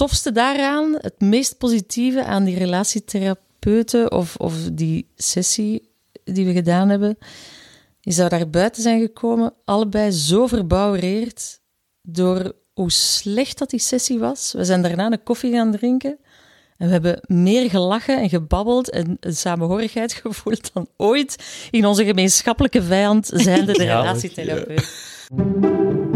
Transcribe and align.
tofste 0.00 0.32
daaraan, 0.32 0.96
het 1.00 1.20
meest 1.20 1.58
positieve 1.58 2.24
aan 2.24 2.44
die 2.44 2.58
relatietherapeuten 2.58 4.12
of, 4.12 4.36
of 4.36 4.54
die 4.72 5.10
sessie 5.16 5.92
die 6.24 6.46
we 6.46 6.52
gedaan 6.52 6.88
hebben, 6.88 7.18
je 8.00 8.12
zou 8.12 8.28
daar 8.28 8.50
buiten 8.50 8.82
zijn 8.82 9.00
gekomen, 9.00 9.54
allebei 9.64 10.10
zo 10.10 10.46
verbouwereerd 10.46 11.60
door 12.02 12.52
hoe 12.72 12.90
slecht 12.90 13.58
dat 13.58 13.70
die 13.70 13.80
sessie 13.80 14.18
was. 14.18 14.52
We 14.52 14.64
zijn 14.64 14.82
daarna 14.82 15.12
een 15.12 15.22
koffie 15.22 15.52
gaan 15.52 15.72
drinken 15.72 16.18
en 16.76 16.86
we 16.86 16.92
hebben 16.92 17.20
meer 17.26 17.70
gelachen 17.70 18.20
en 18.20 18.28
gebabbeld 18.28 18.90
en 18.90 19.16
een 19.20 19.36
samenhorigheid 19.36 20.12
gevoeld 20.22 20.72
dan 20.72 20.88
ooit 20.96 21.36
in 21.70 21.86
onze 21.86 22.04
gemeenschappelijke 22.04 22.82
vijand, 22.82 23.30
zijnde 23.34 23.72
de 23.78 23.84
Ja, 23.84 24.00
relatietherapeut. 24.00 26.08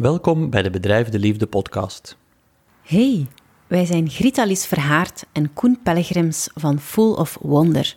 Welkom 0.00 0.50
bij 0.50 0.62
de 0.62 0.70
Bedrijf 0.70 1.08
de 1.08 1.18
Liefde 1.18 1.46
podcast. 1.46 2.16
Hey, 2.82 3.26
wij 3.66 3.84
zijn 3.84 4.10
Gritalis 4.10 4.66
Verhaard 4.66 5.26
en 5.32 5.52
Koen 5.52 5.78
Pelgrims 5.82 6.48
van 6.54 6.78
Full 6.78 7.12
of 7.12 7.38
Wonder. 7.40 7.96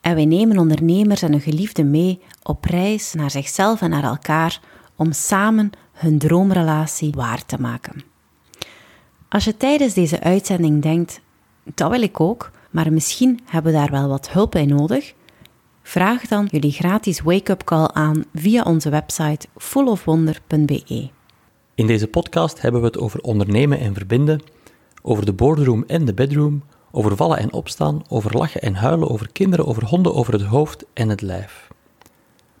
En 0.00 0.14
wij 0.14 0.24
nemen 0.24 0.58
ondernemers 0.58 1.22
en 1.22 1.30
hun 1.30 1.40
geliefden 1.40 1.90
mee 1.90 2.20
op 2.42 2.64
reis 2.64 3.14
naar 3.14 3.30
zichzelf 3.30 3.80
en 3.80 3.90
naar 3.90 4.04
elkaar 4.04 4.60
om 4.94 5.12
samen 5.12 5.70
hun 5.92 6.18
droomrelatie 6.18 7.12
waar 7.12 7.44
te 7.46 7.60
maken. 7.60 8.02
Als 9.28 9.44
je 9.44 9.56
tijdens 9.56 9.94
deze 9.94 10.20
uitzending 10.20 10.82
denkt, 10.82 11.20
dat 11.74 11.90
wil 11.90 12.02
ik 12.02 12.20
ook, 12.20 12.50
maar 12.70 12.92
misschien 12.92 13.40
hebben 13.44 13.72
we 13.72 13.78
daar 13.78 13.90
wel 13.90 14.08
wat 14.08 14.30
hulp 14.30 14.50
bij 14.50 14.66
nodig, 14.66 15.14
vraag 15.82 16.26
dan 16.26 16.48
jullie 16.50 16.72
gratis 16.72 17.20
wake-up 17.20 17.64
call 17.64 17.88
aan 17.92 18.24
via 18.34 18.62
onze 18.62 18.90
website 18.90 19.48
fullofwonder.be. 19.56 21.14
In 21.76 21.86
deze 21.86 22.06
podcast 22.06 22.60
hebben 22.60 22.80
we 22.80 22.86
het 22.86 22.98
over 22.98 23.20
ondernemen 23.20 23.78
en 23.78 23.94
verbinden, 23.94 24.42
over 25.02 25.24
de 25.24 25.32
boardroom 25.32 25.84
en 25.86 26.04
de 26.04 26.14
bedroom, 26.14 26.64
over 26.90 27.16
vallen 27.16 27.38
en 27.38 27.52
opstaan, 27.52 28.02
over 28.08 28.36
lachen 28.36 28.62
en 28.62 28.74
huilen, 28.74 29.10
over 29.10 29.32
kinderen, 29.32 29.66
over 29.66 29.84
honden, 29.84 30.14
over 30.14 30.32
het 30.32 30.42
hoofd 30.42 30.84
en 30.92 31.08
het 31.08 31.22
lijf. 31.22 31.68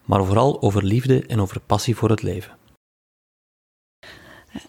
Maar 0.04 0.24
vooral 0.24 0.62
over 0.62 0.84
liefde 0.84 1.26
en 1.26 1.40
over 1.40 1.60
passie 1.60 1.96
voor 1.96 2.10
het 2.10 2.22
leven. 2.22 2.56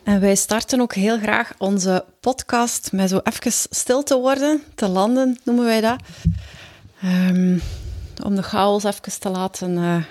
En 0.03 0.19
wij 0.19 0.35
starten 0.35 0.81
ook 0.81 0.93
heel 0.93 1.19
graag 1.19 1.53
onze 1.57 2.05
podcast 2.19 2.91
met 2.91 3.09
zo 3.09 3.19
even 3.23 3.51
stil 3.51 4.03
te 4.03 4.17
worden, 4.17 4.63
te 4.75 4.87
landen 4.87 5.39
noemen 5.43 5.65
wij 5.65 5.81
dat. 5.81 6.01
Ehm, 7.01 7.57
om 8.23 8.35
de 8.35 8.43
chaos 8.43 8.83
even 8.83 9.19
te 9.19 9.29
laten 9.29 9.77
eh, 9.77 10.03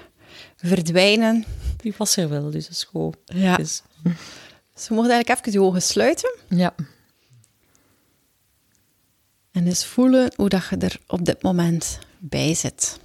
verdwijnen. 0.56 1.44
Die 1.86 1.94
was 1.96 2.16
er 2.16 2.28
wel, 2.28 2.50
dus 2.50 2.62
dat 2.64 2.72
is 2.72 2.84
goed. 2.84 3.16
Ja. 3.24 3.56
Dus, 3.56 3.82
Dus 4.74 4.88
we 4.88 4.94
mogen 4.94 5.10
eigenlijk 5.10 5.46
even 5.46 5.60
je 5.60 5.66
ogen 5.66 5.82
sluiten 5.82 6.36
ja. 6.48 6.74
en 9.52 9.66
eens 9.66 9.84
voelen 9.86 10.32
hoe 10.36 10.48
dat 10.48 10.66
je 10.70 10.76
er 10.76 11.00
op 11.06 11.24
dit 11.24 11.42
moment 11.42 11.98
bij 12.18 12.54
zit. 12.54 12.98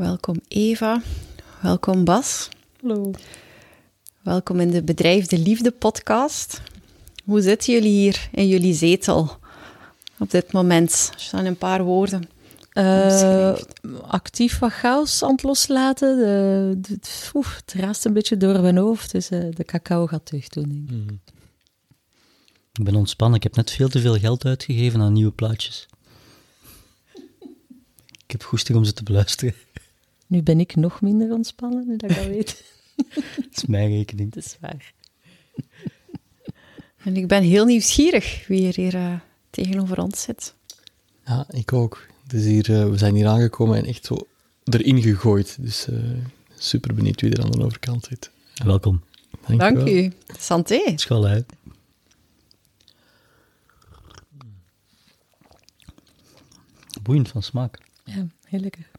Welkom 0.00 0.40
Eva, 0.48 1.02
welkom 1.62 2.04
Bas. 2.04 2.48
Hallo. 2.80 3.10
Welkom 4.22 4.60
in 4.60 4.70
de 4.70 4.82
Bedrijf 4.82 5.26
de 5.26 5.38
Liefde 5.38 5.70
podcast. 5.70 6.60
Hoe 7.24 7.40
zitten 7.40 7.72
jullie 7.72 7.92
hier 7.92 8.28
in 8.32 8.48
jullie 8.48 8.74
zetel 8.74 9.36
op 10.18 10.30
dit 10.30 10.52
moment? 10.52 11.10
Als 11.14 11.24
je 11.24 11.30
dan 11.30 11.40
in 11.40 11.46
een 11.46 11.56
paar 11.56 11.82
woorden 11.84 12.28
Eh, 12.70 13.54
actief 14.06 14.58
wat 14.58 14.72
chaos 14.72 15.22
aan 15.22 15.30
het 15.30 15.42
loslaten. 15.42 16.16
De, 16.16 16.74
de, 16.80 16.92
het- 16.94 17.30
oef, 17.34 17.56
het 17.56 17.72
raast 17.74 18.04
een 18.04 18.12
beetje 18.12 18.36
door 18.36 18.60
mijn 18.60 18.76
hoofd, 18.76 19.12
dus 19.12 19.30
eh, 19.30 19.44
de 19.50 19.64
cacao 19.64 20.06
gaat 20.06 20.26
terug 20.26 20.48
doen. 20.48 20.86
denk 20.88 21.10
ik. 21.10 21.18
Ik 22.72 22.84
ben 22.84 22.94
ontspannen. 22.94 23.36
Ik 23.36 23.42
heb 23.42 23.56
net 23.56 23.70
veel 23.70 23.88
te 23.88 24.00
veel 24.00 24.18
geld 24.18 24.44
uitgegeven 24.44 25.00
aan 25.00 25.12
nieuwe 25.12 25.32
plaatjes. 25.32 25.86
Ik 28.24 28.30
heb 28.30 28.42
goesting 28.42 28.78
om 28.78 28.84
ze 28.84 28.92
te 28.92 29.02
beluisteren. 29.02 29.54
Nu 30.30 30.42
ben 30.42 30.60
ik 30.60 30.76
nog 30.76 31.00
minder 31.00 31.32
ontspannen, 31.32 31.86
nu 31.86 31.96
dat 31.96 32.10
ik 32.10 32.16
dat 32.16 32.26
weet. 32.36 32.64
Dat 33.14 33.46
is 33.52 33.66
mijn 33.66 33.90
rekening. 33.90 34.32
Dat 34.32 34.44
is 34.44 34.56
waar. 34.60 34.92
En 37.04 37.16
ik 37.16 37.28
ben 37.28 37.42
heel 37.42 37.64
nieuwsgierig 37.64 38.46
wie 38.46 38.68
er 38.68 38.74
hier 38.74 38.94
eh, 38.94 39.14
tegenover 39.50 40.02
ons 40.02 40.22
zit. 40.22 40.54
Ja, 41.24 41.46
ik 41.50 41.72
ook. 41.72 42.06
Dus 42.26 42.44
hier, 42.44 42.80
eh, 42.80 42.88
we 42.88 42.96
zijn 42.98 43.14
hier 43.14 43.26
aangekomen 43.26 43.76
en 43.76 43.84
echt 43.84 44.04
zo 44.04 44.16
erin 44.64 45.02
gegooid. 45.02 45.56
Dus 45.60 45.88
eh, 45.88 45.98
super 46.54 46.94
benieuwd 46.94 47.20
wie 47.20 47.32
er 47.32 47.44
aan 47.44 47.50
de 47.50 47.64
overkant 47.64 48.04
zit. 48.04 48.30
Welkom. 48.64 49.02
Dank 49.46 49.76
wel. 49.76 49.88
u. 49.88 50.12
Santé. 50.38 50.92
School 50.94 51.26
uit. 51.26 51.52
Boeiend 57.02 57.28
van 57.28 57.42
smaak. 57.42 57.78
Ja, 58.04 58.26
heel 58.44 58.60
lekker. 58.60 58.89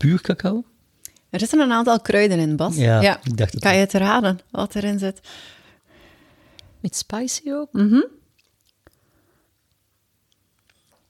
Puur 0.00 0.20
cacao? 0.20 0.64
Er 1.30 1.38
zitten 1.40 1.60
een 1.60 1.72
aantal 1.72 2.00
kruiden 2.00 2.38
in, 2.38 2.56
Bas. 2.56 2.76
Ja, 2.76 3.20
ik 3.24 3.36
dacht 3.36 3.52
het 3.52 3.62
Kan 3.62 3.74
je 3.74 3.78
het 3.78 3.92
raden 3.92 4.38
wat 4.50 4.74
erin 4.74 4.98
zit? 4.98 5.20
Met 6.80 6.96
spicy 6.96 7.50
ook. 7.50 7.72
Mhm. 7.72 8.02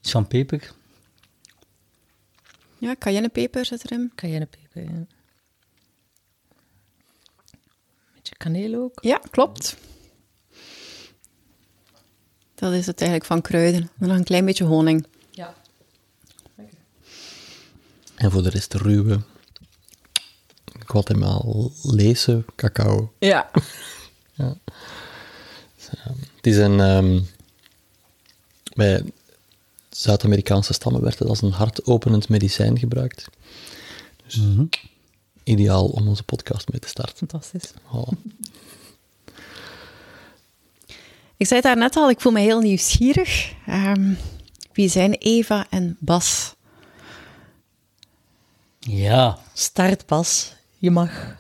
Iets 0.01 0.11
van 0.11 0.27
peper. 0.27 0.73
Ja, 2.79 2.95
cayennepeper 2.99 3.65
zit 3.65 3.85
erin. 3.85 4.13
Cayennepeper, 4.15 4.83
ja. 4.83 5.07
Beetje 8.15 8.37
kaneel 8.37 8.83
ook. 8.83 8.99
Ja, 9.01 9.21
klopt. 9.31 9.77
Dat 12.55 12.73
is 12.73 12.87
het 12.87 13.01
eigenlijk 13.01 13.31
van 13.31 13.41
kruiden. 13.41 13.91
En 13.99 14.09
dan 14.09 14.17
een 14.17 14.25
klein 14.25 14.45
beetje 14.45 14.65
honing. 14.65 15.07
Ja. 15.31 15.55
En 18.21 18.31
voor 18.31 18.43
de 18.43 18.49
rest 18.51 18.75
ruwe 18.75 19.21
Guatemala-lezen 20.87 22.45
cacao. 22.57 23.13
Ja. 23.19 23.51
Het 26.37 26.47
is 26.47 26.57
een... 26.57 26.81
ehm, 26.81 27.21
bij 28.75 29.05
Zuid-Amerikaanse 29.91 30.73
stammen 30.73 31.03
werd 31.03 31.19
het 31.19 31.29
als 31.29 31.43
een 31.43 31.53
hartopenend 31.53 32.29
medicijn 32.29 32.79
gebruikt. 32.79 33.27
Dus 34.25 34.37
Mhm. 34.37 34.65
ideaal 35.45 35.87
om 35.87 36.09
onze 36.09 36.23
podcast 36.23 36.71
mee 36.71 36.81
te 36.81 36.89
starten. 36.89 37.17
Fantastisch. 37.17 37.73
Oh. 37.93 38.09
Ik 41.37 41.47
zei 41.47 41.55
het 41.61 41.63
daarnet 41.63 41.97
al, 41.97 42.11
ik 42.11 42.21
voel 42.21 42.33
me 42.33 42.41
heel 42.41 42.61
nieuwsgierig. 42.61 43.53
Ehm, 43.67 44.13
wie 44.73 44.89
zijn 44.89 45.13
Eva 45.15 45.67
en 45.71 45.97
Bas? 46.01 46.55
Ja, 48.81 49.39
Start 49.55 50.07
pas. 50.07 50.55
Je 50.79 50.91
mag. 50.91 51.37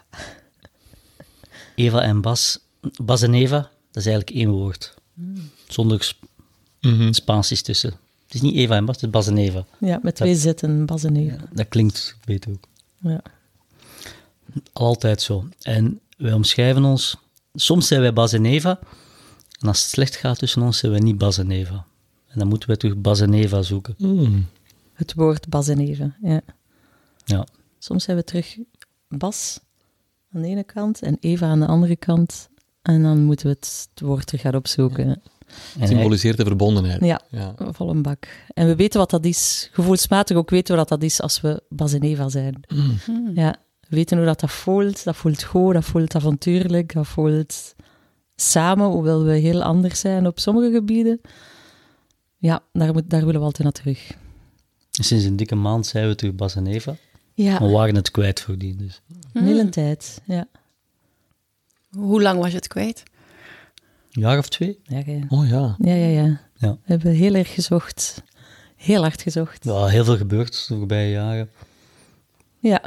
Eva 1.74 2.02
en 2.02 2.20
Bas. 2.20 2.58
Bas 3.02 3.22
en 3.22 3.34
Eva, 3.34 3.58
dat 3.90 4.02
is 4.02 4.06
eigenlijk 4.06 4.30
één 4.36 4.50
woord. 4.50 4.94
Zonder 5.68 6.02
sp- 6.04 6.28
Mhm. 6.80 7.12
spaties 7.12 7.62
tussen. 7.62 7.90
Het 8.24 8.34
is 8.34 8.40
niet 8.40 8.54
Eva 8.56 8.76
en 8.76 8.84
Bas, 8.84 8.94
het 8.94 9.04
is 9.04 9.10
Bas 9.10 9.26
en 9.26 9.36
Eva. 9.38 9.64
Ja, 9.78 9.98
met 10.02 10.14
twee 10.14 10.36
zetten, 10.36 10.86
Bas 10.86 11.04
en 11.04 11.16
Eva. 11.16 11.36
Dat 11.52 11.68
klinkt 11.68 12.16
beter 12.24 12.50
ook. 12.50 12.64
Ja. 12.98 13.22
Altijd 14.72 15.22
zo. 15.22 15.48
En 15.62 16.00
wij 16.16 16.32
omschrijven 16.32 16.84
ons... 16.84 17.16
Soms 17.54 17.86
zijn 17.86 18.00
wij 18.00 18.12
Bas 18.12 18.32
en 18.32 18.44
Eva. 18.44 18.78
En 19.60 19.68
als 19.68 19.80
het 19.80 19.88
slecht 19.90 20.16
gaat 20.16 20.38
tussen 20.38 20.62
ons, 20.62 20.78
zijn 20.78 20.92
wij 20.92 21.00
niet 21.00 21.18
Bas 21.18 21.38
en 21.38 21.50
Eva. 21.50 21.84
En 22.28 22.38
dan 22.38 22.48
moeten 22.48 22.68
wij 22.68 22.76
terug 22.76 22.96
Bas 22.96 23.20
en 23.20 23.34
Eva 23.34 23.62
zoeken. 23.62 23.94
Mm. 23.98 24.46
Het 24.92 25.14
woord 25.14 25.48
Bas 25.48 25.68
en 25.68 25.78
Eva. 25.78 26.16
Ja. 26.22 26.40
Ja. 27.30 27.46
Soms 27.78 28.06
hebben 28.06 28.24
we 28.24 28.30
terug 28.30 28.58
Bas 29.08 29.60
aan 30.32 30.42
de 30.42 30.48
ene 30.48 30.64
kant 30.64 31.02
en 31.02 31.16
Eva 31.20 31.46
aan 31.46 31.60
de 31.60 31.66
andere 31.66 31.96
kant. 31.96 32.48
En 32.82 33.02
dan 33.02 33.22
moeten 33.22 33.46
we 33.46 33.52
het, 33.52 33.88
het 33.90 34.00
woord 34.00 34.26
terug 34.26 34.40
gaan 34.40 34.54
opzoeken. 34.54 35.22
En 35.78 35.88
Symboliseert 35.88 36.36
de 36.36 36.44
verbondenheid. 36.44 37.04
Ja, 37.04 37.20
Ja. 37.30 37.54
vol 37.56 37.90
een 37.90 38.02
bak. 38.02 38.28
En 38.54 38.66
we 38.66 38.76
weten 38.76 38.98
wat 39.00 39.10
dat 39.10 39.24
is. 39.24 39.68
Gevoelsmatig 39.72 40.36
ook 40.36 40.50
weten 40.50 40.72
we 40.74 40.80
wat 40.80 40.88
dat 40.88 41.02
is 41.02 41.20
als 41.20 41.40
we 41.40 41.62
Bas 41.68 41.92
en 41.92 42.02
Eva 42.02 42.28
zijn. 42.28 42.60
Ja, 43.34 43.56
we 43.80 43.96
weten 43.96 44.16
hoe 44.16 44.26
dat, 44.26 44.40
dat 44.40 44.50
voelt. 44.50 45.04
Dat 45.04 45.16
voelt 45.16 45.42
goed, 45.42 45.74
dat 45.74 45.84
voelt 45.84 46.14
avontuurlijk, 46.14 46.92
dat 46.92 47.06
voelt 47.06 47.74
samen, 48.36 48.86
hoewel 48.90 49.24
we 49.24 49.32
heel 49.36 49.62
anders 49.62 50.00
zijn 50.00 50.26
op 50.26 50.38
sommige 50.38 50.70
gebieden. 50.70 51.20
Ja, 52.36 52.62
daar, 52.72 52.92
moet, 52.92 53.10
daar 53.10 53.24
willen 53.24 53.40
we 53.40 53.46
altijd 53.46 53.62
naar 53.62 53.72
terug. 53.72 54.16
Sinds 54.90 55.24
een 55.24 55.36
dikke 55.36 55.54
maand 55.54 55.86
zijn 55.86 56.08
we 56.08 56.14
terug 56.14 56.34
Bas 56.34 56.56
en 56.56 56.66
Eva. 56.66 56.96
Ja, 57.42 57.58
We 57.58 57.68
waren 57.68 57.94
het 57.94 58.10
kwijt 58.10 58.40
voordien. 58.40 58.76
Dus. 58.76 59.00
een 59.32 59.44
hele 59.44 59.68
tijd. 59.68 60.20
Ja. 60.24 60.46
Hoe 61.90 62.22
lang 62.22 62.38
was 62.40 62.50
je 62.50 62.56
het 62.56 62.66
kwijt? 62.68 63.02
Een 64.12 64.20
jaar 64.20 64.38
of 64.38 64.48
twee? 64.48 64.78
Ja, 64.82 65.02
ja, 65.06 65.24
Oh 65.28 65.48
ja. 65.48 65.76
ja, 65.78 65.94
ja, 65.94 66.06
ja. 66.22 66.40
Ja. 66.56 66.70
We 66.72 66.78
hebben 66.84 67.12
heel 67.12 67.34
erg 67.34 67.54
gezocht. 67.54 68.22
Heel 68.76 69.00
hard 69.02 69.22
gezocht. 69.22 69.64
Ja, 69.64 69.86
heel 69.86 70.04
veel 70.04 70.16
gebeurd 70.16 70.68
de 70.68 70.74
voorbije 70.76 71.10
jaren. 71.10 71.50
Ja, 72.58 72.82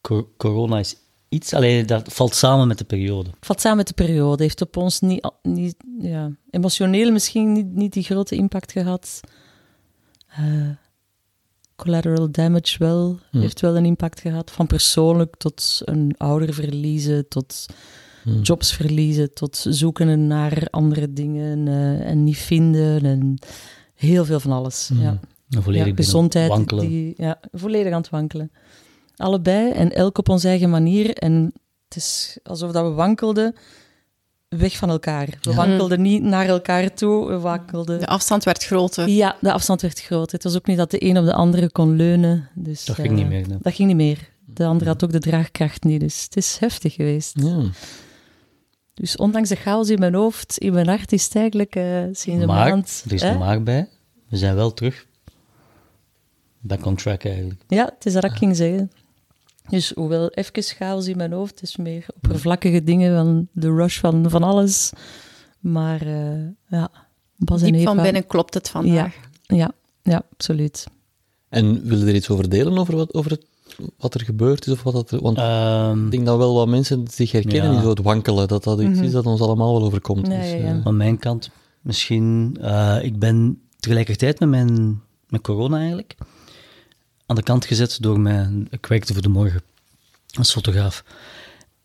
Co- 0.00 0.28
corona 0.36 0.78
is 0.78 0.96
iets, 1.28 1.54
alleen 1.54 1.86
dat 1.86 2.12
valt 2.12 2.34
samen 2.34 2.68
met 2.68 2.78
de 2.78 2.84
periode. 2.84 3.30
valt 3.40 3.60
samen 3.60 3.76
met 3.78 3.88
de 3.88 3.94
periode. 3.94 4.42
Heeft 4.42 4.60
op 4.60 4.76
ons 4.76 5.00
niet, 5.00 5.30
niet 5.42 5.74
ja, 5.98 6.30
emotioneel 6.50 7.12
misschien 7.12 7.52
niet, 7.52 7.66
niet 7.74 7.92
die 7.92 8.02
grote 8.02 8.34
impact 8.36 8.72
gehad. 8.72 9.20
Eh, 10.28 10.68
collateral 11.82 12.30
damage 12.30 12.78
wel, 12.78 13.18
Hmm. 13.30 13.40
heeft 13.40 13.60
wel 13.60 13.76
een 13.76 13.84
impact 13.84 14.20
gehad. 14.20 14.50
Van 14.50 14.66
persoonlijk 14.66 15.36
tot 15.36 15.80
een 15.84 16.14
ouder 16.16 16.54
verliezen, 16.54 17.28
tot 17.28 17.66
Hmm. 18.22 18.40
jobs 18.40 18.72
verliezen, 18.74 19.34
tot 19.34 19.66
zoeken 19.68 20.26
naar 20.26 20.66
andere 20.70 21.12
dingen 21.12 21.68
eh, 21.68 22.08
en 22.10 22.24
niet 22.24 22.36
vinden. 22.36 23.04
En 23.04 23.38
heel 23.94 24.24
veel 24.24 24.40
van 24.40 24.52
alles. 24.52 24.88
Hmm. 24.88 25.02
Ja. 25.02 25.18
Een 25.50 25.62
volledig 25.62 25.86
ja, 25.86 25.94
gezondheid, 25.94 26.48
wankelen. 26.48 26.88
die 26.88 27.14
ja, 27.16 27.40
volledig 27.52 27.92
aan 27.92 28.00
het 28.00 28.10
wankelen. 28.10 28.50
Allebei 29.16 29.70
en 29.70 29.92
elk 29.92 30.18
op 30.18 30.28
onze 30.28 30.48
eigen 30.48 30.70
manier. 30.70 31.14
En 31.14 31.52
het 31.88 31.96
is 31.96 32.38
alsof 32.42 32.72
dat 32.72 32.84
we 32.84 32.90
wankelden 32.90 33.54
weg 34.56 34.76
van 34.76 34.90
elkaar. 34.90 35.26
We 35.42 35.50
Ja. 35.50 35.56
wankelden 35.56 36.02
niet 36.02 36.22
naar 36.22 36.46
elkaar 36.46 36.94
toe, 36.94 37.26
we 37.28 37.38
wankelden... 37.38 37.98
De 37.98 38.06
afstand 38.06 38.44
werd 38.44 38.64
groter. 38.64 39.08
Ja, 39.08 39.36
de 39.40 39.52
afstand 39.52 39.80
werd 39.82 40.00
groter. 40.00 40.34
Het 40.34 40.42
was 40.44 40.56
ook 40.56 40.66
niet 40.66 40.76
dat 40.76 40.90
de 40.90 41.04
een 41.04 41.18
op 41.18 41.24
de 41.24 41.32
andere 41.34 41.70
kon 41.70 41.96
leunen. 41.96 42.48
Dus, 42.54 42.84
Dat 42.84 42.96
ging 42.96 43.08
eh, 43.08 43.14
niet 43.14 43.28
meer. 43.28 43.48
nee. 43.48 43.58
Dat 43.60 43.74
ging 43.74 43.88
niet 43.88 43.96
meer. 43.96 44.18
De 44.44 44.64
andere 44.64 44.90
had 44.90 45.04
ook 45.04 45.12
de 45.12 45.18
draagkracht 45.18 45.84
niet. 45.84 46.00
Dus 46.00 46.22
het 46.24 46.36
is 46.36 46.56
heftig 46.60 46.94
geweest. 46.94 47.32
ja. 47.40 47.62
Dus 48.94 49.16
ondanks 49.16 49.48
de 49.48 49.56
chaos 49.56 49.88
in 49.88 49.98
mijn 49.98 50.14
hoofd, 50.14 50.58
in 50.58 50.72
mijn 50.72 50.86
hart, 50.88 51.12
is 51.12 51.24
het 51.24 51.34
eigenlijk 51.36 51.74
eh, 51.76 51.84
sinds 52.12 52.26
een 52.42 52.46
Maar, 52.46 52.68
maand... 52.70 53.02
er 53.06 53.12
is 53.12 53.22
hè? 53.22 53.30
een 53.30 53.38
maar 53.38 53.62
bij. 53.62 53.88
We 54.28 54.36
zijn 54.36 54.54
wel 54.54 54.74
terug. 54.74 55.06
Back 56.60 56.84
on 56.86 56.94
track 56.96 57.24
eigenlijk. 57.24 57.60
Ja, 57.68 57.84
het 57.94 58.06
is 58.06 58.12
dat 58.12 58.24
ik 58.24 58.30
ging 58.32 58.56
zeggen. 58.56 58.90
Dus 59.68 59.92
hoewel 59.94 60.28
even 60.28 60.62
chaos 60.62 61.06
in 61.06 61.16
mijn 61.16 61.32
hoofd, 61.32 61.60
het 61.60 61.68
is 61.68 61.76
meer 61.76 62.06
oppervlakkige 62.14 62.84
dingen 62.84 63.16
van 63.16 63.48
de 63.52 63.70
rush 63.74 63.98
van, 64.00 64.30
van 64.30 64.42
alles. 64.42 64.92
Maar 65.60 66.00
eh, 66.00 66.46
ja, 66.68 66.90
Bas 67.36 67.60
en 67.62 67.66
Diep 67.66 67.74
Eva... 67.80 67.94
van 67.94 68.02
binnen 68.02 68.26
klopt 68.26 68.54
het 68.54 68.68
vandaag. 68.68 69.14
Ja, 69.42 69.72
ja, 70.02 70.22
absoluut. 70.32 70.86
En 71.48 71.82
willen 71.86 72.08
er 72.08 72.14
iets 72.14 72.30
over 72.30 72.48
delen 72.48 72.78
over 72.78 72.96
wat, 72.96 73.14
over 73.14 73.30
het, 73.30 73.46
wat 73.98 74.14
er 74.14 74.20
gebeurd 74.20 74.66
is? 74.66 74.72
Of 74.72 74.82
wat 74.82 74.92
dat 74.92 75.10
er, 75.10 75.20
want 75.22 75.38
Ehm, 75.38 76.04
ik 76.04 76.10
denk 76.10 76.26
dat 76.26 76.36
wel 76.36 76.54
wat 76.54 76.68
mensen 76.68 77.04
zich 77.10 77.32
herkennen 77.32 77.70
Ja. 77.70 77.76
in 77.76 77.82
zo 77.82 77.88
het 77.88 78.02
wankelen. 78.02 78.48
Dat 78.48 78.64
dat 78.64 78.80
iets 78.80 78.90
Mhm. 78.98 79.04
is 79.04 79.12
dat 79.12 79.26
ons 79.26 79.40
allemaal 79.40 79.72
wel 79.72 79.82
overkomt. 79.84 80.26
Ja, 80.26 80.40
Dus, 80.40 80.50
ja, 80.50 80.56
ja. 80.56 80.74
eh, 80.76 80.82
Van 80.82 80.96
mijn 80.96 81.18
kant 81.18 81.50
misschien. 81.80 82.56
eh, 82.60 82.98
ik 83.02 83.18
ben 83.18 83.60
tegelijkertijd 83.78 84.40
met 84.40 84.48
mijn 84.48 85.00
met 85.28 85.40
corona 85.40 85.78
eigenlijk 85.78 86.14
aan 87.26 87.36
de 87.36 87.42
kant 87.42 87.64
gezet 87.64 87.98
door 88.00 88.20
mijn. 88.20 88.66
Ik 88.70 88.86
werkte 88.86 89.12
voor 89.12 89.22
de 89.22 89.28
morgen 89.28 89.62
als 90.38 90.52
fotograaf. 90.52 91.04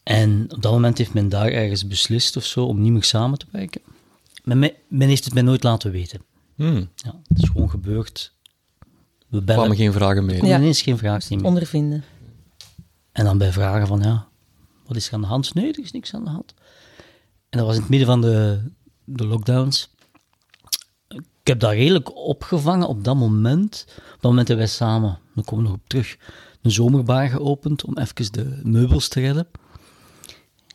En 0.03 0.45
op 0.53 0.61
dat 0.61 0.71
moment 0.71 0.97
heeft 0.97 1.13
men 1.13 1.29
daar 1.29 1.47
ergens 1.47 1.87
beslist 1.87 2.35
of 2.37 2.45
zo 2.45 2.65
om 2.65 2.81
niet 2.81 2.91
meer 2.91 3.03
samen 3.03 3.37
te 3.39 3.45
werken. 3.51 3.81
Men, 4.43 4.59
men- 4.87 5.07
heeft 5.07 5.23
het 5.25 5.33
mij 5.33 5.43
nooit 5.43 5.63
laten 5.63 5.91
weten. 5.91 6.21
hmm, 6.55 6.89
Ja, 6.95 7.15
het 7.27 7.37
is 7.43 7.49
gewoon 7.49 7.69
gebeurd. 7.69 8.33
We 9.27 9.41
bellen. 9.41 9.55
kwamen 9.61 9.77
geen 9.77 9.93
vragen 9.93 10.17
Er 10.17 10.23
meer. 10.23 10.45
Ja. 10.45 10.57
ineens 10.57 10.81
geen 10.81 10.97
vragen 10.97 11.35
meer. 11.37 11.45
Ondervinden. 11.45 12.03
En 13.11 13.25
dan 13.25 13.37
bij 13.37 13.51
vragen 13.51 13.87
van, 13.87 14.01
ja, 14.01 14.27
wat 14.85 14.97
is 14.97 15.07
er 15.07 15.13
aan 15.13 15.21
de 15.21 15.27
hand? 15.27 15.53
Nee, 15.53 15.71
er 15.73 15.79
is 15.83 15.91
niks 15.91 16.13
aan 16.13 16.23
de 16.23 16.29
hand. 16.29 16.53
En 17.49 17.57
dat 17.57 17.67
was 17.67 17.75
in 17.75 17.81
het 17.81 17.89
midden 17.89 18.07
van 18.07 18.21
de, 18.21 18.61
de 19.03 19.25
lockdowns. 19.25 19.89
Ik 21.47 21.53
heb 21.53 21.61
dat 21.61 21.71
redelijk 21.71 22.15
opgevangen 22.15 22.87
op 22.87 23.03
dat 23.03 23.15
moment. 23.15 23.85
Op 23.87 24.21
dat 24.21 24.31
moment 24.31 24.47
hebben 24.47 24.65
wij 24.65 24.75
samen, 24.75 25.19
daar 25.35 25.45
komen 25.45 25.63
we 25.63 25.69
nog 25.69 25.79
op 25.79 25.87
terug, 25.87 26.17
een 26.61 26.71
zomerbar 26.71 27.27
geopend 27.27 27.85
om 27.85 27.97
even 27.97 28.31
de 28.31 28.61
meubels 28.63 29.07
te 29.07 29.19
redden. 29.19 29.47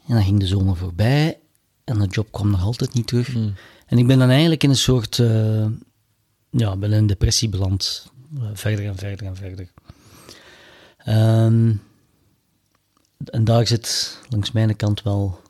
En 0.06 0.14
dan 0.14 0.22
ging 0.22 0.40
de 0.40 0.46
zomer 0.46 0.76
voorbij 0.76 1.38
en 1.84 1.98
de 1.98 2.06
job 2.06 2.32
kwam 2.32 2.50
nog 2.50 2.62
altijd 2.62 2.94
niet 2.94 3.06
terug. 3.06 3.26
Hmm. 3.26 3.54
En 3.86 3.98
ik 3.98 4.06
ben 4.06 4.18
dan 4.18 4.28
eigenlijk 4.28 4.62
in 4.62 4.70
een 4.70 4.76
soort, 4.76 5.18
eh, 5.18 5.66
ja, 6.50 6.76
ben 6.76 6.92
in 6.92 6.98
een 6.98 7.06
depressie 7.06 7.48
beland. 7.48 8.10
Eh, 8.36 8.42
verder 8.52 8.86
en 8.86 8.96
verder 8.96 9.26
en 9.26 9.36
verder. 9.36 9.68
Ehm, 10.96 11.74
en 13.24 13.44
daar 13.44 13.66
zit 13.66 14.18
langs 14.28 14.52
mijn 14.52 14.76
kant 14.76 15.02
wel 15.02 15.40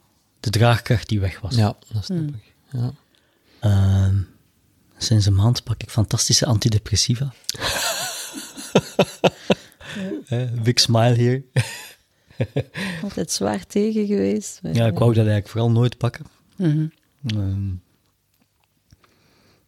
de 0.40 0.50
draagkracht 0.50 1.08
die 1.08 1.20
weg 1.20 1.40
was. 1.40 1.54
Ja, 1.54 1.76
dat 1.92 2.04
snap 2.04 2.28
ik. 2.28 2.54
Ja. 2.70 2.92
Ehm, 3.60 4.16
sinds 5.02 5.26
een 5.26 5.34
maand 5.34 5.64
pak 5.64 5.82
ik 5.82 5.90
fantastische 5.90 6.46
antidepressiva. 6.46 7.32
Big 10.62 10.80
smile 10.80 11.14
hier. 11.14 11.42
Altijd 13.02 13.30
zwaar 13.30 13.66
tegen 13.66 14.06
geweest. 14.06 14.60
Ja, 14.72 14.86
ik 14.86 14.98
wou 14.98 15.08
dat 15.08 15.16
eigenlijk 15.16 15.48
vooral 15.48 15.70
nooit 15.70 15.98
pakken. 15.98 16.26
Mhm. 16.56 16.86
Ehm, 17.26 17.70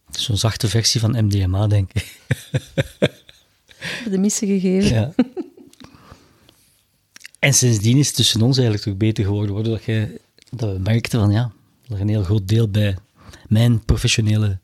Zo'n 0.09 0.37
zachte 0.37 0.67
versie 0.67 0.99
van 0.99 1.25
MDMA, 1.25 1.67
denk 1.67 1.93
ik. 1.93 2.19
De 4.09 4.17
missen 4.17 4.47
gegeven. 4.47 4.95
Ja. 4.95 5.13
en 7.39 7.53
sindsdien 7.53 7.97
is 7.97 8.07
het 8.07 8.15
tussen 8.15 8.41
ons 8.41 8.57
eigenlijk 8.57 8.87
toch 8.87 8.97
beter 8.97 9.23
geworden, 9.23 9.55
waardoor 9.55 9.73
dat, 9.73 9.83
je, 9.83 10.21
dat 10.49 10.73
we 10.73 10.79
merkten 10.79 11.19
van 11.19 11.31
ja, 11.31 11.51
dat 11.87 11.97
er 11.97 12.01
een 12.01 12.09
heel 12.09 12.23
groot 12.23 12.47
deel 12.47 12.69
bij 12.69 12.97
mijn 13.47 13.85
professionele 13.85 14.59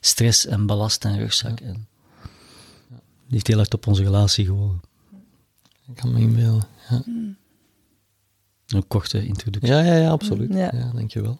stress 0.00 0.46
en 0.46 0.66
ballast 0.66 1.04
en 1.04 1.18
rugzak. 1.18 1.60
En 1.60 1.88
die 3.26 3.38
heeft 3.38 3.46
heel 3.46 3.56
hard 3.56 3.74
op 3.74 3.86
onze 3.86 4.02
relatie 4.02 4.44
gewogen. 4.44 4.80
Ik 5.88 5.96
kan 5.96 6.12
me 6.12 6.20
inbeelden. 6.20 6.66
Ja. 6.90 7.02
Een 8.66 8.86
korte 8.88 9.26
introductie. 9.26 9.72
Ja, 9.72 9.82
ja, 9.82 9.94
ja, 9.94 10.10
absoluut. 10.10 10.52
Ja. 10.52 10.70
Ja. 10.74 10.90
dankjewel. 10.94 11.38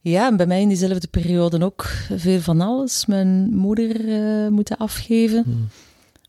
Ja, 0.00 0.26
en 0.26 0.36
bij 0.36 0.46
mij 0.46 0.60
in 0.60 0.68
diezelfde 0.68 1.08
periode 1.08 1.64
ook 1.64 1.82
veel 2.16 2.40
van 2.40 2.60
alles. 2.60 3.06
Mijn 3.06 3.54
moeder 3.54 4.08
eh, 4.08 4.48
moeten 4.48 4.76
afgeven. 4.76 5.42
Hmm. 5.42 5.68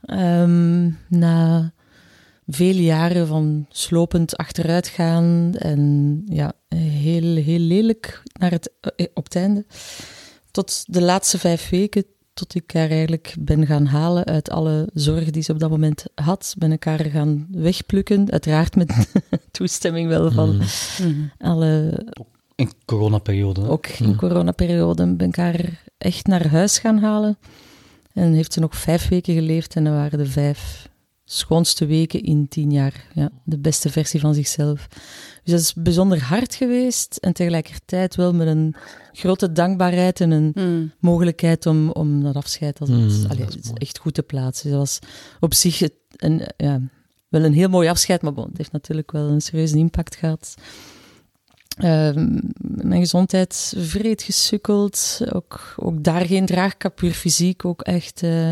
Ehm, 0.02 0.92
na 1.08 1.72
vele 2.48 2.84
jaren 2.84 3.28
van 3.28 3.66
slopend 3.70 4.38
achteruitgaan 4.38 5.54
en 5.56 6.22
ja, 6.30 6.54
heel, 6.76 7.36
heel 7.36 7.60
lelijk 7.60 8.24
naar 8.40 8.52
het, 8.52 8.72
eh, 8.80 9.06
op 9.14 9.24
het 9.24 9.36
einde. 9.36 9.66
Tot 10.52 10.84
de 10.88 11.02
laatste 11.02 11.40
vijf 11.40 11.70
weken, 11.70 12.06
tot 12.34 12.56
ik 12.56 12.72
haar 12.74 12.90
eigenlijk 12.90 13.36
ben 13.40 13.66
gaan 13.66 13.86
halen 13.86 14.26
uit 14.26 14.50
alle 14.50 14.90
zorg 14.94 15.30
die 15.30 15.44
ze 15.44 15.52
op 15.52 15.60
dat 15.60 15.70
moment 15.70 16.06
had. 16.16 16.54
Ben 16.58 16.72
ik 16.72 16.84
haar 16.84 17.06
gaan 17.06 17.48
wegplukken, 17.52 18.32
uiteraard 18.32 18.76
met 18.76 19.12
toestemming 19.52 20.08
wel 20.08 20.32
van 20.32 20.50
Hmm. 20.50 21.08
Mhm. 21.10 21.50
alle 21.50 22.04
In 22.56 22.72
coronaperiode. 22.86 23.62
hè? 23.62 23.68
ook 23.70 23.88
in 23.88 24.16
coronaperiode 24.16 25.16
ben 25.16 25.28
ik 25.28 25.36
haar 25.36 25.84
echt 25.98 26.28
naar 26.28 26.48
huis 26.48 26.80
gaan 26.80 26.98
halen. 27.00 27.38
En 28.14 28.34
heeft 28.34 28.54
ze 28.54 28.60
nog 28.60 28.76
vijf 28.78 29.08
weken 29.08 29.34
geleefd 29.34 29.76
en 29.76 29.84
dat 29.84 29.94
waren 29.94 30.18
de 30.18 30.26
vijf 30.26 30.90
schoonste 31.34 31.86
weken 31.86 32.22
in 32.24 32.48
tien 32.48 32.72
jaar. 32.72 33.06
Ja, 33.14 33.30
de 33.44 33.58
beste 33.60 33.90
versie 33.90 34.20
van 34.20 34.34
zichzelf. 34.34 34.88
Dus 35.44 35.52
dat 35.54 35.60
is 35.60 35.74
bijzonder 35.74 36.22
hard 36.24 36.56
geweest 36.56 37.16
en 37.16 37.34
tegelijkertijd 37.34 38.16
wel 38.16 38.34
met 38.34 38.48
een 38.48 38.76
grote 39.12 39.52
dankbaarheid 39.52 40.22
en 40.22 40.32
een 40.32 40.52
Mhm. 40.56 40.86
mogelijkheid 41.00 41.66
om, 41.66 41.90
om 41.90 42.24
dat 42.24 42.36
afscheid 42.36 42.80
als 42.80 42.90
Mm, 42.90 42.98
allee, 43.00 43.46
mooi. 43.46 43.60
echt 43.74 43.98
goed 43.98 44.14
te 44.14 44.24
plaatsen. 44.24 44.70
Dat 44.70 44.80
was 44.80 45.00
op 45.40 45.54
zich 45.54 45.82
een, 46.16 46.48
ja, 46.58 46.82
wel 47.28 47.44
een 47.44 47.54
heel 47.54 47.70
mooi 47.70 47.90
afscheid, 47.90 48.22
maar 48.22 48.34
bon, 48.34 48.48
het 48.48 48.58
heeft 48.58 48.72
natuurlijk 48.72 49.12
wel 49.12 49.28
een 49.28 49.42
serieuze 49.42 49.78
impact 49.78 50.16
gehad. 50.16 50.56
Ehm, 51.78 52.40
mijn 52.58 53.00
gezondheid 53.02 53.74
vreed 53.78 54.24
gesukkeld. 54.24 55.20
Ook, 55.34 55.74
ook 55.78 56.04
daar 56.04 56.26
geen 56.26 56.46
draagkap, 56.46 56.96
puur 56.96 57.12
fysiek 57.14 57.66
ook 57.66 57.82
echt. 57.82 58.24
eh, 58.24 58.52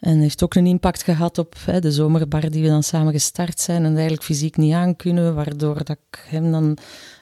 en 0.00 0.20
heeft 0.20 0.42
ook 0.42 0.54
een 0.54 0.66
impact 0.66 1.02
gehad 1.02 1.38
op 1.38 1.54
hè, 1.64 1.80
de 1.80 1.92
zomerbar 1.92 2.50
die 2.50 2.62
we 2.62 2.68
dan 2.68 2.82
samen 2.82 3.12
gestart 3.12 3.60
zijn. 3.60 3.84
En 3.84 3.92
eigenlijk 3.92 4.22
fysiek 4.22 4.56
niet 4.56 4.72
aankunnen, 4.72 5.34
waardoor 5.34 5.74
dat 5.84 5.88
ik 6.10 6.24
hem 6.28 6.50
dan 6.52 6.76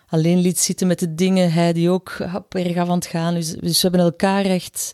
alleen 0.09 0.39
liet 0.39 0.59
zitten 0.59 0.87
met 0.87 0.99
de 0.99 1.15
dingen. 1.15 1.53
Hij 1.53 1.73
die 1.73 1.91
ook 1.91 2.17
hap, 2.27 2.55
erg 2.55 2.77
af 2.77 2.89
aan 2.89 2.95
het 2.95 3.07
gaan. 3.07 3.35
Dus, 3.35 3.51
dus 3.53 3.83
we 3.83 3.89
hebben 3.89 4.01
elkaar 4.01 4.45
echt, 4.45 4.93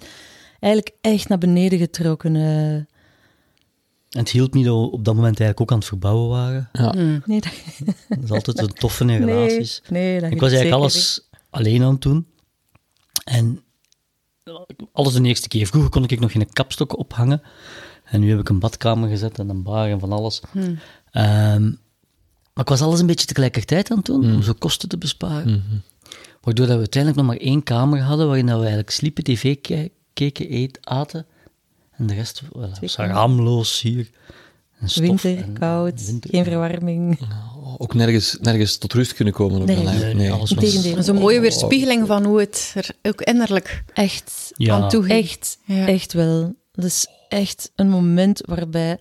eigenlijk 0.61 0.95
echt 1.01 1.29
naar 1.29 1.39
beneden 1.39 1.79
getrokken. 1.79 2.37
eh. 2.37 2.75
En 2.75 4.21
het 4.21 4.31
hielp 4.31 4.55
niet 4.55 4.65
dat 4.65 4.75
we 4.81 4.91
op 4.91 5.05
dat 5.05 5.15
moment 5.15 5.41
eigenlijk 5.41 5.61
ook 5.61 5.71
aan 5.73 5.79
het 5.79 5.87
verbouwen 5.89 6.29
waren. 6.29 6.69
Ja. 6.73 6.93
Nee, 7.27 7.41
dat, 7.41 7.53
Dat 8.09 8.23
is 8.25 8.31
altijd 8.31 8.59
een 8.59 8.73
toffe 8.75 9.01
in 9.01 9.07
nee, 9.07 9.19
relaties. 9.19 9.83
nee, 9.89 10.21
dat 10.21 10.31
Ik 10.31 10.41
was 10.41 10.51
zeker 10.51 10.65
eigenlijk 10.65 10.73
alles 10.93 11.29
alleen 11.51 11.83
aan 11.83 11.93
het 11.93 12.03
doen. 12.03 12.27
En 13.25 13.64
alles 14.93 15.13
de 15.15 15.23
eerste 15.23 15.49
keer. 15.49 15.67
Vroeger 15.67 15.91
kon 15.91 16.05
ik 16.05 16.21
nog 16.21 16.33
geen 16.33 16.53
kapstok 16.53 16.99
ophangen. 16.99 17.43
En 18.05 18.21
nu 18.21 18.31
heb 18.31 18.39
ik 18.39 18.49
een 18.49 18.59
badkamer 18.59 19.09
gezet 19.09 19.39
en 19.39 19.49
een 19.49 19.63
bar 19.63 19.89
en 19.89 20.01
van 20.01 20.13
alles. 20.13 20.43
Ehm, 21.11 21.63
maar 22.53 22.65
ik 22.65 22.69
was 22.69 22.81
alles 22.83 23.01
een 23.01 23.07
beetje 23.07 23.27
tegelijkertijd 23.27 23.91
aan 23.91 23.97
het 23.97 24.07
doen, 24.07 24.25
om 24.35 24.43
zo 24.43 24.53
kosten 24.59 24.89
te 24.89 24.99
besparen. 24.99 25.65
Waardoor 26.41 26.67
dat 26.67 26.75
we 26.75 26.81
uiteindelijk 26.81 27.23
nog 27.23 27.31
maar 27.33 27.41
één 27.47 27.63
kamer 27.63 28.01
hadden, 28.01 28.27
waarin 28.27 28.47
dat 28.47 28.55
we 28.55 28.61
eigenlijk 28.61 28.91
sliepen, 28.91 29.25
tv 29.25 29.61
ke- 29.61 29.91
keken, 30.13 30.53
eet, 30.55 30.79
aten. 30.87 31.27
En 31.97 32.07
de 32.07 32.15
rest 32.15 32.43
well, 32.53 32.71
was 32.81 32.97
raamloos 32.97 33.81
hier. 33.81 34.11
Stof 34.89 35.05
Winter, 35.23 35.37
en- 35.45 35.53
koud, 35.59 36.07
winter- 36.07 36.31
geen 36.31 36.45
verwarming. 36.45 37.19
Ook 37.79 37.95
nergens, 37.95 38.39
nergens 38.41 38.77
tot 38.79 38.93
rust 38.93 39.15
kunnen 39.15 39.35
komen. 39.35 39.61
Ook 39.61 39.67
Nee. 39.67 39.77
dan 39.77 39.85
Nee, 39.85 39.93
eigenlijk. 39.95 40.19
nee, 40.21 40.29
Nee. 40.29 40.37
alles 40.39 40.51
was... 40.51 40.65
Integendeel. 40.65 40.91
Dat 40.95 41.03
is 41.03 41.07
een 41.09 41.15
mooie 41.21 41.41
weerspiegeling 41.41 42.07
van 42.07 42.25
hoe 42.25 42.41
het 42.41 42.73
er 42.75 42.91
ook 43.03 43.21
innerlijk 43.21 43.85
Echt, 43.93 44.53
Ja. 44.57 44.75
aan 44.75 44.89
toe 44.89 45.03
ging. 45.03 45.19
echt, 45.23 45.59
Ja. 45.65 45.87
echt 45.87 46.13
wel. 46.13 46.55
Dat 46.73 46.85
is 46.85 47.07
echt 47.29 47.73
een 47.75 47.89
moment 47.89 48.43
waarbij 48.47 48.99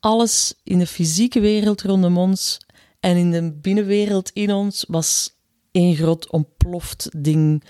alles 0.00 0.54
in 0.64 0.78
de 0.78 0.86
fysieke 0.86 1.40
wereld 1.40 1.82
rondom 1.82 2.18
ons 2.18 2.58
en 3.00 3.16
in 3.16 3.30
de 3.30 3.52
binnenwereld 3.52 4.30
in 4.32 4.52
ons 4.52 4.84
was 4.88 5.30
één 5.72 5.96
groot 5.96 6.30
ontploft 6.30 7.08
ding. 7.16 7.64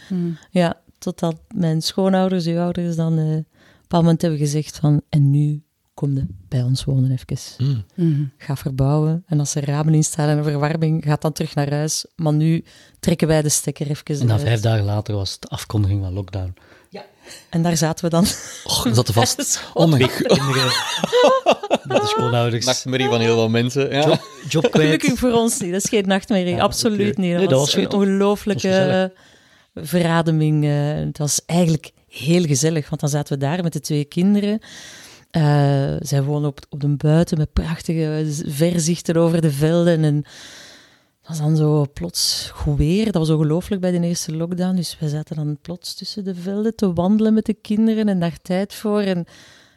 Ja, 0.50 0.80
totdat 0.99 1.37
mijn 1.54 1.83
schoonouders, 1.83 2.47
uw 2.47 2.59
ouders, 2.59 2.97
dan 2.97 3.18
eh, 3.18 3.25
op 3.25 3.30
een 3.30 3.47
bepaald 3.80 4.02
moment 4.02 4.23
hebben 4.23 4.40
gezegd 4.40 4.76
van 4.78 5.02
en 5.09 5.30
nu 5.30 5.62
kom 5.98 6.14
je 6.14 6.26
bij 6.48 6.62
ons 6.62 6.84
wonen 6.84 7.10
even. 7.10 7.84
Mm. 7.94 8.30
Ga 8.38 8.56
verbouwen 8.56 9.24
en 9.26 9.38
als 9.38 9.54
er 9.54 9.64
ramen 9.64 9.94
in 9.94 10.04
staan 10.04 10.28
en 10.28 10.38
een 10.38 10.44
verwarming, 10.44 11.04
gaat 11.04 11.22
dan 11.22 11.32
terug 11.32 11.54
naar 11.54 11.70
huis. 11.70 12.04
Maar 12.16 12.32
nu 12.32 12.64
trekken 13.00 13.28
wij 13.28 13.42
de 13.42 13.48
stekker 13.48 13.90
even 13.90 14.04
En 14.06 14.16
dan 14.18 14.26
eruit. 14.26 14.42
vijf 14.42 14.60
dagen 14.60 14.84
later 14.84 15.14
was 15.14 15.32
het 15.32 15.40
de 15.40 15.48
afkondiging 15.48 16.02
van 16.02 16.12
lockdown. 16.12 16.54
En 17.50 17.62
daar 17.62 17.76
zaten 17.76 18.04
we 18.04 18.10
dan. 18.10 18.24
Och, 18.64 18.82
dat 18.84 18.94
zat 18.94 19.08
er 19.08 19.14
vast. 19.14 19.62
Oh 19.74 19.88
mijn 19.90 20.02
god. 20.02 20.26
Kinderen 20.26 20.72
met 21.84 22.00
de 22.00 22.06
schoonouders. 22.06 22.66
Nachtmerrie 22.66 23.08
van 23.08 23.20
heel 23.20 23.34
veel 23.34 23.48
mensen. 23.48 23.92
Ja. 23.92 24.20
Job 24.48 24.70
kwijt. 24.70 24.86
Gelukkig 24.86 25.18
voor 25.18 25.32
ons 25.32 25.60
niet. 25.60 25.72
Dat 25.72 25.82
is 25.84 25.88
geen 25.88 26.06
nachtmerrie. 26.06 26.62
Absoluut 26.62 27.16
niet. 27.16 27.30
Dat, 27.30 27.38
Nee, 27.38 27.48
dat 27.48 27.58
was, 27.58 27.74
was 27.74 27.84
een 27.84 27.92
ongelooflijke 27.92 29.12
verademing. 29.74 30.64
eh. 30.64 30.94
het 30.94 31.18
was 31.18 31.40
eigenlijk 31.46 31.90
heel 32.08 32.44
gezellig, 32.44 32.88
want 32.88 33.00
dan 33.00 33.10
zaten 33.10 33.32
we 33.38 33.44
daar 33.44 33.62
met 33.62 33.72
de 33.72 33.80
twee 33.80 34.04
kinderen. 34.04 34.60
Eh, 35.30 35.94
zij 36.00 36.23
wonen 36.23 36.49
op, 36.49 36.61
op 36.68 36.80
de 36.80 36.88
buiten 36.88 37.38
met 37.38 37.52
prachtige 37.52 38.25
verzichten 38.47 39.16
over 39.16 39.40
de 39.40 39.50
velden. 39.52 40.04
En 40.04 40.14
het 40.14 41.28
was 41.28 41.38
dan 41.38 41.56
zo 41.56 41.87
plots 41.92 42.50
goed 42.54 42.76
weer. 42.78 43.04
Dat 43.04 43.14
was 43.14 43.30
ongelooflijk 43.30 43.80
bij 43.80 43.90
de 43.90 44.00
eerste 44.00 44.37
lockdown. 44.37 44.76
Dus 44.76 44.97
wij 45.00 45.08
zaten 45.08 45.37
dan 45.37 45.58
plots 45.62 45.94
tussen 45.94 46.25
de 46.25 46.35
velden 46.35 46.75
te 46.76 46.92
wandelen 46.92 47.35
met 47.35 47.44
de 47.47 47.54
kinderen 47.54 48.08
en 48.08 48.20
daar 48.20 48.38
tijd 48.42 48.75
voor. 48.75 49.00
En 49.00 49.25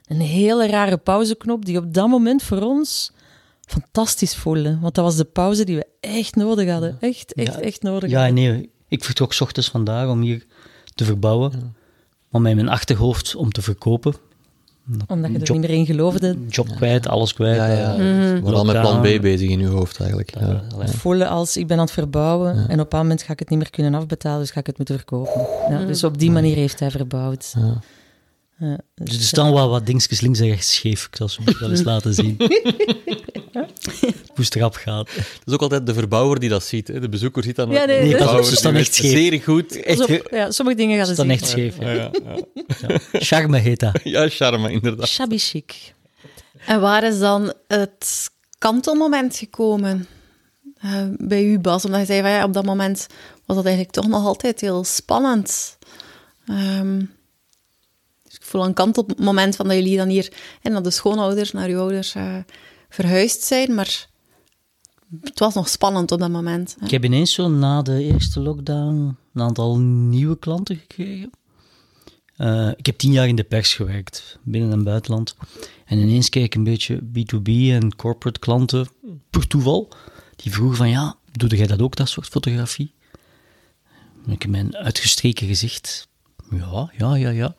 een 0.07 0.19
hele 0.21 0.67
rare 0.67 0.97
pauzeknop 0.97 1.65
die 1.65 1.77
op 1.77 1.93
dat 1.93 2.07
moment 2.07 2.43
voor 2.43 2.61
ons 2.61 3.11
fantastisch 3.65 4.35
voelde. 4.35 4.77
Want 4.79 4.95
dat 4.95 5.05
was 5.05 5.15
de 5.15 5.25
pauze 5.25 5.63
die 5.63 5.75
we 5.75 5.85
echt 5.99 6.35
nodig 6.35 6.69
hadden. 6.69 6.97
Echt, 6.99 7.33
echt, 7.33 7.53
Ja. 7.53 7.59
echt 7.59 7.81
nodig 7.81 8.09
Ja, 8.09 8.17
hadden. 8.17 8.33
nee, 8.35 8.69
ik 8.87 9.03
vertrok 9.03 9.33
's 9.33 9.41
ochtends 9.41 9.69
vandaag 9.69 10.09
om 10.09 10.21
hier 10.21 10.45
te 10.95 11.03
verbouwen. 11.05 11.75
Maar 12.29 12.41
met 12.41 12.55
mijn 12.55 12.69
achterhoofd 12.69 13.35
om 13.35 13.51
te 13.51 13.61
verkopen. 13.61 14.13
Omdat 15.07 15.31
je 15.31 15.37
er 15.37 15.43
Job- 15.43 15.57
niet 15.57 15.67
meer 15.69 15.77
in 15.77 15.85
geloofde. 15.85 16.37
Job 16.49 16.67
kwijt, 16.75 17.07
alles 17.07 17.33
kwijt. 17.33 17.55
Ja, 17.55 17.67
ja. 17.67 18.39
dan 18.39 18.65
met 18.65 18.81
plan. 18.81 19.01
B 19.01 19.21
bezig 19.21 19.49
in 19.49 19.59
uw 19.59 19.69
hoofd 19.69 19.99
eigenlijk. 19.99 20.33
Ja. 20.39 20.63
voelen 20.85 21.29
als 21.29 21.57
ik 21.57 21.67
ben 21.67 21.77
aan 21.77 21.83
het 21.83 21.93
verbouwen 21.93 22.51
en 22.51 22.63
op 22.63 22.69
een 22.69 22.77
bepaald 22.77 23.03
moment 23.03 23.23
ga 23.23 23.33
ik 23.33 23.39
het 23.39 23.49
niet 23.49 23.59
meer 23.59 23.69
kunnen 23.69 23.93
afbetalen, 23.93 24.39
dus 24.39 24.51
ga 24.51 24.59
ik 24.59 24.65
het 24.65 24.77
moeten 24.77 24.95
verkopen. 24.95 25.47
Ja, 25.69 25.85
dus 25.85 26.03
op 26.03 26.19
die 26.19 26.31
manier 26.31 26.55
heeft 26.55 26.79
hij 26.79 26.91
verbouwd. 26.91 27.53
Ja. 28.61 28.67
Ja, 28.69 28.77
Dus 29.05 29.15
er 29.17 29.23
staan 29.23 29.53
wel 29.53 29.69
wat 29.69 29.85
dingetjes 29.85 30.21
links 30.21 30.39
en 30.39 30.47
rechts 30.47 30.73
scheef. 30.73 31.05
Ik 31.05 31.15
zal 31.15 31.29
ze 31.29 31.41
wel 31.59 31.69
eens 31.69 31.83
laten 31.93 32.13
zien. 32.13 32.35
Hoe 32.37 33.67
het 34.45 34.55
erop 34.55 34.75
gaat. 34.75 35.09
Het 35.15 35.41
is 35.45 35.53
ook 35.53 35.61
altijd 35.61 35.85
de 35.85 35.93
verbouwer 35.93 36.39
die 36.39 36.49
dat 36.49 36.63
ziet. 36.63 36.87
Hè. 36.87 36.99
De 36.99 37.09
bezoeker 37.09 37.43
ziet 37.43 37.55
dat 37.55 37.67
nooit. 37.67 37.79
Ja, 37.79 37.85
nee, 37.85 37.97
De 37.97 38.03
nee. 38.03 38.15
verbouwer 38.15 38.45
Ze 38.45 38.55
staan 38.55 38.75
echt 38.75 38.93
scheef. 38.93 39.11
Zeer 39.11 39.41
goed. 39.41 39.77
Op, 39.99 40.27
ja, 40.31 40.51
sommige 40.51 40.77
dingen 40.77 40.97
gaan 40.97 41.07
Het 41.07 41.17
ze 41.17 41.23
is 41.23 41.27
dan 41.27 41.37
zien. 41.37 41.39
echt 41.39 41.47
scheef. 41.47 41.77
ja. 41.79 41.91
Ja, 41.93 42.11
ja. 42.87 42.99
Charme 43.19 43.57
heet 43.57 43.79
dat. 43.79 43.99
ja, 44.13 44.29
charme, 44.29 44.71
inderdaad. 44.71 45.07
Shabby 45.07 45.37
chic. 45.37 45.93
En 46.65 46.81
waar 46.81 47.03
is 47.03 47.19
dan 47.19 47.53
het 47.67 48.29
kantelmoment 48.57 49.35
gekomen 49.37 50.07
eh, 50.81 51.03
bij 51.17 51.43
u, 51.43 51.59
Bas? 51.59 51.85
Omdat 51.85 51.99
je 51.99 52.05
zei, 52.05 52.21
van, 52.21 52.29
ja, 52.29 52.43
op 52.43 52.53
dat 52.53 52.65
moment 52.65 53.07
was 53.45 53.55
dat 53.55 53.65
eigenlijk 53.65 53.95
toch 53.95 54.07
nog 54.07 54.25
altijd 54.25 54.61
heel 54.61 54.83
spannend. 54.83 55.77
Ehm, 58.53 58.67
dus 58.67 58.73
ik 58.73 58.73
voel 58.75 58.95
een 58.95 58.95
kantelmoment 59.05 59.55
van 59.55 59.67
dat 59.67 59.75
jullie 59.75 59.97
dan 59.97 60.07
hier 60.07 60.33
en 60.61 60.71
naar 60.71 60.83
de 60.83 60.91
schoonouders, 60.91 61.51
naar 61.51 61.69
uw 61.69 61.79
ouders 61.79 62.15
eh, 62.15 62.35
verhuisd 62.89 63.43
zijn, 63.43 63.75
maar 63.75 64.09
het 65.21 65.39
was 65.39 65.53
nog 65.53 65.69
spannend 65.69 66.11
op 66.11 66.19
dat 66.19 66.29
moment. 66.29 66.77
Ik 66.83 66.91
heb 66.91 67.03
ineens 67.03 67.33
zo 67.33 67.49
na 67.49 67.81
de 67.81 68.03
eerste 68.03 68.39
lockdown 68.39 69.17
een 69.33 69.41
aantal 69.41 69.79
nieuwe 69.79 70.39
klanten 70.39 70.77
gekregen. 70.77 71.29
Eh, 72.35 72.69
ik 72.75 72.85
heb 72.85 72.97
tien 72.97 73.11
jaar 73.11 73.27
in 73.27 73.35
de 73.35 73.43
pers 73.43 73.73
gewerkt, 73.73 74.39
binnen- 74.43 74.71
en 74.71 74.83
buitenland. 74.83 75.35
En 75.85 75.97
ineens 75.97 76.29
kreeg 76.29 76.45
ik 76.45 76.55
een 76.55 76.63
beetje 76.63 77.01
B2B 77.13 77.71
en 77.71 77.95
corporate 77.95 78.39
klanten, 78.39 78.87
per 79.29 79.47
toeval, 79.47 79.91
die 80.35 80.51
vroegen 80.51 80.77
van, 80.77 80.89
ja, 80.89 81.15
doe 81.31 81.49
jij 81.49 81.67
dat 81.67 81.81
ook, 81.81 81.95
dat 81.95 82.09
soort 82.09 82.27
fotografie? 82.27 82.93
Ik 84.27 84.41
heb 84.41 84.51
mijn 84.51 84.75
uitgestreken 84.75 85.47
gezicht, 85.47 86.07
ja, 86.51 86.91
ja, 86.97 87.15
ja, 87.15 87.29
ja. 87.29 87.55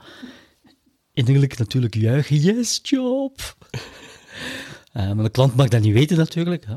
Innerlijk 1.13 1.59
natuurlijk 1.59 1.95
juichen, 1.95 2.37
yes, 2.37 2.81
job! 2.83 3.41
Eh, 4.93 5.13
maar 5.13 5.25
de 5.25 5.31
klant 5.31 5.57
mag 5.57 5.69
dat 5.69 5.81
niet 5.83 5.93
weten 5.93 6.17
natuurlijk. 6.17 6.67
Hè. 6.67 6.75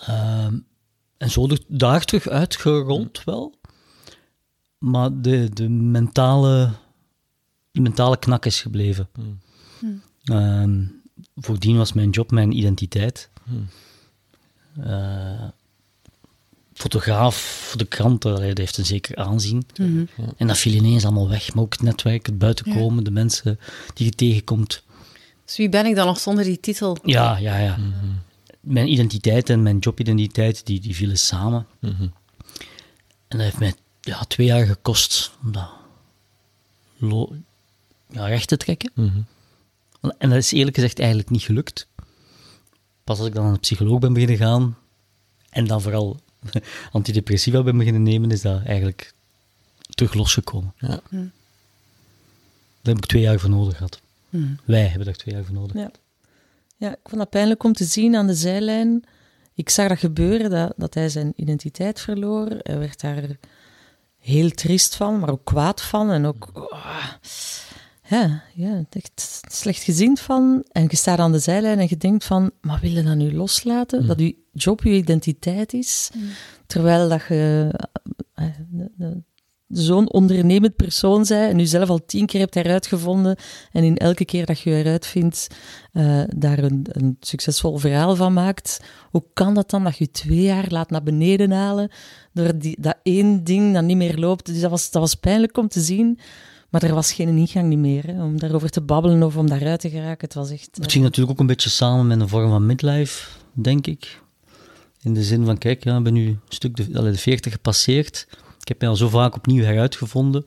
Ehm, 0.00 0.58
en 1.16 1.30
zo 1.30 1.48
er, 1.48 1.58
daar 1.68 2.04
terug 2.04 2.28
uitgerold 2.28 3.24
wel. 3.24 3.54
Maar 4.78 5.20
de, 5.20 5.48
de, 5.52 5.68
mentale, 5.68 6.72
de 7.70 7.80
mentale 7.80 8.18
knak 8.18 8.44
is 8.44 8.60
gebleven. 8.60 9.08
Ehm, 10.24 10.84
voordien 11.36 11.76
was 11.76 11.92
mijn 11.92 12.10
job 12.10 12.30
mijn 12.30 12.56
identiteit. 12.56 13.30
Eh, 14.76 15.48
fotograaf 16.82 17.36
voor 17.36 17.78
de 17.78 17.84
kranten, 17.84 18.46
dat 18.48 18.58
heeft 18.58 18.78
een 18.78 18.84
zeker 18.84 19.16
aanzien. 19.16 19.66
En 20.36 20.46
dat 20.46 20.58
viel 20.58 20.72
ineens 20.72 21.04
allemaal 21.04 21.28
weg. 21.28 21.54
Maar 21.54 21.64
ook 21.64 21.72
het 21.72 21.82
netwerk, 21.82 22.26
het 22.26 22.38
buitenkomen, 22.38 23.04
de 23.04 23.10
mensen 23.10 23.58
die 23.94 24.06
je 24.06 24.12
tegenkomt. 24.12 24.82
Dus 25.44 25.56
wie 25.56 25.68
ben 25.68 25.86
ik 25.86 25.94
dan 25.94 26.06
nog 26.06 26.20
zonder 26.20 26.44
die 26.44 26.60
titel? 26.60 26.96
Ja, 27.04 27.36
ja, 27.36 27.58
ja. 27.58 27.78
Mijn 28.60 28.92
identiteit 28.92 29.50
en 29.50 29.62
mijn 29.62 29.78
jobidentiteit, 29.78 30.66
die, 30.66 30.80
die 30.80 30.94
vielen 30.94 31.18
samen. 31.18 31.66
En 31.80 32.12
dat 33.28 33.40
heeft 33.40 33.58
mij 33.58 33.74
ja, 34.00 34.24
twee 34.24 34.46
jaar 34.46 34.66
gekost 34.66 35.32
om 35.42 35.52
dat 35.52 35.68
ja, 38.08 38.26
recht 38.26 38.48
te 38.48 38.56
trekken. 38.56 38.92
En 40.18 40.28
dat 40.28 40.38
is 40.38 40.52
eerlijk 40.52 40.76
gezegd 40.76 40.98
eigenlijk 40.98 41.30
niet 41.30 41.42
gelukt. 41.42 41.88
Pas 43.04 43.18
als 43.18 43.26
ik 43.26 43.34
dan 43.34 43.44
aan 43.44 43.52
een 43.52 43.60
psycholoog 43.60 43.98
ben 43.98 44.12
beginnen 44.12 44.36
gaan, 44.36 44.76
en 45.50 45.66
dan 45.66 45.82
vooral 45.82 46.20
antidepressiva 46.92 47.62
ben 47.62 47.78
beginnen 47.78 48.02
nemen, 48.02 48.30
is 48.30 48.40
dat 48.40 48.64
eigenlijk 48.64 49.12
terug 49.94 50.14
losgekomen. 50.14 50.72
Ja. 50.78 51.00
Daar 52.80 52.94
heb 52.94 52.96
ik 52.96 53.06
twee 53.06 53.22
jaar 53.22 53.38
voor 53.38 53.50
nodig 53.50 53.76
gehad. 53.76 54.00
Wij 54.64 54.86
hebben 54.86 55.04
daar 55.04 55.16
twee 55.16 55.34
jaar 55.34 55.44
voor 55.44 55.54
nodig 55.54 55.76
Ja. 55.76 55.90
ja, 56.76 56.90
ik 56.90 56.98
vond 57.04 57.20
dat 57.20 57.30
pijnlijk 57.30 57.62
om 57.64 57.72
te 57.72 57.84
zien 57.84 58.16
aan 58.16 58.26
de 58.26 58.34
zijlijn. 58.34 59.04
Ik 59.54 59.68
zag 59.68 59.88
dat 59.88 59.98
gebeuren, 59.98 60.50
dat, 60.50 60.72
dat 60.76 60.94
hij 60.94 61.08
zijn 61.08 61.32
identiteit 61.36 62.00
verloor. 62.00 62.46
Hij 62.62 62.78
werd 62.78 63.00
daar 63.00 63.36
heel 64.18 64.50
triest 64.50 64.96
van, 64.96 65.18
maar 65.18 65.30
ook 65.30 65.44
kwaad 65.44 65.82
van. 65.82 66.10
En 66.10 66.26
ook 66.26 66.68
ah, 66.70 67.06
ja, 68.08 68.42
ja, 68.54 68.84
echt 68.90 69.40
slecht 69.48 69.82
gezind 69.82 70.20
van. 70.20 70.64
En 70.72 70.86
je 70.88 70.96
staat 70.96 71.18
aan 71.18 71.32
de 71.32 71.38
zijlijn 71.38 71.78
en 71.78 71.86
je 71.88 71.96
denkt 71.96 72.24
van, 72.24 72.50
maar 72.60 72.80
wil 72.80 72.90
je 72.90 73.02
dat 73.02 73.16
nu 73.16 73.34
loslaten? 73.34 74.06
Dat 74.06 74.18
je 74.20 74.36
job 74.52 74.82
je 74.82 74.90
identiteit 74.90 75.72
is? 75.72 76.10
Terwijl 76.66 77.08
dat 77.08 77.22
je 77.28 77.70
eh, 78.34 78.44
de- 78.70 78.90
de- 78.96 79.22
zo'n 79.68 80.10
ondernemend 80.12 80.76
persoon 80.76 81.24
zij 81.26 81.48
en 81.48 81.58
u 81.58 81.66
zelf 81.66 81.88
al 81.88 82.04
tien 82.06 82.26
keer 82.26 82.40
hebt 82.40 82.54
heruitgevonden 82.54 83.36
en 83.72 83.84
in 83.84 83.96
elke 83.96 84.24
keer 84.24 84.46
dat 84.46 84.60
je 84.60 84.70
eruit 84.70 85.06
vindt, 85.06 85.46
eh, 85.92 86.22
daar 86.36 86.58
een, 86.58 86.86
een 86.90 87.16
succesvol 87.20 87.76
verhaal 87.78 88.16
van 88.16 88.32
maakt. 88.32 88.80
Hoe 89.10 89.24
kan 89.32 89.54
dat 89.54 89.70
dan 89.70 89.84
dat 89.84 89.96
je 89.96 90.10
twee 90.10 90.42
jaar 90.42 90.64
laat 90.68 90.90
naar 90.90 91.02
beneden 91.02 91.50
halen 91.50 91.90
door 92.32 92.58
die, 92.58 92.76
dat 92.80 92.96
één 93.02 93.44
ding 93.44 93.74
dat 93.74 93.82
niet 93.84 93.96
meer 93.96 94.18
loopt? 94.18 94.46
Dus 94.46 94.60
dat 94.60 94.70
was, 94.70 94.90
dat 94.90 95.02
was 95.02 95.14
pijnlijk 95.14 95.56
om 95.56 95.68
te 95.68 95.80
zien. 95.80 96.18
Maar 96.70 96.82
er 96.82 96.94
was 96.94 97.12
geen 97.12 97.36
ingang 97.38 97.68
niet 97.68 97.78
meer 97.78 98.06
hè, 98.06 98.22
om 98.22 98.38
daarover 98.38 98.70
te 98.70 98.80
babbelen 98.80 99.22
of 99.22 99.36
om 99.36 99.48
daaruit 99.48 99.80
te 99.80 99.90
geraken. 99.90 100.24
Het 100.26 100.34
was 100.34 100.50
echt... 100.50 100.68
Het 100.80 100.92
ging 100.92 101.04
natuurlijk 101.04 101.32
ook 101.32 101.40
een 101.40 101.46
beetje 101.46 101.70
samen 101.70 102.06
met 102.06 102.20
een 102.20 102.28
vorm 102.28 102.50
van 102.50 102.66
midlife, 102.66 103.28
denk 103.52 103.86
ik. 103.86 104.21
In 105.02 105.14
de 105.14 105.24
zin 105.24 105.44
van, 105.44 105.58
kijk, 105.58 105.84
ja, 105.84 105.96
ik 105.96 106.02
ben 106.02 106.12
nu 106.12 106.28
een 106.28 106.40
stuk 106.48 106.76
de, 106.76 106.90
de 106.90 107.16
40 107.16 107.52
gepasseerd. 107.52 108.26
Ik 108.60 108.68
heb 108.68 108.80
mij 108.80 108.88
al 108.88 108.96
zo 108.96 109.08
vaak 109.08 109.34
opnieuw 109.34 109.62
heruitgevonden. 109.62 110.46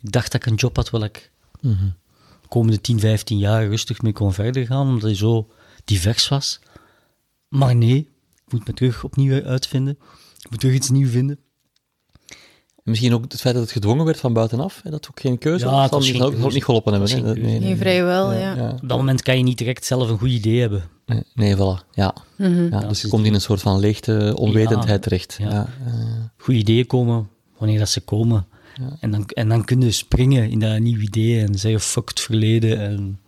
Ik 0.00 0.12
dacht 0.12 0.32
dat 0.32 0.40
ik 0.44 0.50
een 0.50 0.56
job 0.56 0.76
had 0.76 0.90
waar 0.90 1.02
ik 1.02 1.30
de 1.60 2.48
komende 2.48 2.80
10, 2.80 3.00
15 3.00 3.38
jaar 3.38 3.66
rustig 3.66 4.02
mee 4.02 4.12
kon 4.12 4.32
verder 4.32 4.66
gaan, 4.66 4.86
omdat 4.86 5.02
hij 5.02 5.14
zo 5.14 5.50
divers 5.84 6.28
was. 6.28 6.60
Maar 7.48 7.76
nee, 7.76 7.98
ik 8.46 8.52
moet 8.52 8.66
me 8.66 8.72
terug 8.72 9.04
opnieuw 9.04 9.42
uitvinden. 9.42 9.98
Ik 10.38 10.50
moet 10.50 10.60
terug 10.60 10.74
iets 10.74 10.90
nieuws 10.90 11.10
vinden. 11.10 11.38
Misschien 12.84 13.14
ook 13.14 13.22
het 13.22 13.40
feit 13.40 13.54
dat 13.54 13.62
het 13.62 13.72
gedwongen 13.72 14.04
werd 14.04 14.18
van 14.20 14.32
buitenaf, 14.32 14.80
hè, 14.82 14.90
dat 14.90 15.06
ook 15.10 15.20
geen 15.20 15.38
keuze 15.38 15.64
Ja, 15.64 15.70
was, 15.70 15.82
het 15.82 15.90
zal 16.16 16.30
niet, 16.30 16.52
niet 16.52 16.64
geholpen 16.64 16.92
hebben. 16.92 17.10
Hè? 17.10 17.20
Nee, 17.20 17.34
nee, 17.42 17.60
Nee, 17.60 17.76
vrijwel, 17.76 18.32
ja. 18.32 18.54
ja. 18.54 18.70
Op 18.70 18.88
dat 18.88 18.98
moment 18.98 19.22
kan 19.22 19.36
je 19.36 19.42
niet 19.42 19.58
direct 19.58 19.84
zelf 19.84 20.08
een 20.08 20.18
goed 20.18 20.28
idee 20.30 20.60
hebben. 20.60 20.84
Nee, 21.06 21.22
nee, 21.34 21.54
voilà. 21.56 21.90
Ja. 21.92 22.14
Mhm. 22.36 22.62
ja 22.62 22.68
dat 22.80 22.88
dus 22.88 23.00
je 23.02 23.08
komt 23.08 23.26
in 23.26 23.34
een 23.34 23.40
soort 23.40 23.60
van 23.60 23.78
leegte, 23.78 24.32
onwetendheid 24.38 24.88
Ja, 24.88 24.98
terecht. 24.98 25.36
ja. 25.40 25.50
Ja. 25.50 25.68
eh, 25.86 25.92
Goede 26.36 26.60
ideeën 26.60 26.86
komen 26.86 27.28
wanneer 27.58 27.78
dat 27.78 27.88
ze 27.88 28.00
komen. 28.00 28.46
En, 29.00 29.10
dan, 29.10 29.26
en 29.26 29.48
dan 29.48 29.64
kun 29.64 29.80
je 29.80 29.90
springen 29.90 30.50
in 30.50 30.58
dat 30.58 30.78
nieuw 30.78 30.98
idee 31.00 31.40
en 31.40 31.58
zeggen 31.58 31.80
fuck 31.80 32.08
het 32.08 32.20
verleden. 32.20 32.78
En, 32.80 33.18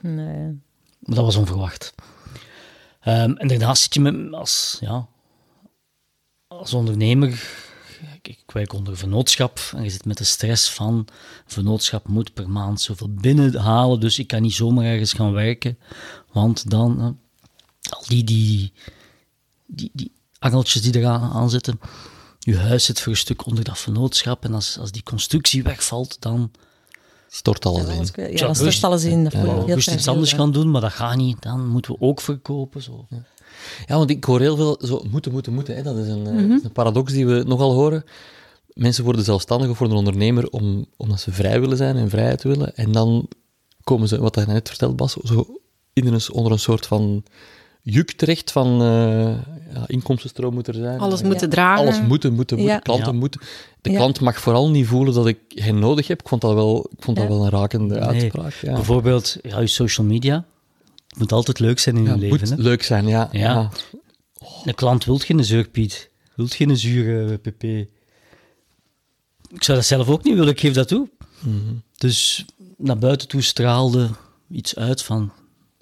Nee. 0.00 0.60
maar 0.98 1.16
dat 1.16 1.24
was 1.24 1.36
onverwacht. 1.36 1.94
Ehm, 3.00 3.32
en 3.32 3.48
daarnaast 3.48 3.82
zit 3.82 3.94
je 3.94 4.00
met, 4.00 4.32
als, 4.32 4.76
ja, 4.80 5.06
als 6.48 6.74
ondernemer, 6.74 7.42
ik, 8.46 8.52
werk 8.52 8.72
onder 8.72 8.96
vennootschap 8.96 9.60
en 9.76 9.82
je 9.82 9.90
zit 9.90 10.04
met 10.04 10.18
de 10.18 10.24
stress 10.24 10.70
van 10.70 11.06
vennootschap 11.46 12.08
moet 12.08 12.34
per 12.34 12.50
maand 12.50 12.80
zoveel 12.80 13.08
binnenhalen, 13.14 14.00
dus 14.00 14.18
ik 14.18 14.26
kan 14.26 14.42
niet 14.42 14.54
zomaar 14.54 14.84
ergens 14.84 15.12
gaan 15.12 15.32
werken, 15.32 15.78
want 16.32 16.70
dan 16.70 16.98
eh, 17.00 17.92
al 17.92 18.04
die, 18.08 18.24
die, 18.24 18.72
die, 19.66 19.90
die 19.92 20.12
angeltjes 20.38 20.82
die 20.82 20.96
eraan 20.96 21.30
aan 21.32 21.50
zitten, 21.50 21.80
je 22.38 22.56
huis 22.58 22.84
zit 22.84 23.00
voor 23.00 23.12
een 23.12 23.18
stuk 23.18 23.46
onder 23.46 23.64
dat 23.64 23.78
vennootschap 23.78 24.44
en 24.44 24.54
als, 24.54 24.78
als 24.78 24.90
die 24.92 25.02
constructie 25.02 25.62
wegvalt, 25.62 26.16
dan 26.20 26.50
stort 27.28 27.66
alles 27.66 27.86
Ja, 28.14 28.22
in. 28.26 28.36
ja, 28.36 28.46
rust- 28.46 28.60
stort 28.60 28.84
alles 28.84 29.04
in. 29.04 29.28
We 29.28 29.38
moesten 29.38 29.80
graag 29.82 29.94
iets 29.94 30.08
anders 30.08 30.32
gaan 30.32 30.52
doen, 30.52 30.70
maar 30.70 30.80
dat 30.80 30.92
gaat 30.92 31.16
niet. 31.16 31.42
Dan 31.42 31.68
moeten 31.68 31.92
we 31.92 32.00
ook 32.00 32.20
verkopen. 32.20 32.82
Zo. 32.82 33.06
Ja, 33.10 33.22
want 33.86 34.10
ik 34.10 34.24
hoor 34.24 34.40
heel 34.40 34.56
veel 34.56 34.78
zo 34.84 35.02
moeten, 35.10 35.32
moeten, 35.32 35.52
moeten. 35.54 35.76
Hè. 35.76 35.82
Dat 35.82 35.96
is 35.96 36.08
een, 36.08 36.26
eh, 36.26 36.32
Mhm. 36.32 36.50
is 36.52 36.64
een 36.64 36.72
paradox 36.72 37.12
die 37.12 37.26
we 37.26 37.44
nogal 37.46 37.72
horen. 37.72 38.04
Mensen 38.72 39.04
worden 39.04 39.24
zelfstandig 39.24 39.70
of 39.70 39.78
worden 39.78 39.96
ondernemer 39.96 40.48
om, 40.50 40.86
omdat 40.96 41.20
ze 41.20 41.32
vrij 41.32 41.60
willen 41.60 41.76
zijn 41.76 41.96
en 41.96 42.10
vrijheid 42.10 42.42
willen. 42.42 42.76
En 42.76 42.92
dan 42.92 43.28
komen 43.84 44.08
ze, 44.08 44.20
wat 44.20 44.34
hij 44.34 44.44
net 44.44 44.68
vertelt, 44.68 44.96
Bas, 44.96 45.12
zo 45.12 45.46
in 45.92 46.06
een, 46.06 46.20
onder 46.32 46.52
een 46.52 46.58
soort 46.58 46.86
van 46.86 47.24
juk 47.82 48.12
terecht 48.12 48.52
van 48.52 48.66
eh, 48.82 48.84
ja, 49.74 49.84
inkomstenstroom 49.86 50.54
moet 50.54 50.66
er 50.68 50.74
zijn. 50.74 50.98
Alles 51.00 51.22
moeten 51.22 51.50
dragen. 51.50 51.78
Alles 51.84 52.00
moeten, 52.02 52.32
moeten, 52.34 52.56
moeten. 52.56 52.74
Ja. 52.74 52.78
Klanten 52.78 53.12
Ja. 53.12 53.18
moeten. 53.18 53.40
De 53.80 53.90
Ja. 53.90 53.96
klant 53.96 54.20
mag 54.20 54.40
vooral 54.40 54.70
niet 54.70 54.86
voelen 54.86 55.14
dat 55.14 55.26
ik 55.26 55.38
hen 55.48 55.78
nodig 55.78 56.06
heb. 56.08 56.20
Ik 56.20 56.28
vond 56.28 56.40
dat 56.40 56.54
wel, 56.54 56.86
ik 56.96 57.02
vond 57.04 57.16
dat 57.16 57.26
Ja. 57.26 57.32
wel 57.32 57.44
een 57.44 57.50
rakende 57.50 57.94
Nee. 57.94 58.02
uitspraak. 58.04 58.52
Ja. 58.62 58.72
Bijvoorbeeld, 58.74 59.36
ja, 59.42 59.60
je 59.60 59.66
social 59.66 60.06
media. 60.06 60.44
Het 61.12 61.18
moet 61.20 61.32
altijd 61.32 61.58
leuk 61.58 61.78
zijn 61.78 61.96
in 61.96 62.02
Ja, 62.04 62.12
je 62.14 62.18
leven. 62.18 62.38
moet 62.38 62.48
Hè? 62.48 62.54
leuk 62.56 62.82
zijn, 62.82 63.06
ja. 63.06 63.28
Ja. 63.32 63.40
ja. 63.40 63.70
De 64.64 64.72
klant 64.72 65.04
wil 65.04 65.18
geen 65.18 65.44
zeurpiet. 65.44 66.10
Wil 66.36 66.46
geen 66.46 66.76
zure 66.76 67.36
pp. 67.36 67.62
Ik 69.52 69.62
zou 69.64 69.78
dat 69.78 69.86
zelf 69.86 70.08
ook 70.08 70.24
niet 70.24 70.34
willen, 70.34 70.52
ik 70.52 70.60
geef 70.60 70.74
dat 70.74 70.88
toe. 70.88 71.08
Mhm. 71.40 71.74
Dus 71.96 72.44
naar 72.76 72.98
buiten 72.98 73.28
toe 73.28 73.42
straalde 73.42 74.10
iets 74.48 74.76
uit 74.76 75.02
van... 75.02 75.32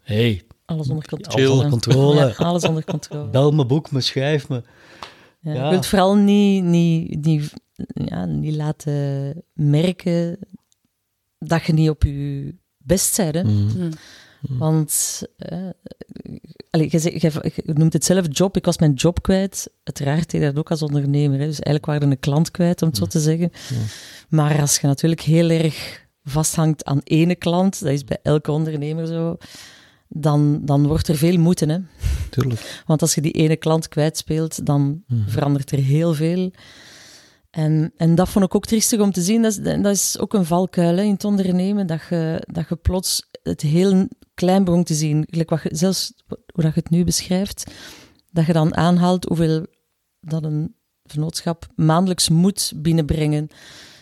hey, 0.02 0.42
Alles 0.64 0.88
onder 0.88 1.08
controle. 1.08 1.46
alles 1.46 1.50
onder 1.64 1.70
controle. 1.70 2.14
Ja, 2.26 2.34
alles 2.48 2.64
onder 2.64 2.84
controle. 2.84 3.28
bel 3.28 3.50
me, 3.52 3.64
boek 3.66 3.90
me, 3.90 4.00
schrijf 4.00 4.48
me. 4.48 4.62
Ja, 5.40 5.52
Ja. 5.52 5.64
Je 5.64 5.70
wilt 5.70 5.86
vooral 5.86 6.14
niet, 6.16 6.64
niet, 6.64 7.24
niet, 7.24 7.52
ja, 7.94 8.24
niet 8.24 8.54
laten 8.54 9.34
merken 9.52 10.38
dat 11.38 11.62
je 11.64 11.72
niet 11.72 11.88
op 11.90 12.02
je 12.02 12.54
best 12.78 13.16
bent. 13.16 13.34
Hè? 13.34 13.42
Mhm. 13.42 13.78
Mm. 13.82 13.90
Want 14.40 15.22
eh, 15.36 15.58
allee, 16.70 16.88
je, 16.90 16.98
zegt- 16.98 17.20
je- 17.20 17.52
je 17.64 17.72
noemt 17.72 17.92
het 17.92 18.04
zelf 18.04 18.26
job. 18.30 18.56
Ik 18.56 18.64
was 18.64 18.78
mijn 18.78 18.92
job 18.92 19.22
kwijt. 19.22 19.70
Uiteraard 19.84 20.30
deed 20.30 20.40
dat 20.42 20.58
ook 20.58 20.70
als 20.70 20.82
ondernemer. 20.82 21.38
Hè? 21.38 21.46
Dus 21.46 21.60
eigenlijk 21.60 21.86
waren 21.86 22.02
we 22.08 22.14
een 22.14 22.20
klant 22.20 22.50
kwijt, 22.50 22.82
om 22.82 22.88
het 22.88 22.96
zo 22.96 23.06
te 23.06 23.20
zeggen. 23.20 23.50
Maar 24.28 24.60
als 24.60 24.78
je 24.78 24.86
natuurlijk 24.86 25.20
heel 25.20 25.50
erg 25.50 26.06
vasthangt 26.24 26.84
aan 26.84 27.00
ene 27.04 27.34
klant, 27.34 27.80
dat 27.82 27.92
is 27.92 28.04
bij 28.04 28.18
elke 28.22 28.50
ondernemer 28.52 29.06
zo, 29.06 29.36
dan, 30.08 30.60
dan 30.64 30.86
wordt 30.86 31.08
er 31.08 31.16
veel 31.16 31.38
moeten. 31.38 31.68
Hè? 31.68 31.78
Tuurlijk. 32.30 32.82
Want 32.86 33.02
als 33.02 33.14
je 33.14 33.20
die 33.20 33.32
ene 33.32 33.56
klant 33.56 33.88
kwijtspeelt, 33.88 34.66
dan 34.66 35.02
verandert 35.26 35.70
er 35.72 35.78
heel 35.78 36.14
veel. 36.14 36.50
En, 37.50 37.92
en 37.96 38.14
dat 38.14 38.28
vond 38.28 38.44
ik 38.44 38.54
ook 38.54 38.66
triestig 38.66 39.00
om 39.00 39.12
te 39.12 39.22
zien. 39.22 39.42
Dat 39.42 39.52
is, 39.52 39.58
dat 39.62 39.86
is 39.86 40.18
ook 40.18 40.34
een 40.34 40.44
valkuil 40.44 40.96
hè, 40.96 41.02
in 41.02 41.12
het 41.12 41.24
ondernemen, 41.24 41.86
dat 41.86 42.00
je, 42.10 42.46
dat 42.52 42.68
je 42.68 42.76
plots 42.76 43.28
het 43.42 43.60
heel 43.60 44.08
klein 44.34 44.64
begon 44.64 44.84
te 44.84 44.94
zien. 44.94 45.26
Gelijk 45.30 45.50
wat 45.50 45.62
je, 45.62 45.68
zelfs 45.72 46.12
hoe 46.26 46.62
dat 46.64 46.74
je 46.74 46.80
het 46.80 46.90
nu 46.90 47.04
beschrijft, 47.04 47.70
dat 48.30 48.46
je 48.46 48.52
dan 48.52 48.76
aanhaalt 48.76 49.24
hoeveel 49.24 49.66
dat 50.20 50.44
een 50.44 50.74
vennootschap 51.04 51.66
maandelijks 51.74 52.28
moet 52.28 52.72
binnenbrengen. 52.76 53.48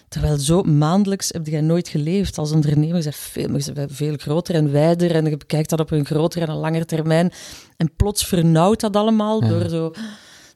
Terwijl 0.09 0.39
zo 0.39 0.63
maandelijks 0.63 1.29
heb 1.29 1.47
je 1.47 1.61
nooit 1.61 1.89
geleefd 1.89 2.39
als 2.39 2.53
ondernemer. 2.53 2.97
Je 2.97 3.03
bent 3.03 3.15
veel, 3.15 3.59
je 3.59 3.73
bent 3.73 3.93
veel 3.93 4.17
groter 4.17 4.55
en 4.55 4.73
wijder 4.73 5.15
en 5.15 5.25
je 5.25 5.37
bekijkt 5.37 5.71
dat 5.71 5.81
op 5.81 5.91
een 5.91 6.05
grotere 6.05 6.45
en 6.45 6.51
een 6.51 6.57
langer 6.57 6.87
termijn. 6.87 7.33
En 7.77 7.95
plots 7.97 8.27
vernauwt 8.27 8.81
dat 8.81 8.97
allemaal 8.97 9.41
door 9.41 9.69
zo 9.69 9.93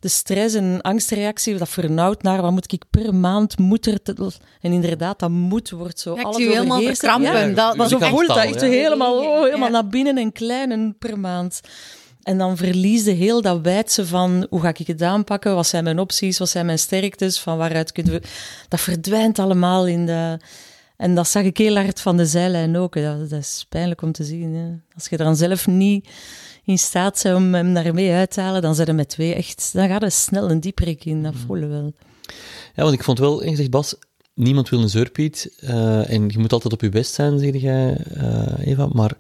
de 0.02 0.08
stress 0.08 0.54
en 0.54 0.80
angstreactie. 0.80 1.56
Dat 1.58 1.68
vernauwt 1.68 2.22
naar 2.22 2.42
wat 2.42 2.50
moet 2.50 2.72
ik 2.72 2.82
per 2.90 3.14
maand 3.14 3.58
moet 3.58 3.86
er. 3.86 4.02
Te, 4.02 4.32
en 4.60 4.72
inderdaad, 4.72 5.18
dat 5.18 5.30
moet 5.30 5.70
wordt 5.70 6.00
zo. 6.00 6.14
Ja, 6.14 6.20
ik 6.20 6.24
alles 6.26 6.36
zie 6.36 6.46
je 6.46 6.52
helemaal 6.52 6.80
verkrampen. 6.80 7.48
Ja, 7.48 7.54
Dat- 7.54 7.76
maar 7.76 7.88
zo 7.88 7.98
dat 7.98 8.08
voelt 8.08 8.26
dat. 8.26 8.36
echt 8.36 8.60
zo 8.60 8.66
ja. 8.66 8.72
helemaal, 8.72 9.18
oh, 9.18 9.44
helemaal 9.44 9.66
Ja. 9.66 9.72
naar 9.72 9.86
binnen 9.86 10.18
en 10.18 10.32
klein 10.32 10.72
en 10.72 10.96
per 10.98 11.18
maand. 11.18 11.60
En 12.22 12.38
dan 12.38 12.56
verlies 12.56 13.04
je 13.04 13.10
heel 13.10 13.40
dat 13.42 13.60
wijdse 13.60 14.06
van 14.06 14.46
hoe 14.50 14.60
ga 14.60 14.68
ik 14.76 14.86
het 14.86 15.02
aanpakken, 15.02 15.54
wat 15.54 15.66
zijn 15.66 15.84
mijn 15.84 15.98
opties, 15.98 16.38
wat 16.38 16.48
zijn 16.48 16.66
mijn 16.66 16.78
sterktes, 16.78 17.40
van 17.40 17.56
waaruit 17.56 17.92
kunnen 17.92 18.12
we... 18.12 18.22
Dat 18.68 18.80
verdwijnt 18.80 19.38
allemaal 19.38 19.86
in 19.86 20.06
de... 20.06 20.38
En 20.96 21.14
dat 21.14 21.28
zag 21.28 21.42
ik 21.42 21.56
heel 21.58 21.76
hard 21.76 22.00
van 22.00 22.16
de 22.16 22.26
zijlijn 22.26 22.76
ook. 22.76 22.94
Dat, 22.94 23.30
dat 23.30 23.38
is 23.40 23.66
pijnlijk 23.68 24.02
om 24.02 24.12
te 24.12 24.24
zien. 24.24 24.54
Hè. 24.54 24.94
Als 24.94 25.06
je 25.08 25.16
dan 25.16 25.36
zelf 25.36 25.66
niet 25.66 26.08
in 26.64 26.78
staat 26.78 27.18
bent 27.18 27.34
om 27.36 27.54
hem 27.54 27.74
daarmee 27.74 28.12
uit 28.12 28.30
te 28.30 28.40
halen, 28.40 28.62
dan 28.62 28.74
zijn 28.74 28.86
er 28.88 28.94
met 28.94 29.08
twee 29.08 29.34
echt... 29.34 29.70
Dan 29.72 29.88
gaat 29.88 30.02
er 30.02 30.10
snel 30.10 30.50
een 30.50 30.60
dieperik 30.60 31.04
in, 31.04 31.22
dat 31.22 31.34
voelen 31.46 31.68
we 31.70 31.74
wel. 31.74 31.92
Ja, 32.74 32.82
want 32.82 32.94
ik 32.94 33.04
vond 33.04 33.18
wel, 33.18 33.44
je 33.44 33.56
zegt 33.56 33.70
Bas, 33.70 33.94
niemand 34.34 34.68
wil 34.68 34.82
een 34.82 34.88
zeurpiet. 34.88 35.54
eh, 35.60 36.10
en 36.10 36.28
je 36.28 36.38
moet 36.38 36.52
altijd 36.52 36.72
op 36.72 36.80
je 36.80 36.88
best 36.88 37.14
zijn, 37.14 37.38
zeg 37.38 37.60
jij, 37.60 37.96
eh, 37.96 38.66
Eva. 38.66 38.86
Maar, 38.92 39.12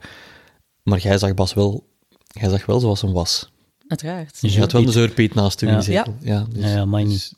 maar 0.82 0.98
jij 0.98 1.18
zag 1.18 1.34
Bas 1.34 1.54
wel, 1.54 1.86
jij 2.26 2.48
zag 2.50 2.66
wel 2.66 2.80
zoals 2.80 3.00
hem 3.00 3.12
was. 3.12 3.50
Uiteraard. 3.88 4.40
Dus 4.40 4.54
je 4.54 4.60
had 4.60 4.72
wel 4.72 4.82
een 4.82 4.92
zeurpiet 4.92 5.34
naast 5.34 5.62
u 5.62 5.66
Ja. 5.66 5.74
in 5.74 5.82
zetel. 5.82 6.14
Ja, 6.20 6.46
dus, 6.50 6.62
Ja, 6.64 6.68
ja, 6.74 6.84
niet. 6.84 7.08
Dus, 7.08 7.32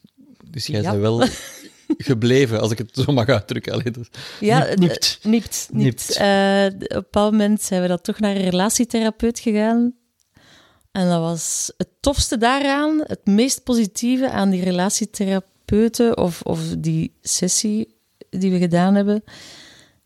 dus 0.50 0.66
jij 0.66 0.80
Ja. 0.82 0.90
bent 0.90 1.02
wel 1.02 1.18
gebleven, 1.96 2.60
als 2.60 2.70
ik 2.70 2.78
het 2.78 2.90
zo 2.92 3.12
mag 3.12 3.26
uitdrukken. 3.28 3.72
Allee, 3.72 3.90
dus- 3.90 4.08
Ja, 4.40 4.58
Nipt, 4.74 5.18
nipt. 5.22 5.68
nipt, 5.72 6.10
op 6.10 6.16
een 6.20 6.86
bepaald 6.88 7.32
moment 7.32 7.62
zijn 7.62 7.82
we 7.82 7.88
dan 7.88 8.00
toch 8.00 8.18
naar 8.20 8.36
een 8.36 8.42
relatietherapeut 8.50 9.38
gegaan. 9.38 9.94
En 10.92 11.08
dat 11.08 11.20
was 11.20 11.72
het 11.76 11.88
tofste 12.00 12.38
daaraan, 12.38 13.00
het 13.06 13.26
meest 13.26 13.62
positieve 13.62 14.30
aan 14.30 14.50
die 14.50 14.64
relatietherapeuten 14.64 16.16
of, 16.18 16.42
of 16.42 16.60
die 16.78 17.16
sessie 17.22 17.94
die 18.30 18.50
we 18.50 18.58
gedaan 18.58 18.94
hebben, 18.94 19.24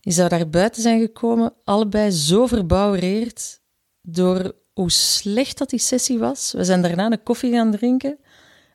is 0.00 0.16
dat 0.16 0.30
we 0.30 0.36
daar 0.38 0.48
buiten 0.48 0.82
zijn 0.82 1.00
gekomen, 1.00 1.52
allebei 1.64 2.10
zo 2.10 2.46
verbouwereerd 2.46 3.60
door 4.02 4.52
hoe 4.72 4.90
slecht 4.90 5.58
dat 5.58 5.70
die 5.70 5.78
sessie 5.78 6.18
was. 6.18 6.52
We 6.52 6.64
zijn 6.64 6.82
daarna 6.82 7.10
een 7.10 7.22
koffie 7.22 7.52
gaan 7.52 7.70
drinken. 7.70 8.18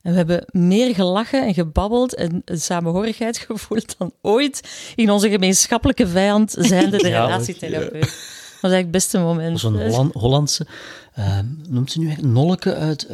En 0.04 0.12
we 0.12 0.18
hebben 0.18 0.46
meer 0.52 0.96
gelachen 0.96 1.46
en 1.46 1.54
gebabbeld 1.54 2.16
en 2.16 2.42
een 2.46 2.60
samenhorigheid 2.62 3.38
gevoeld 3.38 3.98
dan 3.98 4.12
ooit 4.22 4.92
in 4.96 5.12
onze 5.12 5.30
gemeenschappelijke 5.30 6.08
vijand, 6.08 6.56
zijnde 6.60 6.98
de 6.98 7.08
Ja, 7.13 7.26
relatietherapeut. 7.26 7.92
Dat 8.02 8.72
was 8.72 8.72
eigenlijk 8.72 8.82
het 8.84 8.92
beste 8.92 9.20
moment. 9.20 9.60
Zo'n 9.60 9.82
Holland, 9.82 10.13
Hollandse, 10.13 10.68
eh, 11.13 11.39
noemt 11.70 11.92
ze 11.92 12.00
nu 12.00 12.10
echt 12.10 12.22
Nolke 12.22 12.76
uit... 12.76 13.08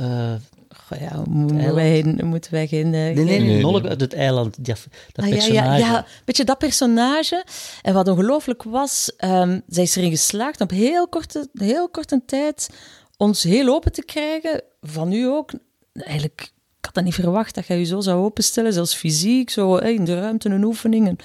Goh, 0.75 0.99
ja, 1.02 1.15
mo- 1.15 1.23
moeten 1.54 1.75
wij, 1.75 2.02
geen- 2.02 2.28
moeten 2.28 2.52
wij 2.52 2.67
geen... 2.67 2.86
eh, 2.86 2.91
nee, 2.91 3.13
nee, 3.13 3.25
geen- 3.25 3.25
nee, 3.25 3.54
nee. 3.54 3.62
Nolke 3.62 3.88
uit 3.89 4.02
het 4.02 4.13
eiland, 4.13 4.65
dat 4.65 4.75
Ah, 5.15 5.28
ja, 5.28 5.36
personage. 5.36 5.54
ja, 5.54 5.75
ja, 5.78 6.06
weet 6.25 6.38
je, 6.38 6.43
dat 6.43 6.58
personage. 6.58 7.43
En 7.82 7.93
wat 7.93 8.08
ongelooflijk 8.08 8.63
was, 8.63 9.12
ehm, 9.17 9.60
zij 9.67 9.84
is 9.84 9.95
erin 9.95 10.10
geslaagd 10.10 10.62
op 10.62 10.69
heel 10.69 11.08
korte, 11.08 11.49
heel 11.54 11.89
korte 11.89 12.21
tijd 12.25 12.69
ons 13.17 13.43
heel 13.43 13.73
open 13.73 13.91
te 13.91 14.04
krijgen. 14.06 14.62
Van 14.82 15.12
u 15.13 15.25
ook. 15.25 15.52
Eigenlijk, 15.93 16.52
had 16.89 17.04
dat 17.04 17.13
niet 17.13 17.23
verwacht 17.23 17.56
dat 17.56 17.67
jij 17.67 17.78
je 17.78 17.86
zo 17.86 17.99
zou 17.99 18.23
openstellen, 18.23 18.73
zelfs 18.73 18.93
fysiek, 18.95 19.49
zo 19.49 19.75
in 19.75 20.06
de 20.06 20.19
ruimte. 20.19 20.49
En 20.49 21.17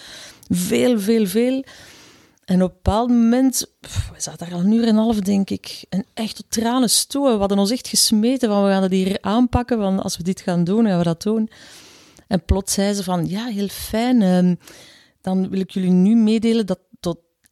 Veel, 0.49 1.01
veel, 1.01 1.27
veel. 1.27 1.65
En 2.45 2.63
op 2.63 2.71
een 2.71 2.77
bepaald 2.83 3.09
moment, 3.09 3.67
we 3.81 4.21
zaten 4.21 4.47
daar 4.47 4.55
al 4.55 4.65
een 4.65 4.73
uur 4.73 4.83
en 4.83 4.89
een 4.89 4.97
half, 4.97 5.21
denk 5.21 5.51
ik, 5.51 5.85
en 5.89 6.05
echt 6.15 6.37
tot 6.37 6.45
tranen 6.49 6.91
stoen. 6.91 7.33
We 7.33 7.39
hadden 7.39 7.59
ons 7.59 7.71
echt 7.71 7.89
gesmeten 7.89 8.49
van, 8.49 8.65
we 8.65 8.71
gaan 8.71 8.83
het 8.83 8.93
hier 8.93 9.19
aanpakken, 9.21 9.79
van 9.79 10.03
als 10.03 10.17
we 10.17 10.23
dit 10.23 10.41
gaan 10.41 10.65
doen, 10.65 10.87
gaan 10.87 10.99
we 10.99 11.05
dat 11.05 11.23
doen. 11.23 11.51
En 12.27 12.45
plots 12.45 12.73
zei 12.75 12.95
ze 12.95 13.03
van, 13.03 13.29
ja, 13.29 13.47
heel 13.47 13.69
fijn, 13.69 14.23
ehm, 14.23 14.55
dan 15.21 15.49
wil 15.49 15.61
ik 15.61 15.71
jullie 15.71 15.91
nu 15.91 16.15
meedelen 16.15 16.67
dat 16.67 16.79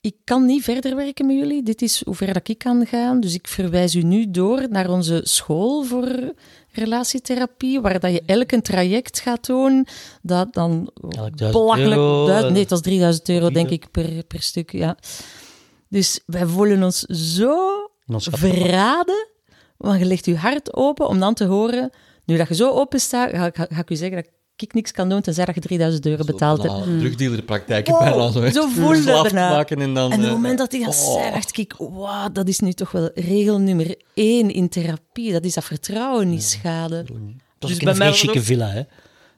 ik 0.03 0.17
kan 0.25 0.47
niet 0.47 0.63
verder 0.63 0.97
werken 0.97 1.27
met 1.27 1.37
jullie. 1.37 1.63
Dit 1.63 1.83
is 1.83 2.05
hoe 2.05 2.15
ver 2.15 2.33
dat 2.33 2.49
ik 2.49 2.59
kan 2.59 2.87
gaan. 2.87 3.21
Dus 3.21 3.35
ik 3.35 3.49
verwijs 3.49 3.95
u 3.95 4.03
nu 4.03 4.31
door 4.31 4.67
naar 4.71 4.91
onze 4.91 5.21
school 5.25 5.83
voor 5.83 6.35
relatietherapie, 6.73 7.81
waar 7.81 8.01
dat 8.01 8.13
je 8.13 8.23
elk 8.27 8.53
een 8.53 8.63
traject 8.63 9.21
gaat 9.21 9.47
doen, 9.47 9.87
dat 10.23 10.55
dan 10.55 10.91
belachelijk... 11.53 12.01
eh, 12.45 12.51
nee, 12.51 12.61
het 12.61 12.71
was 12.71 12.81
3000 12.81 13.29
euro, 13.29 13.51
denk 13.51 13.71
ik, 13.71 13.91
per, 13.91 14.25
per 14.25 14.43
stuk, 14.43 14.73
ja. 14.73 14.97
Dus 15.89 16.21
wij 16.27 16.47
voelen 16.47 16.83
ons 16.83 17.01
zo 17.35 17.57
verraden, 18.31 19.29
want 19.77 19.99
je 19.99 20.05
legt 20.05 20.25
je 20.25 20.37
hart 20.37 20.75
open 20.75 21.09
om 21.09 21.21
dan 21.21 21.35
te 21.35 21.45
horen, 21.45 21.91
nu 22.25 22.37
dat 22.37 22.49
je 22.49 22.55
zo 22.55 22.71
open 22.71 23.01
staat, 23.01 23.31
ga, 23.31 23.51
ga, 23.53 23.67
ga 23.71 23.81
ik 23.81 23.91
u 23.91 23.97
zeggen 23.97 24.23
dat 24.23 24.33
ik 24.63 24.75
niks 24.75 24.93
kan 24.93 25.09
doen 25.09 25.21
tenzij 25.21 25.45
dat 25.45 25.55
je 25.55 25.61
3000 25.61 26.07
euro 26.07 26.25
betaald 26.25 26.63
hebt. 26.63 26.85
Drugdealerpraktijken 26.99 27.93
Wow, 27.93 28.03
bijna 28.03 28.31
zo. 28.31 28.51
zo 28.61 28.69
voelde 28.69 29.23
het 29.23 29.33
maken 29.33 29.81
en 29.81 29.95
dan... 29.95 30.11
En 30.11 30.17
op 30.17 30.21
het 30.21 30.29
eh, 30.29 30.33
moment 30.33 30.59
dat 30.59 30.73
hij 30.73 30.81
dat 30.85 31.07
oh. 31.07 31.15
zei, 31.15 31.33
dacht 31.33 31.59
ik, 31.59 31.75
wow, 31.79 32.35
dat 32.35 32.49
is 32.49 32.59
nu 32.59 32.73
toch 32.73 32.91
wel 32.91 33.11
regel 33.15 33.59
nummer 33.59 33.95
één 34.15 34.51
in 34.51 34.69
therapie. 34.69 35.33
Dat 35.33 35.45
is 35.45 35.55
dat 35.55 35.65
vertrouwen 35.65 36.29
niet 36.29 36.43
schaden. 36.45 36.99
Het 36.99 37.09
was 37.59 37.71
Dus 37.71 37.81
ook 37.81 37.89
een 37.89 37.95
vrij 37.95 38.13
chique 38.13 38.39
ook- 38.39 38.45
villa, 38.45 38.69
hè. 38.69 38.83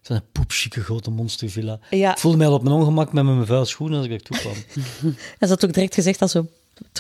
Zo'n 0.03 0.21
poepchique 0.33 0.83
grote 0.83 1.11
monstervilla. 1.11 1.79
Ja. 1.91 2.11
Ik 2.13 2.19
voelde 2.19 2.37
mij 2.37 2.47
al 2.47 2.53
op 2.53 2.63
mijn 2.63 2.75
ongemak 2.75 3.13
met 3.13 3.25
mijn 3.25 3.47
vuile 3.47 3.65
schoenen 3.65 3.97
als 3.97 4.07
ik 4.07 4.11
daar 4.11 4.21
toe 4.21 4.37
kwam. 4.39 4.55
Hij 5.39 5.49
had 5.49 5.65
ook 5.65 5.73
direct 5.73 5.95
gezegd 5.95 6.23
als 6.23 6.31
ze 6.31 6.45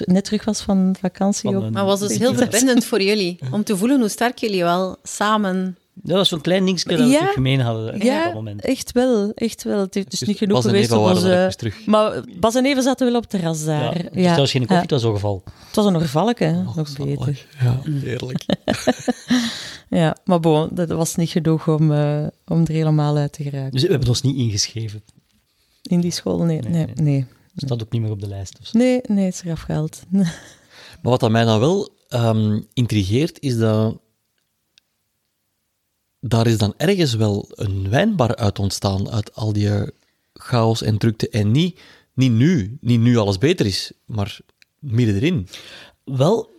net 0.04 0.24
terug 0.24 0.44
was 0.44 0.60
van 0.60 0.96
vakantie. 1.00 1.52
Van 1.52 1.62
een- 1.62 1.72
Maar 1.72 1.84
was 1.84 2.00
dus 2.00 2.18
heel 2.18 2.34
verbindend 2.34 2.84
voor 2.84 3.02
jullie. 3.02 3.38
Om 3.50 3.64
te 3.64 3.76
voelen 3.76 4.00
hoe 4.00 4.08
sterk 4.08 4.38
jullie 4.38 4.62
wel 4.62 4.96
samen... 5.02 5.76
Dat 5.94 6.16
was 6.16 6.28
zo'n 6.28 6.40
klein 6.40 6.64
dingetje 6.64 6.88
dat 6.88 6.98
we 6.98 7.06
Ja. 7.06 7.26
gemeen 7.26 7.60
hadden 7.60 7.86
hè, 7.86 7.94
op 7.94 8.02
Ja, 8.02 8.24
dat 8.24 8.34
moment. 8.34 8.64
echt 8.64 8.92
wel, 8.92 9.32
echt 9.34 9.62
wel. 9.62 9.80
Het 9.80 9.94
heeft 9.94 10.10
dus, 10.10 10.18
Dus 10.18 10.28
niet 10.28 10.38
genoeg 10.38 10.54
Bas 10.56 10.64
geweest 10.66 10.92
om 10.92 10.98
onze... 11.04 11.38
even 11.40 11.56
terug. 11.56 11.86
Maar 11.86 12.24
Bas 12.40 12.54
en 12.54 12.64
Eva 12.64 12.80
zaten 12.82 13.06
wel 13.06 13.14
op 13.16 13.20
het 13.22 13.30
terras 13.30 13.64
daar. 13.64 13.96
Ja, 14.02 14.08
Ja, 14.22 14.28
het 14.28 14.38
was 14.38 14.50
geen 14.50 14.60
koffie, 14.66 14.76
Ja. 14.76 14.82
het 14.82 14.90
was 14.90 15.02
een 15.02 15.12
geval. 15.14 15.42
Het 15.66 15.76
was 15.76 15.86
een 15.86 15.96
orvalke, 15.96 16.44
hè. 16.44 16.62
nog 16.62 16.96
beter. 16.96 17.46
Ja, 17.60 17.80
heerlijk. 17.90 18.44
Ja, 19.88 20.16
maar 20.24 20.40
bon, 20.40 20.68
dat 20.72 20.88
was 20.88 21.14
niet 21.14 21.30
genoeg 21.30 21.68
om, 21.68 21.92
eh, 21.92 22.26
om 22.46 22.60
er 22.64 22.72
helemaal 22.72 23.16
uit 23.16 23.32
te 23.32 23.42
geraken. 23.42 23.70
Dus 23.70 23.82
we 23.82 23.90
hebben 23.90 24.08
ons 24.08 24.22
niet 24.22 24.36
ingeschreven. 24.36 25.02
In 25.82 26.00
die 26.00 26.10
school, 26.10 26.38
nee, 26.38 26.60
nee, 26.60 26.70
Nee, 26.70 26.84
nee. 26.84 26.94
nee. 26.94 27.04
Nee, 27.04 27.26
staat 27.56 27.82
ook 27.82 27.92
niet 27.92 28.02
meer 28.02 28.10
op 28.10 28.20
de 28.20 28.28
lijst. 28.28 28.58
Of 28.60 28.66
zo. 28.66 28.78
nee, 28.78 29.00
het 29.02 29.34
is 29.34 29.42
eraf 29.44 29.60
gehaald. 29.60 30.02
Maar 31.02 31.12
wat 31.12 31.20
dat 31.20 31.30
mij 31.30 31.44
dan 31.44 31.60
wel 31.60 31.88
ehm, 32.08 32.60
intrigeert, 32.72 33.40
is 33.40 33.56
dat 33.58 33.98
daar 36.28 36.46
is 36.46 36.58
dan 36.58 36.74
ergens 36.76 37.14
wel 37.14 37.48
een 37.54 37.90
wijnbar 37.90 38.36
uit 38.36 38.58
ontstaan, 38.58 39.10
uit 39.10 39.34
al 39.34 39.52
die 39.52 39.70
eh, 39.70 39.82
chaos 40.34 40.82
en 40.82 40.98
drukte. 40.98 41.28
En 41.28 41.50
niet, 41.50 41.80
niet 42.14 42.32
nu, 42.32 42.78
niet 42.80 43.00
nu 43.00 43.16
alles 43.16 43.38
beter 43.38 43.66
is, 43.66 43.92
maar 44.04 44.38
midden 44.78 45.14
erin. 45.14 45.48
Wel, 46.04 46.50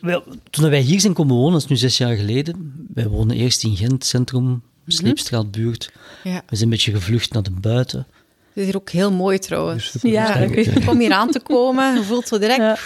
wel, 0.00 0.24
toen 0.50 0.70
wij 0.70 0.80
hier 0.80 1.00
zijn 1.00 1.12
komen 1.12 1.36
wonen, 1.36 1.52
dat 1.52 1.62
is 1.62 1.68
nu 1.68 1.76
zes 1.76 1.96
jaar 1.98 2.16
geleden. 2.16 2.86
Wij 2.94 3.08
woonden 3.08 3.36
eerst 3.36 3.64
in 3.64 3.76
Gent, 3.76 4.04
centrum, 4.04 4.62
Sleepstraatbuurt. 4.86 5.92
Ja. 6.24 6.42
We 6.46 6.56
zijn 6.56 6.62
een 6.62 6.68
beetje 6.68 6.92
gevlucht 6.92 7.32
naar 7.32 7.42
de 7.42 7.50
buiten. 7.50 8.06
Het 8.48 8.56
is 8.56 8.64
hier 8.64 8.76
ook 8.76 8.90
heel 8.90 9.12
mooi 9.12 9.38
trouwens. 9.38 9.94
Ja, 10.02 10.38
Ja, 10.38 10.46
oké. 10.46 10.90
Om 10.90 10.98
hier 10.98 11.12
aan 11.12 11.30
te 11.30 11.40
komen, 11.40 11.94
je 11.94 12.02
voelt 12.02 12.28
zo 12.28 12.38
direct 12.38 12.58
Ja. 12.58 12.78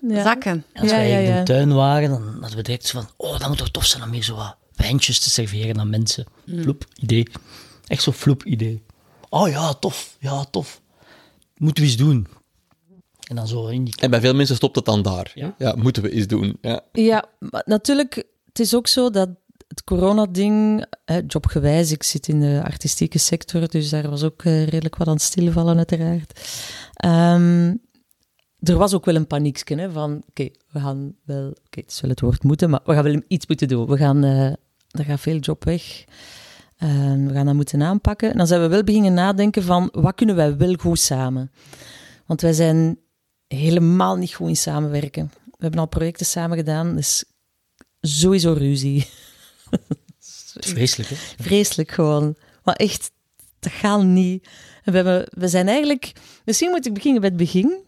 Ja. 0.00 0.22
zakken. 0.22 0.64
Als 0.74 0.90
Ja, 0.90 0.96
wij 0.96 1.10
ja, 1.10 1.18
in 1.18 1.36
de 1.38 1.42
tuin 1.42 1.74
waren, 1.74 2.08
dan 2.08 2.22
hadden 2.40 2.56
we 2.56 2.62
direct 2.62 2.90
van, 2.90 3.08
oh, 3.16 3.38
dat 3.38 3.48
moet 3.48 3.58
toch 3.58 3.70
tof 3.70 3.84
zijn 3.84 4.02
om 4.02 4.10
hier 4.10 4.22
zo 4.22 4.34
wat 4.36 4.56
wijntjes 4.78 5.18
te 5.18 5.30
serveren 5.30 5.80
aan 5.80 5.90
mensen. 5.90 6.26
Floep, 6.46 6.84
idee. 6.94 7.26
Echt 7.86 8.02
zo'n 8.02 8.12
floep 8.12 8.44
idee. 8.44 8.82
Oh 9.28 9.48
ja, 9.48 9.74
tof, 9.74 10.16
ja, 10.20 10.44
tof. 10.44 10.80
Moeten 11.56 11.82
we 11.82 11.88
eens 11.88 11.98
doen. 11.98 12.26
En 13.28 13.36
dan 13.36 13.48
zo 13.48 13.66
in 13.66 13.84
die... 13.84 13.94
En 14.00 14.10
bij 14.10 14.20
veel 14.20 14.34
mensen 14.34 14.56
stopt 14.56 14.76
het 14.76 14.84
dan 14.84 15.02
daar. 15.02 15.32
Ja. 15.34 15.54
Ja, 15.58 15.74
moeten 15.76 16.02
we 16.02 16.10
eens 16.10 16.26
doen. 16.26 16.58
Ja. 16.60 16.80
Ja, 16.92 17.24
maar 17.38 17.62
natuurlijk, 17.64 18.14
het 18.46 18.58
is 18.58 18.74
ook 18.74 18.86
zo 18.86 19.10
dat 19.10 19.28
het 19.68 19.84
coronading, 19.84 20.86
hè, 21.04 21.20
jobgewijs, 21.26 21.92
ik 21.92 22.02
zit 22.02 22.28
in 22.28 22.40
de 22.40 22.60
artistieke 22.64 23.18
sector, 23.18 23.68
dus 23.68 23.90
daar 23.90 24.10
was 24.10 24.22
ook 24.22 24.42
eh, 24.42 24.66
redelijk 24.66 24.96
wat 24.96 25.06
aan 25.06 25.12
het 25.12 25.22
stilvallen, 25.22 25.76
uiteraard. 25.76 26.40
Ehm, 26.94 27.74
er 28.58 28.76
was 28.76 28.94
ook 28.94 29.04
wel 29.04 29.14
een 29.14 29.26
paniekje, 29.26 29.76
hè, 29.76 29.90
van 29.90 30.22
oké, 30.28 30.48
we 30.70 30.80
gaan 30.80 31.14
wel, 31.24 31.48
oké, 31.48 31.80
het 31.80 31.90
is 31.90 32.00
wel 32.00 32.10
het 32.10 32.20
woord 32.20 32.42
moeten, 32.42 32.70
maar 32.70 32.80
we 32.84 32.92
gaan 32.92 33.02
wel 33.02 33.22
iets 33.28 33.46
moeten 33.46 33.68
doen. 33.68 33.86
We 33.86 33.96
gaan, 33.96 34.24
eh, 34.24 34.52
er 34.90 35.04
gaat 35.04 35.20
veel 35.20 35.38
job 35.38 35.64
weg. 35.64 36.04
En 36.76 37.26
we 37.26 37.32
gaan 37.32 37.46
dat 37.46 37.54
moeten 37.54 37.82
aanpakken. 37.82 38.30
En 38.30 38.36
dan 38.36 38.46
zijn 38.46 38.60
we 38.60 38.68
wel 38.68 38.84
beginnen 38.84 39.14
nadenken 39.14 39.62
van, 39.62 39.88
wat 39.92 40.14
kunnen 40.14 40.36
wij 40.36 40.56
wel 40.56 40.74
goed 40.74 40.98
samen? 40.98 41.50
Want 42.26 42.40
wij 42.40 42.52
zijn 42.52 42.98
helemaal 43.46 44.16
niet 44.16 44.34
goed 44.34 44.48
in 44.48 44.56
samenwerken. 44.56 45.30
We 45.44 45.64
hebben 45.64 45.80
al 45.80 45.86
projecten 45.86 46.26
samen 46.26 46.56
gedaan, 46.56 46.96
dus 46.96 47.24
sowieso 48.00 48.52
ruzie. 48.52 49.06
Vreselijk, 50.54 51.10
hè? 51.10 51.16
Vreselijk 51.44 51.90
gewoon. 51.90 52.36
Maar 52.62 52.74
echt, 52.74 53.10
dat 53.58 53.72
gaat 53.72 54.02
niet. 54.02 54.48
En 54.84 54.92
we, 54.92 54.96
hebben, 54.96 55.26
we 55.30 55.48
zijn 55.48 55.68
eigenlijk... 55.68 56.12
Misschien 56.44 56.70
moet 56.70 56.86
ik 56.86 56.94
beginnen 56.94 57.20
bij 57.20 57.28
het 57.28 57.38
begin. 57.38 57.78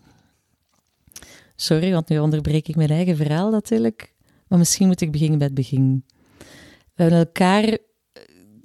Sorry, 1.56 1.92
want 1.92 2.08
nu 2.08 2.18
onderbreek 2.18 2.68
ik 2.68 2.76
mijn 2.76 2.90
eigen 2.90 3.16
verhaal 3.16 3.50
natuurlijk. 3.50 4.12
Maar 4.48 4.58
misschien 4.58 4.86
moet 4.86 5.00
ik 5.00 5.12
beginnen 5.12 5.38
bij 5.38 5.46
het 5.46 5.56
begin. 5.56 6.04
We 7.00 7.06
hebben 7.06 7.26
elkaar 7.26 7.64
eh, 7.64 7.78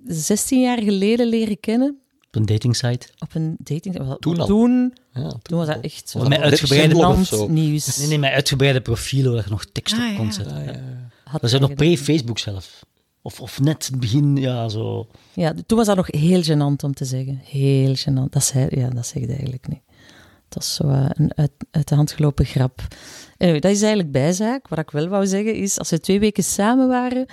16 0.05 0.61
jaar 0.61 0.81
geleden 0.81 1.27
leren 1.27 1.59
kennen 1.59 1.99
Op 2.27 2.35
een 2.35 2.45
datingsite. 2.45 3.07
op 3.19 3.35
een 3.35 3.55
dating... 3.59 3.95
Toen 4.19 4.39
al? 4.39 4.45
Toen, 4.47 4.93
Ja, 5.13 5.29
toen 5.41 5.57
was 5.57 5.67
dat 5.67 5.79
echt 5.81 6.09
zo 6.09 6.27
Met 6.27 6.39
uitgebreide 6.39 6.93
nieuws. 7.49 7.97
Nee, 7.97 8.07
nee, 8.07 8.19
met 8.19 8.31
uitgebreide 8.31 8.81
profielen 8.81 9.33
waar 9.33 9.43
je 9.43 9.49
nog 9.49 9.65
tekst 9.65 9.93
Ah, 9.97 10.09
op 10.09 10.15
kon 10.15 10.25
ja. 10.25 10.31
zetten. 10.31 10.55
Ah, 10.55 10.65
Ja. 10.65 10.71
ja, 10.71 10.77
ja. 10.77 11.09
Had 11.23 11.41
Dat 11.41 11.49
zijn 11.49 11.61
nog 11.61 11.73
pre-Facebook 11.73 12.39
zelf. 12.39 12.85
Of, 13.21 13.41
of 13.41 13.59
net 13.59 13.85
het 13.85 13.99
begin, 13.99 14.37
ja, 14.37 14.69
zo. 14.69 15.07
Ja, 15.33 15.53
toen 15.65 15.77
was 15.77 15.87
dat 15.87 15.95
nog 15.95 16.07
heel 16.11 16.43
gênant 16.43 16.83
om 16.83 16.93
te 16.93 17.05
zeggen. 17.05 17.39
Heel 17.43 17.95
gênant. 17.95 18.29
Dat, 18.29 18.43
zei, 18.43 18.67
ja, 18.69 18.89
dat 18.89 19.07
zeg 19.07 19.21
je 19.21 19.27
eigenlijk 19.27 19.67
niet. 19.67 19.81
Dat 20.49 20.63
is 20.63 20.73
zo 20.75 20.87
eh, 20.87 21.05
een 21.09 21.31
uit, 21.35 21.51
uit 21.71 21.87
de 21.87 21.95
hand 21.95 22.11
gelopen 22.11 22.45
grap. 22.45 22.81
Anyway, 23.37 23.59
dat 23.59 23.71
is 23.71 23.79
eigenlijk 23.81 24.11
bijzaak. 24.11 24.67
Wat 24.67 24.79
ik 24.79 24.91
wel 24.91 25.07
wou 25.07 25.27
zeggen 25.27 25.55
is, 25.55 25.79
als 25.79 25.89
we 25.89 25.99
twee 25.99 26.19
weken 26.19 26.43
samen 26.43 26.87
waren, 26.87 27.25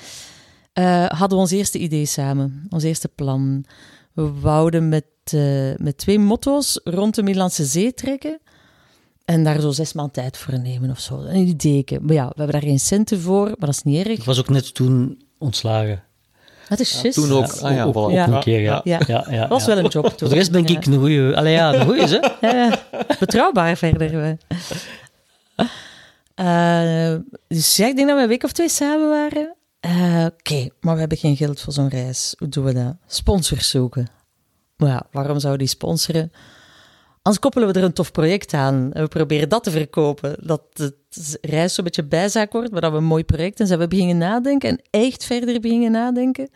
eh, 0.73 1.05
hadden 1.09 1.29
we 1.29 1.35
ons 1.45 1.51
eerste 1.51 1.79
idee 1.79 2.07
samen. 2.07 2.67
Ons 2.71 2.83
eerste 2.83 3.09
plan. 3.09 3.65
We 4.13 4.33
wouden 4.41 4.89
met, 4.89 5.05
eh, 5.25 5.75
met 5.77 5.99
twee 5.99 6.19
motto's 6.19 6.81
rond 6.85 7.15
de 7.15 7.23
Middellandse 7.23 7.65
Zee 7.65 7.95
trekken. 7.95 8.41
En 9.25 9.45
daar 9.45 9.61
zo 9.61 9.71
zes 9.71 9.93
maanden 9.93 10.13
tijd 10.15 10.37
voor 10.37 10.59
nemen 10.59 10.91
of 10.91 11.01
zo. 11.01 11.19
Een 11.21 11.47
idee. 11.47 11.85
Maar 12.01 12.15
ja, 12.15 12.27
we 12.27 12.33
hebben 12.37 12.61
daar 12.61 12.69
geen 12.71 12.81
centen 12.81 13.21
voor, 13.21 13.45
maar 13.47 13.57
dat 13.59 13.69
is 13.69 13.83
niet 13.83 14.07
erg. 14.07 14.19
Ik 14.19 14.25
was 14.25 14.39
ook 14.39 14.49
net 14.49 14.75
toen 14.75 15.23
ontslagen. 15.39 16.03
Dat 16.69 16.81
is 16.81 17.01
juist. 17.03 17.19
Toen 17.19 17.33
ook. 17.33 17.47
Ja, 17.61 17.85
Ah 17.85 17.93
ja, 17.95 18.11
Ja. 18.11 18.29
een 18.29 18.41
keer, 18.41 18.61
ja. 18.61 18.81
Ja. 18.85 19.01
ja. 19.07 19.27
ja, 19.31 19.41
Dat 19.41 19.49
was 19.49 19.65
ja. 19.65 19.75
wel 19.75 19.85
een 19.85 19.91
job 19.91 20.05
toen. 20.05 20.19
Voor 20.19 20.29
de 20.29 20.35
rest 20.35 20.51
ben 20.53 20.63
Ja. 20.67 20.77
ik 20.79 20.87
een 20.87 20.99
goeie. 20.99 21.37
Allee, 21.37 21.53
ja, 21.53 21.75
een 21.75 21.85
goeie, 21.87 22.03
hè? 22.03 22.19
Ja, 22.49 22.55
ja. 22.57 22.79
betrouwbaar 23.19 23.77
verder. 23.77 24.37
Eh, 26.35 27.15
dus 27.49 27.77
ja, 27.77 27.87
ik 27.87 27.97
denk 27.97 28.09
dat 28.09 28.17
we 28.17 28.23
een 28.23 28.29
week 28.29 28.43
of 28.45 28.53
twee 28.53 28.69
samen 28.69 29.09
waren. 29.09 29.55
Eh, 29.83 30.27
Oké, 30.33 30.69
maar 30.81 30.95
we 30.95 31.01
hebben 31.01 31.19
geen 31.19 31.37
geld 31.37 31.61
voor 31.61 31.73
zo'n 31.73 31.89
reis. 31.89 32.35
Hoe 32.39 32.49
doen 32.49 32.65
we 32.65 32.73
dat? 32.73 32.97
Sponsors 33.07 33.71
zoeken. 33.71 34.09
Maar 34.77 34.89
ja, 34.89 35.07
waarom 35.11 35.39
zouden 35.39 35.67
die 35.67 35.75
sponsoren? 35.75 36.33
Anders 37.23 37.43
koppelen 37.43 37.69
we 37.69 37.75
er 37.75 37.85
een 37.85 37.93
tof 37.93 38.13
project 38.13 38.55
aan. 38.55 38.93
En 38.93 39.03
we 39.03 39.09
proberen 39.09 39.49
dat 39.49 39.65
te 39.65 39.71
verkopen. 39.71 40.37
Dat 40.41 40.63
de 40.77 40.95
reis 41.41 41.75
zo'n 41.75 41.85
beetje 41.85 42.05
bijzaak 42.05 42.53
wordt, 42.53 42.71
maar 42.71 42.81
dat 42.81 42.91
we 42.91 42.97
een 42.97 43.05
mooi 43.05 43.25
project 43.25 43.61
en 43.61 43.67
zijn 43.67 43.79
we 43.79 43.89
beginnen 43.89 44.19
nadenken 44.19 44.69
en 44.69 44.83
echt 44.91 45.25
verder 45.25 45.61
beginnen 45.61 45.91
nadenken. 45.91 46.49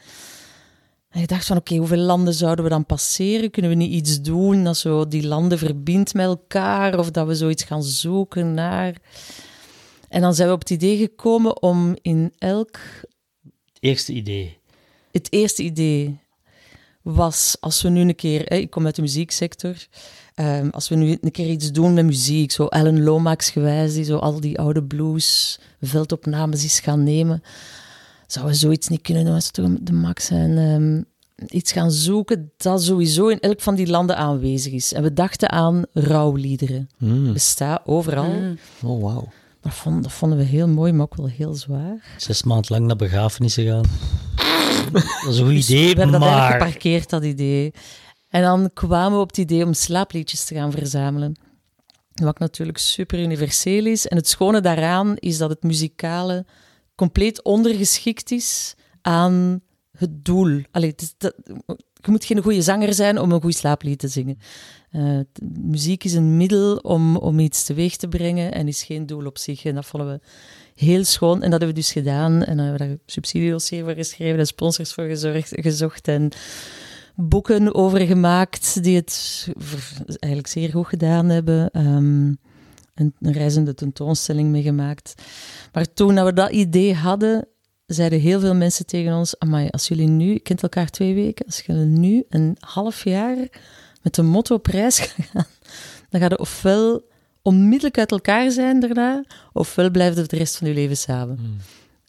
En 1.09 1.23
ik 1.23 1.29
dacht 1.29 1.47
van, 1.47 1.57
oké, 1.57 1.77
hoeveel 1.77 1.99
landen 1.99 2.35
zouden 2.35 2.65
we 2.65 2.71
dan 2.71 2.87
passeren? 2.87 3.51
Kunnen 3.51 3.71
we 3.71 3.77
niet 3.77 3.93
iets 3.93 4.21
doen 4.21 4.65
dat 4.65 4.77
zo 4.77 5.09
die 5.09 5.27
landen 5.27 5.59
verbindt 5.59 6.15
met 6.15 6.27
elkaar? 6.27 6.99
Of 6.99 7.11
dat 7.11 7.27
we 7.27 7.35
zoiets 7.35 7.63
gaan 7.63 7.83
zoeken 7.83 8.55
naar... 8.55 8.95
En 10.09 10.21
dan 10.21 10.35
zijn 10.35 10.49
we 10.49 10.55
op 10.55 10.61
het 10.61 10.71
idee 10.71 10.97
gekomen 10.97 11.63
om 11.63 11.97
in 12.03 12.33
elk... 12.39 12.79
Het 13.87 13.95
eerste 13.95 14.13
idee. 14.13 14.59
Het 15.13 15.33
eerste 15.33 15.63
idee 15.63 16.19
was, 17.03 17.57
als 17.61 17.83
we 17.83 17.89
nu 17.89 18.01
een 18.01 18.15
keer... 18.15 18.43
Hè, 18.45 18.57
ik 18.57 18.71
kom 18.71 18.85
uit 18.85 18.95
de 18.95 19.03
muzieksector. 19.03 19.75
ehm, 20.35 20.69
als 20.71 20.89
we 20.89 20.95
nu 20.95 21.19
een 21.21 21.31
keer 21.31 21.51
iets 21.51 21.73
doen 21.73 21.95
met 21.95 22.05
muziek, 22.05 22.51
zo 22.53 22.65
Alan 22.65 23.03
Lomax 23.03 23.51
gewijs, 23.51 23.95
die 23.95 24.05
zo 24.05 24.17
al 24.17 24.41
die 24.41 24.59
oude 24.59 24.83
blues, 24.83 25.59
veldopnames 25.81 26.65
is 26.65 26.81
gaan 26.81 27.03
nemen, 27.03 27.43
zouden 28.27 28.55
we 28.55 28.61
zoiets 28.61 28.89
niet 28.89 29.03
kunnen 29.03 29.25
doen 29.25 29.35
als 29.35 29.51
toch 29.51 29.69
de 29.81 29.93
max. 29.93 30.31
En 30.31 30.59
ehm, 30.59 31.03
iets 31.57 31.73
gaan 31.73 31.91
zoeken 31.91 32.53
dat 32.57 32.83
sowieso 32.83 33.29
in 33.29 33.41
elk 33.41 33.61
van 33.61 33.75
die 33.75 33.87
landen 33.87 34.17
aanwezig 34.17 34.73
is. 34.73 34.93
En 34.93 35.03
we 35.03 35.13
dachten 35.13 35.51
aan 35.51 35.85
rouwliederen. 35.93 36.89
Hmm. 36.99 37.33
Bestaat 37.33 37.83
overal. 37.85 38.31
Mm. 38.31 38.59
Oh, 38.83 39.03
wauw. 39.03 39.29
Dat, 39.67 39.75
vond, 39.75 40.03
dat 40.03 40.13
vonden 40.13 40.39
we 40.39 40.45
heel 40.45 40.69
mooi, 40.69 40.93
maar 40.93 41.05
ook 41.05 41.17
wel 41.17 41.29
heel 41.29 41.55
zwaar. 41.55 42.15
Zes 42.17 42.43
maanden 42.43 42.73
lang 42.73 42.87
naar 42.87 42.97
begrafenissen 42.97 43.67
gaan. 43.67 43.85
dat 44.93 45.03
is 45.33 45.39
een 45.39 45.45
goed 45.45 45.55
Dus 45.55 45.69
idee, 45.69 45.95
we 45.95 46.01
hebben 46.01 46.21
dat 46.21 46.29
eigenlijk 46.29 46.63
geparkeerd, 46.63 47.11
dat 47.11 47.25
idee. 47.25 47.73
En 48.29 48.43
dan 48.43 48.71
kwamen 48.75 49.13
we 49.13 49.23
op 49.23 49.29
het 49.29 49.39
idee 49.39 49.65
om 49.65 49.73
slaapliedjes 49.73 50.45
te 50.45 50.55
gaan 50.55 50.73
verzamelen. 50.73 51.37
Wat 52.15 52.39
natuurlijk 52.39 52.79
super 52.79 53.19
universeel 53.19 53.87
is. 53.87 54.07
En 54.07 54.17
het 54.17 54.29
schone 54.29 54.61
daaraan 54.61 55.17
is 55.17 55.39
dat 55.39 55.51
het 55.51 55.63
muzikale 55.63 56.47
compleet 56.95 57.43
ondergeschikt 57.43 58.31
is 58.31 58.75
aan 59.03 59.61
het 59.99 60.25
doel. 60.25 60.63
Allee, 60.71 60.91
het 60.91 61.03
is 61.03 61.15
dat, 61.19 61.35
je 62.07 62.13
moet 62.13 62.25
geen 62.25 62.43
goede 62.43 62.63
zanger 62.63 62.95
zijn 62.95 63.21
om 63.21 63.33
een 63.33 63.41
goed 63.41 63.55
slaaplied 63.55 63.99
te 63.99 64.09
zingen. 64.09 64.39
Eh, 64.91 65.19
muziek 65.63 66.05
is 66.05 66.15
een 66.15 66.37
middel 66.37 66.77
om, 66.77 67.17
om 67.17 67.39
iets 67.39 67.65
teweeg 67.65 67.97
te 67.97 68.09
brengen 68.09 68.53
en 68.53 68.69
is 68.69 68.83
geen 68.83 69.07
doel 69.07 69.27
op 69.27 69.39
zich. 69.39 69.65
En 69.65 69.75
dat 69.75 69.87
vonden 69.87 70.13
we 70.13 70.21
heel 70.75 71.05
schoon. 71.05 71.43
En 71.43 71.51
dat 71.51 71.61
hebben 71.61 71.69
we 71.69 71.75
dus 71.75 71.93
gedaan. 71.93 72.45
En 72.45 72.57
daar 72.57 72.67
hebben 72.67 72.87
we 72.87 72.93
daar 72.93 72.99
subsidiedossier 73.07 73.85
voor 73.85 73.95
geschreven 73.95 74.39
en 74.39 74.47
sponsors 74.47 74.93
voor 74.93 75.05
gezorgd, 75.05 75.51
gezocht. 75.53 76.09
En 76.09 76.31
boeken 77.15 77.75
over 77.75 78.01
gemaakt 78.01 78.83
die 78.83 78.97
het 78.97 79.47
eigenlijk 80.07 80.47
zeer 80.47 80.71
goed 80.71 80.87
gedaan 80.87 81.29
hebben. 81.29 81.71
Ehm, 81.71 82.33
een, 82.95 83.15
reizende 83.21 83.75
tentoonstelling 83.75 84.51
meegemaakt. 84.51 85.15
Maar 85.73 85.93
toen 85.93 86.25
we 86.25 86.33
dat 86.33 86.51
idee 86.51 86.95
hadden, 86.95 87.49
zeiden 87.87 88.21
heel 88.21 88.41
veel 88.41 88.55
mensen 88.55 88.87
tegen 88.87 89.15
ons: 89.15 89.39
Amai, 89.39 89.69
als 89.71 89.89
jullie 89.89 90.09
nu, 90.09 90.33
je 90.33 90.41
kent 90.41 90.63
elkaar 90.63 90.91
twee 90.91 91.15
weken, 91.15 91.47
als 91.47 91.61
je 91.61 91.73
nu 91.73 92.25
een 92.29 92.57
half 92.61 93.05
jaar 93.05 93.37
met 94.03 94.15
de 94.15 94.23
motto 94.23 94.55
op 94.55 94.67
reis 94.67 94.99
gaat 94.99 95.27
gaan, 95.33 95.47
dan 96.11 96.21
ga 96.21 96.27
je 96.29 96.39
ofwel 96.39 97.03
onmiddellijk 97.43 97.99
uit 97.99 98.11
elkaar 98.13 98.51
zijn 98.51 98.81
daarna, 98.81 99.25
ofwel 99.53 99.91
blijft 99.91 100.17
het 100.17 100.31
de 100.31 100.37
rest 100.37 100.57
van 100.57 100.69
je 100.69 100.75
leven 100.75 100.97
samen. 100.97 101.37
Hmm. 101.37 101.57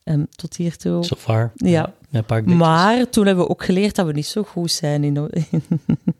En 0.04 0.28
tot 0.36 0.56
hiertoe. 0.56 1.04
So 1.04 1.16
far. 1.16 1.52
Ja, 1.56 1.82
Met 1.82 2.22
een 2.22 2.26
paar 2.26 2.42
bekjes. 2.44 2.60
maar 2.60 3.10
toen 3.10 3.26
hebben 3.26 3.44
we 3.44 3.50
ook 3.50 3.63
geleerd 3.63 3.96
dat 3.96 4.06
we 4.06 4.12
niet 4.12 4.26
zo 4.26 4.44
goed 4.44 4.72
zijn 4.72 5.04
in, 5.04 5.16
in 5.52 5.63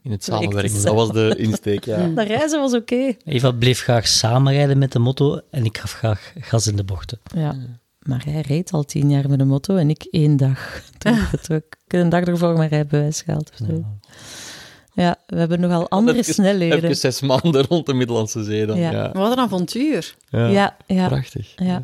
In 0.04 0.12
het 0.12 0.24
samenwerken. 0.24 0.74
het 0.74 0.84
Dat 0.84 0.94
was 0.94 1.12
de 1.12 1.36
insteek, 1.38 1.86
ja. 1.86 2.08
dat 2.16 2.28
reizen 2.28 2.60
was 2.60 2.74
oké. 2.74 3.16
Eva 3.24 3.52
bleef 3.52 3.82
graag 3.82 4.08
samenrijden 4.08 4.78
met 4.78 4.92
de 4.92 5.00
motto 5.00 5.40
en 5.52 5.66
ik 5.66 5.78
gaf 5.78 5.92
graag 5.94 6.34
gas 6.40 6.68
in 6.68 6.76
de 6.76 6.84
bochten. 6.84 7.20
Ja. 7.36 7.56
Maar 8.08 8.24
hij 8.26 8.42
reed 8.42 8.72
al 8.72 8.84
tien 8.84 9.10
jaar 9.10 9.30
met 9.30 9.40
een 9.40 9.48
motto 9.48 9.76
en 9.76 9.90
ik 9.90 10.08
één 10.12 10.38
dag. 10.38 10.82
Toen 11.44 11.56
ik 11.56 11.76
heb 11.88 12.02
een 12.02 12.10
dag 12.10 12.24
ervoor 12.24 12.58
mijn 12.58 12.70
rijbewijs 12.70 13.22
gehaald. 13.22 13.52
of 13.52 13.68
zo. 13.68 13.84
Ja, 14.94 15.16
we 15.28 15.38
hebben 15.38 15.60
nogal 15.60 15.90
andere 15.98 16.18
Even- 16.18 16.34
snelheden. 16.34 16.78
Even 16.78 16.96
zes 16.96 17.22
maanden 17.22 17.66
rond 17.66 17.86
de 17.86 17.94
Middellandse 17.94 18.44
Zee 18.44 18.66
dan. 18.66 18.78
Ja. 18.80 18.92
Ja. 18.92 19.12
Wat 19.14 19.32
een 19.32 19.38
avontuur. 19.38 20.16
Ja. 20.30 20.48
Ja, 20.48 20.78
ja, 20.88 21.08
Prachtig. 21.08 21.54
ja. 21.56 21.84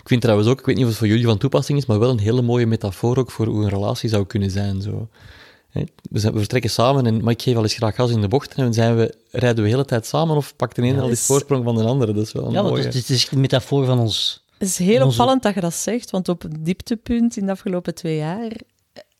Ik 0.00 0.08
vind 0.08 0.20
trouwens 0.22 0.48
ook, 0.48 0.58
ik 0.58 0.66
weet 0.66 0.74
niet 0.74 0.84
of 0.84 0.90
het 0.90 0.98
voor 0.98 1.08
jullie 1.08 1.24
van 1.26 1.38
toepassing 1.38 1.78
is, 1.78 1.86
maar 1.86 1.98
wel 1.98 2.10
een 2.10 2.18
hele 2.18 2.42
mooie 2.42 2.66
metafoor 2.66 3.16
ook 3.18 3.30
voor 3.30 3.46
hoe 3.46 3.62
een 3.62 3.68
relatie 3.68 4.08
zou 4.08 4.26
kunnen 4.26 4.50
zijn. 4.50 4.82
Zo. 4.82 5.08
Hè, 5.70 5.84
We, 6.10 6.18
zijn, 6.18 6.32
we 6.32 6.38
vertrekken 6.38 6.70
samen, 6.70 7.06
en, 7.06 7.22
maar 7.22 7.32
ik 7.32 7.42
geef 7.42 7.54
wel 7.54 7.62
eens 7.62 7.74
graag 7.74 7.94
gas 7.94 8.10
in 8.10 8.20
de 8.20 8.28
bocht. 8.28 8.54
En 8.54 8.62
dan 8.64 8.74
zijn 8.74 8.96
we, 8.96 9.14
rijden 9.30 9.56
we 9.56 9.62
de 9.62 9.68
hele 9.76 9.84
tijd 9.84 10.06
samen 10.06 10.36
of 10.36 10.56
pakt 10.56 10.76
de 10.76 10.82
ene 10.82 11.00
al 11.00 11.08
is- 11.08 11.26
voorsprong 11.26 11.64
van 11.64 11.74
de 11.74 11.82
andere. 11.84 12.12
Dat 12.12 12.26
is 12.26 12.32
wel 12.32 12.46
een 12.46 12.52
Ja, 12.52 12.62
mooie. 12.62 12.82
het 12.84 13.10
is 13.10 13.30
een 13.30 13.40
metafoor 13.40 13.84
van 13.86 13.98
ons. 13.98 14.44
Het 14.58 14.68
is 14.68 14.78
heel 14.78 15.06
opvallend 15.06 15.42
dat 15.42 15.54
je 15.54 15.60
dat 15.60 15.74
zegt, 15.74 16.10
want 16.10 16.28
op 16.28 16.42
het 16.42 16.64
dieptepunt 16.64 17.36
in 17.36 17.46
de 17.46 17.52
afgelopen 17.52 17.94
twee 17.94 18.16
jaar 18.16 18.52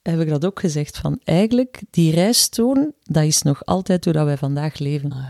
heb 0.03 0.21
ik 0.21 0.29
dat 0.29 0.45
ook 0.45 0.61
gezegd. 0.61 0.99
Van 0.99 1.21
eigenlijk, 1.25 1.81
die 1.91 2.15
reis 2.15 2.49
toen, 2.49 2.95
dat 3.03 3.25
is 3.25 3.43
nog 3.43 3.65
altijd 3.65 4.05
hoe 4.05 4.13
dat 4.15 4.25
wij 4.25 4.37
vandaag 4.37 4.79
leven. 4.79 5.13
Ah. 5.13 5.29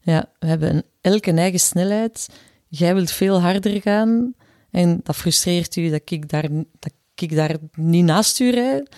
Ja, 0.00 0.28
we 0.38 0.46
hebben 0.46 0.74
een, 0.74 0.82
elk 1.00 1.26
een 1.26 1.38
eigen 1.38 1.60
snelheid. 1.60 2.28
Jij 2.68 2.94
wilt 2.94 3.10
veel 3.10 3.40
harder 3.40 3.80
gaan 3.80 4.34
en 4.70 5.00
dat 5.02 5.16
frustreert 5.16 5.76
u 5.76 5.90
dat 5.90 6.10
ik 6.10 6.28
daar, 6.28 6.48
dat 6.78 6.92
ik 7.14 7.34
daar 7.34 7.56
niet 7.74 8.04
naast 8.04 8.40
u 8.40 8.50
rijd. 8.50 8.96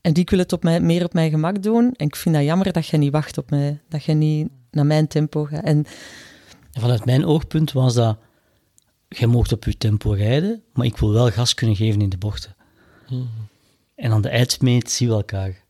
En 0.00 0.14
ik 0.14 0.30
wil 0.30 0.38
het 0.38 0.52
op 0.52 0.62
mij, 0.62 0.80
meer 0.80 1.04
op 1.04 1.12
mijn 1.12 1.30
gemak 1.30 1.62
doen. 1.62 1.92
En 1.96 2.06
ik 2.06 2.16
vind 2.16 2.34
dat 2.34 2.44
jammer 2.44 2.72
dat 2.72 2.86
je 2.86 2.96
niet 2.96 3.12
wacht 3.12 3.38
op 3.38 3.50
mij, 3.50 3.80
dat 3.88 4.04
je 4.04 4.12
niet 4.12 4.48
naar 4.70 4.86
mijn 4.86 5.06
tempo 5.06 5.44
gaat. 5.44 5.64
En 5.64 5.86
En 6.72 6.80
vanuit 6.80 7.04
mijn 7.04 7.24
oogpunt 7.24 7.72
was 7.72 7.94
dat, 7.94 8.18
jij 9.18 9.28
moogt 9.28 9.52
op 9.52 9.64
je 9.64 9.76
tempo 9.78 10.10
rijden, 10.10 10.62
maar 10.72 10.86
ik 10.86 10.96
wil 10.96 11.12
wel 11.12 11.30
gas 11.30 11.54
kunnen 11.54 11.76
geven 11.76 12.00
in 12.00 12.08
de 12.08 12.18
bochten. 12.18 12.54
En 13.94 14.12
aan 14.12 14.20
de 14.22 14.28
eindmeet 14.28 14.90
zien 14.90 15.08
we 15.08 15.14
elkaar. 15.14 15.64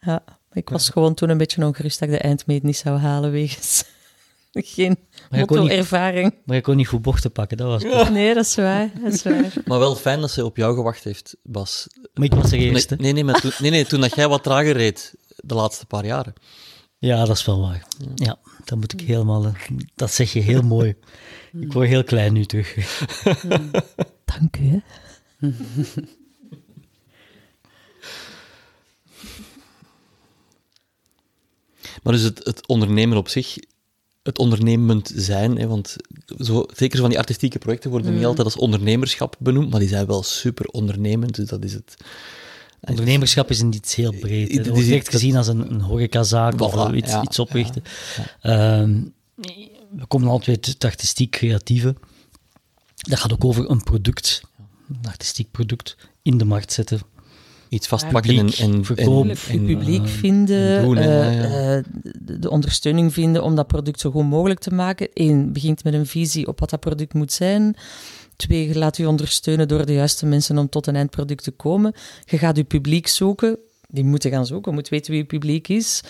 ja, 0.00 0.22
ik 0.52 0.68
was 0.68 0.88
gewoon 0.88 1.14
toen 1.14 1.28
een 1.28 1.38
beetje 1.38 1.64
ongerust 1.64 1.98
dat 1.98 2.08
ik 2.08 2.14
de 2.14 2.20
eindmeet 2.20 2.62
niet 2.62 2.76
zou 2.76 2.98
halen 2.98 3.30
wegens 3.30 3.84
geen 4.52 4.96
Maar 5.30 5.38
je 5.40 5.44
kon 5.46 5.56
niet- 5.56 5.66
motto-ervaring. 5.66 6.34
Maar 6.44 6.56
je 6.56 6.62
kon 6.62 6.76
niet 6.76 6.88
goed 6.88 7.02
bochten 7.02 7.32
pakken, 7.32 7.56
dat 7.56 7.66
was. 7.82 8.08
Nee, 8.10 8.34
dat 8.34 8.44
is 8.44 8.54
waar. 8.54 8.90
Dat 9.02 9.12
is 9.12 9.22
waar. 9.22 9.52
Maar 9.66 9.78
wel 9.78 9.94
fijn 9.96 10.20
dat 10.20 10.30
ze 10.30 10.44
op 10.44 10.56
jou 10.56 10.74
gewacht 10.74 11.04
heeft, 11.04 11.36
Bas. 11.42 11.86
Maar 12.14 12.24
ik 12.24 12.34
was 12.34 12.50
de 12.50 12.56
Nee, 12.56 12.70
eerste. 12.70 12.96
nee, 12.98 13.12
nee, 13.12 13.24
maar 13.24 13.40
toen, 13.40 13.50
nee, 13.58 13.70
nee, 13.70 13.86
toen 13.86 14.00
dat 14.00 14.14
jij 14.14 14.28
wat 14.28 14.42
trager 14.42 14.72
reed, 14.76 15.14
de 15.36 15.54
laatste 15.54 15.86
paar 15.86 16.04
jaren. 16.06 16.32
Ja, 16.98 17.24
dat 17.24 17.36
is 17.36 17.44
wel 17.44 17.60
waar. 17.60 17.86
Ja, 18.14 18.38
dat 18.64 18.78
moet 18.78 18.92
ik 18.92 19.00
helemaal... 19.00 19.44
eh, 19.46 19.54
Dat 19.94 20.12
zeg 20.12 20.32
je 20.32 20.40
heel 20.40 20.62
mooi. 20.62 20.94
Ik 21.60 21.72
word 21.72 21.88
heel 21.88 22.04
klein 22.04 22.32
nu 22.32 22.44
terug. 22.44 22.74
Dank 24.24 24.56
u. 24.56 24.68
Hè. 24.70 24.80
Maar 32.02 32.12
dus 32.12 32.22
het, 32.22 32.44
het 32.44 32.66
ondernemen 32.66 33.16
op 33.16 33.28
zich, 33.28 33.56
het 34.22 34.38
ondernemend 34.38 35.12
zijn, 35.14 35.58
hè, 35.58 35.66
want 35.66 35.96
zo, 36.38 36.64
zeker 36.74 36.94
zo 36.96 37.00
van 37.02 37.10
die 37.10 37.18
artistieke 37.18 37.58
projecten 37.58 37.90
worden 37.90 38.14
niet 38.14 38.24
altijd 38.24 38.46
als 38.46 38.56
ondernemerschap 38.56 39.36
benoemd, 39.38 39.70
maar 39.70 39.80
die 39.80 39.88
zijn 39.88 40.06
wel 40.06 40.22
super 40.22 40.66
ondernemend, 40.66 41.34
dus 41.34 41.48
dat 41.48 41.64
is 41.64 41.72
het. 41.72 41.96
Ondernemerschap 42.80 43.50
is 43.50 43.62
iets 43.62 43.94
heel 43.94 44.12
breed. 44.20 44.52
Het 44.52 44.66
wordt 44.68 44.82
echt 44.88 45.00
iets- 45.00 45.08
gezien 45.08 45.36
als 45.36 45.46
een, 45.48 45.70
een 45.70 45.80
horecazaak 45.80 46.60
of 46.60 46.92
iets, 46.92 47.10
ja, 47.10 47.22
iets 47.22 47.38
oprichten. 47.38 47.82
Ehm, 48.40 49.00
we 49.90 50.06
komen 50.08 50.28
altijd 50.28 50.66
het 50.66 50.84
artistiek 50.84 51.30
creatieve. 51.30 51.94
Dat 52.96 53.18
gaat 53.18 53.32
ook 53.32 53.44
over 53.44 53.70
een 53.70 53.82
product, 53.82 54.42
een 54.88 55.08
artistiek 55.08 55.50
product, 55.50 55.96
in 56.22 56.38
de 56.38 56.44
markt 56.44 56.72
zetten. 56.72 57.00
Iets 57.68 57.86
vastpakken 57.86 58.36
en, 58.38 58.44
Publiek, 58.46 58.58
en, 58.58 58.84
verkoop, 58.84 59.24
en, 59.24 59.28
je 59.28 59.58
en- 59.58 59.64
publiek 59.64 60.02
eh, 60.02 60.08
vinden, 60.08 60.82
doen, 60.82 60.96
hè, 60.96 61.20
eh, 61.28 61.34
ja, 61.34 61.48
ja. 61.48 61.76
eh, 61.76 61.84
de, 62.20 62.38
de 62.38 62.50
ondersteuning 62.50 63.12
vinden 63.12 63.42
om 63.42 63.54
dat 63.54 63.66
product 63.66 64.00
zo 64.00 64.10
goed 64.10 64.24
mogelijk 64.28 64.60
te 64.60 64.74
maken. 64.74 65.08
Eén, 65.14 65.52
begint 65.52 65.84
met 65.84 65.94
een 65.94 66.06
visie 66.06 66.46
op 66.46 66.60
wat 66.60 66.70
dat 66.70 66.80
product 66.80 67.14
moet 67.14 67.32
zijn. 67.32 67.76
Twee, 68.36 68.68
je 68.68 68.78
laat 68.78 68.96
je 68.96 69.08
ondersteunen 69.08 69.68
door 69.68 69.86
de 69.86 69.92
juiste 69.92 70.26
mensen 70.26 70.58
om 70.58 70.68
tot 70.68 70.86
een 70.86 70.96
eindproduct 70.96 71.44
te 71.44 71.50
komen. 71.50 71.94
Je 72.24 72.38
gaat 72.38 72.56
je 72.56 72.64
publiek 72.64 73.06
zoeken. 73.06 73.58
Die 73.88 74.04
moeten 74.04 74.30
gaan 74.30 74.46
zoeken. 74.46 74.70
Je 74.70 74.76
moet 74.76 74.88
weten 74.88 75.10
wie 75.10 75.20
je 75.20 75.26
publiek 75.26 75.68
is. 75.68 76.02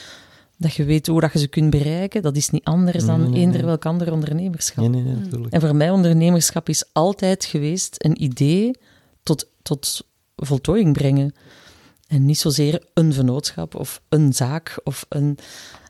Dat 0.56 0.74
je 0.74 0.84
weet 0.84 1.06
hoe 1.06 1.20
dat 1.20 1.32
je 1.32 1.38
ze 1.38 1.48
kunt 1.48 1.70
bereiken. 1.70 2.22
Dat 2.22 2.36
is 2.36 2.50
niet 2.50 2.64
anders 2.64 3.04
dan 3.04 3.20
Nee, 3.20 3.28
nee, 3.28 3.40
eender 3.40 3.56
nee. 3.56 3.66
welk 3.66 3.86
ander 3.86 4.12
ondernemerschap. 4.12 4.76
Nee, 4.76 5.02
nee, 5.02 5.12
nee, 5.12 5.22
natuurlijk. 5.22 5.52
En 5.52 5.60
voor 5.60 5.76
mij 5.76 5.90
ondernemerschap 5.90 6.68
is 6.68 6.84
altijd 6.92 7.44
geweest 7.44 7.94
een 7.98 8.22
idee 8.22 8.70
tot, 9.22 9.48
tot 9.62 10.06
voltooiing 10.36 10.92
brengen. 10.92 11.34
En 12.06 12.24
niet 12.24 12.38
zozeer 12.38 12.82
een 12.94 13.12
vennootschap 13.12 13.74
of 13.74 14.00
een 14.08 14.32
zaak 14.32 14.80
of 14.84 15.06
een... 15.08 15.38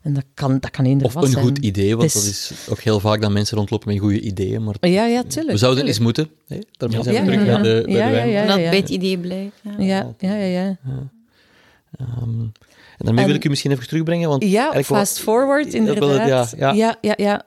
En 0.03 0.13
dat 0.13 0.23
kan, 0.33 0.59
dat 0.59 0.69
kan 0.71 0.85
eender 0.85 1.07
Of 1.07 1.15
een 1.15 1.27
zijn. 1.27 1.43
goed 1.45 1.57
idee, 1.57 1.97
want 1.97 2.13
Het 2.13 2.21
dat 2.23 2.31
is 2.31 2.51
ook 2.69 2.79
heel 2.79 2.99
vaak 2.99 3.21
dat 3.21 3.31
mensen 3.31 3.57
rondlopen 3.57 3.87
met 3.93 3.99
goede 3.99 4.19
ideeën, 4.19 4.63
maar 4.63 4.75
Ja, 4.79 5.05
ja, 5.05 5.23
tuurlijk. 5.23 5.51
we 5.51 5.57
zouden 5.57 5.85
tuurlijk. 5.85 5.87
eens 5.87 5.99
moeten. 5.99 6.29
Hè? 6.47 6.57
Daarmee 6.71 6.97
Ja. 6.97 7.03
zijn 7.03 7.15
we 7.25 7.31
Ja, 7.31 7.37
terug 7.37 7.47
ja, 7.47 7.61
bij 7.61 7.71
ja. 7.71 7.79
de, 7.79 7.83
bij 7.85 7.95
Ja, 7.95 8.23
de 8.23 8.29
ja, 8.29 8.45
dat 8.45 8.55
bij 8.55 8.77
het 8.77 8.89
idee 8.89 9.17
blijft. 9.17 9.55
Ja. 9.77 10.13
Ja, 10.17 10.35
ja. 10.35 10.77
Ehm, 11.97 12.39
en 12.97 13.05
daarmee 13.05 13.25
wil 13.25 13.35
ik 13.35 13.45
u 13.45 13.49
misschien 13.49 13.71
even 13.71 13.87
terugbrengen, 13.87 14.29
want 14.29 14.43
Ja, 14.43 14.73
wel- 14.73 14.83
fast 14.83 15.19
forward, 15.19 15.73
inderdaad. 15.73 16.27
ja, 16.27 16.47
ja. 16.57 16.71
ja, 16.73 16.97
ja, 17.01 17.13
ja. 17.17 17.45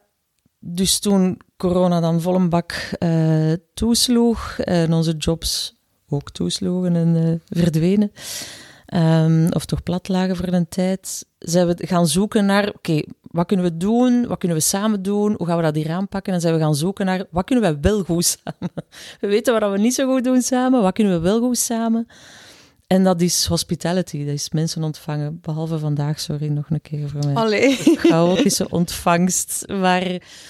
Dus 0.58 0.98
toen 0.98 1.38
corona 1.56 2.00
dan 2.00 2.20
vol 2.20 2.34
een 2.34 2.48
bak 2.48 2.72
eh, 2.98 3.52
toesloeg 3.74 4.58
en 4.58 4.92
onze 4.92 5.12
jobs 5.18 5.74
ook 6.10 6.30
toesloegen 6.30 6.96
en 6.96 7.16
eh, 7.16 7.58
verdwenen, 7.58 8.12
ehm, 8.86 9.48
of 9.50 9.64
toch 9.64 9.82
plat 9.82 10.08
lagen 10.08 10.36
voor 10.36 10.48
een 10.48 10.68
tijd, 10.68 11.26
zijn 11.38 11.66
we 11.66 11.86
gaan 11.86 12.06
zoeken 12.06 12.46
naar, 12.46 12.68
oké, 12.68 13.02
wat 13.20 13.46
kunnen 13.46 13.66
we 13.66 13.76
doen? 13.76 14.26
Wat 14.26 14.38
kunnen 14.38 14.56
we 14.58 14.62
samen 14.62 15.02
doen? 15.02 15.34
Hoe 15.36 15.46
gaan 15.46 15.56
we 15.56 15.62
dat 15.62 15.74
hier 15.74 15.90
aanpakken? 15.90 16.32
En 16.32 16.40
zijn 16.40 16.54
we 16.54 16.60
gaan 16.60 16.74
zoeken 16.74 17.06
naar, 17.06 17.24
wat 17.30 17.44
kunnen 17.44 17.64
wij 17.64 17.80
wel 17.80 18.02
goed 18.02 18.24
samen? 18.24 18.70
We 19.20 19.26
weten 19.26 19.60
wat 19.60 19.70
we 19.70 19.78
niet 19.78 19.94
zo 19.94 20.12
goed 20.12 20.24
doen 20.24 20.42
samen, 20.42 20.82
wat 20.82 20.92
kunnen 20.92 21.12
we 21.12 21.20
wel 21.20 21.40
goed 21.40 21.58
samen? 21.58 22.06
En 22.90 23.04
dat 23.04 23.20
is 23.20 23.46
hospitality, 23.46 24.24
dat 24.24 24.34
is 24.34 24.50
mensen 24.50 24.82
ontvangen. 24.82 25.38
Behalve 25.42 25.78
vandaag, 25.78 26.20
sorry, 26.20 26.46
nog 26.46 26.64
een 26.70 26.80
keer 26.80 27.08
voor 27.08 27.20
mij. 27.24 27.34
Allee. 27.34 27.76
Chaotische 27.96 28.68
ontvangst. 28.70 29.64
Maar 29.68 30.04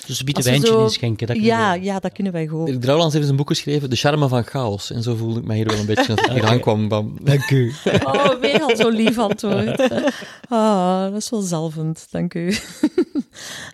Dus 0.06 0.22
we 0.22 0.42
wijntje 0.42 0.66
zo- 0.66 0.82
inschenken. 0.82 1.26
Dat 1.26 1.36
ja, 1.36 1.72
we- 1.72 1.84
ja, 1.84 1.98
dat 1.98 2.12
kunnen 2.12 2.32
wij 2.32 2.46
gewoon. 2.46 2.64
Dirk 2.66 2.80
Drouwlands 2.80 3.12
heeft 3.12 3.24
eens 3.24 3.32
een 3.32 3.38
boek 3.38 3.48
geschreven, 3.48 3.90
De 3.90 3.96
Charme 3.96 4.28
van 4.28 4.42
Chaos. 4.44 4.90
En 4.92 5.02
zo 5.02 5.14
voelde 5.14 5.40
ik 5.40 5.46
mij 5.46 5.56
hier 5.56 5.66
wel 5.66 5.78
een 5.78 5.86
beetje 5.86 6.12
als 6.16 6.20
ik 6.26 6.30
hier 6.32 6.44
aankwam. 6.52 6.88
Bam. 6.88 7.18
Dank 7.22 7.50
u. 7.50 7.72
Oh, 8.04 8.40
weer 8.40 8.60
al 8.62 8.76
zo 8.76 8.88
lief 8.88 9.18
antwoord. 9.18 9.88
Ah, 10.48 11.02
dat 11.02 11.16
is 11.16 11.30
wel 11.30 11.40
zalvend, 11.40 12.06
dank 12.10 12.34
u. 12.34 12.54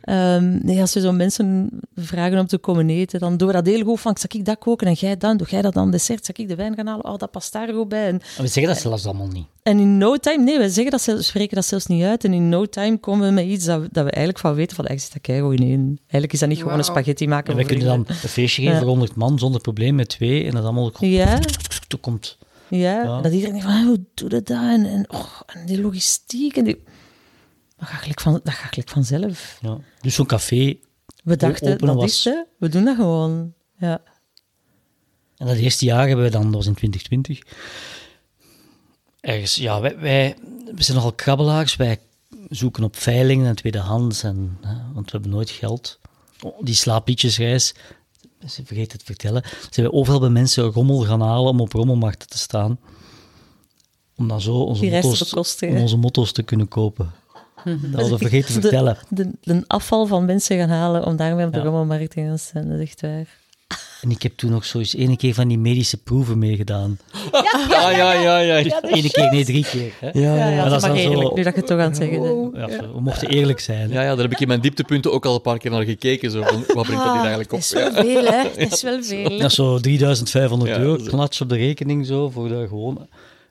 Ehm, 0.03 0.59
nee, 0.67 0.81
als 0.81 0.93
je 0.93 1.01
zo 1.01 1.13
mensen 1.13 1.69
vragen 1.95 2.39
om 2.39 2.47
te 2.47 2.59
komen 2.59 2.91
eten, 2.91 3.21
dan 3.21 3.37
doen 3.37 3.49
we 3.49 3.55
dat 3.55 3.67
heel 3.67 3.85
goed 3.85 4.01
van, 4.01 4.17
zal 4.17 4.31
ik 4.41 4.45
dat 4.45 4.59
koken 4.59 4.87
en 4.87 4.93
jij 4.93 5.17
dan? 5.17 5.37
Doe 5.37 5.47
jij 5.51 5.63
dat 5.63 5.75
dan 5.75 5.91
dessert? 5.91 6.25
Zal 6.27 6.35
ik 6.39 6.49
de 6.49 6.55
wijn 6.55 6.75
gaan 6.75 6.87
halen? 6.87 7.05
Oh, 7.05 7.17
dat 7.19 7.31
past 7.31 7.53
daar 7.53 7.69
goed 7.73 7.89
bij. 7.89 8.07
En, 8.07 8.21
we 8.39 8.47
zeggen 8.63 8.73
dat 8.73 8.83
zelfs 8.83 9.05
allemaal 9.07 9.27
niet. 9.27 9.47
en 9.63 9.79
in 9.79 9.99
no 9.99 10.17
time, 10.17 10.45
nee, 10.45 10.59
we 10.59 10.69
zeggen 10.71 10.91
dat, 10.91 11.01
zelfs- 11.03 11.27
spreken 11.27 11.55
dat 11.55 11.65
zelfs 11.65 11.87
niet 11.87 12.03
uit. 12.03 12.25
En 12.25 12.33
in 12.33 12.49
no 12.49 12.67
time 12.67 12.99
komen 12.99 13.27
we 13.29 13.33
met 13.35 13.45
iets 13.45 13.65
dat 13.65 13.81
we, 13.81 13.89
dat 13.93 14.05
we 14.05 14.11
eigenlijk 14.11 14.39
van 14.39 14.55
weten, 14.55 14.77
van 14.77 14.85
eigenlijk 14.87 15.27
zit 15.27 15.37
dat 15.37 15.53
in 15.61 15.67
één. 15.69 15.99
Eigenlijk 16.01 16.33
is 16.33 16.39
dat 16.41 16.49
niet 16.49 16.59
gewoon 16.59 16.79
een 16.79 16.85
spaghetti 16.85 17.29
maken. 17.29 17.53
En 17.53 17.59
voor 17.59 17.69
kunnen 17.69 17.87
dan 17.87 18.05
een 18.09 18.15
feestje 18.15 18.63
geven 18.63 18.73
Ja. 18.75 18.79
voor 18.79 18.89
100 18.89 19.15
man 19.15 19.39
zonder 19.39 19.61
probleem 19.61 19.95
met 19.95 20.09
twee. 20.09 20.45
En 20.45 20.51
dat 20.51 20.63
allemaal 20.65 20.93
Ja, 21.01 21.39
toekomt. 21.89 22.39
ja. 22.69 23.03
Ja. 23.03 23.21
Dat 23.21 23.33
iedereen 23.33 23.55
denkt 23.55 23.67
van, 23.71 23.87
hoe 23.87 24.05
doe 24.15 24.31
je 24.31 24.43
dat? 24.43 24.49
En, 24.51 24.87
en, 24.87 25.05
oh, 25.11 25.41
en 25.47 25.67
die 25.67 25.81
logistiek 25.81 26.57
en 26.57 26.65
die... 26.65 26.83
Dat 27.79 27.89
gaat 27.89 28.01
gelijk, 28.01 28.21
van, 28.21 28.33
dat 28.45 28.55
gaat 28.55 28.69
gelijk 28.69 28.89
vanzelf. 28.89 29.59
Ja. 29.63 29.79
Dus 30.01 30.15
zo'n 30.15 30.27
café. 30.27 30.77
We 31.25 31.37
dachten, 31.37 31.79
dat 31.79 31.95
was- 31.95 32.05
is 32.11 32.25
het. 32.25 32.47
We 32.59 32.69
doen 32.69 32.85
dat 32.85 32.97
gewoon. 32.97 33.53
Ja. 33.79 34.01
En 35.37 35.47
dat 35.47 35.57
eerste 35.57 35.85
jaar 35.85 36.07
hebben 36.07 36.25
we 36.25 36.31
dan, 36.31 36.43
dat 36.43 36.53
was 36.55 36.67
in 36.67 36.75
2020. 36.75 37.43
Ergens, 39.27 39.55
ja, 39.55 39.81
wij, 39.81 39.99
wij 39.99 40.37
we 40.75 40.83
zijn 40.83 40.97
nogal 40.97 41.13
krabbelaars. 41.13 41.77
Wij 41.77 41.99
zoeken 42.49 42.85
op 42.85 42.97
veilingen 42.97 43.47
en 43.47 43.57
tweedehands. 43.57 44.23
En, 44.23 44.59
hè, 44.61 44.75
want 44.95 45.05
we 45.05 45.11
hebben 45.11 45.31
nooit 45.31 45.51
geld. 45.51 45.99
Oh, 46.43 46.59
die 46.61 46.75
slaapliedjesreis, 46.75 47.75
ze 48.47 48.65
vergeet 48.65 48.91
het 48.93 49.01
te 49.01 49.07
vertellen. 49.07 49.43
Zijn 49.71 49.87
we 49.87 49.93
overal 49.93 50.21
bij 50.21 50.29
mensen 50.29 50.65
rommel 50.65 50.99
gaan 51.05 51.21
halen 51.21 51.51
om 51.51 51.61
op 51.61 51.73
rommelmarkten 51.73 52.29
te 52.29 52.39
staan. 52.39 52.79
Om 54.17 54.29
dan 54.29 54.41
zo 54.41 54.55
onze, 54.55 54.85
motto's, 54.87 55.63
om 55.63 55.77
onze 55.77 55.97
motto's 55.97 56.33
te 56.33 56.43
kunnen 56.43 56.69
kopen. 56.69 57.13
Dat 57.65 57.75
hadden 57.93 58.11
we 58.11 58.19
vergeten 58.19 58.47
te 58.47 58.53
De- 58.55 58.61
vertellen. 58.61 58.99
De, 59.09 59.31
de 59.43 59.65
afval 59.67 60.07
van 60.07 60.25
mensen 60.25 60.59
gaan 60.59 60.69
halen 60.69 61.05
om 61.07 61.17
daarmee 61.17 61.47
op 61.47 61.53
de 61.53 61.59
Ja. 61.59 61.65
rommelmarkt 61.65 62.11
te 62.11 62.21
gaan 62.21 62.39
staan. 62.39 62.69
Dat 62.69 62.79
is 62.79 62.85
echt 62.89 63.01
waar. 63.01 63.27
En 64.01 64.11
ik 64.11 64.23
heb 64.23 64.37
toen 64.37 64.51
nog 64.51 64.65
zo 64.65 64.79
eens 64.79 64.95
ene 64.95 65.17
keer 65.17 65.35
van 65.35 65.49
die 65.49 65.59
medische 65.59 65.97
proeven 65.97 66.39
meegedaan. 66.39 66.99
Ja, 67.71 67.91
ja, 68.01 68.13
ja, 68.13 68.39
ja. 68.39 68.63
Dus 68.63 68.73
Ene 68.83 69.11
keer, 69.11 69.31
nee, 69.31 69.45
drie 69.45 69.65
keer. 69.65 69.93
Hè? 70.01 70.11
Ja, 70.21 70.51
Ja, 70.51 70.65
dat 70.69 70.83
is 70.83 70.89
dan 70.89 70.97
zo- 70.97 71.03
eerlijk, 71.11 71.35
nu 71.35 71.43
dat 71.43 71.53
je 71.55 71.59
het 71.61 71.69
toch 71.69 71.79
aan 71.79 71.85
het 71.89 71.97
zeggen 71.97 72.23
bent. 72.53 72.71
Ja, 72.71 72.93
we 72.93 73.01
mochten 73.01 73.29
eerlijk 73.29 73.61
zijn. 73.61 73.89
hè. 73.91 73.95
Ja, 73.95 74.03
ja, 74.03 74.15
daar 74.15 74.23
heb 74.25 74.33
ik 74.33 74.41
in 74.41 74.49
mijn 74.49 74.61
dieptepunten 74.61 75.13
ook 75.13 75.27
al 75.27 75.35
een 75.35 75.41
paar 75.41 75.59
keer 75.59 75.71
naar 75.71 75.83
gekeken. 75.85 76.31
Zo, 76.31 76.43
van, 76.43 76.65
wat 76.75 76.85
brengt 76.87 77.03
dat 77.05 77.13
hier 77.13 77.21
eigenlijk 77.21 77.53
op? 77.53 77.61
Ah, 77.61 77.71
Dat 77.73 77.85
is 77.85 77.93
wel 77.93 78.05
veel, 78.05 78.25
hè. 78.25 78.43
Dat 78.59 78.73
is 78.73 78.83
wel 78.83 79.03
veel. 79.03 79.39
Dat 79.39 79.51
is 79.51 79.55
zo 79.55 79.79
3500 79.79 80.71
Ja, 80.71 80.79
euro, 80.79 81.03
klats 81.05 81.41
op 81.41 81.49
de 81.49 81.57
rekening 81.57 82.07
zo, 82.07 82.31
voor 82.31 82.49
dat 82.49 82.69
gewoon... 82.69 83.07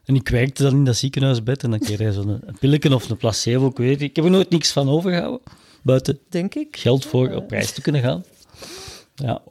En 0.05 0.15
ik 0.15 0.29
werkte 0.29 0.63
dan 0.63 0.71
in 0.73 0.85
dat 0.85 0.95
ziekenhuisbed 0.95 1.63
en 1.63 1.69
dan 1.69 1.79
kreeg 1.79 1.97
hij 1.97 2.11
zo'n 2.11 2.29
een 2.29 2.57
pilletje 2.59 2.95
of 2.95 3.09
een 3.09 3.17
placebo, 3.17 3.67
ik 3.67 3.77
weet 3.77 3.91
het. 3.91 4.01
Ik 4.01 4.15
heb 4.15 4.25
er 4.25 4.31
nooit 4.31 4.49
niks 4.49 4.71
van 4.71 4.89
overgehouden, 4.89 5.39
buiten 5.81 6.19
Denk 6.29 6.55
ik. 6.55 6.77
geld 6.79 7.05
voor 7.05 7.29
op 7.29 7.51
reis 7.51 7.71
te 7.71 7.81
kunnen 7.81 8.01
gaan. 8.01 8.23
Ja. 9.15 9.41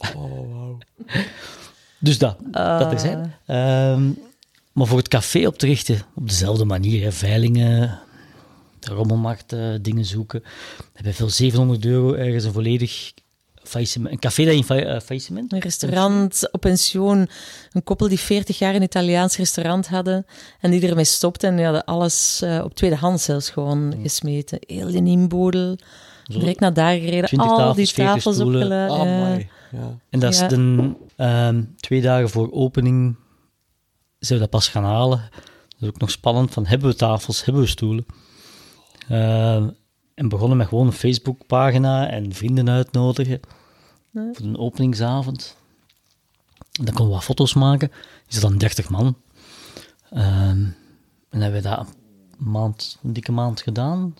Dus 1.98 2.18
dat, 2.18 2.36
dat 2.50 2.92
er 2.92 2.98
zijn. 3.00 3.34
Ehm, 3.46 4.10
maar 4.72 4.86
voor 4.86 4.98
het 4.98 5.08
café 5.08 5.46
op 5.46 5.58
te 5.58 5.66
richten, 5.66 6.02
op 6.14 6.28
dezelfde 6.28 6.64
manier, 6.64 7.02
hè, 7.02 7.12
veilingen, 7.12 7.98
de 8.78 8.90
rommelmarkt, 8.94 9.52
eh, 9.52 9.68
dingen 9.80 10.04
zoeken. 10.04 10.42
Hebben 10.92 11.12
we 11.12 11.18
veel 11.18 11.30
700 11.30 11.84
euro 11.84 12.12
ergens 12.14 12.44
een 12.44 12.52
volledig 12.52 13.12
faillissement, 13.62 14.12
een 14.12 14.18
café 14.18 14.44
dat 14.44 14.54
in 14.54 14.64
fa- 14.64 14.76
eh, 14.78 15.00
faillissement 15.00 15.52
Een 15.52 15.58
restaurant 15.60 16.48
op 16.52 16.60
pensioen. 16.60 17.28
Een 17.72 17.82
koppel 17.84 18.08
die 18.08 18.18
40 18.20 18.58
jaar 18.58 18.74
een 18.74 18.82
Italiaans 18.82 19.36
restaurant 19.36 19.88
hadden. 19.88 20.26
En 20.60 20.70
die 20.70 20.88
ermee 20.88 21.04
stopte. 21.04 21.46
En 21.46 21.56
die 21.56 21.64
hadden 21.64 21.84
alles 21.84 22.40
eh, 22.42 22.60
op 22.64 22.74
tweedehands 22.74 23.24
zelfs 23.24 23.50
gewoon 23.50 23.94
gesmeten. 24.02 24.58
Heel 24.66 24.90
de 24.90 24.96
inboedel. 25.10 25.76
Direct 26.24 26.60
naar 26.60 26.72
daar 26.74 26.94
gereden. 26.98 27.24
20 27.24 27.50
Al 27.50 27.56
tafels, 27.56 27.76
die 27.76 27.86
40 27.86 28.14
tafels 28.14 28.40
opgeladen. 28.40 28.98
Ah, 28.98 29.40
ja. 29.72 29.98
En 30.10 30.20
dat 30.20 30.32
is 30.32 30.38
Ja. 30.40 30.48
de, 30.48 30.92
ehm, 31.16 31.62
twee 31.76 32.02
dagen 32.02 32.30
voor 32.30 32.52
opening 32.52 33.16
zijn 34.18 34.38
we 34.38 34.44
dat 34.44 34.50
pas 34.54 34.68
gaan 34.68 34.84
halen. 34.84 35.18
Dat 35.68 35.80
is 35.80 35.88
ook 35.88 35.98
nog 35.98 36.10
spannend, 36.10 36.50
van 36.52 36.66
hebben 36.66 36.88
we 36.88 36.94
tafels, 36.94 37.44
hebben 37.44 37.62
we 37.62 37.68
stoelen? 37.68 38.06
Ehm, 39.08 39.68
en 40.14 40.28
begonnen 40.28 40.56
met 40.56 40.68
gewoon 40.68 40.86
een 40.86 40.92
Facebookpagina 40.92 42.08
en 42.10 42.32
vrienden 42.32 42.70
uitnodigen 42.70 43.40
voor 44.12 44.46
een 44.46 44.58
openingsavond. 44.58 45.56
En 46.58 46.84
dan 46.84 46.94
konden 46.94 47.06
we 47.06 47.12
wat 47.12 47.24
foto's 47.24 47.54
maken. 47.54 47.90
Is 48.28 48.34
er 48.36 48.42
dan 48.42 48.58
30 48.58 48.88
man. 48.90 49.16
Ehm, 50.10 50.64
en 51.30 51.40
hebben 51.40 51.62
we 51.62 51.68
dat 51.68 51.78
een 52.38 52.50
maand, 52.50 52.98
een 53.02 53.12
dikke 53.12 53.32
maand 53.32 53.60
gedaan. 53.62 54.14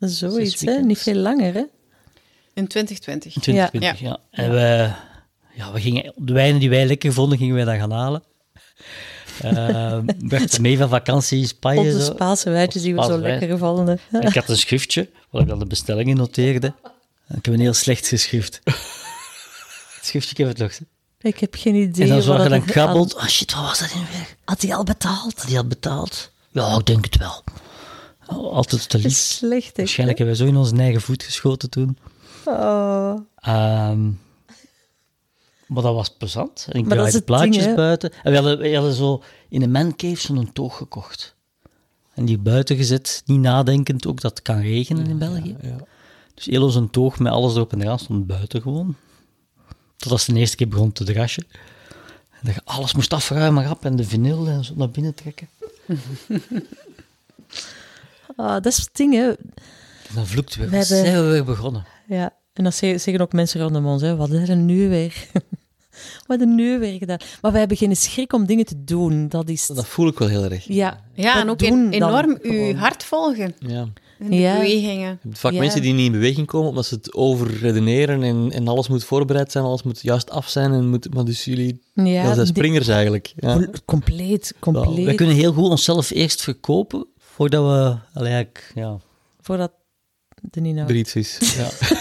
Zoiets, 0.00 0.60
hè? 0.60 0.80
Niet 0.80 0.98
veel 0.98 1.14
langer, 1.14 1.54
hè? 1.54 1.62
In 2.54 2.66
2020. 2.66 3.34
In 3.34 3.40
2020, 3.40 4.00
ja. 4.00 4.08
Ja. 4.08 4.42
En 4.44 4.50
we, 4.50 4.90
ja, 5.54 5.72
we 5.72 5.80
gingen, 5.80 6.12
de 6.16 6.32
wijnen 6.32 6.60
die 6.60 6.70
wij 6.70 6.86
lekker 6.86 7.12
vonden, 7.12 7.38
gingen 7.38 7.54
wij 7.54 7.64
dan 7.64 7.78
gaan 7.78 7.90
halen. 7.92 8.22
Uh, 9.44 9.98
werd 10.18 10.58
mee 10.60 10.78
van 10.78 10.88
vakantie, 10.88 11.46
Spanje. 11.46 11.80
Onze 11.80 12.04
zo. 12.04 12.12
Spaanse 12.12 12.50
wijtjes 12.50 12.82
die 12.82 12.94
we 12.94 13.02
zo 13.04 13.18
lekker 13.18 13.58
vonden. 13.58 14.00
En 14.10 14.22
Ik 14.22 14.34
had 14.34 14.48
een 14.48 14.56
schriftje, 14.56 15.08
waar 15.30 15.42
ik 15.42 15.48
dan 15.48 15.58
de 15.58 15.66
bestellingen 15.66 16.16
noteerde. 16.16 16.66
Ik 17.28 17.44
heb 17.44 17.46
een 17.46 17.60
heel 17.60 17.72
slecht 17.72 18.06
geschrift. 18.08 18.60
Het 19.96 20.06
schriftje, 20.06 20.30
ik 20.30 20.36
heb 20.36 20.48
het 20.48 20.58
nog. 20.58 20.78
hè. 20.78 20.84
Ik 21.28 21.38
heb 21.38 21.54
geen 21.58 21.74
idee. 21.74 22.02
En 22.04 22.08
dan 22.10 22.22
zag 22.22 22.42
je 22.42 22.48
dan 22.48 22.64
krabbelt. 22.64 23.16
Ah 23.16 23.26
shit, 23.26 23.54
wat 23.54 23.62
was 23.64 23.78
dat 23.78 23.90
in 23.90 24.06
weer? 24.12 24.36
Had 24.44 24.62
hij 24.62 24.74
al 24.74 24.84
betaald? 24.84 25.34
Had 25.36 25.46
hij 25.46 25.54
had 25.56 25.68
betaald? 25.68 26.30
Ja, 26.50 26.76
ik 26.78 26.86
denk 26.86 27.04
het 27.04 27.16
wel. 27.16 27.44
Altijd 28.28 28.88
te 28.88 28.98
lief. 28.98 29.16
slecht, 29.16 29.76
hè? 29.76 29.82
Waarschijnlijk 29.82 30.18
hebben 30.18 30.36
we 30.36 30.42
zo 30.42 30.48
in 30.48 30.56
onze 30.56 30.76
eigen 30.76 31.00
voet 31.00 31.22
geschoten 31.22 31.70
toen. 31.70 31.98
Oh. 32.44 33.14
Ehm, 33.36 34.10
maar 35.66 35.82
dat 35.82 35.94
was 35.94 36.08
plezant. 36.08 36.66
En 36.70 36.78
ik 36.78 36.86
Maar 36.86 36.96
draaide 36.96 37.22
plaatjes 37.22 37.64
ding, 37.64 37.76
buiten. 37.76 38.12
En 38.22 38.30
we 38.30 38.38
hadden, 38.38 38.58
we 38.58 38.74
hadden 38.74 38.92
zo 38.92 39.22
in 39.48 39.62
een 39.62 39.70
mancave 39.70 40.16
zo'n 40.16 40.52
toog 40.52 40.76
gekocht. 40.76 41.36
En 42.14 42.24
die 42.24 42.38
buiten 42.38 42.76
gezet, 42.76 43.22
niet 43.26 43.40
nadenkend 43.40 44.06
ook 44.06 44.20
dat 44.20 44.30
het 44.30 44.42
kan 44.42 44.60
regenen 44.60 45.06
in 45.06 45.18
België. 45.18 45.56
Dus 46.34 46.44
heel 46.44 46.62
onze 46.62 46.90
toog 46.90 47.18
met 47.18 47.32
alles 47.32 47.54
erop 47.54 47.72
en 47.72 47.82
eraan 47.82 47.98
stond 47.98 48.26
buiten 48.26 48.62
gewoon. 48.62 48.96
Totdat 49.96 50.20
ze 50.20 50.32
de 50.32 50.38
eerste 50.38 50.56
keer 50.56 50.68
begon 50.68 50.92
te 50.92 51.04
drasje. 51.04 51.42
En 52.30 52.40
dat 52.42 52.54
je 52.54 52.60
alles 52.64 52.94
moest 52.94 53.12
afruimen, 53.12 53.64
rap, 53.64 53.84
en 53.84 53.96
de 53.96 54.04
vinyl 54.04 54.48
en 54.48 54.64
zo 54.64 54.72
naar 54.76 54.90
binnen 54.90 55.14
trekken. 55.14 55.48
Ah, 58.36 58.52
dat 58.52 58.66
is 58.66 58.76
het 58.76 58.90
ding, 58.92 59.14
hè? 59.14 59.30
Dan 60.14 60.26
vloekten 60.26 60.60
we. 60.60 60.64
We 60.68 60.76
Wat 60.76 60.88
hebben- 60.88 61.06
zijn 61.06 61.24
we 61.24 61.30
weer 61.30 61.44
begonnen? 61.44 61.84
Ja, 62.08 62.34
en 62.52 62.64
dat 62.64 62.74
zeggen, 62.74 63.20
ook 63.20 63.32
mensen 63.32 63.60
rondom 63.60 63.86
ons, 63.86 64.02
hè. 64.02 64.16
Wat 64.16 64.28
hebben 64.28 64.48
we 64.48 64.54
nu 64.54 64.88
weer? 64.88 65.14
Wat 66.26 66.38
hebben 66.38 66.48
we 66.56 66.62
nu 66.62 66.78
weer 66.78 66.98
gedaan? 66.98 67.18
Maar 67.40 67.50
wij 67.50 67.60
hebben 67.60 67.76
geen 67.78 67.96
schrik 67.96 68.32
om 68.32 68.46
dingen 68.46 68.64
te 68.64 68.84
doen. 68.84 69.28
Dat 69.28 69.48
is... 69.48 69.66
Dat 69.66 69.86
voel 69.86 70.08
ik 70.08 70.18
wel 70.18 70.28
heel 70.28 70.44
erg. 70.44 70.64
Ja, 70.64 71.04
Ja, 71.14 71.32
dat 71.34 71.42
en 71.42 71.50
ook 71.50 71.58
dan 71.58 71.90
enorm 71.90 72.38
uw 72.42 72.74
hart 72.74 73.04
volgen. 73.04 73.54
Ja. 73.58 73.86
En 74.18 74.32
Ja. 74.32 74.54
bewegingen. 74.54 75.08
Je 75.22 75.28
hebt 75.28 75.38
vaak 75.38 75.52
Ja. 75.52 75.58
mensen 75.58 75.82
die 75.82 75.92
niet 75.92 76.06
in 76.06 76.12
beweging 76.12 76.46
komen 76.46 76.68
omdat 76.68 76.86
ze 76.86 76.94
het 76.94 77.14
overredeneren 77.14 78.22
en, 78.22 78.50
en 78.52 78.68
alles 78.68 78.88
moet 78.88 79.04
voorbereid 79.04 79.52
zijn, 79.52 79.64
alles 79.64 79.82
moet 79.82 80.00
juist 80.02 80.30
af 80.30 80.48
zijn. 80.48 80.72
En 80.72 80.88
moet, 80.88 81.14
maar 81.14 81.24
dus 81.24 81.44
jullie 81.44 81.80
Ja, 81.94 82.04
ja, 82.04 82.34
zijn 82.34 82.46
springers 82.46 82.88
eigenlijk. 82.88 83.32
Ja. 83.36 83.66
Compleet, 83.84 84.54
compleet. 84.58 85.04
Wij 85.04 85.14
kunnen 85.14 85.34
heel 85.36 85.52
goed 85.52 85.68
onszelf 85.70 86.10
eerst 86.10 86.42
verkopen, 86.42 87.06
voordat 87.38 87.64
we... 87.64 88.20
Eigenlijk, 88.20 88.72
ja, 88.74 88.98
Voordat 89.40 89.72
de 90.40 90.60
Nina... 90.60 90.88
Er 90.88 90.96
iets 90.96 91.14
is. 91.14 91.56
Ja. 91.56 91.68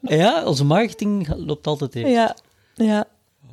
Ja, 0.00 0.44
onze 0.44 0.64
marketing 0.64 1.34
loopt 1.36 1.66
altijd 1.66 1.94
eerst. 1.94 2.12
Ja, 2.12 2.36
ja. 2.74 3.06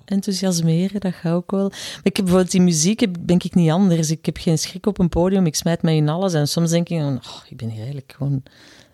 Enthousiasmeren, 0.06 1.00
dat 1.00 1.14
gaat 1.14 1.34
ook 1.34 1.52
wel. 1.52 1.70
Maar 1.70 2.00
ik 2.04 2.16
heb 2.16 2.26
bijvoorbeeld 2.26 2.52
die 2.52 2.62
muziek, 2.62 3.28
denk 3.28 3.44
ik 3.44 3.56
niet 3.56 3.72
anders. 3.72 4.12
Ik 4.12 4.26
heb 4.26 4.38
geen 4.38 4.58
schrik 4.58 4.86
op 4.86 5.00
een 5.00 5.10
podium, 5.10 5.46
ik 5.46 5.56
smijt 5.56 5.82
mij 5.82 5.96
in 5.96 6.10
alles. 6.10 6.34
En 6.34 6.48
soms 6.48 6.70
denk 6.70 6.90
ik, 6.90 7.00
van, 7.00 7.18
oh, 7.18 7.42
ik 7.50 7.58
ben 7.58 7.70
hier 7.70 7.78
eigenlijk 7.78 8.14
gewoon 8.18 8.44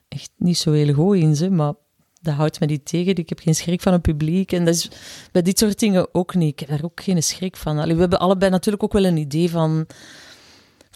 echt 0.08 0.30
niet 0.38 0.58
zo 0.58 0.72
heel 0.72 0.94
goed 0.94 1.16
in, 1.16 1.36
ze, 1.36 1.50
maar 1.50 1.74
dat 2.22 2.34
houdt 2.34 2.60
me 2.60 2.66
niet 2.66 2.86
tegen. 2.86 3.16
Ik 3.16 3.30
heb 3.30 3.40
geen 3.40 3.56
schrik 3.56 3.82
van 3.82 3.94
het 3.94 4.02
publiek. 4.02 4.52
En 4.52 4.66
dat 4.66 4.76
is 4.76 4.90
bij 5.32 5.42
dit 5.42 5.60
soort 5.60 5.80
dingen 5.80 6.08
ook 6.14 6.36
niet. 6.36 6.52
Ik 6.52 6.60
heb 6.60 6.70
daar 6.70 6.84
ook 6.84 7.02
geen 7.02 7.24
schrik 7.24 7.58
van. 7.58 7.78
Allee, 7.78 7.94
we 7.94 8.02
hebben 8.02 8.20
allebei 8.20 8.52
natuurlijk 8.52 8.84
ook 8.84 8.94
wel 8.94 9.06
een 9.06 9.18
idee 9.18 9.50
van, 9.50 9.86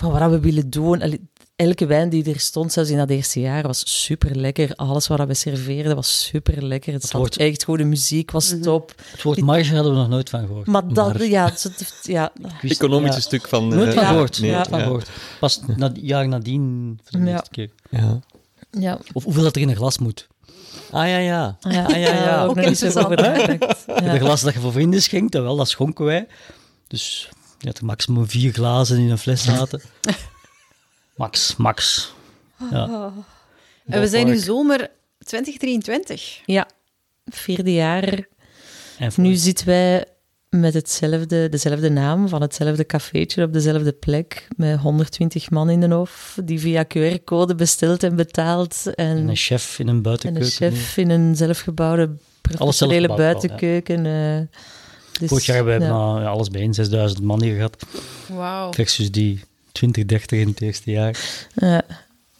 van 0.02 0.12
wat 0.12 0.30
we 0.30 0.40
willen 0.40 0.70
doen. 0.70 1.02
Allee, 1.02 1.30
elke 1.56 1.86
wijn 1.86 2.10
die 2.10 2.34
er 2.34 2.40
stond, 2.40 2.72
zelfs 2.72 2.90
in 2.90 2.98
dat 2.98 3.10
eerste 3.10 3.40
jaar, 3.40 3.64
was 3.68 4.04
super 4.04 4.36
lekker. 4.36 4.76
Alles 4.76 5.08
wat 5.08 5.28
we 5.28 5.34
serveerden 5.34 5.96
was 5.96 6.24
super 6.26 6.64
lekker. 6.66 6.94
Het 6.94 7.02
zat 7.04 7.12
wordt- 7.12 7.38
echt 7.38 7.64
goede 7.64 7.84
muziek, 7.84 8.32
was 8.32 8.54
top. 8.62 8.94
Het 9.12 9.24
woord 9.24 9.42
marge 9.42 9.76
hadden 9.76 9.92
we 9.94 9.98
nog 10.00 10.10
nooit 10.10 10.30
van 10.30 10.40
gehoord. 10.48 10.68
Maar 10.68 10.88
dat, 10.94 11.26
ja, 11.28 11.46
het- 11.46 11.64
het- 11.64 12.00
ja, 12.04 12.32
wist- 12.62 12.74
Economische 12.82 13.16
ja, 13.16 13.22
stuk 13.22 13.48
van... 13.48 13.68
Nooit 13.68 13.88
eh, 13.88 13.94
van 13.94 14.04
Ja, 14.04 14.10
gehoord. 14.10 14.40
nee, 14.42 14.52
nooit 14.52 14.68
van 14.68 14.78
ja. 14.80 14.84
gehoord. 14.86 15.10
Pas 15.40 15.62
na 15.76 15.88
het 15.88 15.98
jaar 16.02 16.28
nadien 16.28 17.00
voor 17.04 17.20
de 17.20 17.26
Ja. 17.26 17.32
eerste 17.32 17.50
keer. 17.50 17.70
Ja. 17.90 18.20
ja. 18.72 19.00
Of 19.14 19.24
hoeveel 19.24 19.44
dat 19.44 19.56
er 19.56 19.62
in 19.62 19.70
een 19.70 19.76
glas 19.76 19.98
moet. 19.98 20.28
Ah, 20.92 21.08
ja, 21.08 21.18
ja. 21.18 21.58
Ah, 21.62 21.72
ja, 21.74 21.84
Ah, 21.84 21.90
ja, 21.90 21.98
ja. 22.14 22.44
ook 22.44 22.50
Ook 22.50 22.56
nog 22.56 22.66
niet 22.66 22.78
zo 22.78 23.00
over. 23.00 23.16
De 23.18 23.58
Ja. 24.04 24.18
glas 24.18 24.42
dat 24.42 24.54
je 24.54 24.60
voor 24.60 24.72
vrienden 24.72 25.02
schenkt, 25.02 25.32
dat 25.32 25.44
wel, 25.44 25.56
dat 25.56 25.70
schonken 25.70 26.06
wij. 26.06 26.28
Dus 26.88 27.30
je 27.62 27.68
had 27.68 27.82
maximum 27.82 28.30
vier 28.30 28.54
glazen 28.54 28.98
in 28.98 29.10
een 29.10 29.18
fles 29.18 29.44
zaten. 29.44 29.82
Max, 31.16 31.56
max. 31.56 32.12
Ja. 32.72 33.14
En 33.86 34.02
we 34.02 34.08
zijn 34.08 34.26
nu 34.26 34.38
zomer 34.38 34.90
2023. 35.18 36.42
ja, 36.46 36.68
vierde 37.26 37.74
jaar. 37.74 38.28
En 38.98 39.12
Nu 39.16 39.36
zitten 39.36 39.66
wij 39.66 40.06
met 40.50 40.74
hetzelfde, 40.74 41.50
dezelfde 41.50 41.90
naam 41.90 42.28
van 42.28 42.42
hetzelfde 42.42 42.86
cafeetje 42.86 43.44
op 43.44 43.54
dezelfde 43.54 43.92
plek. 43.92 44.48
Met 44.56 44.80
120 44.80 45.50
man 45.50 45.70
in 45.70 45.80
de 45.80 45.94
hof, 45.94 46.38
die 46.44 46.60
via 46.60 46.86
QR-code 46.86 47.56
bestelt 47.56 48.04
en 48.04 48.16
betaalt. 48.16 48.92
En, 48.96 49.18
en 49.18 49.28
een 49.28 49.36
chef 49.36 49.80
in 49.80 49.88
een 49.88 49.90
en 49.90 49.96
een 49.96 50.02
buitenkeuken. 50.02 50.52
chef 50.52 50.98
in 50.98 51.10
een 51.10 51.36
zelfgebouwde 51.36 52.18
professionele 52.42 53.08
buitenkeuken. 53.08 54.06
Dus, 55.22 55.30
Vorig 55.30 55.46
jaar 55.46 55.56
hebben 55.56 55.80
we 55.80 55.86
ja, 55.86 56.24
alles 56.24 56.50
bijeen 56.50 56.74
6000 56.74 57.24
man 57.24 57.42
hier 57.42 57.56
gehad. 57.56 57.78
Wauw. 58.28 58.74
Versus 58.74 59.12
die 59.12 59.44
20, 59.72 60.06
30 60.06 60.40
in 60.40 60.48
het 60.48 60.62
eerste 60.62 60.92
jaar. 60.92 61.48
Ja, 61.56 61.82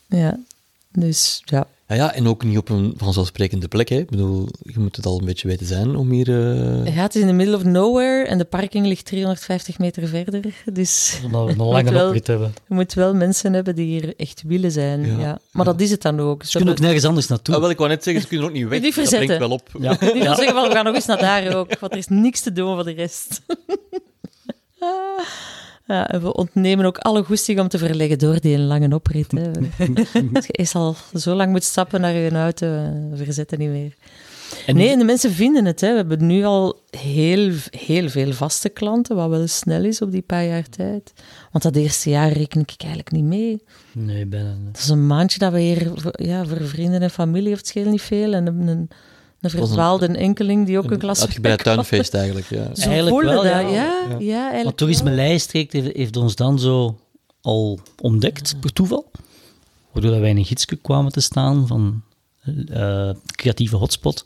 ja, 0.08 0.40
dus 0.92 1.42
ja. 1.46 1.68
Ja, 1.92 1.98
ja, 1.98 2.14
en 2.14 2.28
ook 2.28 2.44
niet 2.44 2.58
op 2.58 2.70
een 2.70 2.94
vanzelfsprekende 2.98 3.68
plek. 3.68 3.90
Hè. 3.90 3.96
Ik 3.98 4.10
bedoel, 4.10 4.48
je 4.64 4.80
moet 4.80 4.96
het 4.96 5.06
al 5.06 5.20
een 5.20 5.26
beetje 5.26 5.48
weten 5.48 5.66
zijn 5.66 5.96
om 5.96 6.10
hier... 6.12 6.28
eh, 6.30 6.96
Ja, 6.96 7.02
het 7.02 7.16
is 7.16 7.22
in 7.22 7.28
the 7.28 7.34
middle 7.34 7.56
of 7.56 7.64
nowhere 7.64 8.26
en 8.26 8.38
de 8.38 8.46
parking 8.46 8.86
ligt 8.88 9.06
350 9.06 9.80
meter 9.80 10.08
verder. 10.08 10.42
Dus 10.74 11.20
Omdat 11.26 11.46
we 11.46 11.52
een 11.52 11.58
Moet 11.66 11.68
lange 11.74 11.92
wel- 11.92 12.08
oprit 12.08 12.28
hebben. 12.28 12.54
je 12.68 12.74
moet 12.74 12.94
wel 12.94 13.14
mensen 13.16 13.54
hebben 13.54 13.76
die 13.76 13.86
hier 13.86 14.14
echt 14.18 14.44
willen 14.46 14.72
zijn. 14.72 15.06
Ja. 15.06 15.20
Ja. 15.20 15.40
Maar 15.52 15.66
dat 15.66 15.82
is 15.82 15.92
het 15.92 16.02
dan 16.02 16.20
ook. 16.20 16.44
Ze 16.44 16.56
kunnen 16.58 16.74
ook 16.74 16.80
nergens 16.80 17.06
anders 17.06 17.28
naartoe. 17.28 17.56
Ah, 17.56 17.62
wel, 17.62 17.70
ik 17.70 17.78
wou 17.78 17.90
net 17.90 18.04
zeggen, 18.04 18.22
ze 18.22 18.28
kunnen 18.30 18.48
ook 18.48 18.54
niet 18.54 18.68
weg. 18.68 18.82
Dat 18.82 18.94
verzetten. 18.94 19.26
brengt 19.28 19.44
wel 19.48 19.52
op. 19.58 19.70
ja. 19.80 19.92
Ik 20.00 20.00
wil 20.00 20.16
Ja. 20.24 20.36
zeggen 20.36 20.54
van, 20.56 20.68
we 20.68 20.74
gaan 20.74 20.86
nog 20.86 20.96
eens 20.96 21.06
naar 21.06 21.20
daar 21.20 21.56
ook, 21.56 21.80
want 21.80 21.92
er 21.92 21.98
is 21.98 22.08
niks 22.08 22.42
te 22.42 22.52
doen 22.52 22.76
voor 22.76 22.84
de 22.84 22.92
rest. 22.92 23.42
Ja, 25.92 26.08
en 26.10 26.22
we 26.22 26.34
ontnemen 26.34 26.86
ook 26.86 26.98
alle 26.98 27.24
goesting 27.24 27.60
om 27.60 27.68
te 27.68 27.78
verleggen 27.78 28.20
door 28.20 28.40
die 28.42 28.60
lange 28.60 28.96
oprit. 28.96 29.32
Hè. 29.32 29.52
Als 30.34 30.46
je 30.46 30.52
eerst 30.52 30.76
al 30.76 30.96
zo 31.14 31.34
lang 31.36 31.52
moet 31.52 31.64
stappen 31.64 32.02
naar 32.02 32.14
je 32.14 32.30
auto, 32.32 32.68
eh, 32.68 33.18
verzetten 33.18 33.60
niet 33.60 33.70
meer. 33.70 33.94
En 34.66 34.76
Nee, 34.76 34.90
en 34.90 35.00
de 35.00 35.06
mensen 35.06 35.32
vinden 35.32 35.66
het. 35.66 35.82
Hè. 35.82 35.90
We 35.90 35.96
hebben 35.96 36.26
nu 36.26 36.44
al 36.44 36.80
heel, 36.90 37.52
heel 37.70 38.10
veel 38.10 38.34
vaste 38.34 38.70
klanten, 38.70 39.16
wat 39.16 39.30
wel 39.30 39.48
snel 39.48 39.84
is 39.84 40.02
op 40.02 40.12
die 40.12 40.22
paar 40.22 40.46
jaar 40.46 40.70
tijd. 40.70 41.14
Want 41.52 41.64
dat 41.64 41.76
eerste 41.76 42.10
jaar 42.10 42.32
reken 42.32 42.62
ik 42.62 42.74
eigenlijk 42.78 43.12
niet 43.12 43.24
mee. 43.24 43.64
Nee, 43.92 44.26
bijna 44.26 44.54
niet. 44.54 44.74
Dat 44.74 44.82
is 44.82 44.90
een 44.90 45.08
maandje 45.08 45.40
dat 45.40 45.52
we 45.52 45.60
hier 45.60 45.92
voor- 45.96 46.24
ja, 46.24 46.46
voor 46.46 46.68
vrienden 46.68 47.02
en 47.02 47.10
familie 47.10 47.48
heeft 47.48 47.60
het 47.60 47.68
scheelt 47.68 47.90
niet 47.90 48.02
veel. 48.02 48.34
En 48.34 48.48
een, 48.48 48.68
een, 48.68 48.90
een 49.42 49.50
verdwaalde 49.50 50.06
enkeling 50.08 50.66
die 50.66 50.78
ook 50.78 50.84
een, 50.84 50.92
Een 50.94 51.00
glas 51.00 51.22
uitgebreid 51.22 51.64
tuinfeest 51.64 52.14
eigenlijk, 52.14 52.46
ja. 52.50 52.64
Zo 52.76 52.90
Eigenlijk 52.90 53.10
voelde 53.10 53.26
wel, 53.26 53.44
dat, 53.44 53.52
ja. 53.52 53.60
ja. 53.60 53.70
Ja, 53.70 54.16
Ja. 54.20 54.36
eigenlijk 54.40 54.64
Maar 54.64 54.74
Toerisme 54.76 55.06
wel. 55.10 55.16
Leijstreek 55.16 55.72
heeft, 55.74 55.96
heeft 55.96 56.18
ons 56.18 56.36
dan 56.36 56.60
zo 56.60 57.00
al 57.42 57.80
ontdekt, 58.02 58.56
per 58.60 58.74
toeval. 58.74 59.12
Waardoor 59.92 60.20
wij 60.20 60.30
in 60.30 60.38
een 60.38 60.46
gidsje 60.46 60.76
kwamen 60.76 61.12
te 61.12 61.20
staan 61.22 61.68
van 61.68 62.02
eh, 62.70 63.10
creatieve 63.36 63.76
hotspot. 63.76 64.26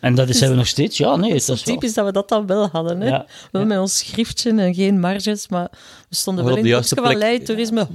En 0.00 0.14
dat 0.14 0.28
is, 0.28 0.38
zijn 0.38 0.50
we 0.50 0.56
nog 0.56 0.66
steeds. 0.66 0.96
Ja, 0.98 1.16
nee, 1.16 1.30
Het 1.30 1.40
is 1.40 1.46
dat 1.46 1.62
wel- 1.62 1.74
typisch 1.74 1.94
dat 1.94 2.04
we 2.06 2.12
dat 2.12 2.28
dan 2.28 2.46
wel 2.46 2.68
hadden. 2.72 3.00
Hè? 3.00 3.08
Ja, 3.08 3.26
Wel 3.50 3.62
ja. 3.62 3.68
met 3.68 3.78
ons 3.78 3.98
schriftje 3.98 4.50
en 4.50 4.74
geen 4.74 5.00
marges, 5.00 5.48
maar 5.48 5.68
we 6.08 6.14
stonden 6.16 6.44
Maar 6.44 6.52
wel 6.54 6.62
in 6.62 6.68
de 6.70 6.76
het 6.76 6.88
van. 7.12 7.18
Leiden 7.18 7.46
Toerisme 7.46 7.86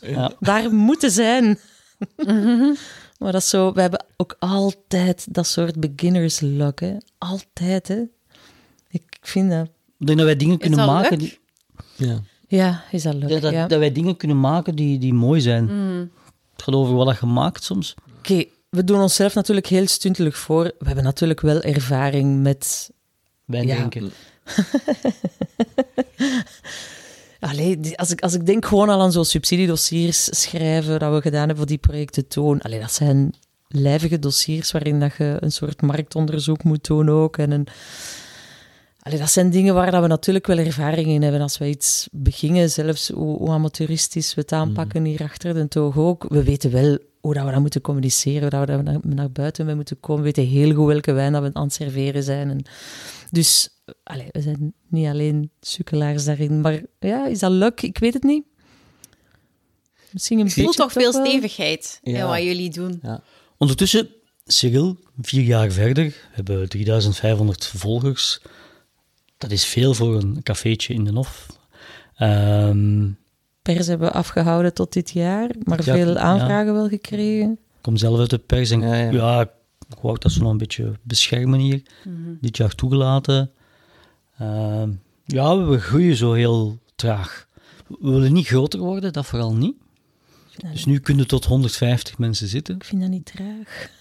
Ja. 0.00 0.08
Ja. 0.10 0.30
Daar 0.40 0.72
moeten 0.74 1.10
zijn. 1.10 1.58
maar 3.20 3.32
dat 3.32 3.40
is 3.40 3.48
zo, 3.48 3.72
we 3.72 3.80
hebben 3.80 4.04
ook 4.16 4.36
altijd 4.38 5.26
dat 5.34 5.46
soort 5.46 5.80
beginners 5.80 6.40
luck. 6.40 6.80
Hè? 6.80 6.96
Altijd, 7.18 7.88
hè. 7.88 8.02
Ik 8.88 9.18
vind 9.20 9.50
dat... 9.50 9.68
Ik 9.98 10.06
denk 10.06 10.18
dat 10.18 10.26
wij 10.26 10.36
dingen 10.36 10.58
kunnen 10.58 10.86
maken. 10.86 11.18
Die, 11.18 11.38
ja. 11.96 12.20
Ja, 12.48 12.82
is 12.90 13.02
dat 13.02 13.14
leuk, 13.14 13.28
dat, 13.28 13.40
dat, 13.42 13.52
ja. 13.52 13.66
dat 13.66 13.78
wij 13.78 13.92
dingen 13.92 14.16
kunnen 14.16 14.40
maken 14.40 14.74
die, 14.76 14.98
die 14.98 15.14
mooi 15.14 15.40
zijn. 15.40 15.68
Het 16.52 16.62
gaat 16.62 16.74
over 16.74 16.94
wat 16.94 17.06
dat 17.06 17.18
je 17.20 17.26
maakt 17.26 17.64
soms. 17.64 17.94
Oké, 18.18 18.44
we 18.68 18.84
doen 18.84 19.00
onszelf 19.00 19.34
natuurlijk 19.34 19.66
heel 19.66 19.86
stuntelig 19.86 20.38
voor. 20.38 20.64
We 20.64 20.86
hebben 20.86 21.04
natuurlijk 21.04 21.40
wel 21.40 21.60
ervaring 21.60 22.42
met 22.42 22.90
Wij 23.44 23.64
Ja. 23.64 23.76
denken. 23.76 24.10
Allee, 27.40 27.98
als 27.98 28.10
ik, 28.10 28.20
als 28.20 28.34
ik 28.34 28.46
denk 28.46 28.66
gewoon 28.66 28.88
al 28.88 29.00
aan 29.00 29.12
zo'n 29.12 29.24
subsidiedossiers 29.24 30.24
schrijven 30.24 30.98
dat 30.98 31.12
we 31.12 31.20
gedaan 31.20 31.38
hebben 31.38 31.56
voor 31.56 31.66
die 31.66 31.78
projecten 31.78 32.28
toon. 32.28 32.60
Allee, 32.60 32.80
dat 32.80 32.92
zijn 32.92 33.34
lijvige 33.68 34.18
dossiers 34.18 34.72
waarin 34.72 35.00
dat 35.00 35.16
je 35.16 35.36
een 35.40 35.52
soort 35.52 35.82
marktonderzoek 35.82 36.64
moet 36.64 36.86
doen 36.86 37.08
ook. 37.08 37.38
En 37.38 37.50
een, 37.50 37.66
allee, 39.02 39.18
dat 39.18 39.30
zijn 39.30 39.50
dingen 39.50 39.74
waar 39.74 39.90
dat 39.90 40.02
we 40.02 40.08
natuurlijk 40.08 40.46
wel 40.46 40.58
ervaring 40.58 41.06
in 41.06 41.22
hebben. 41.22 41.40
Als 41.40 41.58
we 41.58 41.68
iets 41.68 42.08
begingen, 42.12 42.70
zelfs 42.70 43.08
hoe, 43.08 43.36
hoe 43.36 43.50
amateuristisch 43.50 44.34
we 44.34 44.40
het 44.40 44.52
aanpakken 44.52 45.04
hier 45.04 45.22
achter 45.22 45.54
de 45.54 45.68
toog 45.68 45.96
ook. 45.96 46.24
We 46.28 46.42
weten 46.42 46.70
wel 46.70 46.98
hoe 47.20 47.34
dat 47.34 47.44
we 47.44 47.50
dat 47.50 47.60
moeten 47.60 47.80
communiceren, 47.80 48.40
hoe 48.40 48.50
dat 48.50 48.60
we 48.60 48.66
daar 48.66 48.82
naar, 48.82 48.98
naar 49.02 49.30
buiten 49.30 49.66
mee 49.66 49.74
moeten 49.74 50.00
komen. 50.00 50.24
We 50.24 50.32
weten 50.32 50.52
heel 50.52 50.74
goed 50.74 50.86
welke 50.86 51.12
wijn 51.12 51.32
dat 51.32 51.42
we 51.42 51.50
aan 51.52 51.62
het 51.62 51.72
serveren 51.72 52.22
zijn. 52.22 52.50
En 52.50 52.62
dus 53.30 53.68
allee, 54.02 54.28
we 54.30 54.40
zijn 54.40 54.72
niet 54.88 55.06
alleen 55.06 55.50
sukkelaars 55.60 56.24
daarin. 56.24 56.60
Maar 56.60 56.80
ja, 56.98 57.26
is 57.26 57.38
dat 57.38 57.50
leuk? 57.50 57.82
Ik 57.82 57.98
weet 57.98 58.14
het 58.14 58.22
niet. 58.22 58.44
Misschien 60.12 60.38
een 60.38 60.50
voelt 60.50 60.66
beetje 60.66 60.82
toch 60.82 60.92
veel 60.92 61.12
stevigheid 61.12 62.00
in 62.02 62.12
Ja. 62.12 62.26
wat 62.28 62.42
jullie 62.42 62.70
doen. 62.70 63.02
Ondertussen, 63.56 64.08
Sigil, 64.44 64.96
vier 65.20 65.42
jaar 65.42 65.70
verder, 65.70 66.04
we 66.04 66.14
hebben 66.30 66.68
3500 66.68 67.66
volgers. 67.66 68.40
Dat 69.38 69.50
is 69.50 69.64
veel 69.64 69.94
voor 69.94 70.14
een 70.16 70.42
cafeetje 70.42 70.94
in 70.94 71.04
de 71.04 71.12
Hof. 71.12 71.46
Ehm, 72.16 73.08
Pers 73.62 73.86
hebben 73.86 74.08
we 74.08 74.14
afgehouden 74.14 74.74
tot 74.74 74.92
dit 74.92 75.10
jaar, 75.10 75.50
maar 75.64 75.84
Ja, 75.84 75.94
veel 75.94 76.12
ja. 76.12 76.18
aanvragen 76.18 76.72
wel 76.72 76.88
gekregen. 76.88 77.50
Ik 77.50 77.58
kom 77.80 77.96
zelf 77.96 78.18
uit 78.18 78.30
de 78.30 78.38
pers 78.38 78.70
en 78.70 78.80
Ja, 78.80 78.94
ja, 78.94 79.10
ja. 79.10 79.40
ik 79.88 79.96
wou 80.02 80.18
dat 80.18 80.32
ze 80.32 80.40
nog 80.40 80.50
een 80.50 80.58
beetje 80.58 80.92
beschermen 81.02 81.58
hier. 81.58 81.82
Dit 82.40 82.56
jaar 82.56 82.74
toegelaten. 82.74 83.50
Ehm, 84.40 84.90
ja, 85.24 85.64
we 85.64 85.78
groeien 85.78 86.16
zo 86.16 86.32
heel 86.32 86.78
traag. 86.94 87.46
We 87.86 88.10
willen 88.10 88.32
niet 88.32 88.46
groter 88.46 88.80
worden, 88.80 89.12
dat 89.12 89.26
vooral 89.26 89.54
niet. 89.54 89.74
Dus 90.72 90.84
nu 90.84 90.98
kunnen 90.98 91.26
tot 91.26 91.44
150 91.44 92.18
mensen 92.18 92.48
zitten. 92.48 92.74
Ik 92.74 92.84
vind 92.84 93.00
dat 93.00 93.10
niet 93.10 93.26
traag. 93.26 93.88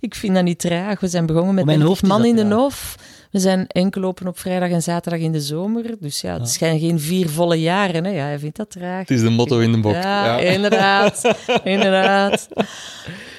Ik 0.00 0.14
vind 0.14 0.34
dat 0.34 0.44
niet 0.44 0.58
traag. 0.58 1.00
We 1.00 1.08
zijn 1.08 1.26
begonnen 1.26 1.54
met 1.54 1.62
Op 1.62 1.66
mijn 1.66 1.78
30 1.78 1.88
hoofd 1.88 2.02
is 2.02 2.08
man 2.08 2.24
in 2.24 2.48
de 2.48 2.54
hof. 2.54 2.96
We 3.30 3.38
zijn 3.38 3.66
enkel 3.66 4.02
open 4.02 4.26
op 4.26 4.38
vrijdag 4.38 4.70
en 4.70 4.82
zaterdag 4.82 5.20
in 5.20 5.32
de 5.32 5.40
zomer. 5.40 5.96
Dus 6.00 6.20
ja, 6.20 6.38
het 6.38 6.50
zijn 6.50 6.80
geen 6.80 7.00
vier 7.00 7.28
volle 7.28 7.60
jaren. 7.60 8.04
Hè. 8.04 8.10
Ja, 8.10 8.30
je 8.30 8.38
vindt 8.38 8.56
dat 8.56 8.70
traag. 8.70 8.98
Het 8.98 9.10
is 9.10 9.20
de 9.20 9.30
motto 9.30 9.58
in 9.58 9.72
de 9.72 9.80
bocht. 9.80 10.02
Ja, 10.02 10.38
inderdaad. 10.38 11.36
inderdaad. 11.64 12.48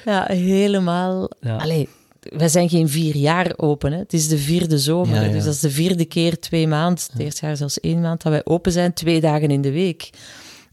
Ja, 0.06 0.26
helemaal. 0.28 1.30
Ja. 1.42 1.56
Allee, 1.56 1.90
wij 2.24 2.48
zijn 2.48 2.70
geen 2.70 2.90
vier 2.90 3.16
jaar 3.16 3.54
open. 3.56 3.92
Hè. 3.92 3.98
Het 3.98 4.14
is 4.14 4.28
de 4.28 4.38
vierde 4.38 4.80
zomer. 4.80 5.16
Ja, 5.16 5.22
hè. 5.22 5.26
ja. 5.26 5.32
Dus 5.32 5.44
dat 5.44 5.54
is 5.54 5.60
de 5.60 5.70
vierde 5.70 6.06
keer 6.06 6.40
twee 6.40 6.68
maanden. 6.68 7.04
Het 7.12 7.22
eerste 7.22 7.46
jaar 7.46 7.58
zelfs 7.58 7.80
één 7.80 8.02
maand 8.02 8.22
dat 8.22 8.32
wij 8.32 8.46
open 8.46 8.72
zijn. 8.72 8.94
Twee 8.94 9.22
dagen 9.22 9.52
in 9.52 9.62
de 9.62 9.72
week. 9.72 10.10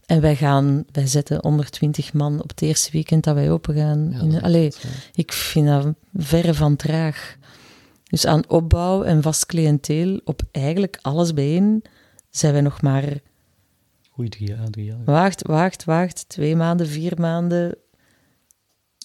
En 0.05 0.21
wij 0.21 0.35
gaan, 0.35 0.83
wij 0.91 1.07
zetten 1.07 1.37
120 1.41 2.13
man 2.13 2.41
op 2.41 2.49
het 2.49 2.61
eerste 2.61 2.91
weekend 2.91 3.23
dat 3.23 3.35
wij 3.35 3.51
open 3.51 3.75
gaan. 3.75 4.13
In 4.21 4.41
allee, 4.41 4.73
ik 5.13 5.31
vind 5.33 5.67
dat 5.67 5.87
verre 6.13 6.53
van 6.53 6.75
traag. 6.75 7.35
Dus 8.09 8.25
aan 8.25 8.49
opbouw 8.49 9.03
en 9.03 9.21
vast 9.21 9.45
cliënteel, 9.45 10.19
op 10.23 10.41
eigenlijk 10.51 10.99
alles 11.01 11.33
bijeen, 11.33 11.83
zijn 12.29 12.53
wij 12.53 12.61
nog 12.61 12.81
maar 12.81 13.03
Goeie 14.11 14.29
drie 14.29 14.47
jaar, 14.47 14.69
drie 14.69 14.85
jaar. 14.85 15.03
Wacht, 15.05 15.47
wacht, 15.47 15.83
wacht. 15.83 16.29
Twee 16.29 16.55
maanden, 16.55 16.87
vier 16.87 17.13
maanden. 17.17 17.75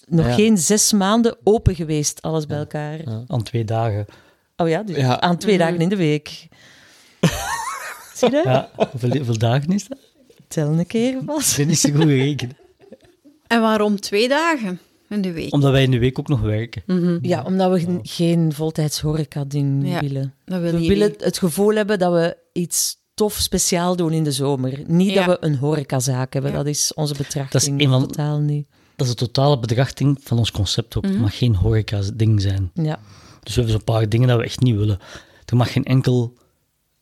Nog 0.09 0.25
Ja. 0.25 0.33
geen 0.33 0.57
zes 0.57 0.93
maanden 0.93 1.37
open 1.43 1.75
geweest, 1.75 2.21
alles 2.21 2.45
bij 2.45 2.57
elkaar. 2.57 3.01
Ja. 3.09 3.23
Aan 3.27 3.43
twee 3.43 3.63
dagen. 3.63 4.05
Oh 4.57 4.69
ja, 4.69 4.83
dus 4.83 4.95
Ja. 4.97 5.19
aan 5.21 5.37
twee 5.37 5.57
dagen 5.57 5.79
in 5.79 5.89
de 5.89 5.95
week. 5.95 6.47
Zie 8.15 8.31
je? 8.31 8.41
Ja, 8.45 8.69
hoeveel, 8.75 9.09
hoeveel 9.15 9.37
dagen 9.37 9.69
is 9.73 9.87
dat? 9.87 9.97
Tel 10.47 10.67
een 10.67 10.87
keer 10.87 11.25
was. 11.25 11.55
Dat 11.55 11.67
is 11.67 11.83
een 11.83 11.95
goede 11.95 12.15
rekenen. 12.15 12.57
En 13.47 13.61
waarom 13.61 13.99
twee 13.99 14.27
dagen 14.27 14.79
in 15.09 15.21
de 15.21 15.31
week? 15.31 15.53
Omdat 15.53 15.71
wij 15.71 15.83
in 15.83 15.91
de 15.91 15.99
week 15.99 16.19
ook 16.19 16.27
nog 16.27 16.41
werken. 16.41 16.83
Ja, 17.21 17.43
omdat 17.43 17.71
we 17.71 17.79
geen- 17.79 17.99
geen 18.03 18.53
voltijds 18.53 18.99
horeca-ding 19.01 19.87
Ja, 19.89 19.99
willen. 19.99 20.33
Dat 20.45 20.61
We 20.61 20.71
wil 20.71 20.87
willen 20.87 21.13
het 21.17 21.37
gevoel 21.37 21.75
hebben 21.75 21.99
dat 21.99 22.13
we 22.13 22.37
iets 22.53 22.97
tof 23.13 23.33
speciaal 23.33 23.95
doen 23.95 24.11
in 24.13 24.23
de 24.23 24.31
zomer. 24.31 24.79
Niet 24.87 25.09
Ja. 25.13 25.25
dat 25.25 25.39
we 25.39 25.45
een 25.47 25.55
horecazaak 25.55 26.33
hebben, 26.33 26.51
Ja. 26.51 26.57
dat 26.57 26.67
is 26.67 26.93
onze 26.93 27.13
betrachting 27.17 27.81
een 27.81 27.89
van- 27.89 28.07
totaal 28.07 28.39
niet. 28.39 28.67
Dat 28.97 29.07
is 29.07 29.15
de 29.15 29.25
totale 29.25 29.59
bedrachting 29.59 30.17
van 30.23 30.37
ons 30.37 30.51
concept 30.51 30.97
ook. 30.97 31.03
Het 31.03 31.19
mag 31.19 31.37
geen 31.37 31.55
horeca-ding 31.55 32.41
zijn. 32.41 32.71
Ja. 32.73 32.99
Dus 33.43 33.55
we 33.55 33.61
hebben 33.61 33.71
zo'n 33.71 33.83
paar 33.95 34.09
dingen 34.09 34.27
dat 34.27 34.37
we 34.37 34.43
echt 34.43 34.59
niet 34.59 34.75
willen. 34.75 34.99
Er 35.45 35.55
mag 35.57 35.71
geen 35.71 35.83
enkel 35.85 36.33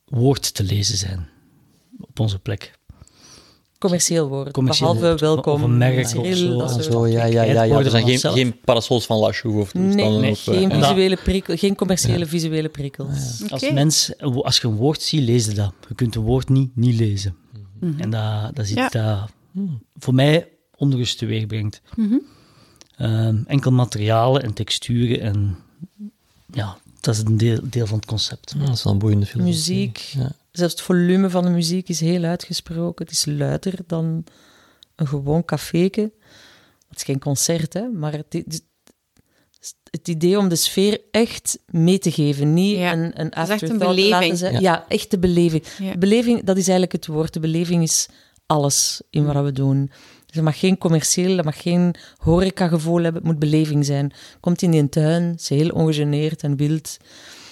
woord 0.05 0.53
te 0.53 0.63
lezen 0.63 0.97
zijn 0.97 1.27
op 1.99 2.19
onze 2.19 2.39
plek. 2.39 2.79
Commercieel 3.79 4.27
woord, 4.27 4.51
Commercieel 4.51 4.87
behalve 4.93 5.07
woord. 5.09 5.21
welkom, 5.21 5.53
Of 5.53 5.61
een 5.61 5.77
merk 5.77 6.07
Cyril, 6.07 6.31
of 6.31 6.37
zo. 6.37 6.57
dat 6.57 6.67
En 6.77 6.83
soort 6.83 6.93
Zo, 6.93 7.07
ja, 7.07 7.25
ja, 7.25 7.41
ja. 7.43 7.63
ja. 7.63 7.67
Worden 7.67 7.85
Er 7.85 7.91
zijn 8.03 8.19
geen, 8.19 8.31
geen 8.31 8.59
parasols 8.65 9.05
van 9.05 9.17
Lachou 9.17 9.59
of. 9.59 9.73
Nee, 9.73 10.31
of, 10.31 10.47
eh, 10.47 10.53
geen 10.57 10.71
visuele 10.71 11.17
prikkel, 11.23 11.57
geen 11.57 11.75
commerciële 11.75 12.25
visuele 12.25 12.69
prikkels. 12.69 13.43
Als 13.49 13.71
mens, 13.71 14.11
als 14.19 14.57
je 14.57 14.67
een 14.67 14.75
woord 14.75 15.01
ziet, 15.01 15.21
lees 15.21 15.45
je 15.45 15.53
dat. 15.53 15.73
Je 15.87 15.95
kunt 15.95 16.15
een 16.15 16.21
woord 16.21 16.49
niet 16.49 16.75
niet 16.75 16.99
lezen. 16.99 17.35
En 17.97 18.09
dat, 18.09 18.55
dat 18.55 18.65
is 18.65 18.71
iets 18.71 18.79
Ja. 18.79 18.89
dat 18.89 19.29
voor 19.97 20.13
mij 20.13 20.47
onrust 20.77 21.17
teweeg 21.17 21.45
brengt. 21.45 21.81
Ehm, 22.97 23.37
enkel 23.47 23.71
materialen 23.71 24.43
en 24.43 24.53
texturen 24.53 25.21
en 25.21 25.57
ja, 26.53 26.77
dat 26.99 27.15
is 27.15 27.21
een 27.21 27.37
deel, 27.37 27.59
deel 27.63 27.87
van 27.87 27.97
het 27.97 28.05
concept. 28.05 28.53
Ja, 28.57 28.65
dat 28.65 28.75
is 28.75 28.83
wel 28.83 28.93
een 28.93 28.99
boeiende 28.99 29.25
film. 29.25 29.43
Muziek, 29.43 29.97
Ja. 29.97 30.31
zelfs 30.51 30.73
het 30.73 30.81
volume 30.81 31.29
van 31.29 31.43
de 31.43 31.49
muziek 31.49 31.89
is 31.89 31.99
heel 31.99 32.23
uitgesproken. 32.23 33.05
Het 33.05 33.13
is 33.13 33.25
luider 33.25 33.73
dan 33.87 34.23
een 34.95 35.07
gewoon 35.07 35.45
caféke. 35.45 36.11
Het 36.89 36.97
is 36.97 37.03
geen 37.03 37.19
concert, 37.19 37.73
hè, 37.73 37.87
maar 37.87 38.11
het, 38.13 38.25
het, 38.33 38.63
het 39.91 40.07
idee 40.07 40.37
om 40.37 40.47
de 40.49 40.55
sfeer 40.55 41.01
echt 41.11 41.59
mee 41.65 41.99
te 41.99 42.11
geven. 42.11 42.53
Niet 42.53 42.77
Ja, 42.77 42.93
een, 42.93 42.99
een 42.99 43.09
is 43.09 43.15
echt 43.15 43.21
een 43.21 43.33
afterthought 43.33 43.79
te 43.79 43.85
beleving. 43.87 44.09
laten 44.21 44.37
zijn. 44.37 44.53
Ja. 44.53 44.59
Ja. 44.59 44.85
echt 44.87 45.11
de 45.11 45.19
beleving. 45.19 45.63
Ja. 45.79 45.97
Beleving, 45.97 46.37
dat 46.43 46.55
is 46.57 46.63
eigenlijk 46.63 46.91
het 46.91 47.05
woord. 47.07 47.33
De 47.33 47.39
beleving 47.39 47.83
is 47.83 48.07
alles 48.45 49.01
in 49.09 49.25
wat 49.25 49.43
we 49.43 49.51
doen. 49.51 49.91
Dus 50.35 50.43
er 50.43 50.49
mag 50.49 50.59
geen 50.59 50.77
commercieel, 50.77 51.37
er 51.37 51.43
mag 51.43 51.61
geen 51.61 51.95
horecagevoel 52.17 53.01
hebben. 53.03 53.13
Het 53.21 53.23
moet 53.31 53.39
beleving 53.39 53.85
zijn. 53.85 54.13
Komt 54.39 54.61
in 54.61 54.71
die 54.71 54.89
tuin, 54.89 55.23
het 55.23 55.41
is 55.41 55.49
heel 55.49 55.69
ongegeneerd 55.69 56.43
en 56.43 56.55
wild. 56.55 56.97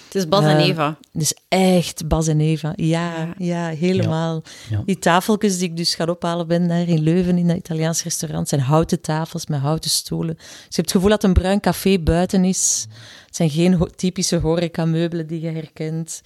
Het 0.04 0.14
is 0.22 0.28
Bas 0.28 0.44
en 0.44 0.56
Eh, 0.56 0.66
Eva. 0.66 0.98
Het 1.12 1.22
is 1.22 1.34
echt 1.48 2.08
Bas 2.08 2.26
en 2.28 2.40
Eva. 2.40 2.72
Ja, 2.76 3.16
Ja. 3.16 3.34
ja, 3.38 3.68
helemaal. 3.68 4.42
Ja. 4.70 4.82
Die 4.86 4.98
tafeltjes 4.98 5.58
die 5.58 5.68
ik 5.68 5.76
dus 5.76 5.94
ga 5.94 6.04
ophalen 6.04 6.46
ben 6.46 6.68
daar 6.68 6.88
in 6.88 7.00
Leuven, 7.02 7.38
in 7.38 7.46
dat 7.48 7.56
Italiaans 7.56 8.02
restaurant, 8.02 8.48
zijn 8.48 8.60
houten 8.60 9.00
tafels 9.00 9.46
met 9.46 9.60
houten 9.60 9.90
stoelen. 9.90 10.34
Dus 10.36 10.44
je 10.48 10.52
hebt 10.60 10.76
het 10.76 10.90
gevoel 10.90 11.08
dat 11.08 11.24
een 11.24 11.32
bruin 11.32 11.60
café 11.60 11.98
buiten 11.98 12.44
is. 12.44 12.86
Het 13.26 13.36
zijn 13.36 13.50
geen 13.50 13.74
ho- 13.74 13.86
typische 13.96 14.36
horecameubelen 14.36 15.26
die 15.26 15.40
je 15.40 15.50
herkent. 15.50 16.20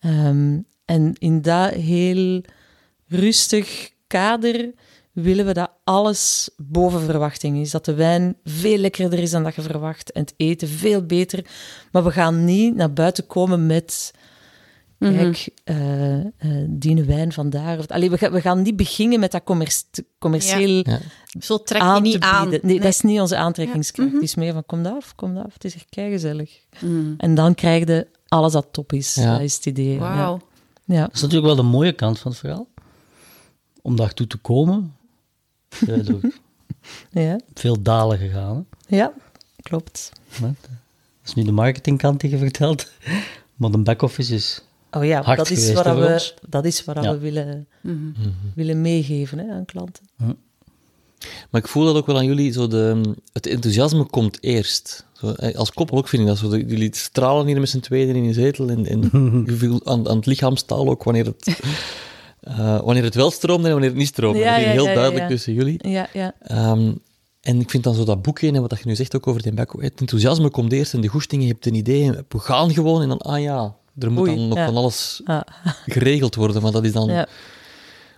Ehm, 0.00 0.58
en 0.84 1.12
in 1.18 1.42
dat 1.42 1.70
heel 1.70 2.42
rustig 3.08 3.90
kader 4.06 4.70
willen 5.12 5.46
we 5.46 5.52
dat 5.52 5.70
alles 5.84 6.50
boven 6.56 7.00
verwachting 7.00 7.58
is. 7.58 7.70
Dat 7.70 7.84
de 7.84 7.94
wijn 7.94 8.36
veel 8.44 8.78
lekkerder 8.78 9.18
is 9.18 9.30
dan 9.30 9.42
dat 9.42 9.54
je 9.54 9.62
verwacht 9.62 10.12
en 10.12 10.20
het 10.20 10.34
eten 10.36 10.68
veel 10.68 11.02
beter. 11.06 11.44
Maar 11.92 12.04
we 12.04 12.10
gaan 12.10 12.44
niet 12.44 12.74
naar 12.74 12.92
buiten 12.92 13.26
komen 13.26 13.66
met... 13.66 14.10
Kijk, 14.98 15.48
eh 15.64 16.18
eh, 16.20 16.24
die 16.68 17.02
wijn 17.04 17.32
vandaar. 17.32 17.78
Of, 17.78 17.86
allee, 17.86 18.10
we, 18.10 18.18
gaan, 18.18 18.32
we 18.32 18.40
gaan 18.40 18.62
niet 18.62 18.76
beginnen 18.76 19.20
met 19.20 19.30
dat 19.32 19.44
commerc- 19.44 20.02
commercieel 20.18 20.82
Ja. 20.90 20.98
Zo 21.40 21.58
trek 21.62 21.80
je 21.80 21.86
aan 21.86 22.02
niet 22.02 22.20
te 22.20 22.26
aan. 22.26 22.48
bieden. 22.48 22.68
Nee, 22.68 22.80
dat 22.80 22.88
is 22.88 23.00
niet 23.00 23.20
onze 23.20 23.36
aantrekkingskracht. 23.36 24.12
Het 24.12 24.22
is 24.22 24.34
meer 24.34 24.52
van, 24.52 24.66
kom 24.66 24.82
daar 24.82 24.92
af, 24.94 25.14
kom 25.14 25.34
daar 25.34 25.44
af. 25.44 25.52
Het 25.52 25.64
is 25.64 25.74
echt 25.74 25.86
keigezellig. 25.88 26.60
En 27.16 27.34
dan 27.34 27.54
krijg 27.54 27.86
je 27.86 28.06
alles 28.28 28.52
dat 28.52 28.66
top 28.70 28.92
is. 28.92 29.14
Ja. 29.14 29.32
Dat 29.32 29.40
is 29.40 29.54
het 29.54 29.66
idee. 29.66 29.98
Wauw. 29.98 30.40
Ja. 30.84 30.94
Ja. 30.94 31.00
Dat 31.06 31.14
is 31.14 31.20
natuurlijk 31.20 31.46
wel 31.46 31.56
de 31.64 31.70
mooie 31.70 31.92
kant 31.92 32.18
van 32.18 32.30
het 32.30 32.40
verhaal. 32.40 32.66
Om 33.82 33.96
daartoe 33.96 34.26
te 34.26 34.36
komen, 34.36 34.96
we 35.80 36.02
door 36.02 36.20
Ja. 37.22 37.38
veel 37.54 37.82
dalen 37.82 38.18
gegaan. 38.18 38.66
hè. 38.86 38.96
ja, 38.96 39.12
klopt. 39.62 40.12
Dat 40.40 40.50
is 41.24 41.34
nu 41.34 41.42
de 41.44 41.52
marketingkant 41.52 42.20
die 42.20 42.30
je 42.30 42.38
vertelt. 42.38 42.90
Maar 43.56 43.70
de 43.70 43.78
back-office 43.78 44.34
is... 44.34 44.62
Oh 44.90 45.04
ja, 45.04 45.22
Hard 45.22 45.38
dat 45.38 45.50
is 45.50 45.72
voor 45.72 45.96
we, 46.00 46.12
ons? 46.12 46.34
dat 46.48 46.64
is 46.64 46.80
Ja. 46.86 47.12
we 47.12 47.18
willen, 47.18 47.66
willen 48.54 48.80
meegeven 48.80 49.38
hè, 49.38 49.52
aan 49.52 49.64
klanten. 49.64 50.08
Maar 51.50 51.60
ik 51.60 51.68
voel 51.68 51.84
dat 51.84 51.96
ook 51.96 52.06
wel 52.06 52.16
aan 52.16 52.24
jullie, 52.24 52.52
zo 52.52 52.66
de, 52.68 53.14
het 53.32 53.46
enthousiasme 53.46 54.04
komt 54.04 54.42
eerst. 54.42 55.06
Zo, 55.12 55.30
eh, 55.30 55.54
als 55.54 55.72
koppel 55.72 55.96
ook 55.98 56.08
vind 56.08 56.22
ik 56.22 56.28
dat 56.28 56.38
zo. 56.38 56.48
de- 56.48 56.66
Jullie 56.66 56.96
stralen 56.96 57.46
hier 57.46 57.60
met 57.60 57.68
z'n 57.68 57.80
tweeën 57.80 58.16
in 58.16 58.24
je 58.24 58.32
zetel 58.32 58.68
en, 58.68 58.86
en 58.86 59.00
je 59.46 59.56
voelt 59.56 59.84
aan, 59.86 60.08
aan 60.08 60.16
het 60.16 60.26
lichaamstaal 60.26 60.88
ook 60.88 61.04
wanneer 61.04 61.26
het, 61.26 61.58
eh, 62.42 62.80
wanneer 62.80 63.02
het 63.02 63.14
wel 63.14 63.30
stroomt 63.30 63.64
en 63.64 63.70
wanneer 63.70 63.88
het 63.88 63.98
niet 63.98 64.06
stroomt. 64.08 64.36
Ja, 64.38 64.54
dat 64.56 64.64
ja, 64.64 64.70
heel 64.70 64.84
duidelijk 64.84 65.22
ja. 65.22 65.28
tussen 65.28 65.52
jullie. 65.52 65.88
Ja, 65.88 66.08
ja. 66.12 66.34
Ehm, 66.40 66.92
en 67.40 67.60
ik 67.60 67.70
vind 67.70 67.84
dan 67.84 67.94
zo 67.94 68.04
dat 68.04 68.22
boekje 68.22 68.52
en 68.52 68.60
wat 68.60 68.78
je 68.78 68.86
nu 68.86 68.94
zegt 68.94 69.16
ook 69.16 69.26
over 69.26 69.42
die 69.42 69.52
back, 69.52 69.72
het 69.82 70.00
enthousiasme 70.00 70.50
komt 70.50 70.72
eerst 70.72 70.94
en 70.94 71.00
de 71.00 71.08
goesting, 71.08 71.42
je 71.42 71.48
hebt 71.48 71.66
een 71.66 71.74
idee 71.74 72.04
en 72.04 72.24
we 72.28 72.38
gaan 72.38 72.70
gewoon 72.72 73.02
en 73.02 73.08
dan, 73.08 73.18
ah 73.18 73.40
ja, 73.40 73.76
er 73.98 74.12
moet 74.12 74.28
Oei, 74.28 74.36
dan 74.36 74.48
nog 74.48 74.58
ja. 74.58 74.66
van 74.66 74.76
alles 74.76 75.20
Ah, 75.24 75.40
geregeld 75.86 76.34
worden, 76.34 76.62
maar 76.62 76.72
dat 76.72 76.84
is 76.84 76.92
dan... 76.92 77.08
ja. 77.08 77.28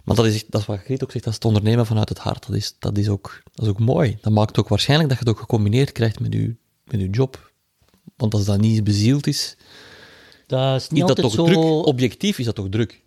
Maar 0.04 0.16
dat 0.16 0.26
is, 0.26 0.34
echt- 0.34 0.50
dat 0.50 0.60
is 0.60 0.66
wat 0.66 0.78
Greet 0.78 1.02
ook 1.04 1.10
zegt, 1.10 1.24
dat 1.24 1.32
is 1.32 1.38
het 1.42 1.44
ondernemen 1.44 1.86
vanuit 1.86 2.08
het 2.08 2.18
hart. 2.18 2.46
Dat 2.46 2.56
is, 2.56 2.76
dat 2.78 2.98
is, 2.98 3.08
ook, 3.08 3.42
dat 3.52 3.64
is 3.64 3.70
ook 3.70 3.78
mooi. 3.78 4.18
Dat 4.20 4.32
maakt 4.32 4.58
ook 4.58 4.68
waarschijnlijk 4.68 5.08
dat 5.08 5.18
je 5.18 5.24
het 5.24 5.34
ook 5.34 5.40
gecombineerd 5.40 5.92
krijgt 5.92 6.20
met 6.20 6.32
je, 6.32 6.54
met 6.84 7.00
je 7.00 7.10
job. 7.10 7.52
Want 8.16 8.34
als 8.34 8.44
dat 8.44 8.60
niet 8.60 8.84
bezield 8.84 9.26
is, 9.26 9.56
Dat 10.46 10.80
is 10.80 10.88
niet 10.88 11.00
is 11.00 11.06
dat 11.06 11.16
toch 11.16 11.32
zo... 11.32 11.44
druk? 11.44 11.58
Objectief 11.86 12.38
is 12.38 12.44
dat 12.44 12.54
toch 12.54 12.68
druk? 12.68 13.02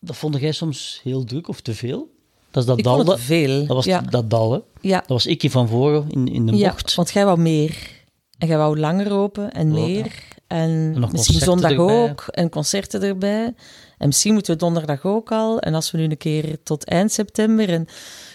Dat 0.00 0.16
vond 0.16 0.40
jij 0.40 0.52
soms 0.52 1.00
heel 1.04 1.24
druk 1.24 1.48
of 1.48 1.60
te 1.60 1.74
veel? 1.74 2.10
Dat 2.50 2.62
is 2.62 2.68
dat 2.68 2.78
Ik 2.78 2.84
dal. 2.84 2.94
vond 2.96 3.08
het 3.08 3.16
Dat, 3.16 3.26
veel. 3.26 3.58
dat 3.66 3.76
was 3.76 3.84
ja. 3.84 4.00
dat 4.00 4.30
dal, 4.30 4.52
hè? 4.52 4.58
Ja. 4.80 4.98
Dat 4.98 5.08
was 5.08 5.26
ik 5.26 5.50
van 5.50 5.68
voren 5.68 6.06
in, 6.10 6.28
in 6.28 6.46
de 6.46 6.56
ja, 6.56 6.70
bocht. 6.70 6.94
want 6.94 7.10
jij 7.10 7.24
wou 7.24 7.38
meer. 7.38 7.96
En 8.38 8.48
jij 8.48 8.56
wou 8.56 8.78
langer 8.78 9.12
open 9.12 9.52
en 9.52 9.70
meer. 9.72 10.12
En, 10.46 10.98
misschien 11.12 11.40
zondag 11.40 11.70
erbij. 11.70 11.86
ook. 12.10 12.24
En 12.30 12.48
concerten 12.48 13.02
erbij. 13.02 13.54
En 13.98 14.06
misschien 14.06 14.32
moeten 14.32 14.52
we 14.52 14.58
donderdag 14.58 15.04
ook 15.04 15.32
al. 15.32 15.58
En 15.60 15.74
als 15.74 15.90
we 15.90 15.98
nu 15.98 16.04
een 16.04 16.16
keer 16.16 16.62
tot 16.62 16.84
eind 16.84 17.12
september. 17.12 17.68
En, 17.68 17.86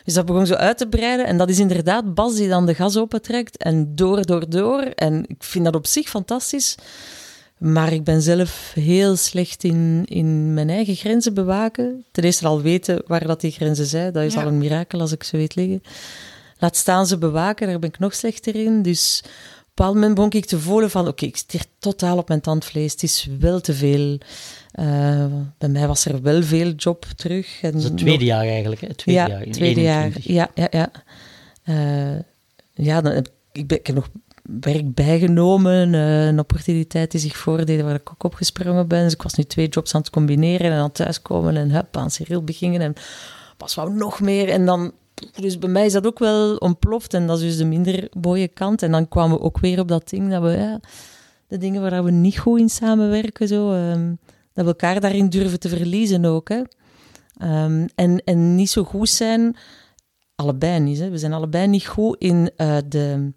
dus 0.03 0.13
dat 0.13 0.25
begon 0.25 0.45
zo 0.45 0.53
uit 0.53 0.77
te 0.77 0.87
breiden. 0.87 1.25
En 1.25 1.37
dat 1.37 1.49
is 1.49 1.59
inderdaad 1.59 2.13
Bas 2.13 2.35
die 2.35 2.47
dan 2.47 2.65
de 2.65 2.75
gas 2.75 2.97
opentrekt. 2.97 3.57
En 3.57 3.95
door, 3.95 4.25
door, 4.25 4.49
door. 4.49 4.81
En 4.81 5.23
ik 5.27 5.43
vind 5.43 5.65
dat 5.65 5.75
op 5.75 5.87
zich 5.87 6.09
fantastisch. 6.09 6.75
Maar 7.63 7.93
ik 7.93 8.03
ben 8.03 8.21
zelf 8.21 8.71
heel 8.75 9.15
slecht 9.15 9.63
in, 9.63 10.01
in 10.05 10.53
mijn 10.53 10.69
eigen 10.69 10.95
grenzen 10.95 11.33
bewaken. 11.33 12.05
Ten 12.11 12.23
eerste 12.23 12.47
al 12.47 12.61
weten 12.61 13.03
waar 13.07 13.27
dat 13.27 13.41
die 13.41 13.51
grenzen 13.51 13.85
zijn. 13.85 14.13
Dat 14.13 14.23
is 14.23 14.33
Ja. 14.33 14.41
al 14.41 14.47
een 14.47 14.57
mirakel 14.57 14.99
als 14.99 15.11
ik 15.11 15.23
ze 15.23 15.37
weet 15.37 15.55
liggen. 15.55 15.83
Laat 16.57 16.75
staan 16.75 17.07
ze 17.07 17.17
bewaken, 17.17 17.67
daar 17.67 17.79
ben 17.79 17.89
ik 17.89 17.99
nog 17.99 18.13
slechter 18.13 18.55
in. 18.55 18.81
Dus 18.81 19.21
op 19.23 19.29
een 19.29 19.65
bepaald 19.75 19.93
moment 19.93 20.15
begon 20.15 20.31
ik 20.31 20.45
te 20.45 20.59
voelen 20.59 20.89
van... 20.89 21.07
Oké, 21.07 21.25
ik 21.25 21.37
stier 21.37 21.65
totaal 21.79 22.17
op 22.17 22.27
mijn 22.27 22.41
tandvlees. 22.41 22.91
Het 22.91 23.03
is 23.03 23.27
wel 23.39 23.61
te 23.61 23.73
veel. 23.73 24.17
Eh, 24.71 25.25
bij 25.57 25.69
mij 25.69 25.87
was 25.87 26.05
er 26.05 26.21
wel 26.21 26.43
veel 26.43 26.71
job 26.71 27.05
terug. 27.15 27.61
En 27.61 27.71
Dat 27.71 27.81
is 27.81 27.87
het 27.87 27.97
tweede 27.97 28.25
jaar 28.25 28.45
eigenlijk, 28.45 28.81
hè? 28.81 28.87
Het 28.87 28.97
tweede 28.97 29.21
ja, 29.21 29.27
jaar. 29.27 29.43
in 29.45 29.51
tweede 29.51 29.81
jaar. 29.81 30.03
21. 30.03 30.33
Ja, 30.33 30.49
ja, 30.55 30.67
ja. 30.71 30.91
Eh, 31.63 32.19
ja, 32.85 33.01
dan 33.01 33.11
heb 33.13 33.29
ik, 33.51 33.67
ben, 33.67 33.77
ik 33.77 33.87
heb 33.87 33.95
nog 33.95 34.09
werk 34.43 34.93
bijgenomen. 34.93 35.93
eh, 35.93 36.25
een 36.25 36.39
opportuniteit 36.39 37.11
die 37.11 37.19
zich 37.19 37.37
voordeed 37.37 37.81
waar 37.81 37.95
ik 37.95 38.11
ook 38.11 38.23
opgesprongen 38.23 38.87
ben. 38.87 39.03
Dus 39.03 39.13
ik 39.13 39.21
was 39.21 39.33
nu 39.33 39.43
twee 39.43 39.67
jobs 39.67 39.95
aan 39.95 40.01
het 40.01 40.09
combineren 40.09 40.71
en 40.71 40.77
dan 40.77 40.91
thuiskomen 40.91 41.55
en 41.57 41.71
hup, 41.71 41.97
aan 41.97 42.11
Cyril 42.11 42.43
beginnen. 42.43 42.81
En 42.81 42.93
pas 43.57 43.75
wou 43.75 43.93
nog 43.93 44.21
meer. 44.21 44.49
En 44.49 44.65
dan, 44.65 44.91
dus 45.35 45.59
bij 45.59 45.69
mij 45.69 45.85
is 45.85 45.93
dat 45.93 46.07
ook 46.07 46.19
wel 46.19 46.55
ontploft. 46.55 47.13
En 47.13 47.27
dat 47.27 47.37
is 47.37 47.43
dus 47.43 47.57
de 47.57 47.65
minder 47.65 48.07
mooie 48.21 48.47
kant. 48.47 48.81
En 48.81 48.91
dan 48.91 49.07
kwamen 49.07 49.37
we 49.37 49.43
ook 49.43 49.59
weer 49.59 49.79
op 49.79 49.87
dat 49.87 50.09
ding 50.09 50.29
dat 50.29 50.41
we, 50.41 50.49
ja, 50.49 50.79
de 51.47 51.57
dingen 51.57 51.81
waar 51.81 52.03
we 52.03 52.11
niet 52.11 52.39
goed 52.39 52.59
in 52.59 52.69
samenwerken, 52.69 53.47
zo, 53.47 53.73
ehm, 53.73 54.15
dat 54.53 54.65
we 54.65 54.71
elkaar 54.71 54.99
daarin 54.99 55.29
durven 55.29 55.59
te 55.59 55.69
verliezen 55.69 56.25
ook. 56.25 56.49
Hè. 56.49 56.61
Ehm, 57.37 57.87
en, 57.95 58.23
en 58.23 58.55
niet 58.55 58.69
zo 58.69 58.83
goed 58.83 59.09
zijn, 59.09 59.55
allebei 60.35 60.79
niet. 60.79 60.99
Hè. 60.99 61.09
We 61.09 61.17
zijn 61.17 61.33
allebei 61.33 61.67
niet 61.67 61.87
goed 61.87 62.15
in 62.19 62.51
eh, 62.55 62.77
de, 62.87 63.33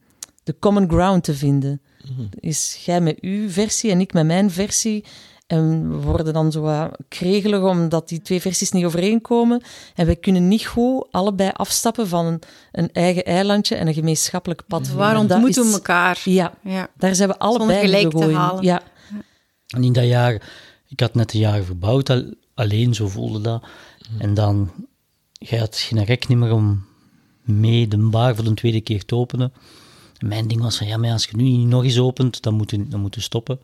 de 0.47 0.57
common 0.59 0.89
ground 0.89 1.25
te 1.25 1.35
vinden. 1.35 1.81
Is 2.41 2.83
jij 2.85 3.01
met 3.01 3.21
uw 3.21 3.51
versie 3.51 3.91
en 3.91 4.01
ik 4.01 4.13
met 4.13 4.27
mijn 4.27 4.51
versie. 4.51 5.05
En 5.47 5.91
we 5.91 5.97
worden 5.97 6.33
dan 6.33 6.53
zo 6.53 6.61
wat 6.61 6.97
kregelig 7.09 7.63
omdat 7.63 8.09
die 8.09 8.23
twee 8.23 8.41
versies 8.41 8.71
niet 8.71 8.85
overeenkomen. 8.85 9.63
En 9.95 10.07
wij 10.07 10.17
kunnen 10.17 10.49
niet 10.49 10.67
goed 10.67 11.07
allebei 11.11 11.51
afstappen 11.53 12.09
van 12.09 12.27
een, 12.27 12.41
een 12.73 12.93
eigen 12.93 13.25
eilandje 13.25 13.75
en 13.77 13.87
een 13.87 13.95
gemeenschappelijk 13.95 14.63
pad. 14.67 14.81
vinden. 14.81 14.97
Waar 14.99 15.13
Dat 15.15 15.31
ontmoeten 15.31 15.65
we 15.67 15.73
elkaar? 15.73 16.21
Ja, 16.25 16.55
Ja. 16.63 16.89
daar 16.97 17.15
zijn 17.15 17.29
we 17.29 17.39
allebei 17.39 17.81
gelijk 17.81 18.11
te 18.11 18.33
halen. 18.35 18.63
Ja, 18.65 18.83
En 19.67 19.85
in 19.85 19.93
dat 19.93 20.05
jaar, 20.07 20.33
ik 20.89 21.01
had 21.01 21.15
net 21.15 21.33
een 21.35 21.41
jaar 21.41 21.63
verbouwd, 21.63 22.11
al- 22.11 22.35
alleen 22.55 22.95
zo 22.95 23.09
voelde 23.09 23.41
dat. 23.41 23.65
En 24.19 24.35
dan, 24.35 24.71
jij 25.33 25.59
had 25.59 25.77
geen 25.77 26.05
rek 26.05 26.29
niet 26.29 26.39
meer 26.39 26.53
om 26.53 26.85
mee 27.43 27.89
de 27.89 27.97
bar 27.99 28.35
voor 28.35 28.45
de 28.45 28.55
tweede 28.55 28.81
keer 28.81 29.05
te 29.05 29.15
openen. 29.17 29.53
Mijn 30.29 30.49
ding 30.49 30.61
was 30.61 30.77
van, 30.77 30.87
ja, 30.87 30.97
maar 30.97 31.11
als 31.12 31.24
je 31.24 31.37
nu 31.37 31.43
niet 31.43 31.66
nog 31.66 31.85
eens 31.85 31.99
opent, 31.99 32.43
dan 32.43 32.55
moet 32.55 32.70
je, 32.70 32.89
dan 32.89 33.01
moet 33.01 33.14
je 33.14 33.20
stoppen. 33.20 33.61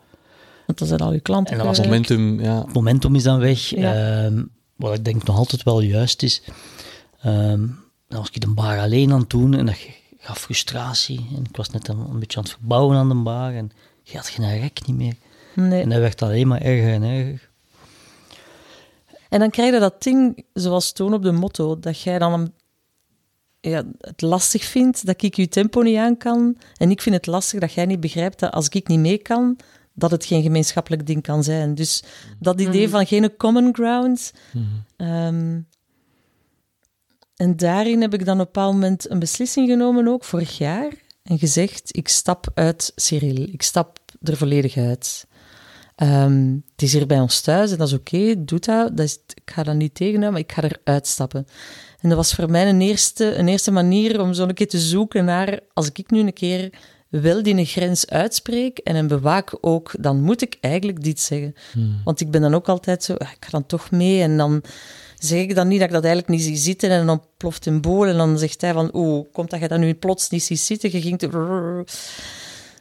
Want 0.66 0.78
dan 0.78 0.88
zijn 0.88 1.00
al 1.00 1.12
je 1.12 1.20
klanten 1.20 1.52
En 1.52 1.58
dat 1.58 1.66
was 1.66 1.86
kwijt. 1.86 2.08
Momentum, 2.08 2.40
ja. 2.44 2.58
Het 2.64 2.72
momentum 2.74 3.14
is 3.14 3.22
dan 3.22 3.38
weg. 3.38 3.60
Ja. 3.68 4.24
Ehm, 4.24 4.42
wat 4.76 4.94
ik 4.94 5.04
denk 5.04 5.24
nog 5.24 5.36
altijd 5.36 5.62
wel 5.62 5.80
juist 5.80 6.22
is. 6.22 6.42
ehm, 7.20 7.66
dan 8.08 8.18
was 8.20 8.30
ik 8.32 8.44
een 8.44 8.54
bar 8.54 8.78
alleen 8.78 9.12
aan 9.12 9.20
het 9.20 9.30
doen 9.30 9.54
en 9.54 9.66
dat 9.66 9.76
gaf 10.18 10.38
frustratie. 10.38 11.26
En 11.36 11.44
ik 11.50 11.56
was 11.56 11.70
net 11.70 11.88
een, 11.88 11.98
een 11.98 12.18
beetje 12.18 12.38
aan 12.38 12.44
het 12.44 12.52
verbouwen 12.52 12.96
aan 12.96 13.08
de 13.08 13.14
bar 13.14 13.54
en 13.54 13.70
je 14.02 14.16
had 14.16 14.28
geen 14.28 14.58
rek 14.60 14.86
niet 14.86 14.96
meer. 14.96 15.14
Nee. 15.54 15.82
En 15.82 15.88
dat 15.88 15.98
werd 15.98 16.22
alleen 16.22 16.48
maar 16.48 16.60
erger 16.60 16.92
en 16.92 17.02
erger. 17.02 17.50
En 19.28 19.38
dan 19.38 19.50
krijg 19.50 19.72
je 19.74 19.80
dat 19.80 20.02
ding, 20.02 20.44
zoals 20.52 20.92
toon 20.92 21.14
op 21.14 21.22
de 21.22 21.32
motto, 21.32 21.78
dat 21.78 22.00
jij 22.00 22.18
dan 22.18 22.32
een- 22.32 22.52
ja, 23.70 23.84
het 23.98 24.20
lastig 24.20 24.64
vindt 24.64 25.06
dat 25.06 25.22
ik 25.22 25.34
je 25.34 25.48
tempo 25.48 25.80
niet 25.80 25.96
aan 25.96 26.16
kan. 26.16 26.56
En 26.76 26.90
ik 26.90 27.02
vind 27.02 27.14
het 27.14 27.26
lastig 27.26 27.60
dat 27.60 27.72
jij 27.72 27.86
niet 27.86 28.00
begrijpt 28.00 28.38
dat 28.38 28.52
als 28.52 28.68
ik 28.68 28.88
niet 28.88 28.98
mee 28.98 29.18
kan, 29.18 29.56
dat 29.94 30.10
het 30.10 30.24
geen 30.24 30.42
gemeenschappelijk 30.42 31.06
ding 31.06 31.22
kan 31.22 31.44
zijn. 31.44 31.74
Dus 31.74 32.02
dat 32.38 32.60
idee 32.60 32.88
van 32.88 33.06
geen 33.06 33.36
common 33.36 33.74
ground. 33.74 34.32
ehm, 34.96 35.60
en 37.36 37.56
daarin 37.56 38.00
heb 38.00 38.14
ik 38.14 38.24
dan 38.24 38.40
op 38.40 38.46
een 38.46 38.52
bepaald 38.52 38.72
moment 38.72 39.10
een 39.10 39.18
beslissing 39.18 39.68
genomen, 39.68 40.08
ook 40.08 40.24
vorig 40.24 40.58
jaar. 40.58 40.92
En 41.22 41.38
gezegd, 41.38 41.96
ik 41.96 42.08
stap 42.08 42.46
uit 42.54 42.92
Cyril. 42.96 43.48
Ik 43.52 43.62
stap 43.62 43.98
er 44.22 44.36
volledig 44.36 44.76
uit. 44.76 45.26
Ehm, 45.96 46.56
het 46.72 46.82
is 46.82 46.92
hier 46.92 47.06
bij 47.06 47.20
ons 47.20 47.40
thuis 47.40 47.72
en 47.72 47.78
dat 47.78 47.88
is 47.88 47.94
oké, 47.94 48.44
doe 48.44 48.58
dat. 48.58 48.96
dat 48.96 49.06
is, 49.06 49.18
ik 49.34 49.50
ga 49.50 49.62
dat 49.62 49.74
niet 49.74 49.94
tegenhouden, 49.94 50.32
maar 50.32 50.40
ik 50.40 50.52
ga 50.52 50.62
eruit 50.62 51.06
stappen. 51.06 51.46
En 52.02 52.08
dat 52.08 52.16
was 52.16 52.34
voor 52.34 52.50
mij 52.50 52.68
een 52.68 52.80
eerste, 52.80 53.34
een 53.34 53.48
eerste 53.48 53.70
manier 53.70 54.20
om 54.20 54.32
zo 54.32 54.42
een 54.42 54.54
keer 54.54 54.68
te 54.68 54.78
zoeken 54.78 55.24
naar, 55.24 55.60
als 55.72 55.90
ik 55.92 56.10
nu 56.10 56.18
een 56.20 56.32
keer 56.32 56.70
wel 57.08 57.42
die 57.42 57.64
grens 57.64 58.06
uitspreek 58.06 58.78
en 58.78 58.94
hem 58.94 59.06
bewaak 59.06 59.58
ook, 59.60 59.94
dan 60.00 60.20
moet 60.20 60.42
ik 60.42 60.56
eigenlijk 60.60 61.02
dit 61.02 61.20
zeggen. 61.20 61.54
Want 62.04 62.20
ik 62.20 62.30
ben 62.30 62.40
dan 62.40 62.54
ook 62.54 62.68
altijd 62.68 63.04
zo, 63.04 63.14
ah, 63.14 63.30
ik 63.30 63.44
ga 63.44 63.50
dan 63.50 63.66
toch 63.66 63.90
mee 63.90 64.22
en 64.22 64.36
dan 64.36 64.62
zeg 65.18 65.40
ik 65.40 65.54
dan 65.54 65.68
niet 65.68 65.78
dat 65.78 65.88
ik 65.88 65.94
dat 65.94 66.04
eigenlijk 66.04 66.34
niet 66.34 66.42
zie 66.42 66.56
zitten 66.56 66.90
en 66.90 67.06
dan 67.06 67.24
ploft 67.36 67.66
een 67.66 67.80
boel 67.80 68.06
en 68.06 68.16
dan 68.16 68.38
zegt 68.38 68.60
hij 68.60 68.72
van, 68.72 68.90
oeh, 68.92 69.26
komt 69.32 69.50
dat 69.50 69.60
je 69.60 69.68
dat 69.68 69.78
nu 69.78 69.94
plots 69.94 70.30
niet 70.30 70.42
ziet 70.42 70.60
zitten, 70.60 70.92
je 70.92 71.00
ging 71.00 71.18
te... 71.18 71.84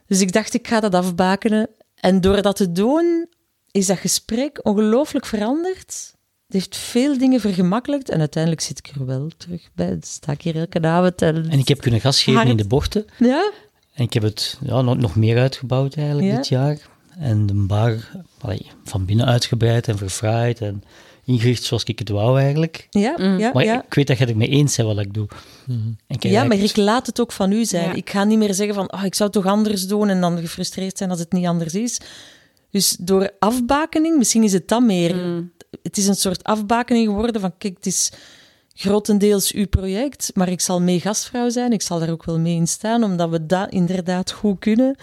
Dus 0.07 0.22
ik 0.22 0.32
dacht, 0.32 0.53
ik 0.53 0.67
ga 0.67 0.80
dat 0.80 0.95
afbakenen. 0.95 1.69
En 1.95 2.22
door 2.22 2.41
dat 2.41 2.55
te 2.55 2.72
doen, 2.72 3.28
is 3.72 3.86
dat 3.86 3.97
gesprek 3.97 4.59
ongelooflijk 4.63 5.26
veranderd. 5.26 6.15
Het 6.52 6.60
heeft 6.60 6.78
veel 6.78 7.18
dingen 7.18 7.39
vergemakkelijkt 7.39 8.10
en 8.10 8.20
uiteindelijk 8.20 8.62
zit 8.62 8.78
ik 8.78 8.91
er 8.95 9.06
wel 9.06 9.30
terug 9.38 9.70
bij. 9.74 9.88
Dan 9.88 10.02
sta 10.02 10.32
ik 10.32 10.41
hier 10.41 10.56
elke 10.56 10.82
avond 10.82 11.22
en... 11.22 11.49
En 11.49 11.60
ik 11.60 11.68
heb 11.68 11.82
kunnen 11.82 11.99
gas 12.02 12.24
geven 12.24 12.47
in 12.47 12.58
de 12.58 12.68
bochten. 12.68 13.06
Ja? 13.20 13.52
En 13.93 14.04
ik 14.04 14.14
heb 14.14 14.24
het 14.24 14.58
ja, 14.62 14.82
nog, 14.82 14.97
nog 14.97 15.16
meer 15.16 15.38
uitgebouwd 15.38 15.95
eigenlijk 15.95 16.28
Ja. 16.28 16.36
dit 16.36 16.47
jaar. 16.47 16.78
En 17.20 17.45
de 17.45 17.54
bar 17.54 18.10
allee, 18.38 18.66
van 18.84 19.06
binnen 19.06 19.26
uitgebreid 19.26 19.88
en 19.88 19.97
verfraaid 19.97 20.62
en 20.62 20.84
ingericht 21.26 21.64
zoals 21.64 21.84
ik 21.84 21.99
het 21.99 22.10
wou 22.10 22.39
eigenlijk. 22.39 22.88
Ja, 22.89 23.16
ja, 23.38 23.52
Maar 23.54 23.64
ja. 23.64 23.84
ik 23.84 23.93
weet 23.93 24.08
dat 24.08 24.18
je 24.18 24.26
het 24.26 24.36
mee 24.36 24.47
eens 24.47 24.76
bent 24.76 24.88
wat 24.88 25.06
ik 25.06 25.14
doe. 25.14 25.28
Mhm. 25.66 25.78
Ik 26.08 26.24
heb 26.24 26.32
Ja, 26.32 26.43
maar 26.43 26.58
ik 26.58 26.78
laat 26.78 27.06
het 27.06 27.20
ook 27.20 27.32
van 27.32 27.52
u 27.52 27.66
zijn. 27.66 27.89
Ja. 27.89 27.93
Ik 27.93 28.10
ga 28.10 28.24
niet 28.24 28.38
meer 28.38 28.54
zeggen 28.54 28.76
van, 28.76 28.93
oh, 28.93 29.04
ik 29.04 29.16
zou 29.16 29.30
het 29.34 29.43
toch 29.43 29.52
anders 29.52 29.88
doen 29.88 30.10
en 30.10 30.22
dan 30.22 30.38
gefrustreerd 30.39 30.97
zijn 30.97 31.10
als 31.10 31.20
het 31.20 31.32
niet 31.32 31.45
anders 31.45 31.74
is. 31.74 31.99
Dus 32.70 32.95
door 32.99 33.32
afbakening, 33.39 34.18
misschien 34.18 34.43
is 34.43 34.54
het 34.54 34.68
dan 34.68 34.86
meer. 34.86 35.16
Het 35.84 35.97
is 35.97 36.07
een 36.07 36.15
soort 36.15 36.43
afbakening 36.43 37.07
geworden 37.07 37.41
van, 37.41 37.57
kijk, 37.57 37.75
het 37.75 37.86
is 37.86 38.11
grotendeels 38.73 39.51
uw 39.51 39.67
project, 39.67 40.32
maar 40.34 40.49
ik 40.49 40.61
zal 40.61 40.82
mee 40.82 40.99
gastvrouw 40.99 41.49
zijn. 41.49 41.71
Ik 41.71 41.82
zal 41.82 41.99
daar 41.99 42.09
ook 42.09 42.25
wel 42.25 42.39
mee 42.39 42.55
in 42.55 42.67
staan, 42.67 43.03
omdat 43.03 43.29
we 43.29 43.45
dat 43.45 43.71
inderdaad 43.71 44.32
goed 44.32 44.59
kunnen. 44.59 44.95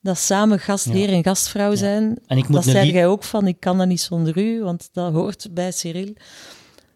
Dat 0.00 0.18
samen 0.18 0.58
gastheer 0.58 1.08
en 1.08 1.22
gastvrouw 1.22 1.74
zijn. 1.74 2.18
En 2.26 2.38
ik 2.38 2.48
moet 2.48 2.64
dat 2.64 2.64
zei 2.64 2.92
jij 2.92 3.06
ook 3.06 3.22
van, 3.22 3.46
ik 3.46 3.60
kan 3.60 3.78
dat 3.78 3.86
niet 3.86 4.00
zonder 4.00 4.38
u, 4.38 4.62
want 4.62 4.88
dat 4.92 5.12
hoort 5.12 5.48
bij 5.50 5.72
Cyril. 5.72 6.12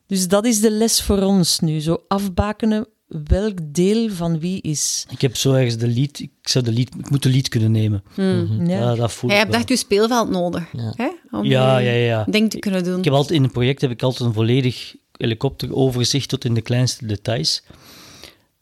Dus 0.06 0.28
dat 0.28 0.44
is 0.44 0.60
de 0.60 0.70
les 0.70 1.02
voor 1.02 1.22
ons 1.22 1.60
nu. 1.60 1.80
Zo 1.80 2.04
afbakenen 2.08 2.86
welk 3.06 3.58
deel 3.62 4.10
van 4.10 4.38
wie 4.38 4.60
is. 4.62 5.06
Ik 5.10 5.20
heb 5.20 5.36
zo 5.36 5.52
ergens 5.52 5.76
de 5.76 5.86
lied, 5.86 6.20
ik, 6.20 6.30
zou 6.42 6.64
de 6.64 6.72
lied, 6.72 6.94
ik 6.98 7.10
moet 7.10 7.22
de 7.22 7.28
lied 7.28 7.48
kunnen 7.48 7.70
nemen. 7.70 8.02
Ja. 8.16 8.46
Ja, 8.66 8.94
dat 8.94 9.12
voel 9.12 9.30
Jij 9.30 9.38
ik 9.38 9.44
hebt 9.44 9.56
echt 9.56 9.68
je 9.68 9.76
speelveld 9.76 10.30
nodig. 10.30 10.64
Ja. 10.72 10.92
Hè? 10.96 11.08
Om 11.30 11.44
Ja, 11.44 11.78
je 11.78 11.90
ja, 11.90 11.94
ja. 11.94 12.24
ding 12.30 12.50
te 12.50 12.58
kunnen 12.58 12.84
doen. 12.84 12.98
Ik 12.98 13.04
heb 13.04 13.12
altijd 13.12 13.38
in 13.38 13.44
een 13.44 13.50
project 13.50 13.80
heb 13.80 13.90
ik 13.90 14.02
altijd 14.02 14.28
een 14.28 14.34
volledig 14.34 14.94
helikopteroverzicht 15.16 16.28
tot 16.28 16.44
in 16.44 16.54
de 16.54 16.60
kleinste 16.60 17.06
details. 17.06 17.62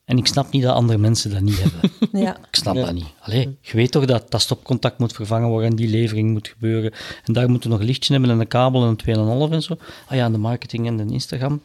En 0.05 0.19
ik 0.19 0.27
snap 0.27 0.53
niet 0.53 0.63
dat 0.63 0.75
andere 0.75 0.99
mensen 0.99 1.31
dat 1.31 1.41
niet 1.41 1.61
hebben. 1.63 1.91
Ja. 2.23 2.37
Ik 2.37 2.57
snap 2.57 2.75
dat 2.75 2.93
niet. 2.93 3.05
Allee, 3.21 3.57
je 3.61 3.77
weet 3.77 3.91
toch 3.91 4.05
dat 4.05 4.31
dat 4.31 4.41
stopcontact 4.41 4.99
moet 4.99 5.13
vervangen 5.13 5.49
worden 5.49 5.71
en 5.71 5.77
die 5.77 5.89
levering 5.89 6.31
moet 6.31 6.49
gebeuren. 6.49 6.93
En 7.25 7.33
daar 7.33 7.49
moeten 7.49 7.69
we 7.69 7.75
nog 7.75 7.81
een 7.83 7.91
lichtje 7.91 8.13
hebben 8.13 8.31
en 8.31 8.41
een 8.41 8.49
kabel 8.49 8.83
en 8.83 8.89
een 8.89 9.49
2,5 9.49 9.53
en 9.53 9.63
zo. 9.63 9.77
Ah 10.07 10.17
ja, 10.17 10.25
en 10.25 10.33
de 10.33 10.39
marketing 10.39 10.87
en 10.87 10.97
de 10.97 11.13
Instagram. 11.13 11.63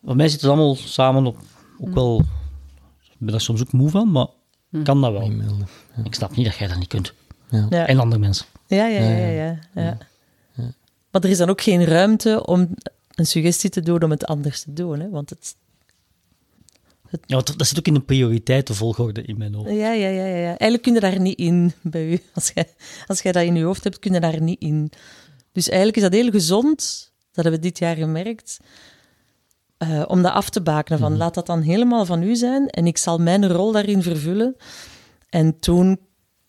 Bij 0.00 0.14
mij 0.14 0.28
zit 0.28 0.40
het 0.40 0.50
allemaal 0.50 0.74
samen 0.76 1.26
op. 1.26 1.36
Ook 1.80 1.94
wel, 1.94 2.18
ik 3.02 3.16
ben 3.18 3.30
daar 3.30 3.40
soms 3.40 3.60
ook 3.60 3.72
moe 3.72 3.90
van, 3.90 4.10
maar 4.10 4.26
ik 4.70 4.84
kan 4.84 5.00
dat 5.00 5.12
wel. 5.12 5.30
Ik 6.04 6.14
snap 6.14 6.36
niet 6.36 6.46
dat 6.46 6.56
jij 6.56 6.68
dat 6.68 6.78
niet 6.78 6.88
kunt. 6.88 7.12
Ja. 7.50 7.86
En 7.86 7.98
andere 7.98 8.20
mensen. 8.20 8.46
Ja, 8.66 8.86
ja, 8.86 9.00
ja, 9.00 9.26
ja, 9.26 9.58
ja. 9.74 9.98
Maar 11.10 11.22
er 11.22 11.30
is 11.30 11.38
dan 11.38 11.48
ook 11.48 11.60
geen 11.60 11.84
ruimte 11.84 12.46
om 12.46 12.74
een 13.14 13.26
suggestie 13.26 13.70
te 13.70 13.80
doen 13.80 14.02
om 14.02 14.10
het 14.10 14.26
anders 14.26 14.62
te 14.62 14.72
doen. 14.72 15.00
Hè? 15.00 15.10
Want 15.10 15.30
het, 15.30 15.56
Ja, 17.10 17.34
want 17.34 17.58
dat 17.58 17.66
zit 17.66 17.78
ook 17.78 17.86
in 17.86 17.94
de 17.94 18.00
prioriteitenvolgorde 18.00 19.22
in 19.22 19.38
mijn 19.38 19.54
hoofd. 19.54 19.68
ja, 19.70 19.92
ja, 19.92 20.08
ja, 20.08 20.24
ja, 20.24 20.36
ja. 20.36 20.46
Eigenlijk 20.46 20.82
kun 20.82 20.94
je 20.94 21.00
daar 21.00 21.20
niet 21.20 21.38
in 21.38 21.72
bij 21.82 22.10
u. 22.10 22.20
Als 22.34 22.50
jij, 22.54 22.68
als 23.06 23.20
jij 23.20 23.32
dat 23.32 23.42
in 23.42 23.54
je 23.54 23.64
hoofd 23.64 23.84
hebt, 23.84 23.98
kun 23.98 24.12
je 24.12 24.20
daar 24.20 24.40
niet 24.40 24.60
in. 24.60 24.90
Dus 25.52 25.68
eigenlijk 25.68 25.96
is 25.96 26.02
dat 26.02 26.12
heel 26.12 26.30
gezond, 26.30 27.10
dat 27.32 27.44
hebben 27.44 27.60
we 27.60 27.66
dit 27.66 27.78
jaar 27.78 27.96
gemerkt, 27.96 28.58
eh, 29.78 30.04
om 30.06 30.22
dat 30.22 30.32
af 30.32 30.50
te 30.50 30.60
bakenen. 30.60 30.98
Van, 30.98 31.16
Laat 31.16 31.34
dat 31.34 31.46
dan 31.46 31.60
helemaal 31.60 32.04
van 32.04 32.22
u 32.22 32.36
zijn 32.36 32.68
en 32.68 32.86
ik 32.86 32.98
zal 32.98 33.18
mijn 33.18 33.48
rol 33.48 33.72
daarin 33.72 34.02
vervullen. 34.02 34.56
En 35.28 35.58
toen 35.58 36.00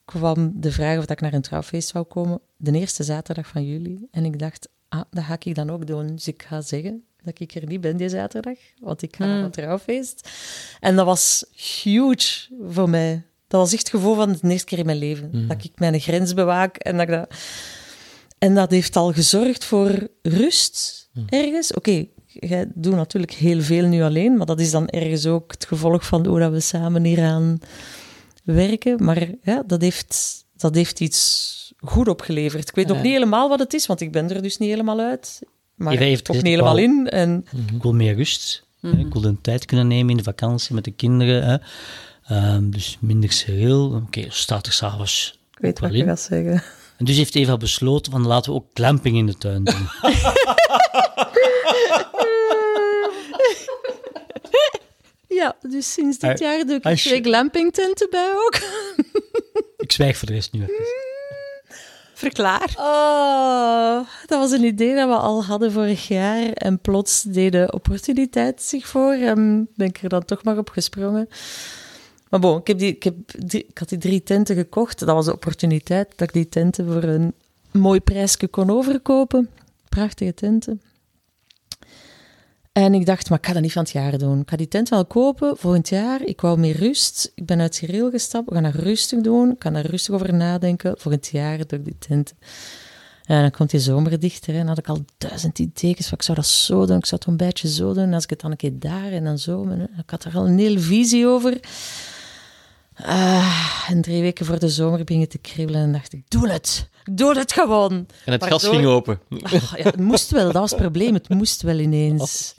kwam 0.05 0.51
de 0.55 0.71
vraag 0.71 0.97
of 0.97 1.05
dat 1.05 1.11
ik 1.11 1.21
naar 1.21 1.33
een 1.33 1.41
trouwfeest 1.41 1.89
zou 1.89 2.05
komen, 2.05 2.41
de 2.57 2.71
eerste 2.71 3.03
zaterdag 3.03 3.47
van 3.47 3.65
juli. 3.65 4.07
En 4.11 4.25
ik 4.25 4.39
dacht, 4.39 4.69
ah, 4.89 5.01
dat 5.09 5.23
ga 5.23 5.37
ik 5.39 5.55
dan 5.55 5.69
ook 5.69 5.87
doen. 5.87 6.07
Dus 6.07 6.27
ik 6.27 6.43
ga 6.47 6.61
zeggen 6.61 7.03
dat 7.23 7.39
ik 7.39 7.55
er 7.55 7.65
niet 7.65 7.81
ben 7.81 7.97
die 7.97 8.09
zaterdag, 8.09 8.57
want 8.79 9.01
ik 9.01 9.15
ga 9.15 9.25
naar 9.25 9.43
een 9.43 9.51
trouwfeest. 9.51 10.29
En 10.79 10.95
dat 10.95 11.05
was 11.05 11.45
huge 11.83 12.47
voor 12.67 12.89
mij. 12.89 13.23
Dat 13.47 13.61
was 13.61 13.73
echt 13.73 13.81
het 13.81 13.89
gevoel 13.89 14.15
van 14.15 14.31
de 14.31 14.49
eerste 14.49 14.65
keer 14.65 14.77
in 14.77 14.85
mijn 14.85 14.97
leven. 14.97 15.47
Dat 15.47 15.63
ik 15.63 15.71
mijn 15.75 15.99
grens 15.99 16.33
bewaak 16.33 16.77
en 16.77 16.97
dat 16.97 17.07
ik 17.07 17.13
dat... 17.13 17.33
En 18.37 18.55
dat 18.55 18.71
heeft 18.71 18.95
al 18.95 19.13
gezorgd 19.13 19.65
voor 19.65 20.07
rust 20.21 21.09
ergens. 21.29 21.73
Oké, 21.73 22.07
jij 22.33 22.65
doet 22.75 22.95
natuurlijk 22.95 23.31
heel 23.33 23.61
veel 23.61 23.85
nu 23.87 24.01
alleen, 24.01 24.37
maar 24.37 24.45
dat 24.45 24.59
is 24.59 24.71
dan 24.71 24.87
ergens 24.87 25.25
ook 25.25 25.51
het 25.51 25.65
gevolg 25.65 26.05
van 26.05 26.25
hoe 26.25 26.39
dat 26.39 26.51
we 26.51 26.59
samen 26.59 27.03
hieraan 27.03 27.59
werken. 28.43 29.03
Maar 29.03 29.27
ja, 29.41 29.63
dat 29.67 29.81
heeft, 29.81 30.45
dat 30.55 30.75
heeft 30.75 30.99
iets 30.99 31.73
goed 31.79 32.07
opgeleverd. 32.07 32.69
Ik 32.69 32.75
weet 32.75 32.87
nog 32.87 33.01
niet 33.01 33.11
helemaal 33.11 33.49
wat 33.49 33.59
het 33.59 33.73
is, 33.73 33.85
want 33.85 34.01
ik 34.01 34.11
ben 34.11 34.29
er 34.31 34.41
dus 34.41 34.57
niet 34.57 34.69
helemaal 34.69 34.99
uit. 34.99 35.41
Maar 35.75 35.93
Eva 35.93 36.03
heeft 36.03 36.29
ook 36.29 36.35
niet 36.35 36.45
helemaal 36.45 36.77
in. 36.77 37.09
En 37.09 37.45
Ik 37.75 37.81
wil 37.81 37.93
meer 37.93 38.15
rust. 38.15 38.65
hè. 38.81 38.89
Ik 38.91 39.13
wil 39.13 39.23
een 39.23 39.41
tijd 39.41 39.65
kunnen 39.65 39.87
nemen 39.87 40.09
in 40.09 40.17
de 40.17 40.23
vakantie 40.23 40.75
met 40.75 40.83
de 40.83 40.91
kinderen. 40.91 41.43
Hè. 41.43 41.57
Ehm, 42.35 42.69
dus 42.69 42.97
minder 43.01 43.31
serieel. 43.31 44.01
Oké, 44.05 44.25
staat 44.27 44.65
er 44.65 44.71
s'avonds 44.73 45.39
ik 45.53 45.59
weet 45.61 45.79
wat 45.79 45.91
je 45.91 45.97
in. 45.97 46.05
gaat 46.05 46.19
zeggen. 46.21 46.63
En 46.97 47.05
dus 47.05 47.17
heeft 47.17 47.35
Eva 47.35 47.57
besloten 47.57 48.11
van 48.11 48.27
laten 48.27 48.51
we 48.51 48.57
ook 48.57 48.65
glamping 48.73 49.17
in 49.17 49.25
de 49.25 49.37
tuin 49.37 49.63
doen. 49.63 49.87
Ja, 55.39 55.55
dus 55.69 55.93
sinds 55.93 56.17
dit 56.17 56.39
jaar 56.39 56.65
doe 56.65 56.79
ik 56.81 56.97
twee 56.97 57.21
glampingtenten 57.23 58.07
bij 58.09 58.31
ook. 58.35 58.59
Ik 59.77 59.91
zwijg 59.91 60.17
voor 60.17 60.27
de 60.27 60.33
rest 60.33 60.51
nu 60.53 60.61
even. 60.61 60.73
Verklaar. 62.13 62.73
Oh, 62.77 64.07
dat 64.25 64.39
was 64.39 64.51
een 64.51 64.63
idee 64.63 64.95
dat 64.95 65.07
we 65.07 65.15
al 65.15 65.43
hadden 65.45 65.71
vorig 65.71 66.07
jaar. 66.07 66.51
En 66.53 66.79
plots 66.79 67.21
deed 67.21 67.51
de 67.51 67.67
opportuniteit 67.71 68.61
zich 68.61 68.87
voor. 68.87 69.13
En 69.13 69.69
ben 69.75 69.87
ik 69.87 70.01
er 70.01 70.09
dan 70.09 70.25
toch 70.25 70.43
maar 70.43 70.57
op 70.57 70.69
gesprongen. 70.69 71.29
Maar 72.29 72.39
bon, 72.39 72.59
ik, 72.59 72.67
heb 72.67 72.77
die, 72.79 72.89
ik, 72.95 73.03
heb 73.03 73.15
drie- 73.25 73.65
ik 73.69 73.77
had 73.77 73.89
die 73.89 73.97
drie 73.97 74.23
tenten 74.23 74.55
gekocht. 74.55 74.99
Dat 74.99 75.07
was 75.15 75.25
de 75.25 75.33
opportuniteit 75.33 76.07
dat 76.15 76.27
ik 76.27 76.33
die 76.33 76.49
tenten 76.49 76.85
voor 76.91 77.03
een 77.03 77.33
mooi 77.71 77.99
prijsje 78.01 78.47
kon 78.47 78.69
overkopen. 78.69 79.49
Prachtige 79.89 80.33
tenten. 80.33 80.81
En 82.79 82.93
ik 82.93 83.05
dacht, 83.05 83.29
maar 83.29 83.37
ik 83.37 83.45
ga 83.45 83.53
dat 83.53 83.61
niet 83.61 83.71
van 83.71 83.83
het 83.83 83.91
jaar 83.91 84.17
doen. 84.17 84.39
Ik 84.39 84.49
ga 84.49 84.55
die 84.55 84.67
tent 84.67 84.89
wel 84.89 85.05
kopen 85.05 85.57
volgend 85.57 85.89
jaar. 85.89 86.21
Ik 86.21 86.41
wou 86.41 86.59
meer 86.59 86.75
rust. 86.77 87.31
Ik 87.35 87.45
ben 87.45 87.59
uit 87.59 87.75
Cyril 87.75 88.09
gestapt. 88.09 88.49
We 88.49 88.53
gaan 88.53 88.63
dat 88.63 88.73
rustig 88.73 89.21
doen. 89.21 89.51
Ik 89.51 89.59
kan 89.59 89.73
daar 89.73 89.85
rustig 89.85 90.13
over 90.13 90.33
nadenken. 90.33 90.93
Volgend 90.97 91.27
jaar 91.27 91.57
doe 91.57 91.79
ik 91.79 91.85
die 91.85 91.95
tent. 91.99 92.33
En 93.25 93.41
dan 93.41 93.51
komt 93.51 93.69
die 93.69 93.79
zomer 93.79 94.19
dichter. 94.19 94.53
En 94.53 94.59
dan 94.59 94.67
had 94.67 94.77
ik 94.77 94.87
al 94.87 95.05
duizend 95.17 95.59
ideeën. 95.59 95.95
Van, 95.95 96.13
ik 96.13 96.21
zou 96.21 96.37
dat 96.37 96.47
zo 96.47 96.85
doen. 96.85 96.97
Ik 96.97 97.05
zou 97.05 97.21
het 97.21 97.29
een 97.29 97.37
beetje 97.37 97.67
zo 97.67 97.93
doen. 97.93 98.03
En 98.03 98.13
als 98.13 98.23
ik 98.23 98.29
het 98.29 98.39
dan 98.39 98.51
een 98.51 98.57
keer 98.57 98.79
daar 98.79 99.11
en 99.11 99.23
dan 99.23 99.39
zo. 99.39 99.67
Ik 99.97 100.09
had 100.09 100.23
er 100.23 100.35
al 100.35 100.47
een 100.47 100.59
hele 100.59 100.79
visie 100.79 101.27
over. 101.27 101.59
Ah, 103.05 103.85
en 103.89 104.01
drie 104.01 104.21
weken 104.21 104.45
voor 104.45 104.59
de 104.59 104.69
zomer 104.69 105.03
begin 105.03 105.21
het 105.21 105.29
te 105.29 105.37
kriebelen 105.37 105.81
en 105.81 105.91
dacht 105.91 106.13
ik, 106.13 106.23
doe 106.27 106.49
het. 106.49 106.89
Doe 107.11 107.37
het 107.37 107.53
gewoon. 107.53 108.07
En 108.25 108.31
het 108.31 108.43
gas 108.43 108.67
ging 108.67 108.85
open. 108.85 109.19
Ah, 109.41 109.51
ja, 109.51 109.83
het 109.83 109.99
moest 109.99 110.31
wel, 110.31 110.43
dat 110.43 110.53
was 110.53 110.71
het 110.71 110.79
probleem. 110.79 111.13
Het 111.13 111.29
moest 111.29 111.61
wel 111.61 111.79
ineens. 111.79 112.55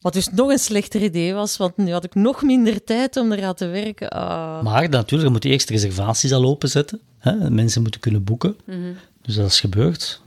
Wat 0.00 0.12
dus 0.12 0.28
nog 0.28 0.50
een 0.50 0.58
slechter 0.58 1.02
idee 1.02 1.34
was, 1.34 1.56
want 1.56 1.76
nu 1.76 1.92
had 1.92 2.04
ik 2.04 2.14
nog 2.14 2.42
minder 2.42 2.84
tijd 2.84 3.16
om 3.16 3.32
eraan 3.32 3.54
te 3.54 3.66
werken. 3.66 4.08
Ah. 4.08 4.62
Maar 4.62 4.88
natuurlijk, 4.88 5.22
je 5.22 5.34
moet 5.34 5.44
eerst 5.44 5.70
reservaties 5.70 6.32
al 6.32 6.44
openzetten. 6.44 7.00
Hè? 7.18 7.50
Mensen 7.50 7.82
moeten 7.82 8.00
kunnen 8.00 8.24
boeken. 8.24 8.56
Dus 9.22 9.34
dat 9.34 9.46
is 9.46 9.60
gebeurd. 9.60 10.20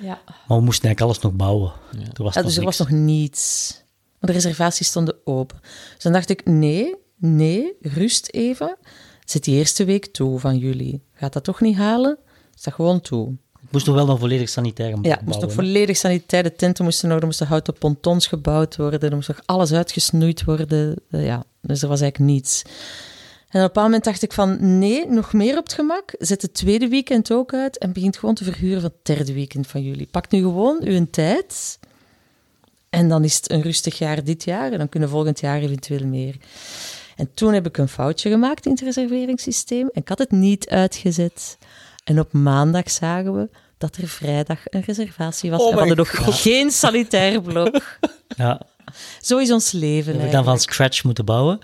Ja. 0.00 0.18
Maar 0.26 0.58
we 0.58 0.64
moesten 0.64 0.84
eigenlijk 0.84 1.00
alles 1.00 1.18
nog 1.18 1.32
bouwen. 1.32 1.72
Er 2.14 2.22
was 2.22 2.34
Ja, 2.34 2.42
dus 2.42 2.56
er 2.56 2.64
was 2.64 2.78
nog 2.78 2.90
niets. 2.90 3.72
Maar 4.18 4.30
de 4.30 4.36
reservaties 4.36 4.86
stonden 4.86 5.16
open. 5.24 5.60
Dus 5.94 6.02
dan 6.02 6.12
dacht 6.12 6.30
ik, 6.30 6.44
nee, 6.44 6.94
nee, 7.24 7.72
rust 7.80 8.28
even. 8.30 8.76
Zet 9.24 9.44
die 9.44 9.56
eerste 9.56 9.84
week 9.84 10.06
toe 10.06 10.38
van 10.38 10.58
juli. 10.58 11.00
Gaat 11.12 11.32
dat 11.32 11.44
toch 11.44 11.60
niet 11.60 11.76
halen? 11.76 12.18
Zet 12.54 12.64
dat 12.64 12.74
gewoon 12.74 13.00
toe. 13.00 13.34
Het 13.62 13.72
moest 13.72 13.86
nog 13.86 13.94
wel 13.94 14.06
nog 14.06 14.18
volledig 14.18 14.48
sanitair 14.48 14.88
Ja, 14.88 14.94
bouwen. 14.94 15.18
het 15.18 15.26
moest 15.26 15.40
nog 15.40 15.52
volledig 15.52 15.96
sanitair. 15.96 16.42
De 16.42 16.54
tenten 16.54 16.84
moesten 16.84 17.08
nog, 17.08 17.18
er 17.18 17.24
moesten 17.24 17.46
houten 17.46 17.74
pontons 17.78 18.26
gebouwd 18.26 18.76
worden. 18.76 19.00
Er 19.00 19.14
moest 19.14 19.28
nog 19.28 19.40
alles 19.44 19.72
uitgesnoeid 19.72 20.44
worden. 20.44 20.96
Eh, 21.10 21.24
Ja, 21.24 21.44
dus 21.60 21.82
er 21.82 21.88
was 21.88 22.00
eigenlijk 22.00 22.32
niets. 22.32 22.62
En 23.48 23.60
op 23.60 23.66
een 23.66 23.66
bepaald 23.66 23.86
moment 23.86 24.04
dacht 24.04 24.22
ik 24.22 24.32
van, 24.32 24.78
nee, 24.78 25.06
nog 25.08 25.32
meer 25.32 25.58
op 25.58 25.64
het 25.64 25.72
gemak. 25.72 26.14
Zet 26.18 26.42
het 26.42 26.54
tweede 26.54 26.88
weekend 26.88 27.32
ook 27.32 27.54
uit 27.54 27.78
en 27.78 27.92
begint 27.92 28.16
gewoon 28.16 28.34
te 28.34 28.44
verhuren 28.44 28.80
van 28.80 28.90
het 28.96 29.16
derde 29.16 29.32
weekend 29.32 29.66
van 29.66 29.82
juli. 29.82 30.06
Pak 30.10 30.30
nu 30.30 30.38
gewoon 30.40 30.80
uw 30.84 31.06
tijd 31.10 31.78
en 32.90 33.08
dan 33.08 33.24
is 33.24 33.36
het 33.36 33.50
een 33.50 33.62
rustig 33.62 33.98
jaar 33.98 34.24
dit 34.24 34.44
jaar 34.44 34.72
en 34.72 34.78
dan 34.78 34.88
kunnen 34.88 35.08
volgend 35.08 35.40
jaar 35.40 35.60
eventueel 35.60 36.06
meer. 36.06 36.36
En 37.16 37.30
toen 37.34 37.52
heb 37.52 37.66
ik 37.66 37.76
een 37.78 37.88
foutje 37.88 38.30
gemaakt 38.30 38.64
in 38.66 38.72
het 38.72 38.80
reserveringssysteem 38.80 39.88
en 39.92 40.00
ik 40.00 40.08
had 40.08 40.18
het 40.18 40.30
niet 40.30 40.68
uitgezet. 40.68 41.58
En 42.04 42.20
op 42.20 42.32
maandag 42.32 42.90
zagen 42.90 43.34
we 43.34 43.48
dat 43.78 43.96
er 43.96 44.08
vrijdag 44.08 44.58
een 44.64 44.82
reservatie 44.86 45.50
was. 45.50 45.60
Oh 45.60 45.66
en 45.66 45.72
we 45.72 45.78
hadden 45.78 45.96
mijn 45.96 46.24
nog 46.26 46.42
geen 46.42 46.70
sanitair 46.70 47.42
blok. 47.42 47.80
Ja, 48.36 48.60
Zo 49.20 49.38
is 49.38 49.52
ons 49.52 49.72
leven 49.72 50.12
we 50.12 50.18
hebben 50.18 50.30
dan 50.36 50.44
van 50.44 50.58
scratch 50.58 51.04
moeten 51.04 51.24
bouwen. 51.24 51.58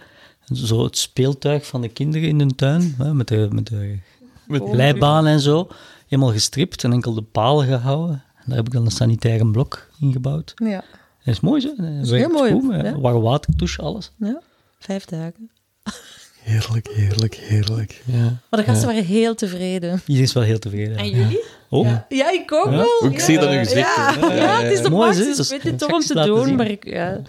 Zo 0.52 0.84
het 0.84 0.98
speeltuig 0.98 1.66
van 1.66 1.80
de 1.80 1.88
kinderen 1.88 2.28
in 2.28 2.38
de 2.38 2.54
tuin, 2.54 2.94
hè, 2.98 3.14
met 3.14 3.28
de, 3.28 3.48
met 3.52 3.66
de 3.66 3.98
Met 4.46 4.98
en 5.02 5.40
zo. 5.40 5.68
Helemaal 6.08 6.32
gestript 6.32 6.84
en 6.84 6.92
enkel 6.92 7.14
de 7.14 7.22
palen 7.22 7.66
gehouden. 7.66 8.22
En 8.36 8.44
daar 8.46 8.56
heb 8.56 8.66
ik 8.66 8.72
dan 8.72 8.84
een 8.84 8.90
sanitaire 8.90 9.46
blok 9.50 9.88
ingebouwd. 10.00 10.52
Ja, 10.56 10.84
Dat 11.24 11.34
is 11.34 11.40
mooi, 11.40 11.60
zo. 11.60 11.74
Dat 11.76 11.86
is 12.02 12.10
heel 12.10 12.28
mooi, 12.28 12.52
Goed, 12.52 12.72
hè. 12.72 12.88
ja. 12.88 13.00
Warm 13.00 13.20
waterdouche, 13.20 13.82
alles. 13.82 14.12
ja, 14.18 14.40
vijf 14.80 15.04
dagen. 15.04 15.50
Heerlijk, 16.42 16.88
heerlijk, 16.88 17.34
heerlijk. 17.34 18.02
Ja. 18.04 18.40
Maar 18.50 18.60
de 18.60 18.66
gasten 18.66 18.86
waren 18.88 19.04
heel 19.04 19.34
tevreden. 19.34 19.90
Iedereen 20.00 20.22
is 20.22 20.32
wel 20.32 20.42
heel 20.42 20.58
tevreden. 20.58 20.96
En 20.96 21.10
jullie? 21.10 21.44
Oh, 21.68 21.96
Ja, 22.08 22.30
ik 22.32 22.52
ook 22.52 22.70
wel. 22.70 23.04
Ik 23.10 23.20
zie 23.20 23.38
dat 23.38 23.50
in 23.50 23.58
uw 23.58 23.64
gezicht. 23.64 23.96
Ja, 23.96 24.60
het 24.62 24.72
is 24.72 24.82
de 24.82 24.90
Mooi, 24.90 25.06
max, 25.18 25.36
dus 25.36 25.50
ik 25.50 25.62
weet 25.62 25.78
toch 25.78 25.92
om 25.92 26.00
te 26.00 26.14
doen, 26.14 26.44
zien. 26.46 26.56
maar 26.56 26.70
ik, 26.70 26.84
ja, 26.84 27.20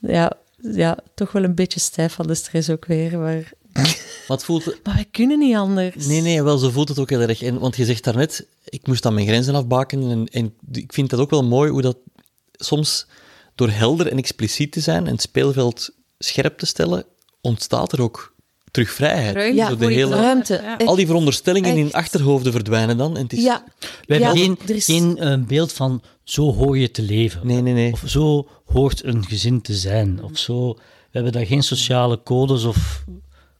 ja, 0.00 0.32
ja, 0.56 0.98
toch 1.14 1.32
wel 1.32 1.44
een 1.44 1.54
beetje 1.54 1.80
stijf 1.80 2.12
van 2.12 2.26
de 2.26 2.34
stress 2.34 2.70
ook 2.70 2.84
weer. 2.86 3.18
Maar, 3.18 3.52
Wat 4.26 4.44
voelt 4.44 4.64
het? 4.64 4.80
maar 4.84 4.94
wij 4.94 5.06
kunnen 5.10 5.38
niet 5.38 5.56
anders. 5.56 6.06
Nee, 6.06 6.20
nee, 6.20 6.42
wel, 6.42 6.58
zo 6.58 6.70
voelt 6.70 6.88
het 6.88 6.98
ook 6.98 7.10
heel 7.10 7.20
erg. 7.20 7.42
En, 7.42 7.58
want 7.58 7.76
je 7.76 7.84
zegt 7.84 8.04
daarnet, 8.04 8.46
ik 8.64 8.86
moest 8.86 9.02
dan 9.02 9.14
mijn 9.14 9.26
grenzen 9.26 9.54
afbaken. 9.54 10.10
En, 10.10 10.26
en 10.30 10.54
ik 10.72 10.92
vind 10.92 11.10
dat 11.10 11.20
ook 11.20 11.30
wel 11.30 11.44
mooi 11.44 11.70
hoe 11.70 11.82
dat 11.82 11.96
soms 12.52 13.06
door 13.54 13.70
helder 13.70 14.06
en 14.10 14.18
expliciet 14.18 14.72
te 14.72 14.80
zijn 14.80 15.06
en 15.06 15.12
het 15.12 15.22
speelveld 15.22 15.90
scherp 16.18 16.58
te 16.58 16.66
stellen, 16.66 17.04
ontstaat 17.40 17.92
er 17.92 18.02
ook 18.02 18.34
terug 18.70 18.90
vrijheid. 18.90 19.34
Ruimte 19.34 19.56
Ja, 19.56 19.74
de 19.74 19.86
hele, 19.86 20.14
ruimte. 20.16 20.60
Ja. 20.78 20.86
al 20.86 20.94
die 20.96 21.06
veronderstellingen 21.06 21.76
in 21.76 21.92
achterhoofden 21.92 22.52
verdwijnen 22.52 22.96
dan. 22.96 23.16
En 23.16 23.22
het 23.22 23.32
is, 23.32 23.42
Ja, 23.42 23.64
We 24.06 24.14
hebben 24.14 24.28
Ja, 24.38 24.44
geen, 24.44 24.58
is- 24.76 24.84
geen 24.84 25.18
eh, 25.18 25.38
beeld 25.46 25.72
van 25.72 26.02
zo 26.24 26.52
hoor 26.54 26.78
je 26.78 26.90
te 26.90 27.02
leven. 27.02 27.46
Nee, 27.46 27.60
nee, 27.60 27.72
nee. 27.74 27.92
Of 27.92 28.02
zo 28.06 28.48
hoort 28.64 29.04
een 29.04 29.24
gezin 29.26 29.60
te 29.60 29.74
zijn. 29.74 30.22
Of 30.22 30.38
zo. 30.38 30.74
We 30.74 30.80
hebben 31.14 31.32
daar 31.32 31.46
geen 31.46 31.62
sociale 31.62 32.22
codes 32.22 32.64
of 32.64 33.04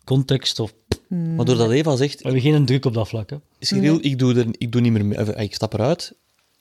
context. 0.05 0.61
Of, 0.61 0.73
we 1.09 1.17
Maar 1.17 1.45
doordat 1.45 1.71
Eva 1.71 1.97
zegt, 1.97 2.23
hebben 2.23 2.41
geen 2.41 2.67
druk 2.67 2.85
op 2.85 2.95
dat 2.95 3.09
vlak. 3.09 3.31
Hè. 3.31 3.37
Cyril, 3.61 3.99
ik, 4.01 4.19
doe 4.19 4.35
er, 4.35 4.47
ik 4.51 4.73
doe 4.73 4.81
niet 4.81 4.93
meer 4.93 5.05
mee, 5.07 5.35
ik 5.35 5.55
stap 5.55 5.75
eruit, 5.75 6.13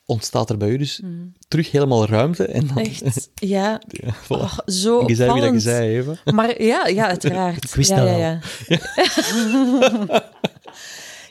ontstaat 0.08 0.50
er 0.50 0.56
bij 0.56 0.68
u 0.68 0.76
dus 0.76 1.00
terug 1.48 1.70
helemaal 1.70 2.06
ruimte. 2.06 2.44
En 2.44 2.66
dan, 2.66 2.78
echt. 2.78 3.30
Ja, 3.34 3.80
ja, 4.02 4.14
voilà. 4.14 4.28
oh, 4.28 4.58
zo 4.66 5.04
je 5.06 5.14
zei 5.14 5.32
wie 5.32 5.42
dat 5.42 5.52
je 5.52 5.60
zei, 5.60 5.98
Eva. 5.98 6.32
Maar 6.32 6.62
ja, 6.62 6.86
ja 6.86 7.06
uiteraard. 7.06 7.64
Ik 7.68 7.74
wist 7.74 7.90
ja, 7.90 7.96
dat 7.96 8.08
ja, 8.08 8.16
ja. 8.16 8.40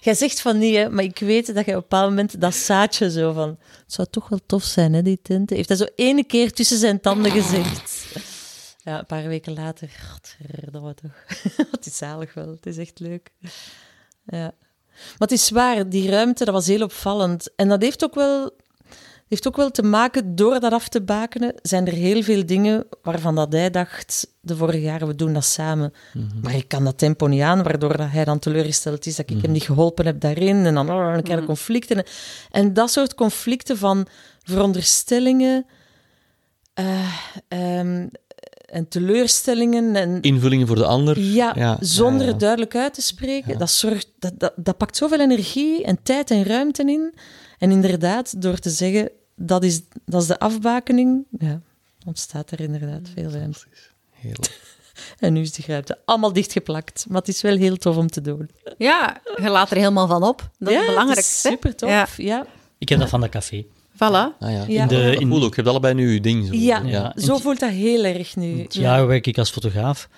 Jij 0.02 0.16
zegt 0.16 0.42
van 0.42 0.58
niet, 0.58 0.76
hè, 0.76 0.90
maar 0.90 1.04
ik 1.04 1.20
weet 1.20 1.54
dat 1.54 1.56
je 1.56 1.62
op 1.62 1.68
een 1.68 1.82
bepaald 1.82 2.10
moment 2.10 2.42
dat 2.42 2.56
zaadje 2.56 3.12
zo 3.12 3.34
van... 3.34 3.50
Het 3.60 3.94
zou 3.94 4.08
toch 4.12 4.30
wel 4.30 4.40
tof 4.46 4.64
zijn, 4.64 4.94
hè, 4.94 5.02
die 5.02 5.20
tenten. 5.22 5.56
Heeft 5.56 5.70
hij 5.70 5.78
zo 5.78 5.88
ene 5.96 6.24
keer 6.24 6.52
tussen 6.52 6.78
zijn 6.78 7.02
tanden 7.02 7.32
gezegd. 7.32 8.06
Ja, 8.84 9.00
een 9.00 9.06
paar 9.06 9.28
weken 9.28 9.54
later... 9.54 9.90
Godverdomme 10.12 10.94
toch. 10.94 11.26
Het 11.72 11.86
is 11.86 11.98
zalig 11.98 12.34
wel. 12.34 12.50
Het 12.50 12.66
is 12.66 12.78
echt 12.78 13.00
leuk. 13.00 13.32
Ja. 14.26 14.54
Maar 14.98 15.28
het 15.28 15.32
is 15.32 15.50
waar, 15.50 15.90
die 15.90 16.10
ruimte, 16.10 16.46
dat 16.46 16.54
was 16.54 16.68
heel 16.68 16.84
opvallend. 16.84 17.56
En 17.56 17.68
dat 17.68 17.82
heeft 17.82 18.04
ook 18.04 18.16
wel... 18.16 18.52
heeft 19.28 19.48
ook 19.48 19.56
wel 19.56 19.72
te 19.72 19.84
maken, 19.84 20.36
door 20.36 20.60
dat 20.60 20.72
af 20.72 20.88
te 20.88 21.02
bakenen, 21.02 21.54
zijn 21.62 21.88
er 21.88 21.94
heel 21.94 22.24
veel 22.24 22.46
dingen 22.46 22.86
waarvan 23.02 23.36
dat 23.36 23.54
hij 23.54 23.70
dacht, 23.70 24.28
de 24.40 24.56
vorige 24.56 24.82
jaren, 24.82 25.08
we 25.08 25.16
doen 25.16 25.34
dat 25.34 25.46
samen. 25.46 25.94
Maar 26.42 26.56
ik 26.56 26.68
kan 26.68 26.84
dat 26.84 26.98
tempo 26.98 27.28
niet 27.28 27.42
aan, 27.42 27.64
waardoor 27.64 27.98
dat 27.98 28.12
hij 28.12 28.26
dan 28.26 28.40
teleurgesteld 28.40 29.06
is 29.06 29.16
dat 29.16 29.30
ik 29.30 29.42
hem 29.42 29.52
niet 29.52 29.64
geholpen 29.64 30.06
heb 30.06 30.20
daarin. 30.20 30.66
En 30.66 30.74
dan, 30.74 30.90
oh, 30.90 31.14
dan 31.14 31.24
krijg 31.24 31.40
je 31.40 31.46
conflicten. 31.46 32.04
En 32.52 32.74
dat 32.74 32.92
soort 32.92 33.16
conflicten 33.16 33.78
van 33.78 34.08
veronderstellingen 34.44 35.66
eh, 36.74 37.14
ehm, 37.48 38.08
en 38.66 38.88
teleurstellingen 38.88 39.96
en 39.96 40.22
Invullingen 40.22 40.68
voor 40.68 40.76
de 40.76 40.86
ander. 40.86 41.20
ja, 41.20 41.52
Ja, 41.56 41.78
zonder 41.80 42.20
ja, 42.20 42.26
ja. 42.26 42.32
het 42.32 42.40
duidelijk 42.40 42.76
uit 42.76 42.94
te 42.94 43.02
spreken. 43.02 43.58
Dat, 43.58 43.70
zorgt, 43.70 44.12
dat, 44.20 44.34
dat, 44.38 44.54
dat 44.56 44.78
pakt 44.78 44.98
zoveel 44.98 45.20
energie 45.20 45.84
en 45.84 46.04
tijd 46.04 46.32
en 46.32 46.44
ruimte 46.44 46.84
in. 46.84 47.14
En 47.58 47.72
inderdaad, 47.72 48.42
door 48.42 48.58
te 48.58 48.70
zeggen, 48.70 49.10
dat 49.36 49.64
is, 49.64 49.82
dat 50.06 50.22
is 50.22 50.28
de 50.28 50.40
afbakening, 50.40 51.26
ja, 51.40 51.62
ontstaat 52.06 52.52
er 52.52 52.60
inderdaad 52.60 53.10
veel 53.16 53.30
ruimte. 53.30 53.60
Heerlijk. 54.12 54.60
En 55.20 55.34
nu 55.34 55.42
is 55.42 55.52
die 55.52 55.66
ruimte 55.68 55.98
allemaal 56.06 56.34
dichtgeplakt. 56.34 57.06
Maar 57.10 57.20
het 57.20 57.28
is 57.28 57.42
wel 57.42 57.56
heel 57.58 57.78
tof 57.78 57.98
om 57.98 58.08
te 58.08 58.22
doen. 58.22 58.50
Ja, 58.78 59.22
je 59.42 59.50
laat 59.50 59.72
er 59.72 59.78
helemaal 59.78 60.08
van 60.08 60.24
op. 60.24 60.50
Dat 60.60 60.68
is 60.70 60.74
ja, 60.74 60.80
het 60.82 60.90
belangrijkste. 60.90 61.48
Super 61.48 61.76
tof. 61.76 61.90
Ja. 61.90 62.08
Ja. 62.18 62.46
Ik 62.78 62.90
heb 62.90 63.00
dat 63.00 63.10
van 63.10 63.22
dat 63.22 63.30
café. 63.30 63.66
Voilà. 63.94 64.00
Ah, 64.00 64.36
ja. 64.40 64.64
Ja. 64.68 64.82
In 64.82 64.88
de, 64.88 65.04
Dat 65.12 65.22
in 65.22 65.28
voel 65.28 65.44
ook. 65.44 65.50
Je 65.50 65.56
hebt 65.56 65.68
allebei 65.68 65.94
nu 65.94 66.12
je 66.14 66.22
ding. 66.22 66.48
Zo. 66.48 66.54
Ja, 66.54 66.82
Ja. 66.86 67.14
zo 67.16 67.38
voelt 67.38 67.60
dat 67.60 67.70
heel 67.70 68.04
erg 68.04 68.36
nu. 68.36 68.62
het 68.62 68.74
jaar 68.74 69.08
werk 69.08 69.28
ik 69.28 69.38
als 69.38 69.50
fotograaf. 69.52 70.10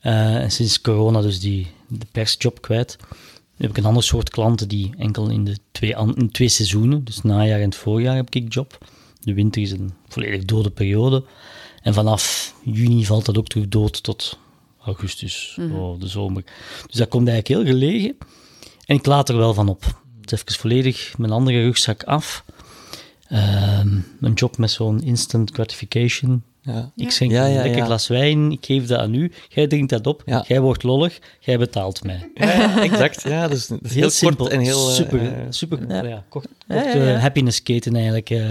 Eh, 0.00 0.36
en 0.36 0.50
sinds 0.50 0.80
corona 0.80 1.20
dus 1.20 1.40
die, 1.40 1.70
de 1.88 2.06
persjob 2.12 2.60
kwijt. 2.60 2.96
Nu 3.60 3.66
heb 3.66 3.76
ik 3.76 3.82
een 3.82 3.88
ander 3.88 4.02
soort 4.02 4.30
klanten 4.30 4.68
die 4.68 4.94
enkel 4.98 5.28
in 5.28 5.44
de 5.44 5.58
twee, 5.72 5.96
in 6.14 6.30
twee 6.30 6.48
seizoenen, 6.48 7.04
dus 7.04 7.22
najaar 7.22 7.58
en 7.58 7.64
het 7.64 7.74
voorjaar, 7.74 8.16
heb 8.16 8.34
ik 8.34 8.52
job. 8.52 8.78
De 9.20 9.34
winter 9.34 9.62
is 9.62 9.70
een 9.70 9.92
volledig 10.08 10.44
dode 10.44 10.70
periode. 10.70 11.24
En 11.82 11.94
vanaf 11.94 12.54
juni 12.64 13.04
valt 13.04 13.24
dat 13.24 13.38
ook 13.38 13.46
terug 13.46 13.68
dood 13.68 14.02
tot 14.02 14.38
augustus, 14.84 15.52
zo, 15.52 15.96
de 15.98 16.06
zomer. 16.06 16.44
Dus 16.86 16.96
dat 16.96 17.08
komt 17.08 17.28
eigenlijk 17.28 17.62
heel 17.62 17.74
gelegen. 17.74 18.16
En 18.84 18.96
ik 18.96 19.06
laat 19.06 19.28
er 19.28 19.36
wel 19.36 19.54
van 19.54 19.68
op. 19.68 19.84
Het 20.20 20.32
is 20.32 20.40
even 20.40 20.60
volledig 20.60 21.18
mijn 21.18 21.32
andere 21.32 21.62
rugzak 21.62 22.02
af. 22.02 22.44
Ehm, 23.28 23.98
een 24.20 24.32
job 24.34 24.58
met 24.58 24.70
zo'n 24.70 25.02
instant 25.02 25.50
gratification. 25.50 26.42
Ja. 26.62 26.90
Ik 26.96 27.10
schenk 27.10 27.30
Ja, 27.30 27.46
een 27.46 27.54
lekker 27.54 27.76
ja. 27.76 27.84
glas 27.84 28.06
wijn, 28.06 28.52
ik 28.52 28.64
geef 28.66 28.86
dat 28.86 28.98
aan 28.98 29.14
u, 29.14 29.32
jij 29.48 29.66
drinkt 29.66 29.90
dat 29.90 30.06
op, 30.06 30.22
Ja. 30.26 30.44
jij 30.48 30.60
wordt 30.60 30.82
lollig, 30.82 31.18
jij 31.40 31.58
betaalt 31.58 32.04
mij. 32.04 32.30
Ja, 32.34 32.82
exact. 32.82 33.22
Ja, 33.22 33.48
dat 33.48 33.56
is, 33.56 33.66
dat 33.66 33.78
is 33.82 33.90
heel, 33.92 34.00
Heel, 34.00 34.10
simpel 34.10 34.44
kort 34.44 34.56
en 34.56 34.60
heel... 34.60 34.88
eh, 34.88 34.94
super, 34.94 35.32
eh, 35.32 35.46
super 35.50 35.78
ja. 36.06 36.24
kort, 36.28 36.46
Ja, 36.68 36.82
korte 36.82 36.98
ja, 36.98 37.04
ja. 37.08 37.16
happiness 37.18 37.62
keten 37.62 37.94
eigenlijk. 37.94 38.30
eh. 38.30 38.48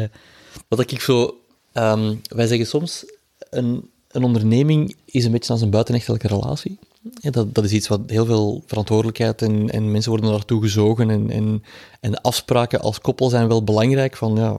Wat 0.67 0.79
ik 0.91 1.01
zo... 1.01 1.37
ehm, 1.73 2.15
wij 2.27 2.47
zeggen 2.47 2.67
soms, 2.67 3.05
een, 3.49 3.89
een 4.11 4.23
onderneming 4.23 4.95
is 5.05 5.25
een 5.25 5.31
beetje 5.31 5.53
als 5.53 5.61
een 5.61 5.69
buitenechtelijke 5.69 6.27
relatie. 6.27 6.77
Ja, 7.21 7.29
dat, 7.31 7.55
dat 7.55 7.63
is 7.63 7.71
iets 7.71 7.87
wat 7.87 8.01
heel 8.07 8.25
veel 8.25 8.63
verantwoordelijkheid 8.65 9.41
en, 9.41 9.69
en 9.69 9.91
mensen 9.91 10.11
worden 10.11 10.31
naartoe 10.31 10.61
gezogen 10.61 11.09
en, 11.09 11.29
en, 11.29 11.63
en 11.99 12.11
de 12.11 12.21
afspraken 12.21 12.81
als 12.81 12.99
koppel 12.99 13.29
zijn 13.29 13.47
wel 13.47 13.63
belangrijk 13.63 14.15
van 14.17 14.35
ja, 14.35 14.57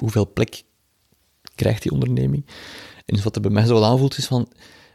hoeveel 0.00 0.30
plek 0.32 0.62
krijgt 1.54 1.82
die 1.82 1.92
onderneming. 1.92 2.46
En 2.96 3.14
dus 3.14 3.24
wat 3.24 3.34
er 3.34 3.42
bij 3.42 3.50
mij 3.50 3.66
zo 3.66 3.82
aanvoelt 3.82 4.18
is 4.18 4.26
van, 4.26 4.48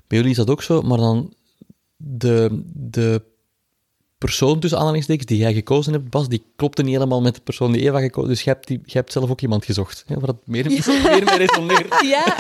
bij 0.07 0.17
jullie 0.17 0.31
is 0.31 0.37
dat 0.37 0.49
ook 0.49 0.63
zo, 0.63 0.81
maar 0.81 0.97
dan 0.97 1.33
de, 1.97 2.63
de 2.73 3.21
persoon 4.19 4.59
tussen 4.59 4.79
aanhalingstekens 4.79 5.25
die 5.25 5.37
jij 5.37 5.53
gekozen 5.53 5.93
hebt, 5.93 6.09
Bas, 6.09 6.27
die 6.27 6.43
klopte 6.55 6.83
niet 6.83 6.93
helemaal 6.93 7.21
met 7.21 7.35
de 7.35 7.41
persoon 7.41 7.71
die 7.71 7.81
Eva 7.81 7.99
gekozen 7.99 8.29
Dus 8.29 8.41
je 8.41 8.49
hebt, 8.49 8.67
die, 8.67 8.81
je 8.85 8.97
hebt 8.97 9.11
zelf 9.11 9.29
ook 9.29 9.41
iemand 9.41 9.65
gezocht. 9.65 10.03
Hè, 10.07 10.15
waar 10.15 10.25
dat 10.25 10.37
meer, 10.45 10.65
meer 10.71 11.23
mee 11.23 11.37
resoneert. 11.37 12.01
Ja, 12.15 12.35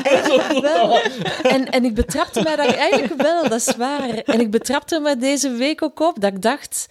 wel. 0.61 0.99
En, 1.41 1.71
en 1.71 1.85
ik 1.85 1.95
betrapte 1.95 2.41
mij 2.41 2.55
daar 2.55 2.73
eigenlijk 2.73 3.21
wel, 3.21 3.49
dat 3.49 3.67
is 3.67 3.75
waar. 3.75 4.09
En 4.09 4.39
ik 4.39 4.51
betrapte 4.51 4.99
me 4.99 5.17
deze 5.17 5.51
week 5.51 5.83
ook 5.83 5.99
op 5.99 6.21
dat 6.21 6.33
ik 6.33 6.41
dacht, 6.41 6.87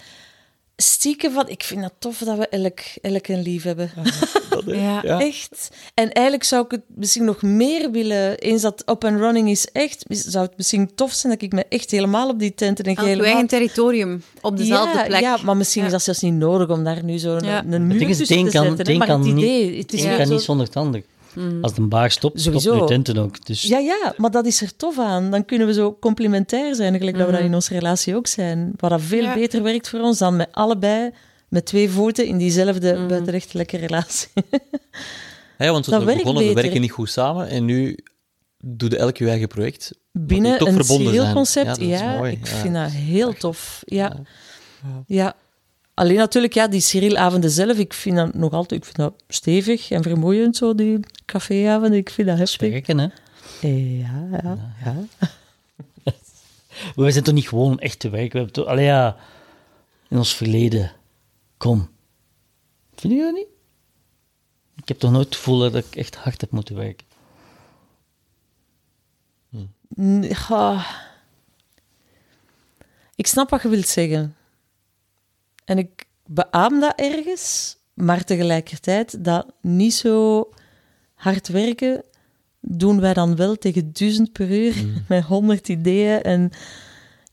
stiekem 0.83 1.33
van, 1.33 1.49
ik 1.49 1.63
vind 1.63 1.83
het 1.85 1.93
tof 1.99 2.19
dat 2.19 2.39
we 2.39 2.49
elk, 2.49 2.79
elk 3.03 3.29
een 3.29 3.43
lief 3.43 3.63
hebben. 3.63 3.91
Dat, 4.51 4.65
hè. 4.65 4.73
Ja. 4.73 5.01
Ja. 5.03 5.21
Echt. 5.21 5.71
En 5.95 6.13
eigenlijk 6.13 6.45
zou 6.45 6.65
ik 6.65 6.71
het 6.71 6.81
misschien 6.87 7.25
nog 7.25 7.43
meer 7.43 7.91
willen, 7.91 8.39
eens 8.39 8.63
dat 8.63 8.83
up 8.91 9.05
and 9.05 9.19
running 9.21 9.51
is 9.51 9.67
echt, 9.73 10.05
zou 10.09 10.45
het 10.47 10.57
misschien 10.57 10.95
tof 10.95 11.13
zijn 11.13 11.33
dat 11.33 11.43
ik 11.43 11.53
me 11.53 11.65
echt 11.69 11.91
helemaal 11.91 12.29
op 12.29 12.39
die 12.39 12.55
tenten 12.55 12.85
en 12.85 12.99
uw 12.99 13.05
helemaal... 13.05 13.27
eigen 13.27 13.47
territorium, 13.47 14.23
op 14.41 14.57
dezelfde 14.57 14.99
ja, 14.99 15.05
plek. 15.07 15.21
Ja, 15.21 15.39
maar 15.45 15.57
misschien 15.57 15.81
Ja. 15.81 15.87
is 15.87 15.93
dat 15.93 16.03
zelfs 16.03 16.21
niet 16.21 16.35
nodig 16.35 16.69
om 16.69 16.85
daar 16.85 17.05
nu 17.05 17.19
zo'n 17.19 17.45
Ja. 17.45 17.59
een, 17.65 17.73
een 17.73 17.87
muur 17.87 18.07
tussen 18.07 18.27
te 18.27 18.35
kan, 18.35 18.65
zetten. 18.77 18.91
een 18.93 18.99
Maar 18.99 19.07
kan 19.07 19.19
het 19.25 19.35
niet, 19.35 19.45
idee, 19.45 19.67
het 19.69 19.77
het 19.91 19.93
is 19.93 20.17
kan 20.17 20.27
zo- 20.27 20.33
niet 20.33 20.43
zonder 20.43 20.67
het 20.67 20.77
ander. 20.77 21.03
Mm. 21.35 21.59
Als 21.65 21.75
de 21.75 21.81
baag 21.83 22.13
stopt, 22.13 22.41
stopt 22.41 22.61
Sowieso. 22.63 22.87
de 22.87 22.93
tenten 22.93 23.17
ook. 23.19 23.47
Dus 23.47 23.63
Ja, 23.63 23.79
ja, 23.79 24.15
maar 24.17 24.31
dat 24.31 24.47
is 24.47 24.61
er 24.63 24.77
tof 24.77 24.99
aan. 24.99 25.31
Dan 25.31 25.45
kunnen 25.45 25.67
we 25.67 25.73
zo 25.73 25.97
complementair 26.01 26.75
zijn, 26.75 26.97
gelijk 26.99 27.17
dat 27.19 27.27
we 27.27 27.33
dat 27.33 27.41
in 27.43 27.55
onze 27.55 27.75
relatie 27.75 28.17
ook 28.17 28.27
zijn. 28.27 28.73
Wat 28.77 28.91
dat 28.91 29.01
veel 29.03 29.23
Ja. 29.23 29.35
beter 29.35 29.63
werkt 29.63 29.89
voor 29.89 30.01
ons 30.01 30.19
dan 30.19 30.37
met 30.37 30.49
allebei, 30.53 31.11
met 31.49 31.65
twee 31.67 31.91
voeten 31.91 32.27
in 32.27 32.39
diezelfde 32.39 33.07
buitenrechtelijke 33.09 33.77
relatie. 33.77 34.29
Ja, 35.59 35.71
want 35.73 35.85
zijn 35.85 36.05
we 36.05 36.15
begonnen, 36.17 36.47
we 36.47 36.53
werken 36.53 36.81
niet 36.81 36.91
goed 36.93 37.11
samen 37.11 37.49
en 37.49 37.65
nu 37.65 37.99
doe 38.59 38.91
je 38.91 38.97
elk 38.97 39.17
je 39.17 39.29
eigen 39.29 39.49
project. 39.49 39.91
Binnen 40.13 40.59
toch 40.59 40.69
een 40.69 40.75
verbonden 40.75 41.07
zijn. 41.07 41.17
serieel-concept, 41.17 41.67
Ja, 41.67 41.73
dat 41.75 41.89
ja, 42.01 42.13
is 42.13 42.19
mooi. 42.19 42.33
ik 42.33 42.47
Ja. 42.47 42.55
vind 42.55 42.75
dat 42.75 42.91
heel 42.91 43.33
tof. 43.33 43.83
Ja. 43.85 44.17
Ja. 45.07 45.35
Alleen 45.99 46.17
natuurlijk, 46.17 46.55
ja, 46.55 46.69
die 46.69 46.81
serielavonden 46.81 47.51
zelf, 47.51 47.79
ik 47.79 47.93
vind 47.93 48.17
dat 48.17 48.35
nog 48.35 48.53
altijd 48.53 48.81
ik 48.81 48.85
vind 48.87 48.97
dat 48.97 49.15
stevig 49.29 49.91
en 49.91 50.03
vermoeiend, 50.03 50.57
zo 50.57 50.75
die 50.75 51.01
caféavonden. 51.25 51.99
Ik 51.99 52.11
vind 52.11 52.29
dat 52.29 52.39
heftig. 52.39 52.71
werken, 52.71 52.99
hè. 52.99 53.09
Eh, 53.63 54.01
Ja, 54.01 54.29
ja, 54.31 54.75
ja. 54.85 54.97
Wij 56.95 57.11
zijn 57.11 57.25
toch 57.25 57.35
niet 57.35 57.49
gewoon 57.49 57.79
echt 57.79 57.99
te 57.99 58.09
werk. 58.09 58.33
We 58.33 58.37
hebben 58.39 58.55
toch, 58.55 58.67
allee, 58.67 58.85
ja, 58.85 59.17
in 60.09 60.17
ons 60.17 60.35
verleden. 60.35 60.93
Kom. 61.57 61.89
Vind 62.95 63.13
je 63.13 63.21
dat 63.21 63.35
niet? 63.35 63.49
Ik 64.77 64.89
heb 64.89 64.99
toch 64.99 65.11
nooit 65.11 65.27
het 65.27 65.37
gevoel 65.37 65.59
dat 65.59 65.75
ik 65.75 65.97
echt 65.97 66.17
hard 66.17 66.41
heb 66.41 66.51
moeten 66.51 66.77
werken. 66.77 67.07
Ja. 69.49 70.87
Ik 73.15 73.27
snap 73.27 73.51
wat 73.51 73.63
je 73.63 73.69
wilt 73.69 73.89
zeggen. 73.89 74.37
En 75.69 75.79
ik 75.79 76.05
beaam 76.27 76.81
dat 76.81 76.93
ergens, 76.97 77.77
maar 77.95 78.25
tegelijkertijd 78.25 79.25
dat 79.25 79.47
niet 79.61 79.95
zo 79.95 80.49
hard 81.15 81.49
werken 81.49 82.03
doen 82.61 83.01
wij 83.01 83.15
dan 83.15 83.37
wel 83.37 83.57
tegen 83.57 83.91
duizend 83.93 84.33
per 84.33 84.51
uur 84.51 84.75
met 85.09 85.25
honderd 85.25 85.69
ideeën. 85.69 86.23
En 86.23 86.51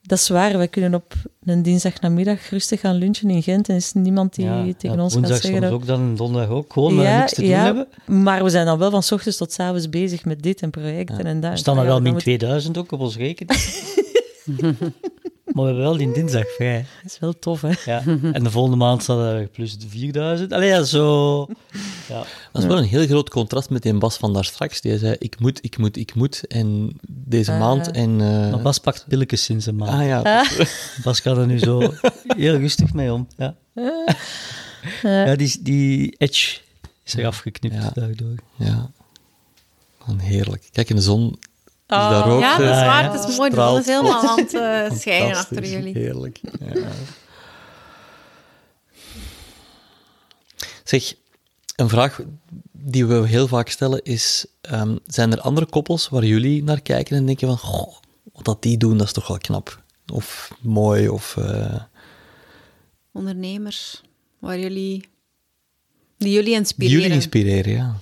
dat 0.02 0.18
is 0.20 0.28
waar, 0.30 0.58
wij 0.58 0.68
kunnen 0.68 0.94
op 0.94 1.14
een 1.44 1.62
dinsdagnamiddag 1.64 2.50
rustig 2.50 2.80
gaan 2.80 2.96
lunchen 2.96 3.30
in 3.30 3.44
Gent 3.44 3.70
en 3.70 3.76
is 3.76 3.94
niemand 3.94 4.36
die 4.36 4.46
ja, 4.46 4.64
tegen 4.78 4.98
ja, 4.98 5.04
ons 5.04 5.14
gaat 5.16 5.28
zeggen... 5.28 5.50
soms 5.50 5.60
dat- 5.62 5.72
ook 5.72 5.86
dan, 5.86 6.16
donderdag 6.16 6.50
ook. 6.50 6.74
Gewoon 6.74 6.96
maar 6.96 7.18
niks 7.20 7.34
te 7.34 7.42
doen 7.42 7.52
hebben. 7.52 7.88
maar 8.06 8.44
we 8.44 8.50
zijn 8.50 8.66
dan 8.66 8.78
wel 8.78 8.92
van 8.92 9.04
's 9.04 9.12
ochtends 9.12 9.38
tot 9.38 9.52
's 9.54 9.60
avonds 9.60 9.90
bezig 9.90 10.26
met 10.26 10.42
dit 10.44 10.62
en 10.62 10.70
projecten 10.70 11.26
en 11.26 11.40
dat. 11.40 11.52
We 11.52 11.58
staan 11.58 11.76
dan 11.76 11.84
Ja, 11.84 11.90
wel 11.90 12.02
min 12.02 12.12
moet- 12.14 12.22
2000 12.22 12.78
ook 12.78 12.92
op 12.92 13.00
ons 13.00 13.18
rekening. 13.18 13.60
maar 15.56 15.64
we 15.64 15.70
hebben 15.72 15.84
wel 15.90 15.98
die 15.98 16.12
dinsdag 16.12 16.48
vrij. 16.56 16.86
Dat 17.04 17.12
is 17.12 17.20
wel 17.20 17.40
tof, 17.40 17.62
hè? 17.62 17.72
Ja. 17.86 18.04
En 18.34 18.44
de 18.44 18.52
volgende 18.52 18.78
maand 18.78 19.04
staat 19.04 19.20
er 19.20 19.48
plus 19.48 19.78
de 19.78 19.88
4000. 19.90 20.52
Allee, 20.54 20.68
ja, 20.70 20.84
zo... 20.84 21.38
Ja. 22.08 22.24
Dat 22.52 22.62
is 22.62 22.68
wel 22.68 22.78
een 22.78 22.84
heel 22.84 23.06
groot 23.06 23.30
contrast 23.30 23.70
met 23.70 23.82
die 23.82 23.94
Bas 23.98 24.18
van 24.18 24.34
daar 24.34 24.46
straks. 24.46 24.82
Die 24.82 24.98
zei, 24.98 25.16
ik 25.20 25.40
moet, 25.40 25.60
ik 25.64 25.78
moet, 25.78 25.98
ik 25.98 26.16
moet. 26.16 26.48
En 26.48 26.98
deze 27.08 27.52
Ah. 27.52 27.60
maand 27.60 27.92
en... 27.92 28.22
eh, 28.22 28.28
Maar 28.52 28.62
Bas 28.62 28.80
pakt 28.80 29.06
pilletjes 29.08 29.44
sinds 29.44 29.66
een 29.66 29.76
maand. 29.76 29.92
ah 30.02 30.06
ja, 30.08 30.46
Bas 31.04 31.20
gaat 31.20 31.38
er 31.38 31.46
nu 31.48 31.60
zo 31.60 31.94
heel 32.28 32.58
rustig 32.58 32.94
mee 32.94 33.14
om. 33.14 33.28
Ja, 33.38 33.56
ja 35.02 35.36
die, 35.36 35.60
die 35.62 36.16
edge 36.18 36.60
is 37.04 37.14
er 37.16 37.26
afgeknipt 37.26 37.76
Ja. 37.76 37.92
daardoor. 37.94 38.36
ja. 38.56 38.92
Gewoon 40.00 40.20
heerlijk. 40.20 40.70
Kijk, 40.72 40.90
in 40.90 40.96
de 40.96 41.02
zon 41.02 41.40
Oh. 41.88 42.10
daar. 42.10 42.40
Ja, 42.40 42.58
dat 42.58 42.68
is 42.70 42.76
eh, 42.76 42.86
waar. 42.86 43.12
Het 43.14 43.30
is 43.30 43.38
mooi. 43.38 43.50
De 43.50 43.56
zon 43.56 43.78
is 43.78 43.84
straalt. 43.84 43.86
helemaal 43.86 44.30
aan 44.30 44.40
het 44.40 44.54
eh, 44.54 44.98
schijnen 45.00 45.38
achter 45.38 45.66
jullie. 45.66 45.94
Heerlijk. 45.94 46.40
Ja. 46.60 46.88
Zeg, 50.84 51.14
een 51.76 51.90
vraag 51.90 52.22
die 52.72 53.06
we 53.06 53.28
heel 53.28 53.48
vaak 53.48 53.70
stellen 53.70 54.04
is: 54.04 54.46
ehm, 54.62 54.96
zijn 55.08 55.32
er 55.32 55.40
andere 55.42 55.66
koppels 55.66 56.10
waar 56.10 56.26
jullie 56.26 56.64
naar 56.64 56.82
kijken 56.82 57.18
en 57.18 57.26
denken 57.26 57.48
van, 57.48 57.58
goh, 57.58 57.94
wat 58.34 58.46
dat 58.46 58.62
die 58.62 58.78
doen, 58.78 58.98
dat 58.98 59.08
is 59.08 59.14
toch 59.14 59.28
wel 59.28 59.38
knap? 59.38 59.84
Of 60.14 60.52
mooi, 60.62 61.10
of... 61.10 61.38
eh, 61.38 61.76
Ondernemers, 63.12 64.02
waar 64.40 64.60
jullie... 64.60 65.10
Die 66.18 66.30
jullie 66.32 66.46
die 66.46 66.56
inspireren. 66.56 67.00
jullie 67.02 67.16
inspireren, 67.16 67.74
ja. 67.74 67.96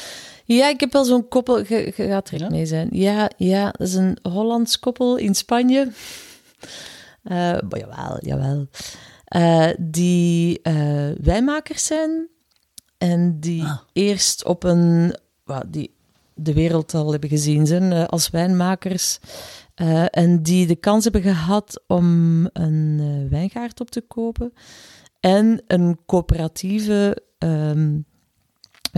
Ja, 0.46 0.70
ik 0.70 0.80
heb 0.80 0.92
wel 0.94 1.04
zo'n 1.04 1.28
koppel. 1.28 1.60
Je, 1.60 1.94
je 1.96 2.08
gaat 2.08 2.30
er 2.30 2.40
Ja? 2.40 2.50
mee 2.50 2.66
zijn. 2.66 2.88
Ja, 2.92 3.30
ja, 3.38 3.72
dat 3.72 3.88
is 3.88 3.94
een 3.94 4.18
Hollands 4.22 4.80
koppel 4.80 5.18
in 5.18 5.36
Spanje. 5.36 5.92
Maar 7.22 7.64
jawel, 7.70 8.18
jawel. 8.20 8.68
Eh, 9.26 9.70
die 9.80 10.62
eh, 10.62 11.12
wijnmakers 11.22 11.86
zijn. 11.86 12.28
En 12.98 13.40
die 13.40 13.64
Ah. 13.64 13.78
eerst 13.94 14.46
op 14.46 14.64
een... 14.64 15.16
die 15.68 15.94
de 16.36 16.54
wereld 16.54 16.94
al 16.94 17.12
hebben 17.12 17.30
gezien 17.30 17.68
zijn 17.68 18.08
als 18.08 18.30
wijnmakers. 18.30 19.20
En 20.10 20.44
die 20.44 20.68
de 20.68 20.76
kans 20.76 21.04
hebben 21.04 21.22
gehad 21.22 21.84
om 21.88 22.50
een 22.54 23.28
wijngaard 23.30 23.80
op 23.80 23.90
te 23.92 24.02
kopen. 24.02 24.54
En 25.20 25.62
een 25.68 26.00
coöperatieve 26.06 27.24
ehm, 27.38 28.00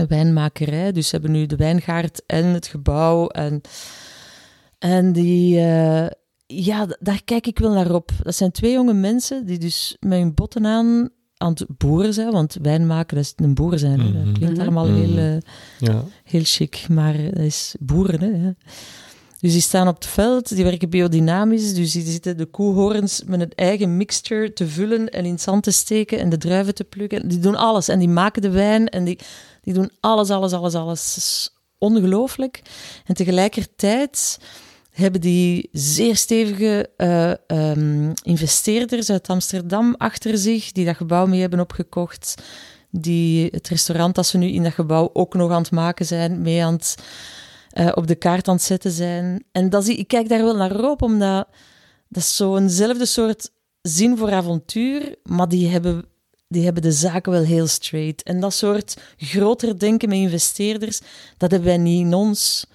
wijnmakerij. 0.08 0.92
Dus 0.92 1.08
ze 1.08 1.14
hebben 1.16 1.32
nu 1.34 1.46
de 1.46 1.56
wijngaard 1.56 2.22
en 2.26 2.44
het 2.44 2.66
gebouw. 2.66 3.26
En, 3.28 3.60
en 4.78 5.12
die... 5.12 5.58
eh, 5.58 6.06
ja, 6.46 6.86
daar 7.00 7.20
kijk 7.24 7.46
ik 7.46 7.58
wel 7.58 7.72
naar 7.72 7.94
op. 7.94 8.10
Dat 8.22 8.34
zijn 8.34 8.50
twee 8.50 8.72
jonge 8.72 8.92
mensen 8.94 9.46
die 9.46 9.58
dus 9.58 9.96
met 10.00 10.18
hun 10.18 10.34
botten 10.34 10.66
aan 10.66 11.08
aan 11.38 11.50
het 11.52 11.66
boeren 11.78 12.14
zijn. 12.14 12.30
Want 12.32 12.56
wijn 12.62 12.86
maken, 12.86 13.16
dat 13.16 13.24
is 13.24 13.32
een 13.36 13.54
boer 13.54 13.78
zijn. 13.78 13.98
Dat 13.98 14.24
Mhm. 14.24 14.32
klinkt 14.32 14.56
Mhm. 14.56 14.60
allemaal 14.62 14.86
heel... 14.86 15.16
eh, 15.18 15.36
ja. 15.78 16.04
heel 16.24 16.40
chic, 16.44 16.86
maar 16.88 17.16
dat 17.22 17.38
is 17.44 17.74
boeren. 17.80 18.40
Hè. 18.40 18.50
Dus 19.40 19.52
die 19.52 19.60
staan 19.60 19.88
op 19.88 19.94
het 19.94 20.06
veld, 20.06 20.54
die 20.54 20.64
werken 20.64 20.90
biodynamisch, 20.90 21.74
dus 21.74 21.92
die 21.92 22.02
zitten 22.06 22.36
de 22.36 22.46
koehoorns 22.46 23.22
met 23.26 23.40
een 23.40 23.52
eigen 23.54 23.96
mixture 23.96 24.52
te 24.52 24.66
vullen 24.68 25.08
en 25.08 25.24
in 25.24 25.30
het 25.32 25.40
zand 25.40 25.62
te 25.62 25.70
steken 25.70 26.18
en 26.18 26.28
de 26.28 26.36
druiven 26.38 26.74
te 26.74 26.84
plukken. 26.84 27.28
Die 27.28 27.38
doen 27.38 27.56
alles 27.56 27.88
en 27.88 27.98
die 27.98 28.08
maken 28.08 28.42
de 28.42 28.50
wijn 28.50 28.88
en 28.88 29.04
die, 29.04 29.18
die 29.66 29.74
doen 29.74 29.90
alles, 30.00 30.30
alles, 30.30 30.52
alles, 30.52 30.74
alles. 30.74 31.50
Ongelooflijk. 31.78 32.62
En 33.04 33.14
tegelijkertijd 33.14 34.38
hebben 34.90 35.20
die 35.20 35.68
zeer 35.72 36.16
stevige 36.16 36.90
eh, 36.96 37.32
ehm, 37.46 38.12
investeerders 38.22 39.10
uit 39.10 39.28
Amsterdam 39.28 39.94
achter 39.98 40.38
zich, 40.38 40.72
die 40.72 40.84
dat 40.84 40.96
gebouw 40.96 41.26
mee 41.26 41.40
hebben 41.40 41.60
opgekocht 41.60 42.34
die 42.90 43.48
het 43.50 43.68
restaurant 43.68 44.14
dat 44.14 44.26
ze 44.26 44.38
nu 44.38 44.46
in 44.46 44.62
dat 44.62 44.72
gebouw 44.72 45.10
ook 45.12 45.34
nog 45.34 45.50
aan 45.50 45.62
het 45.62 45.70
maken 45.70 46.06
zijn, 46.06 46.42
mee 46.42 46.64
aan 46.64 46.72
het, 46.72 46.94
eh, 47.70 47.92
op 47.94 48.06
de 48.06 48.14
kaart 48.14 48.48
aan 48.48 48.54
het 48.54 48.64
zetten 48.64 48.90
zijn. 48.90 49.44
En 49.52 49.70
dat 49.70 49.84
zie, 49.84 49.96
ik 49.96 50.08
kijk 50.08 50.28
daar 50.28 50.42
wel 50.42 50.56
naar 50.56 50.90
op, 50.90 51.02
omdat 51.02 51.48
dat 52.08 52.22
is 52.22 52.36
zo'nzelfde 52.36 53.06
soort 53.06 53.50
zin 53.82 54.16
voor 54.16 54.32
avontuur, 54.32 55.16
maar 55.22 55.48
die 55.48 55.68
hebben, 55.68 56.04
die 56.48 56.64
hebben 56.64 56.82
de 56.82 56.92
zaken 56.92 57.32
wel 57.32 57.42
heel 57.44 57.66
straight. 57.66 58.22
En 58.22 58.40
dat 58.40 58.54
soort 58.54 58.96
groter 59.16 59.78
denken 59.78 60.08
met 60.08 60.18
investeerders, 60.18 61.00
dat 61.36 61.50
hebben 61.50 61.68
wij 61.68 61.78
niet 61.78 62.00
in 62.00 62.14
ons. 62.14 62.66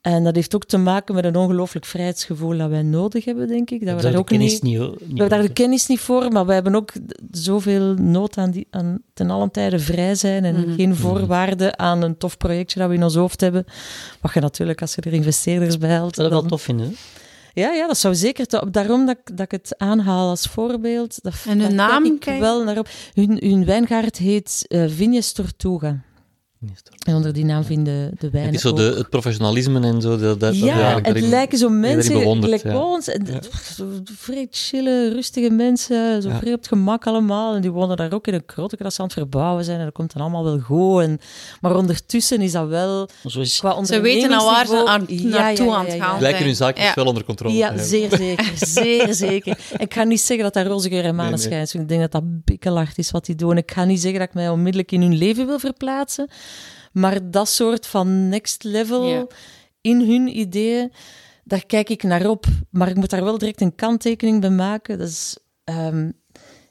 En 0.00 0.24
dat 0.24 0.34
heeft 0.34 0.54
ook 0.54 0.64
te 0.64 0.76
maken 0.76 1.14
met 1.14 1.24
een 1.24 1.36
ongelooflijk 1.36 1.86
vrijheidsgevoel 1.86 2.56
dat 2.58 2.70
wij 2.70 2.82
nodig 2.82 3.24
hebben, 3.24 3.48
denk 3.48 3.70
ik. 3.70 3.86
Dat 3.86 3.96
we 3.96 4.02
daar 4.10 4.18
ook 4.18 4.26
kennis 4.26 4.52
niet... 4.60 4.62
niet, 4.62 4.78
We 4.78 5.04
hebben 5.06 5.28
daar 5.28 5.42
de 5.42 5.52
kennis 5.52 5.86
niet 5.86 6.00
voor, 6.00 6.32
maar 6.32 6.46
we 6.46 6.52
hebben 6.52 6.74
ook 6.74 6.92
zoveel 7.30 7.94
nood 7.94 8.36
aan, 8.38 8.50
die, 8.50 8.66
aan 8.70 8.98
ten 9.14 9.30
allen 9.30 9.50
tijde 9.50 9.78
vrij 9.78 10.14
zijn 10.14 10.44
en 10.44 10.54
Mhm. 10.60 10.74
geen 10.74 10.96
voorwaarden 10.96 11.78
aan 11.78 12.02
een 12.02 12.16
tof 12.18 12.36
projectje 12.36 12.78
dat 12.80 12.88
we 12.88 12.94
in 12.94 13.02
ons 13.02 13.14
hoofd 13.14 13.40
hebben. 13.40 13.64
Wat 14.20 14.32
je 14.34 14.40
natuurlijk, 14.40 14.80
als 14.80 14.94
je 14.94 15.00
er 15.00 15.12
investeerders 15.12 15.78
bij 15.78 15.90
haalt... 15.90 16.14
Dat 16.14 16.26
ik 16.26 16.32
wel 16.32 16.42
tof 16.42 16.62
vinden. 16.62 16.96
Ja, 17.58 17.72
ja, 17.72 17.86
dat 17.86 17.98
zou 17.98 18.14
zeker... 18.14 18.46
to- 18.46 18.70
Daarom 18.70 19.06
dat, 19.06 19.16
ik- 19.18 19.36
dat 19.36 19.44
ik 19.44 19.50
het 19.50 19.74
aanhaal 19.78 20.28
als 20.28 20.46
voorbeeld. 20.46 21.22
Dat, 21.22 21.34
En 21.48 21.60
hun 21.60 21.74
naam, 21.74 22.02
kijk 22.18 22.34
ik 22.36 22.40
wel 22.40 22.64
naar 22.64 22.78
op. 22.78 22.88
Hun, 23.14 23.36
hun 23.44 23.64
wijngaard 23.64 24.16
heet 24.16 24.64
Vignes 24.68 25.32
Tortuga. 25.32 26.00
En 27.06 27.14
onder 27.14 27.32
die 27.32 27.44
naam 27.44 27.64
vinden 27.64 28.10
de 28.18 28.30
wijnen 28.30 28.44
Het 28.44 28.54
is 28.54 28.60
zo 28.60 28.72
de, 28.72 28.82
het 28.96 29.08
professionalisme 29.08 29.80
en 29.80 30.00
zo. 30.00 30.16
Dat, 30.18 30.40
dat, 30.40 30.56
Ja, 30.58 30.98
het 31.02 31.20
lijken 31.20 31.58
zo 31.58 31.68
mensen 31.68 32.12
bewondert, 32.12 32.60
gelijk 32.60 32.76
ja. 32.76 32.84
ons. 32.84 33.08
En 33.08 33.26
zo 33.76 33.84
Vrij 34.04 34.46
chille, 34.50 35.08
rustige 35.12 35.50
mensen. 35.50 36.22
Zo 36.22 36.28
Ja. 36.28 36.38
vrij 36.38 36.52
op 36.52 36.58
het 36.58 36.68
gemak 36.68 37.06
allemaal. 37.06 37.54
En 37.54 37.60
die 37.60 37.70
wonen 37.70 37.96
daar 37.96 38.12
ook 38.12 38.26
in 38.26 38.34
een 38.34 38.44
krotje 38.44 38.76
dat 38.76 38.92
ze 38.94 38.98
aan 39.00 39.04
het 39.06 39.14
verbouwen 39.14 39.64
zijn. 39.64 39.78
En 39.78 39.84
dat 39.84 39.94
komt 39.94 40.12
dan 40.12 40.22
allemaal 40.22 40.44
wel 40.44 40.58
goed. 40.58 41.02
En, 41.02 41.18
maar 41.60 41.76
ondertussen 41.76 42.40
is 42.40 42.52
dat 42.52 42.68
wel... 42.68 43.08
Zo 43.26 43.40
is, 43.40 43.58
Qua 43.58 43.84
Ze 43.84 44.00
weten 44.00 44.32
al 44.32 44.50
waar 44.50 44.66
ze 44.66 44.72
ondernemingsniveau- 44.72 44.88
aan, 44.88 45.30
Ja, 45.30 45.38
naartoe 45.44 45.66
ja, 45.66 45.72
ja, 45.72 45.78
aan 45.78 45.84
het 45.86 45.94
gaan 45.94 46.14
ja. 46.14 46.20
Lijken 46.20 46.44
hun 46.44 46.56
zaakjes 46.56 46.84
Ja. 46.86 46.94
wel 46.94 47.06
onder 47.06 47.24
controle 47.24 47.54
Ja, 47.54 47.78
zeer 47.78 48.10
zeker. 48.16 48.52
Zeer 48.54 49.14
zeker. 49.14 49.58
Ik 49.78 49.94
ga 49.94 50.02
niet 50.04 50.20
zeggen 50.20 50.44
dat 50.44 50.54
dat 50.54 50.66
roze 50.66 50.88
geur 50.88 51.04
en 51.04 51.14
maneschijn 51.14 51.62
is. 51.62 51.74
Ik 51.74 51.88
denk 51.88 52.00
dat 52.00 52.12
dat 52.12 52.44
bikkelhard 52.44 52.98
is 52.98 53.10
wat 53.10 53.24
die 53.26 53.34
doen. 53.34 53.56
Ik 53.56 53.70
ga 53.70 53.84
niet 53.84 54.00
zeggen 54.00 54.18
dat 54.18 54.28
ik 54.28 54.34
mij 54.34 54.48
onmiddellijk 54.48 54.92
in 54.92 55.00
hun 55.02 55.16
leven 55.16 55.46
wil 55.46 55.58
verplaatsen. 55.58 56.28
Maar 56.92 57.30
dat 57.30 57.48
soort 57.48 57.86
van 57.86 58.28
next 58.28 58.64
level 58.64 59.04
Ja. 59.08 59.26
in 59.80 60.00
hun 60.00 60.38
ideeën, 60.38 60.92
daar 61.44 61.66
kijk 61.66 61.88
ik 61.88 62.02
naar 62.02 62.26
op. 62.30 62.46
Maar 62.70 62.88
ik 62.88 62.96
moet 62.96 63.10
daar 63.10 63.24
wel 63.24 63.38
direct 63.38 63.60
een 63.60 63.74
kanttekening 63.74 64.40
bij 64.40 64.50
maken. 64.50 64.98
Dat 64.98 65.08
is, 65.08 65.38
ehm, 65.64 66.10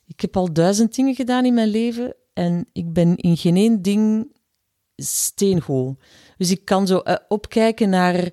ik 0.05 0.22
heb 0.22 0.38
al 0.38 0.53
duizend 0.53 0.95
dingen 0.95 1.15
gedaan 1.15 1.45
in 1.45 1.53
mijn 1.53 1.68
leven 1.70 2.15
en 2.34 2.68
ik 2.74 2.93
ben 2.93 3.15
in 3.15 3.38
geen 3.38 3.55
één 3.55 3.82
ding 3.82 4.32
steengoed. 4.95 5.99
Dus 6.38 6.51
ik 6.51 6.65
kan 6.65 6.88
zo 6.88 6.97
eh, 6.99 7.15
opkijken 7.28 7.89
naar 7.89 8.30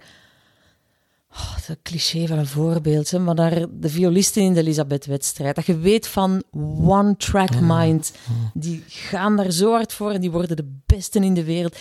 Oh, 1.34 1.56
dat 1.66 1.76
cliché 1.82 2.26
van 2.26 2.38
een 2.38 2.46
voorbeeld, 2.46 3.10
hè, 3.10 3.18
maar 3.18 3.34
naar 3.34 3.66
de 3.70 3.88
violisten 3.88 4.42
in 4.42 4.54
de 4.54 4.60
Elisabeth-wedstrijd. 4.60 5.54
Dat 5.54 5.66
je 5.66 5.78
weet 5.78 6.06
van 6.06 6.42
one-track 6.86 7.60
mind. 7.60 8.12
Die 8.52 8.84
gaan 8.86 9.36
daar 9.36 9.50
zo 9.50 9.70
hard 9.70 9.92
voor 9.92 10.10
en 10.10 10.20
die 10.20 10.30
worden 10.30 10.56
de 10.56 10.80
besten 10.86 11.22
in 11.22 11.34
de 11.34 11.44
wereld. 11.44 11.76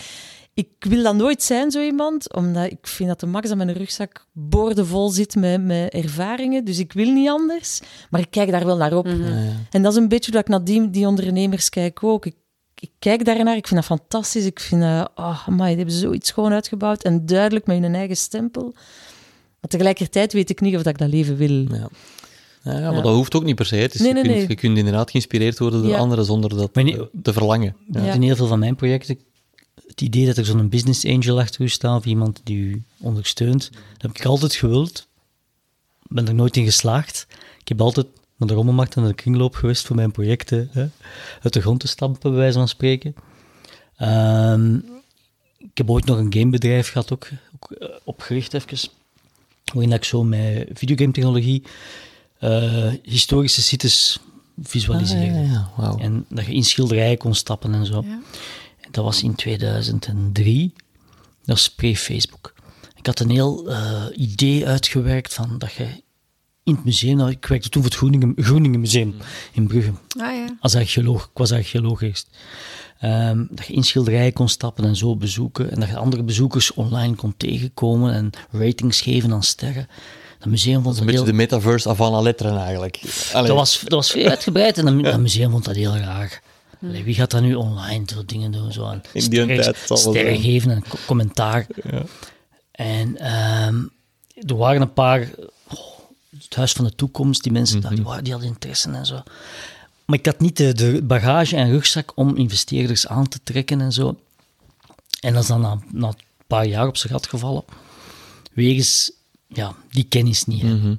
Ik 0.54 0.70
wil 0.80 1.04
dat 1.04 1.16
nooit 1.16 1.43
zijn, 1.43 1.72
zo 1.72 1.82
iemand, 1.82 2.34
omdat 2.34 2.72
ik 2.72 2.88
vind 2.88 3.10
dat 3.10 3.20
de 3.20 3.26
max 3.26 3.51
aan 3.51 3.58
mijn 3.58 3.74
rugzak 3.74 4.26
boordevol 4.32 5.10
zit 5.10 5.36
met, 5.36 5.64
met 5.64 5.93
ervaringen. 5.93 6.66
Dus 6.66 6.80
ik 6.80 6.93
wil 6.93 7.12
niet 7.12 7.30
anders, 7.30 7.82
maar 8.10 8.22
ik 8.22 8.32
kijk 8.32 8.51
daar 8.51 8.66
wel 8.66 8.78
naar 8.78 8.93
op. 8.93 9.08
En 9.70 9.82
dat 9.82 9.91
is 9.91 9.97
een 9.97 10.08
beetje 10.08 10.32
dat 10.32 10.41
ik 10.41 10.47
naar 10.47 10.64
die, 10.64 10.89
die 10.89 11.08
ondernemers 11.08 11.70
kijk 11.70 12.04
ook. 12.04 12.26
Ik, 12.26 12.36
ik 12.80 12.91
kijk 12.99 13.26
daarnaar, 13.26 13.56
ik 13.56 13.68
vind 13.68 13.88
dat 13.88 13.99
fantastisch. 13.99 14.45
Ik 14.45 14.60
vind, 14.60 14.82
eh 14.82 15.06
oh, 15.16 15.47
amai, 15.47 15.70
die 15.70 15.78
hebben 15.78 15.95
zoiets 15.95 16.32
gewoon 16.32 16.51
uitgebouwd 16.51 17.04
en 17.04 17.26
duidelijk 17.26 17.66
met 17.66 17.80
hun 17.80 17.95
eigen 17.95 18.18
stempel. 18.18 18.74
Maar 19.64 19.72
tegelijkertijd 19.72 20.34
weet 20.34 20.49
ik 20.49 20.61
niet 20.61 20.76
of 20.76 20.82
dat 20.84 20.93
ik 20.93 20.99
dat 20.99 21.09
leven 21.09 21.36
wil. 21.36 21.49
Ja. 21.76 21.89
Ja, 22.64 22.80
ja, 22.80 22.91
maar 22.91 23.01
dat 23.01 23.16
hoeft 23.16 23.36
ook 23.36 23.43
niet 23.43 23.55
per 23.55 23.66
se. 23.66 23.76
Het 23.76 23.93
is, 23.93 23.99
Nee, 23.99 24.07
je, 24.09 24.14
nee, 24.14 24.24
kunt, 24.24 24.36
nee. 24.38 24.47
je 24.47 24.55
kunt 24.55 24.78
inderdaad 24.78 25.11
geïnspireerd 25.11 25.59
worden 25.59 25.82
door 25.82 25.91
Ja. 25.91 25.97
anderen 25.97 26.26
zonder 26.26 26.49
dat 26.49 26.74
te 27.24 27.34
verlangen. 27.34 27.76
Ja. 27.91 28.05
Ja. 28.05 28.14
In 28.14 28.22
heel 28.22 28.36
veel 28.36 28.47
van 28.47 28.59
mijn 28.59 28.76
projecten, 28.76 29.20
het 29.88 30.01
idee 30.01 30.26
dat 30.26 30.38
er 30.38 30.45
zo'n 30.45 30.70
business 30.70 31.05
angel 31.05 31.39
achter 31.39 31.61
u 31.61 31.70
staat, 31.70 31.97
of 31.97 32.05
iemand 32.05 32.41
die 32.43 32.57
u 32.57 32.84
ondersteunt, 32.99 33.70
dat 33.72 34.01
heb 34.01 34.11
ik 34.16 34.26
altijd 34.26 34.53
gewild. 34.55 35.07
ben 36.07 36.28
er 36.28 36.34
nooit 36.34 36.57
in 36.57 36.66
geslaagd. 36.66 37.28
Ik 37.59 37.68
heb 37.68 37.82
altijd 37.82 38.07
naar 38.38 38.47
de 38.47 38.53
rommelmarkt 38.53 38.95
en 38.95 39.01
naar 39.01 39.09
de 39.09 39.16
kringloop 39.16 39.55
geweest 39.55 39.86
voor 39.86 39.95
mijn 39.95 40.11
projecten 40.11 40.70
hè, 40.72 40.86
uit 41.41 41.53
de 41.53 41.61
grond 41.61 41.80
te 41.80 41.88
stampen, 41.88 42.30
bij 42.32 42.39
wijze 42.39 42.57
van 42.57 42.68
spreken. 42.68 43.16
Ehm, 43.97 44.76
ik 45.57 45.78
heb 45.78 45.89
ooit 45.89 46.05
nog 46.05 46.18
een 46.18 46.34
gamebedrijf 46.34 46.91
gehad, 46.91 47.14
ook, 47.14 47.30
ook 47.55 47.72
eh, 47.72 47.89
opgericht 48.03 48.53
even, 48.53 48.89
waarin 49.74 49.89
dat 49.89 49.99
ik 49.99 50.05
zo 50.05 50.24
met 50.24 50.69
videogame-technologie 50.74 51.63
eh, 52.39 52.91
historische 53.03 53.61
sites 53.61 54.19
visualiseerde. 54.61 55.67
Ah, 55.78 55.95
ja. 55.97 56.03
En 56.03 56.26
dat 56.30 56.45
je 56.45 56.53
in 56.53 56.63
schilderijen 56.63 57.17
kon 57.17 57.36
stappen 57.36 57.74
en 57.74 57.86
zo. 57.86 58.03
Ja. 58.05 58.21
En 58.82 58.91
dat 58.91 59.03
was 59.03 59.24
in 59.24 59.36
2003. 59.36 60.74
Dat 61.45 61.55
was 61.55 61.69
pre-Facebook. 61.69 62.53
Ik 62.95 63.05
had 63.05 63.19
een 63.19 63.30
heel 63.30 63.69
eh, 63.69 64.03
idee 64.15 64.67
uitgewerkt 64.67 65.34
van 65.34 65.57
dat 65.57 65.74
je 65.74 66.03
in 66.63 66.76
het 66.76 66.86
museum... 66.86 67.17
nou, 67.17 67.30
ik 67.30 67.45
werkte 67.45 67.69
toen 67.69 67.82
voor 67.82 67.91
het 67.91 67.99
Groeningen, 67.99 68.34
Groeningen 68.36 68.80
Museum 68.80 69.15
in 69.51 69.67
Brugge. 69.67 69.91
Ah 70.17 70.36
ja. 70.36 70.57
Als 70.59 70.76
archeoloog. 70.76 71.24
Ik 71.24 71.38
was 71.38 71.51
archeoloog 71.51 72.01
eerst. 72.01 72.28
Ehm, 73.04 73.43
dat 73.49 73.66
je 73.68 73.74
in 73.74 73.84
schilderijen 73.84 74.34
kon 74.34 74.49
stappen 74.49 74.86
en 74.86 74.95
zo 74.95 75.16
bezoeken. 75.16 75.72
En 75.72 75.80
dat 75.80 75.89
je 75.89 75.97
andere 75.97 76.24
bezoekers 76.24 76.74
online 76.74 77.16
kon 77.16 77.34
tegenkomen 77.38 78.14
en 78.14 78.30
ratings 78.51 79.01
geven 79.01 79.34
aan 79.34 79.43
sterren. 79.43 79.88
Dat 80.39 80.47
museum 80.47 80.74
vond 80.82 80.86
Dat 80.86 80.97
een 80.97 81.06
beetje 81.06 81.22
heel... 81.22 81.32
de 81.32 81.38
metaverse 81.38 81.89
avant 81.89 82.12
la 82.12 82.22
lettre 82.22 82.58
eigenlijk. 82.58 83.01
Allee. 83.34 83.47
Dat 83.47 83.58
was, 83.58 83.80
dat 83.80 83.91
was 83.91 84.12
veel 84.12 84.30
uitgebreid 84.30 84.78
en 84.78 84.86
dat, 84.86 85.04
dat 85.04 85.20
museum 85.20 85.51
vond 85.51 85.66
dat 85.66 85.76
heel 85.76 85.95
raar. 85.95 86.41
Allee, 86.82 87.04
wie 87.04 87.14
gaat 87.16 87.32
dat 87.32 87.41
nu 87.41 87.56
online 87.56 88.04
zo 88.14 88.26
dingen 88.26 88.51
doen? 88.51 88.72
Zo 88.72 88.86
aan 88.86 89.01
die 89.14 89.22
sterren, 89.22 89.62
tijd 89.62 89.78
sterren 89.99 90.39
geven 90.39 90.72
en 90.72 90.84
co- 90.89 90.97
commentaar. 91.06 91.68
Ja. 91.91 92.01
En 92.72 93.18
ehm, 93.18 93.76
er 94.47 94.58
waren 94.58 94.82
een 94.82 94.93
paar... 94.93 95.30
oh, 95.70 95.80
het 96.39 96.56
Huis 96.56 96.72
van 96.72 96.86
de 96.86 96.95
Toekomst, 96.95 97.43
die 97.43 97.51
mensen 97.51 97.82
daar, 97.82 97.95
die, 97.95 98.04
waren, 98.04 98.24
die 98.24 98.34
hadden 98.34 98.51
interesse 98.51 98.89
en 98.89 99.06
zo. 99.06 99.24
Maar 100.06 100.18
ik 100.18 100.26
had 100.26 100.39
niet 100.39 100.58
de, 100.58 100.74
de 100.74 101.01
bagage 101.04 101.56
en 101.56 101.70
rugzak 101.70 102.12
om 102.16 102.36
investeerders 102.36 103.08
aan 103.08 103.28
te 103.28 103.39
trekken 103.43 103.82
en 103.82 103.91
zo. 103.91 104.20
En 105.20 105.34
dat 105.34 105.41
is 105.41 105.47
dan 105.47 105.62
na, 105.62 105.80
na 105.91 106.08
een 106.08 106.16
paar 106.47 106.66
jaar 106.66 106.88
op 106.88 106.97
zijn 106.97 107.14
gat 107.14 107.28
gevallen. 107.28 107.64
Wegens 108.54 109.12
ja, 109.47 109.76
die 109.89 110.04
kennis 110.04 110.45
niet. 110.45 110.62
hè. 110.62 110.97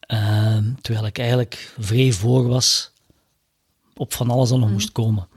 Ehm, 0.00 0.72
terwijl 0.80 1.06
ik 1.06 1.18
eigenlijk 1.18 1.74
vrij 1.78 2.12
voor 2.12 2.48
was 2.48 2.90
op 3.94 4.12
van 4.12 4.30
alles 4.30 4.48
dat 4.48 4.58
nog 4.58 4.70
moest 4.70 4.92
komen. 4.92 5.28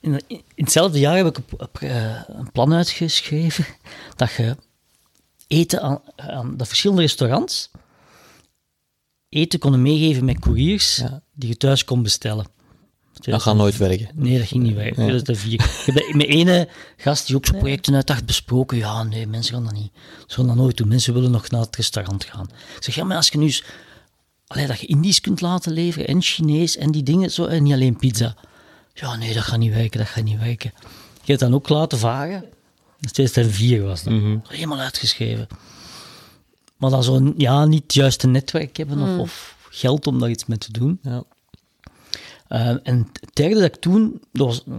In, 0.00 0.22
in 0.26 0.42
hetzelfde 0.54 0.98
jaar 0.98 1.16
heb 1.16 1.26
ik 1.26 1.38
op, 1.38 1.60
op, 1.62 1.78
eh, 1.80 2.22
een 2.26 2.52
plan 2.52 2.72
uitgeschreven 2.72 3.66
dat 4.16 4.32
je 4.32 4.56
eten 5.46 5.82
aan, 5.82 6.00
aan 6.16 6.56
de 6.56 6.64
verschillende 6.64 7.02
restaurants 7.02 7.70
eten 9.28 9.58
konden 9.58 9.82
meegeven 9.82 10.24
met 10.24 10.38
couriers 10.38 10.96
Ja. 10.96 11.22
Die 11.38 11.48
je 11.48 11.56
thuis 11.56 11.84
kon 11.84 12.02
bestellen. 12.02 12.46
Dat 13.20 13.42
gaat 13.42 13.56
nooit 13.56 13.76
werken. 13.76 14.08
Nee, 14.14 14.38
dat 14.38 14.46
ging 14.46 14.62
niet 14.62 14.74
werken. 14.74 14.94
2004. 14.94 15.52
Ik 15.52 15.82
heb 15.86 15.94
dat 15.94 16.14
met 16.14 16.26
ene 16.26 16.68
gast 16.96 17.26
die 17.26 17.36
ook 17.36 17.46
zo'n 17.46 17.58
projecten 17.58 17.94
uitdacht 17.94 18.26
besproken. 18.26 18.76
Ja, 18.76 19.02
nee, 19.02 19.26
mensen 19.26 19.54
gaan 19.54 19.64
dat 19.64 19.72
niet. 19.72 19.92
Ze 20.26 20.34
gaan 20.34 20.46
dat 20.46 20.56
nooit 20.56 20.76
doen. 20.76 20.88
Mensen 20.88 21.14
willen 21.14 21.30
nog 21.30 21.50
naar 21.50 21.60
het 21.60 21.76
restaurant 21.76 22.24
gaan. 22.24 22.48
Ik 22.76 22.82
zeg, 22.82 22.94
ja, 22.94 23.04
maar 23.04 23.16
als 23.16 23.28
je 23.28 23.38
nu 23.38 23.44
eens... 23.44 23.64
Allee, 24.46 24.66
dat 24.66 24.80
je 24.80 24.86
Indisch 24.86 25.20
kunt 25.20 25.40
laten 25.40 25.72
leveren 25.72 26.08
en 26.08 26.22
Chinees 26.22 26.76
en 26.76 26.90
die 26.90 27.02
dingen 27.02 27.30
zo, 27.30 27.44
en 27.44 27.62
niet 27.62 27.72
alleen 27.72 27.96
pizza. 27.96 28.36
Ja, 28.94 29.16
nee, 29.16 29.34
dat 29.34 29.42
gaat 29.42 29.58
niet 29.58 29.72
werken, 29.72 29.98
dat 29.98 30.08
gaat 30.08 30.24
niet 30.24 30.38
werken. 30.38 30.72
Je 31.22 31.34
hebt 31.34 31.40
dan 31.40 31.54
ook 31.54 31.68
laten 31.68 31.98
varen. 31.98 32.44
Dat 33.00 33.14
2004 33.14 33.82
was 33.82 34.02
dat. 34.02 34.12
Helemaal 34.48 34.78
uitgeschreven. 34.78 35.46
Maar 36.76 36.90
dan 36.90 37.02
zo'n, 37.02 37.34
ja, 37.36 37.64
niet 37.64 37.82
het 37.82 37.94
juiste 37.94 38.26
netwerk 38.26 38.76
hebben 38.76 38.98
of, 38.98 39.18
of 39.18 39.56
geld 39.70 40.06
om 40.06 40.18
daar 40.18 40.30
iets 40.30 40.46
mee 40.46 40.58
te 40.58 40.72
doen. 40.72 40.98
Ja. 41.02 41.24
Uh, 42.48 42.68
en 42.82 43.08
het 43.20 43.30
derde 43.34 43.54
dat 43.54 43.64
ik 43.64 43.76
toen, 43.76 44.20
dat 44.32 44.46
was 44.46 44.62
uh, 44.68 44.74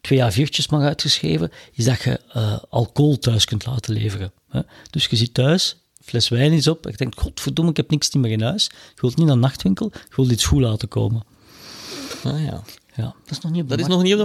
twee 0.00 0.18
jaar 0.18 0.32
viertjes 0.32 0.68
maar 0.68 0.86
uitgeschreven, 0.86 1.50
is 1.72 1.84
dat 1.84 2.02
je 2.02 2.20
uh, 2.36 2.58
alcohol 2.70 3.18
thuis 3.18 3.44
kunt 3.44 3.66
laten 3.66 3.94
leveren. 3.94 4.32
Hè? 4.48 4.60
Dus 4.90 5.06
je 5.06 5.16
zit 5.16 5.34
thuis, 5.34 5.76
fles 6.02 6.28
wijn 6.28 6.52
is 6.52 6.66
op, 6.66 6.84
en 6.84 6.90
je 6.90 6.96
denkt, 6.96 7.20
godverdomme, 7.20 7.70
ik 7.70 7.76
heb 7.76 7.90
niks 7.90 8.14
meer 8.14 8.30
in 8.30 8.42
huis. 8.42 8.70
Je 8.94 9.00
wilt 9.00 9.16
niet 9.16 9.26
naar 9.26 9.34
een 9.34 9.40
nachtwinkel, 9.40 9.90
je 9.92 10.16
wilt 10.16 10.30
iets 10.30 10.44
goed 10.44 10.60
laten 10.60 10.88
komen. 10.88 11.22
Ah, 12.24 12.44
ja. 12.44 12.62
Ja, 12.96 13.02
dat 13.02 13.30
is 13.30 13.40
nog 13.40 13.52
niet 13.52 13.62
op 13.62 13.68
de 13.68 13.76
Dat 13.76 13.86
is 13.86 13.92
nog 13.94 14.02
niet 14.02 14.12
op 14.12 14.18
de 14.18 14.24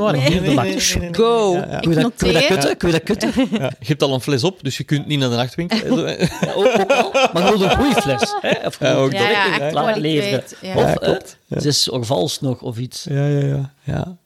markt. 0.54 0.98
Go! 1.18 1.52
Kun 1.80 1.92
je 1.92 2.02
dat- 2.02 2.14
kun 2.16 2.28
je 2.28 2.34
dat 2.34 2.46
kutten? 2.48 2.78
Kun 2.78 2.88
je 2.92 2.94
dat 2.94 3.04
kutten? 3.04 3.34
Ja. 3.52 3.72
Je 3.80 3.86
hebt 3.86 4.04
al 4.04 4.14
een 4.14 4.22
fles 4.22 4.44
op, 4.44 4.60
dus 4.64 4.78
je 4.78 4.84
kunt 4.84 5.08
niet 5.08 5.20
naar 5.20 5.30
de 5.30 5.36
nachtwinkel. 5.36 6.08
Ja, 6.08 6.28
ook, 6.56 6.66
ook 6.80 6.92
al, 6.92 7.12
maar 7.34 7.44
je 7.44 7.58
wilt 7.58 7.62
een 7.62 7.78
goede 7.78 8.02
fles. 8.02 8.36
Hè? 8.42 8.68
Of 8.68 8.80
Ja, 8.80 8.94
ook 8.94 9.12
Ja, 9.12 9.30
ja. 9.30 9.58
Ja. 9.58 10.76
Of 10.76 10.84
Ja, 10.84 10.94
eh, 10.94 10.96
klopt. 10.96 11.38
Ja. 11.46 11.60
zes 11.60 11.90
orvals 11.90 12.40
nog, 12.42 12.62
of 12.62 12.78
iets. 12.78 13.04
Ja, 13.04 13.26
ja, 13.28 13.46
ja. 13.46 13.74
ja. 13.84 14.18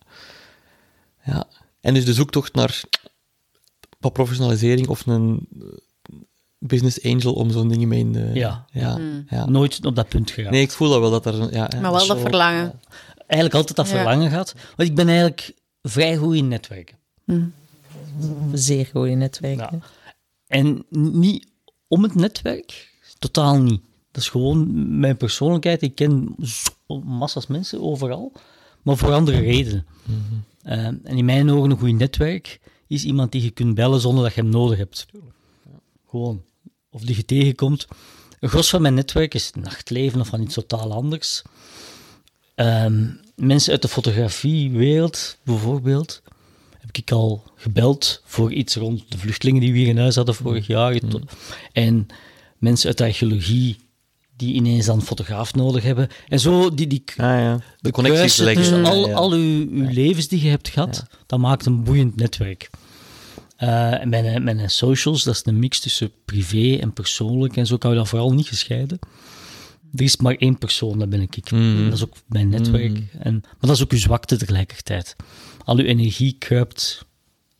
ja. 1.23 1.43
En 1.81 1.93
dus 1.93 2.05
de 2.05 2.13
zoektocht 2.13 2.53
naar 2.55 2.81
wat 3.99 4.13
professionalisering 4.13 4.87
of 4.87 5.05
een 5.07 5.47
eh, 5.59 5.65
business 6.57 7.03
angel 7.03 7.33
om 7.33 7.51
zo'n 7.51 7.67
dingen 7.69 7.87
mee 7.87 7.99
in 7.99 8.11
de... 8.11 8.29
Ja. 8.33 8.65
Ja, 8.71 8.99
ja. 9.29 9.45
Nooit 9.45 9.85
op 9.85 9.95
dat 9.95 10.07
punt 10.09 10.31
gegaan. 10.31 10.51
Nee, 10.51 10.61
ik 10.61 10.71
voel 10.71 10.89
dat 10.89 10.99
wel, 10.99 11.09
dat 11.11 11.25
er... 11.25 11.33
Ja, 11.35 11.47
ja, 11.51 11.67
Maar 11.81 11.81
wel 11.81 11.91
dat 11.91 12.17
zo- 12.17 12.17
verlangen. 12.17 12.79
Eigenlijk 13.33 13.55
altijd 13.55 13.75
dat 13.77 13.89
Ja. 13.89 13.95
verlangen 13.95 14.29
gehad. 14.29 14.55
Want 14.75 14.89
ik 14.89 14.95
ben 14.95 15.07
eigenlijk 15.07 15.53
vrij 15.81 16.17
goed 16.17 16.35
in 16.35 16.47
netwerken. 16.47 16.97
Zeer 18.53 18.85
goed 18.85 19.07
in 19.07 19.17
netwerken. 19.17 19.69
Ja. 19.71 19.87
En 20.47 20.85
niet 20.89 21.47
om 21.87 22.03
het 22.03 22.15
netwerk, 22.15 22.91
totaal 23.19 23.61
niet. 23.61 23.81
Dat 24.11 24.21
is 24.21 24.29
gewoon 24.29 24.99
mijn 24.99 25.17
persoonlijkheid. 25.17 25.81
Ik 25.81 25.95
ken 25.95 26.35
massa's 27.03 27.47
mensen 27.47 27.81
overal, 27.81 28.31
maar 28.81 28.97
voor 28.97 29.13
andere 29.13 29.39
redenen. 29.39 29.85
Eh, 30.61 30.85
en 30.85 31.01
in 31.03 31.25
mijn 31.25 31.51
ogen 31.51 31.71
een 31.71 31.77
goed 31.77 31.91
netwerk 31.97 32.59
is 32.87 33.03
iemand 33.03 33.31
die 33.31 33.41
je 33.43 33.51
kunt 33.51 33.75
bellen 33.75 33.99
zonder 33.99 34.23
dat 34.23 34.33
je 34.33 34.41
hem 34.41 34.49
nodig 34.49 34.77
hebt. 34.77 35.05
Gewoon. 36.09 36.43
Of 36.89 37.01
die 37.01 37.15
je 37.15 37.25
tegenkomt. 37.25 37.87
Een 38.39 38.49
gros 38.49 38.69
van 38.69 38.81
mijn 38.81 38.93
netwerk 38.93 39.33
is 39.33 39.51
nachtleven 39.53 40.19
of 40.19 40.27
van 40.27 40.41
iets 40.41 40.53
totaal 40.53 40.93
anders. 40.93 41.41
Ehm, 42.55 43.07
mensen 43.35 43.71
uit 43.71 43.81
de 43.81 43.87
fotografiewereld, 43.87 45.37
bijvoorbeeld, 45.43 46.21
heb 46.79 46.97
ik 46.97 47.11
al 47.11 47.43
gebeld 47.55 48.21
voor 48.25 48.53
iets 48.53 48.75
rond 48.75 49.11
de 49.11 49.17
vluchtelingen 49.17 49.61
die 49.61 49.71
we 49.71 49.77
hier 49.77 49.87
in 49.87 49.97
huis 49.97 50.15
hadden 50.15 50.35
vorig 50.35 50.67
jaar. 50.67 50.99
En 51.71 52.07
mensen 52.57 52.87
uit 52.87 52.97
de 52.97 53.03
archeologie 53.03 53.77
die 54.35 54.53
ineens 54.53 54.85
dan 54.85 54.95
een 54.95 55.05
fotograaf 55.05 55.53
nodig 55.53 55.83
hebben. 55.83 56.07
En 56.27 56.39
zo, 56.39 56.73
die, 56.73 56.87
die, 56.87 57.03
Ah 57.07 57.17
ja, 57.17 57.55
de 57.55 57.63
de 57.81 57.91
connecties 57.91 58.37
leggen. 58.37 58.81
Ja, 58.81 58.89
al, 58.89 59.07
ja. 59.07 59.13
al 59.13 59.31
uw, 59.31 59.67
uw 59.69 59.89
levens 59.89 60.27
die 60.27 60.43
je 60.43 60.49
hebt 60.49 60.69
gehad, 60.69 61.05
dat 61.25 61.39
maakt 61.39 61.65
een 61.65 61.83
boeiend 61.83 62.15
netwerk. 62.15 62.69
Eh, 63.55 64.01
en 64.01 64.09
mijn, 64.09 64.43
mijn 64.43 64.69
socials, 64.69 65.23
dat 65.23 65.35
is 65.35 65.41
een 65.43 65.59
mix 65.59 65.79
tussen 65.79 66.11
privé 66.25 66.77
en 66.81 66.93
persoonlijk 66.93 67.57
en 67.57 67.65
zo 67.65 67.77
kan 67.77 67.91
je 67.91 67.97
dat 67.97 68.07
vooral 68.07 68.33
niet 68.33 68.47
gescheiden. 68.47 68.99
Er 69.93 70.03
is 70.03 70.17
maar 70.17 70.35
één 70.35 70.57
persoon, 70.57 70.99
dat 70.99 71.09
ben 71.09 71.21
ik. 71.21 71.51
Mm. 71.51 71.83
Dat 71.83 71.93
is 71.93 72.03
ook 72.03 72.15
mijn 72.27 72.49
netwerk. 72.49 73.01
En, 73.19 73.33
maar 73.41 73.55
dat 73.59 73.69
is 73.69 73.83
ook 73.83 73.91
uw 73.91 73.97
zwakte 73.97 74.37
tegelijkertijd. 74.37 75.15
Al 75.65 75.77
uw 75.77 75.85
energie 75.85 76.35
kruipt 76.39 77.05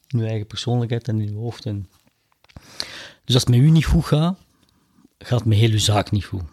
in 0.08 0.20
uw 0.20 0.26
eigen 0.26 0.48
persoonlijkheid 0.48 1.08
en 1.08 1.22
in 1.22 1.30
uw 1.30 1.40
hoofd. 1.40 1.66
En... 1.66 1.88
Dus 3.26 3.36
als 3.36 3.44
het 3.44 3.50
met 3.50 3.60
u 3.60 3.70
niet 3.70 3.86
goed 3.86 4.06
gaat, 4.06 4.38
gaat 5.18 5.40
het 5.40 5.48
met 5.48 5.58
heel 5.58 5.70
uw 5.70 5.80
zaak 5.80 6.12
niet 6.12 6.26
goed. 6.26 6.44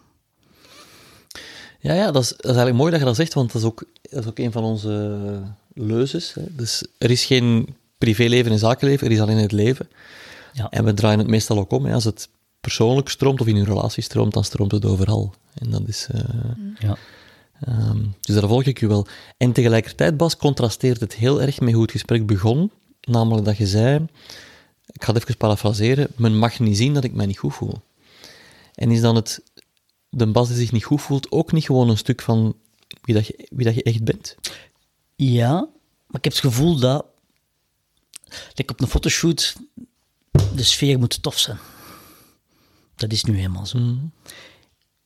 Ja, 1.81 1.95
ja 1.95 2.11
dat, 2.11 2.23
is, 2.23 2.29
dat 2.29 2.39
is 2.39 2.45
eigenlijk 2.45 2.77
mooi 2.77 2.91
dat 2.91 3.01
je 3.01 3.07
dat 3.07 3.17
zegt, 3.17 3.35
want 3.35 3.53
dat 3.53 3.63
is 3.63 3.69
ook, 3.69 3.85
dat 4.03 4.23
is 4.23 4.31
ook 4.31 4.39
een 4.39 4.53
van 4.53 4.65
onze 4.65 5.43
leuzes. 5.75 6.35
Hè. 6.35 6.43
Dus 6.51 6.85
er 6.99 7.11
is 7.11 7.25
geen 7.25 7.75
privéleven 7.99 8.53
en 8.53 8.59
zakenleven, 8.59 9.07
er 9.07 9.13
is 9.13 9.21
alleen 9.21 9.37
het 9.37 9.53
leven. 9.53 9.89
Ja. 10.53 10.71
En 10.71 10.85
we 10.85 10.95
draaien 10.95 11.19
het 11.19 11.29
meestal 11.29 11.59
ook 11.59 11.71
om. 11.71 11.85
Hè. 11.85 11.95
Als 11.95 12.05
het 12.05 12.29
persoonlijk 12.61 13.09
stroomt 13.09 13.41
of 13.41 13.47
in 13.47 13.57
een 13.57 13.65
relatie 13.65 14.03
stroomt, 14.03 14.33
dan 14.35 14.45
stroomt 14.45 14.73
het 14.73 14.85
overal. 14.85 15.35
En 15.55 15.71
dat 15.71 15.83
is... 15.89 16.07
eh, 16.11 16.21
Ja. 16.79 16.97
Ehm, 17.61 17.99
dus 18.21 18.35
daar 18.35 18.49
volg 18.49 18.65
ik 18.65 18.81
u 18.81 18.87
wel. 18.89 19.07
En 19.37 19.53
tegelijkertijd, 19.53 20.17
Bas, 20.17 20.37
contrasteert 20.37 21.01
het 21.01 21.15
heel 21.15 21.43
erg 21.43 21.61
met 21.61 21.73
hoe 21.73 21.83
het 21.83 21.91
gesprek 21.91 22.27
begon. 22.27 22.71
Namelijk 23.01 23.45
dat 23.47 23.57
je 23.57 23.67
zei, 23.67 24.07
ik 24.87 25.05
ga 25.05 25.13
het 25.13 25.23
even 25.23 25.37
parafraseren, 25.37 26.09
men 26.17 26.39
mag 26.39 26.59
niet 26.59 26.77
zien 26.77 26.95
dat 26.95 27.05
ik 27.05 27.13
mij 27.13 27.27
niet 27.27 27.39
goed 27.39 27.55
voel. 27.55 27.81
En 28.75 28.91
is 28.91 29.01
dan 29.01 29.15
het, 29.15 29.43
de 30.09 30.27
Bas 30.27 30.49
die 30.49 30.57
zich 30.57 30.73
niet 30.73 30.85
goed 30.85 31.03
voelt, 31.03 31.33
ook 31.33 31.53
niet 31.53 31.65
gewoon 31.65 31.89
een 31.89 31.99
stuk 31.99 32.23
van 32.23 32.55
wie 33.03 33.15
dat 33.15 33.27
je, 33.27 33.47
wie 33.51 33.65
dat 33.65 33.75
je 33.75 33.83
echt 33.83 34.05
bent? 34.05 34.37
Ja, 35.17 35.53
maar 36.07 36.19
ik 36.19 36.25
heb 36.25 36.33
het 36.33 36.39
gevoel 36.43 36.79
dat, 36.79 37.05
like 38.55 38.73
op 38.73 38.81
een 38.81 38.87
fotoshoot, 38.89 39.57
de 40.55 40.63
sfeer 40.63 40.99
moet 40.99 41.23
tof 41.23 41.39
zijn. 41.39 41.59
Dat 43.01 43.13
is 43.13 43.25
nu 43.25 43.37
helemaal 43.37 43.67
zo. 43.67 43.79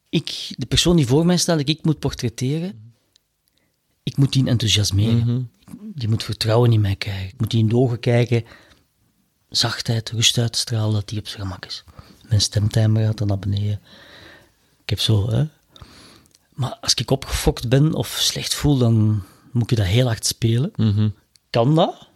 Ik, 0.08 0.54
de 0.56 0.66
persoon 0.66 0.96
die 0.96 1.06
voor 1.06 1.26
mij 1.26 1.36
staat, 1.36 1.56
die 1.56 1.76
ik 1.76 1.84
moet 1.84 1.98
portretteren, 1.98 2.94
ik 4.02 4.16
moet 4.16 4.32
die 4.32 4.46
enthousiasmeren. 4.46 5.50
Die 5.94 6.08
moet 6.08 6.22
vertrouwen 6.24 6.72
in 6.72 6.80
mij 6.80 6.96
krijgen. 6.96 7.28
Ik 7.28 7.40
moet 7.40 7.50
die 7.50 7.60
in 7.60 7.68
de 7.68 7.76
ogen 7.76 8.00
kijken, 8.00 8.44
zachtheid, 9.48 10.10
rust 10.10 10.38
uitstralen, 10.38 10.92
dat 10.92 11.08
die 11.08 11.18
op 11.18 11.28
zijn 11.28 11.42
gemak 11.42 11.66
is. 11.66 11.84
Mijn 12.28 12.40
stemtimer 12.40 13.04
gaat 13.04 13.18
dan 13.18 13.28
naar 13.28 13.38
beneden. 13.38 13.80
Ik 14.82 14.90
heb 14.90 15.00
zo, 15.00 15.30
hè. 15.30 15.46
Maar 16.48 16.76
als 16.80 16.94
ik 16.94 17.10
opgefokt 17.10 17.68
ben 17.68 17.94
of 17.94 18.08
slecht 18.20 18.54
voel, 18.54 18.78
dan 18.78 19.22
moet 19.52 19.70
ik 19.70 19.76
dat 19.76 19.86
heel 19.86 20.06
hard 20.06 20.26
spelen. 20.26 20.72
Kan 21.50 21.74
dat? 21.74 22.08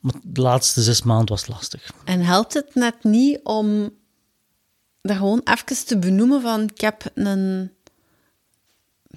Maar 0.00 0.14
de 0.22 0.40
laatste 0.40 0.82
zes 0.82 1.02
maanden 1.02 1.28
was 1.28 1.46
lastig. 1.46 1.92
En 2.04 2.20
helpt 2.20 2.54
het 2.54 2.74
net 2.74 3.04
niet 3.04 3.40
om 3.42 3.90
dat 5.08 5.16
gewoon 5.16 5.40
even 5.44 5.86
te 5.86 5.98
benoemen 5.98 6.40
van 6.40 6.62
ik 6.62 6.80
heb 6.80 7.02
een 7.14 7.72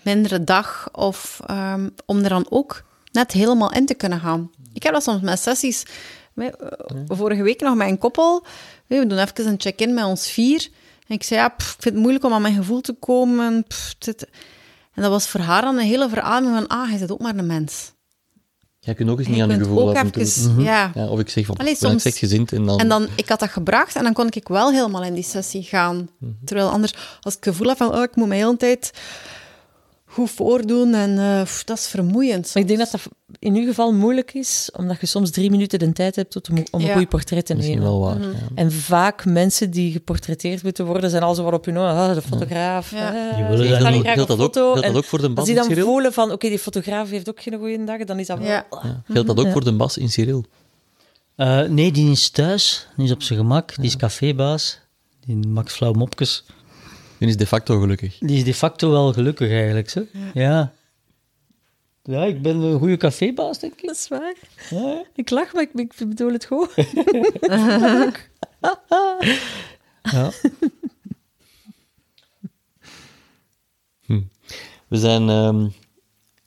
mindere 0.03 0.43
dag 0.43 0.89
of 0.91 1.39
ehm, 1.45 1.89
om 2.05 2.23
er 2.23 2.29
dan 2.29 2.45
ook 2.49 2.83
net 3.11 3.31
helemaal 3.31 3.73
in 3.73 3.85
te 3.85 3.93
kunnen 3.93 4.19
gaan. 4.19 4.51
Ik 4.73 4.83
heb 4.83 4.93
dat 4.93 5.03
soms 5.03 5.21
met 5.21 5.39
sessies. 5.39 5.85
Eh, 6.35 6.47
Vorige 7.07 7.43
week 7.43 7.61
nog 7.61 7.75
met 7.75 7.87
een 7.87 7.97
koppel. 7.97 8.45
We 8.87 9.05
doen 9.05 9.17
even 9.17 9.47
een 9.47 9.59
check-in 9.59 9.93
met 9.93 10.03
ons 10.03 10.31
vier. 10.31 10.69
En 11.07 11.15
ik 11.15 11.23
zei, 11.23 11.39
ja, 11.39 11.53
ik 11.53 11.61
vind 11.61 11.83
het 11.83 11.95
moeilijk 11.95 12.23
om 12.23 12.33
aan 12.33 12.41
mijn 12.41 12.55
gevoel 12.55 12.81
te 12.81 12.93
komen. 12.93 13.65
En 14.93 15.01
dat 15.01 15.11
was 15.11 15.27
voor 15.27 15.39
haar 15.39 15.61
dan 15.61 15.77
een 15.77 15.85
hele 15.85 16.09
verademing 16.09 16.55
van, 16.55 16.67
ah, 16.67 16.89
hij 16.89 16.99
is 16.99 17.09
ook 17.09 17.19
maar 17.19 17.35
een 17.35 17.45
mens. 17.45 17.93
Jij 18.83 18.93
kunt 18.93 19.09
ook 19.09 19.17
eens 19.17 19.27
En 19.27 19.33
niet 19.33 19.41
aan 19.41 19.49
je 19.49 19.57
gevoel 19.57 19.85
laten 19.85 20.21
even, 20.21 20.43
natuurlijk. 20.43 20.67
ja. 20.67 20.91
Ja, 20.95 21.07
of 21.07 21.19
ik 21.19 21.29
zeg 21.29 21.45
van, 21.45 21.55
Allee, 21.57 21.71
ik 21.71 21.77
soms- 21.77 22.01
slecht 22.01 22.17
gezind 22.17 22.51
en 22.51 22.65
dan... 22.65 22.79
En 22.79 22.87
dan, 22.87 23.07
ik 23.15 23.29
had 23.29 23.39
dat 23.39 23.49
gebracht 23.49 23.95
en 23.95 24.03
dan 24.03 24.13
kon 24.13 24.27
ik 24.29 24.47
wel 24.47 24.71
helemaal 24.71 25.03
in 25.03 25.13
die 25.13 25.23
sessie 25.23 25.63
gaan. 25.63 26.09
Terwijl 26.45 26.69
anders, 26.69 26.93
als 27.21 27.35
ik 27.37 27.43
het 27.43 27.53
gevoel 27.53 27.67
heb 27.67 27.77
van, 27.77 27.93
oh, 27.95 28.03
ik 28.03 28.15
moet 28.15 28.27
me 28.27 28.33
de 28.35 28.39
hele 28.41 28.57
tijd 28.57 28.91
goed 30.13 30.31
voordoen 30.31 30.93
en 30.93 31.17
eh, 31.19 31.41
pff, 31.43 31.63
dat 31.63 31.77
is 31.77 31.87
vermoeiend. 31.87 32.51
Maar 32.53 32.63
ik 32.63 32.67
denk 32.67 32.79
dat 32.79 32.91
dat 32.91 33.01
in 33.39 33.55
uw 33.55 33.65
geval 33.65 33.93
moeilijk 33.93 34.33
is, 34.33 34.69
omdat 34.77 34.99
je 34.99 35.05
soms 35.07 35.31
drie 35.31 35.49
minuten 35.51 35.79
de 35.79 35.91
tijd 35.91 36.15
hebt 36.15 36.31
tot- 36.31 36.49
om, 36.49 36.63
om 36.71 36.81
Ja. 36.81 36.91
een 36.91 36.97
goed 36.97 37.09
portret 37.09 37.45
te 37.45 37.53
Misschien 37.55 37.77
nemen. 37.79 37.91
wel 37.91 38.01
waar. 38.01 38.17
Mhm. 38.17 38.29
ja. 38.29 38.37
En 38.55 38.71
vaak 38.71 39.25
mensen 39.25 39.71
die 39.71 39.91
geportretteerd 39.91 40.63
moeten 40.63 40.85
worden, 40.85 41.09
zijn 41.09 41.23
al 41.23 41.35
zo 41.35 41.43
wat 41.43 41.53
op 41.53 41.65
hun 41.65 41.77
ogen. 41.77 41.89
Ah, 41.95 42.13
de 42.13 42.21
fotograaf. 42.21 42.91
Ja. 42.91 43.07
ah, 43.29 43.35
Die 43.35 43.45
willen 43.45 43.91
niet 43.93 44.01
graag 44.01 44.15
dat 44.15 44.29
ook- 44.31 44.37
foto. 44.37 44.61
geldt 44.61 44.75
dat 44.75 44.83
En 44.83 44.95
ook 44.95 45.03
voor 45.05 45.19
de 45.19 45.25
Als 45.25 45.33
Bas 45.33 45.45
die 45.45 45.55
in 45.55 45.75
dan 45.75 45.77
voelen 45.85 46.13
van, 46.13 46.31
oké, 46.31 46.49
die 46.49 46.59
fotograaf 46.59 47.09
heeft 47.09 47.29
ook 47.29 47.41
geen 47.41 47.57
goede 47.59 47.83
dag, 47.83 48.03
dan 48.03 48.19
is 48.19 48.27
dat 48.27 48.37
wel... 48.37 48.47
Ja. 48.47 48.65
Ja. 48.83 49.01
Geldt 49.07 49.27
dat 49.27 49.39
ook 49.39 49.45
Ja. 49.45 49.51
voor 49.51 49.63
de 49.63 49.73
Bas 49.73 49.97
in 49.97 50.09
Cyril? 50.09 50.45
Eh, 51.35 51.61
nee, 51.61 51.91
die 51.91 52.11
is 52.11 52.29
thuis. 52.29 52.87
Die 52.95 53.05
is 53.05 53.11
op 53.11 53.21
zijn 53.23 53.39
gemak. 53.39 53.75
Die 53.75 53.85
is 53.85 53.95
cafébaas. 53.97 54.79
Die 55.25 55.47
maakt 55.47 55.71
flauw 55.71 55.91
mopjes. 55.93 56.43
Die 57.21 57.29
is 57.29 57.37
de 57.37 57.47
facto 57.47 57.79
gelukkig. 57.79 58.17
Die 58.17 58.37
is 58.37 58.43
de 58.43 58.53
facto 58.53 58.89
wel 58.91 59.13
gelukkig 59.13 59.49
eigenlijk. 59.49 59.89
Zo. 59.89 60.05
Ja. 60.33 60.73
ja. 62.03 62.23
ik 62.23 62.41
ben 62.41 62.55
een 62.55 62.79
goede 62.79 62.97
cafébaas, 62.97 63.59
denk 63.59 63.73
ik. 63.73 63.87
Dat 63.87 63.95
is 63.95 64.07
waar. 64.07 64.35
Ja. 64.69 65.03
Ik 65.15 65.29
lach, 65.29 65.53
maar 65.53 65.61
ik, 65.61 65.73
ik 65.73 65.93
bedoel 65.97 66.31
het 66.31 66.45
goed. 66.45 66.69
Ja. 70.01 70.31
We 74.87 74.97
zijn 74.97 75.29
ehm, 75.29 75.67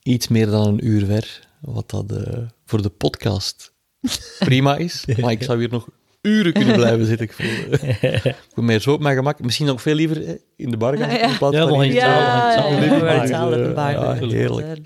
iets 0.02 0.28
meer 0.28 0.46
dan 0.46 0.66
een 0.66 0.86
uur 0.86 1.06
ver, 1.06 1.48
wat 1.60 1.90
dat 1.90 2.12
eh, 2.12 2.38
voor 2.64 2.82
de 2.82 2.88
podcast 2.88 3.72
prima 4.38 4.76
is. 4.76 5.04
Maar 5.20 5.32
ik 5.32 5.42
zou 5.42 5.58
hier 5.58 5.70
nog 5.70 5.88
uren 6.24 6.52
kunnen 6.52 6.76
blijven 6.82 7.06
zitten. 7.06 7.26
Ik 7.26 7.32
voel, 7.32 7.46
ik 8.30 8.36
voel 8.54 8.64
meer 8.64 8.80
zo 8.80 8.92
op 8.92 9.00
mijn 9.00 9.16
gemak. 9.16 9.40
Misschien 9.40 9.66
nog 9.66 9.82
veel 9.82 9.94
liever 9.94 10.26
eh, 10.26 10.34
in 10.56 10.70
de 10.70 10.76
bar 10.76 10.96
gaan 10.96 11.10
zitten 11.10 11.28
in 11.30 11.38
plaats 11.38 11.56
Ja, 11.56 11.68
van 11.68 11.82
in 11.84 11.92
Ja, 11.92 12.06
Ja, 12.06 12.68
ja, 12.68 12.84
ja, 12.84 12.84
ja, 12.84 12.96
ja, 12.96 13.24
ja, 13.24 13.48
ja, 13.48 13.50
erbij. 13.50 13.92
ja, 13.92 14.12
heerlijk. 14.12 14.78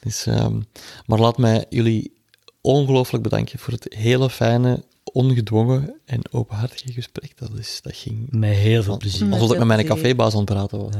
Dus, 0.00 0.26
ehm, 0.26 0.60
maar 1.06 1.18
laat 1.18 1.38
mij 1.38 1.64
jullie 1.68 2.12
ongelooflijk 2.60 3.22
bedanken 3.22 3.58
voor 3.58 3.72
het 3.72 3.94
hele 3.98 4.30
fijne, 4.30 4.84
ongedwongen 5.04 6.00
en 6.04 6.20
openhartige 6.30 6.92
gesprek. 6.92 7.38
Dat, 7.38 7.50
is, 7.58 7.80
dat 7.82 7.96
ging... 7.96 8.26
Met 8.30 8.50
heel 8.54 8.82
veel 8.82 8.96
plezier. 8.96 9.32
Alsof 9.32 9.52
ik 9.52 9.58
met 9.58 9.66
mijn 9.66 9.86
cafébaas 9.86 10.32
aan 10.32 10.40
het 10.40 10.50
praten 10.50 10.78
was. 10.78 10.94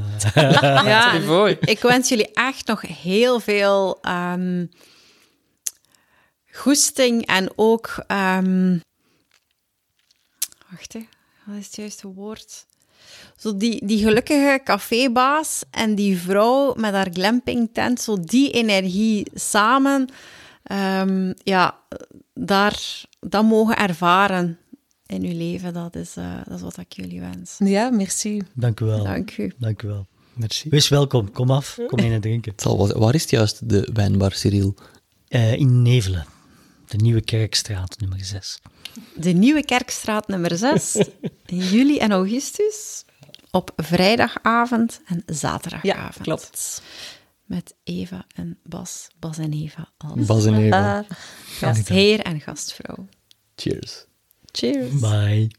Ja, 0.85 1.13
ik 1.61 1.79
wens 1.81 2.09
jullie 2.09 2.31
echt 2.33 2.67
nog 2.67 2.81
heel 3.03 3.41
veel 3.41 3.99
ehm, 4.03 4.67
goesting 6.53 7.27
en 7.27 7.53
ook... 7.57 8.05
ehm, 8.07 8.79
wacht, 10.73 10.93
hè. 10.93 11.01
wat 11.45 11.57
is 11.59 11.67
het 11.67 11.77
juiste 11.77 12.09
woord? 12.09 12.67
Zo 13.37 13.57
die, 13.57 13.87
die 13.87 14.03
gelukkige 14.03 14.61
cafébaas 14.65 15.63
en 15.71 15.95
die 15.95 16.19
vrouw 16.19 16.75
met 16.75 16.93
haar 16.93 17.11
glampingtent, 17.13 18.01
zo 18.01 18.21
die 18.21 18.51
energie 18.51 19.27
samen, 19.35 20.09
ehm, 20.63 21.33
ja, 21.43 21.79
daar, 22.35 23.05
dat 23.21 23.45
mogen 23.45 23.77
ervaren 23.77 24.59
in 25.07 25.23
uw 25.23 25.37
leven. 25.37 25.73
Dat 25.75 25.97
is, 25.97 26.17
eh, 26.17 26.35
dat 26.45 26.57
is 26.57 26.63
wat 26.63 26.79
ik 26.79 26.93
jullie 26.93 27.21
wens. 27.21 27.57
Ja, 27.59 27.91
merci. 27.91 28.43
Dank 28.55 28.81
u 28.81 28.85
wel. 28.85 29.05
Dank 29.05 29.37
u. 29.39 29.53
Dank 29.59 29.83
u 29.83 29.89
wel. 29.89 30.07
Merci. 30.33 30.69
Wees 30.69 30.89
welkom. 30.89 31.33
Kom 31.33 31.51
af. 31.51 31.79
Kom 31.87 31.99
in 31.99 32.13
en 32.13 32.21
drinken. 32.21 32.53
Het 32.53 32.61
zal 32.61 32.77
wel- 32.79 32.99
waar 32.99 33.15
is 33.15 33.21
het 33.21 33.31
juist, 33.31 33.69
de 33.69 33.91
wijnbar, 33.93 34.33
Cyril? 34.33 34.75
Eh, 35.29 35.53
in 35.53 35.83
Nevelen. 35.83 36.27
De 36.87 36.97
Nieuwe 36.97 37.21
Kerkstraat, 37.21 37.97
nummer 38.01 38.25
6. 38.25 38.61
De 39.15 39.31
Nieuwe 39.31 39.65
Kerkstraat 39.65 40.29
nummer 40.29 40.57
6, 40.57 40.95
in 41.47 41.59
juli 41.59 41.99
en 41.99 42.13
augustus, 42.13 43.05
op 43.51 43.73
vrijdagavond 43.77 45.01
en 45.05 45.23
zaterdagavond. 45.27 46.15
Ja, 46.17 46.23
klopt. 46.23 46.83
Met 47.45 47.75
Eva 47.83 48.27
en 48.35 48.59
Bas, 48.65 49.09
Bas 49.19 49.39
en 49.39 49.53
Eva 49.53 49.93
als 49.97 50.27
Bas 50.27 50.45
en 50.45 50.55
Eva. 50.55 50.99
Ah, 50.99 51.11
gastheer 51.47 52.21
en 52.21 52.41
gastvrouw. 52.41 53.07
Cheers. 53.57 54.05
cheers. 54.53 55.01
Bye. 55.01 55.51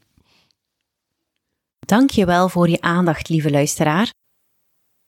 Dank 1.78 2.10
je 2.10 2.24
wel 2.24 2.48
voor 2.48 2.68
je 2.68 2.80
aandacht, 2.80 3.28
lieve 3.28 3.50
luisteraar. 3.50 4.12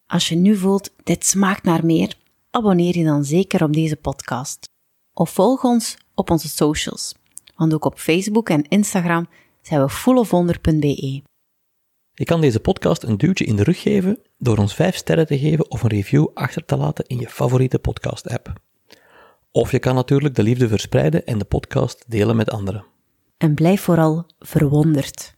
Als 0.06 0.28
je 0.28 0.36
nu 0.36 0.56
voelt, 0.56 0.90
dit 1.02 1.26
smaakt 1.26 1.62
naar 1.62 1.84
meer, 1.84 2.14
abonneer 2.50 2.98
je 2.98 3.04
dan 3.04 3.24
zeker 3.24 3.62
op 3.62 3.72
deze 3.72 3.96
podcast. 3.96 4.68
Of 5.12 5.30
volg 5.30 5.64
ons 5.64 5.96
op 6.14 6.30
onze 6.30 6.48
socials, 6.48 7.14
want 7.56 7.74
ook 7.74 7.84
op 7.84 7.98
Facebook 7.98 8.48
en 8.48 8.68
Instagram 8.68 9.28
zijn 9.62 9.80
we 9.80 9.88
fullofwonder.be. 9.88 11.22
Je 12.12 12.24
kan 12.24 12.40
deze 12.40 12.60
podcast 12.60 13.02
een 13.02 13.18
duwtje 13.18 13.44
in 13.44 13.56
de 13.56 13.62
rug 13.62 13.80
geven 13.80 14.18
door 14.38 14.58
ons 14.58 14.74
5 14.74 14.96
sterren 14.96 15.26
te 15.26 15.38
geven 15.38 15.70
of 15.70 15.82
een 15.82 15.88
review 15.88 16.26
achter 16.34 16.64
te 16.64 16.76
laten 16.76 17.04
in 17.06 17.18
je 17.18 17.28
favoriete 17.28 17.78
podcast-app. 17.78 18.52
Of 19.50 19.70
je 19.70 19.78
kan 19.78 19.94
natuurlijk 19.94 20.34
de 20.34 20.42
liefde 20.42 20.68
verspreiden 20.68 21.26
en 21.26 21.38
de 21.38 21.44
podcast 21.44 22.04
delen 22.08 22.36
met 22.36 22.50
anderen. 22.50 22.84
En 23.36 23.54
blijf 23.54 23.80
vooral 23.80 24.26
verwonderd. 24.38 25.34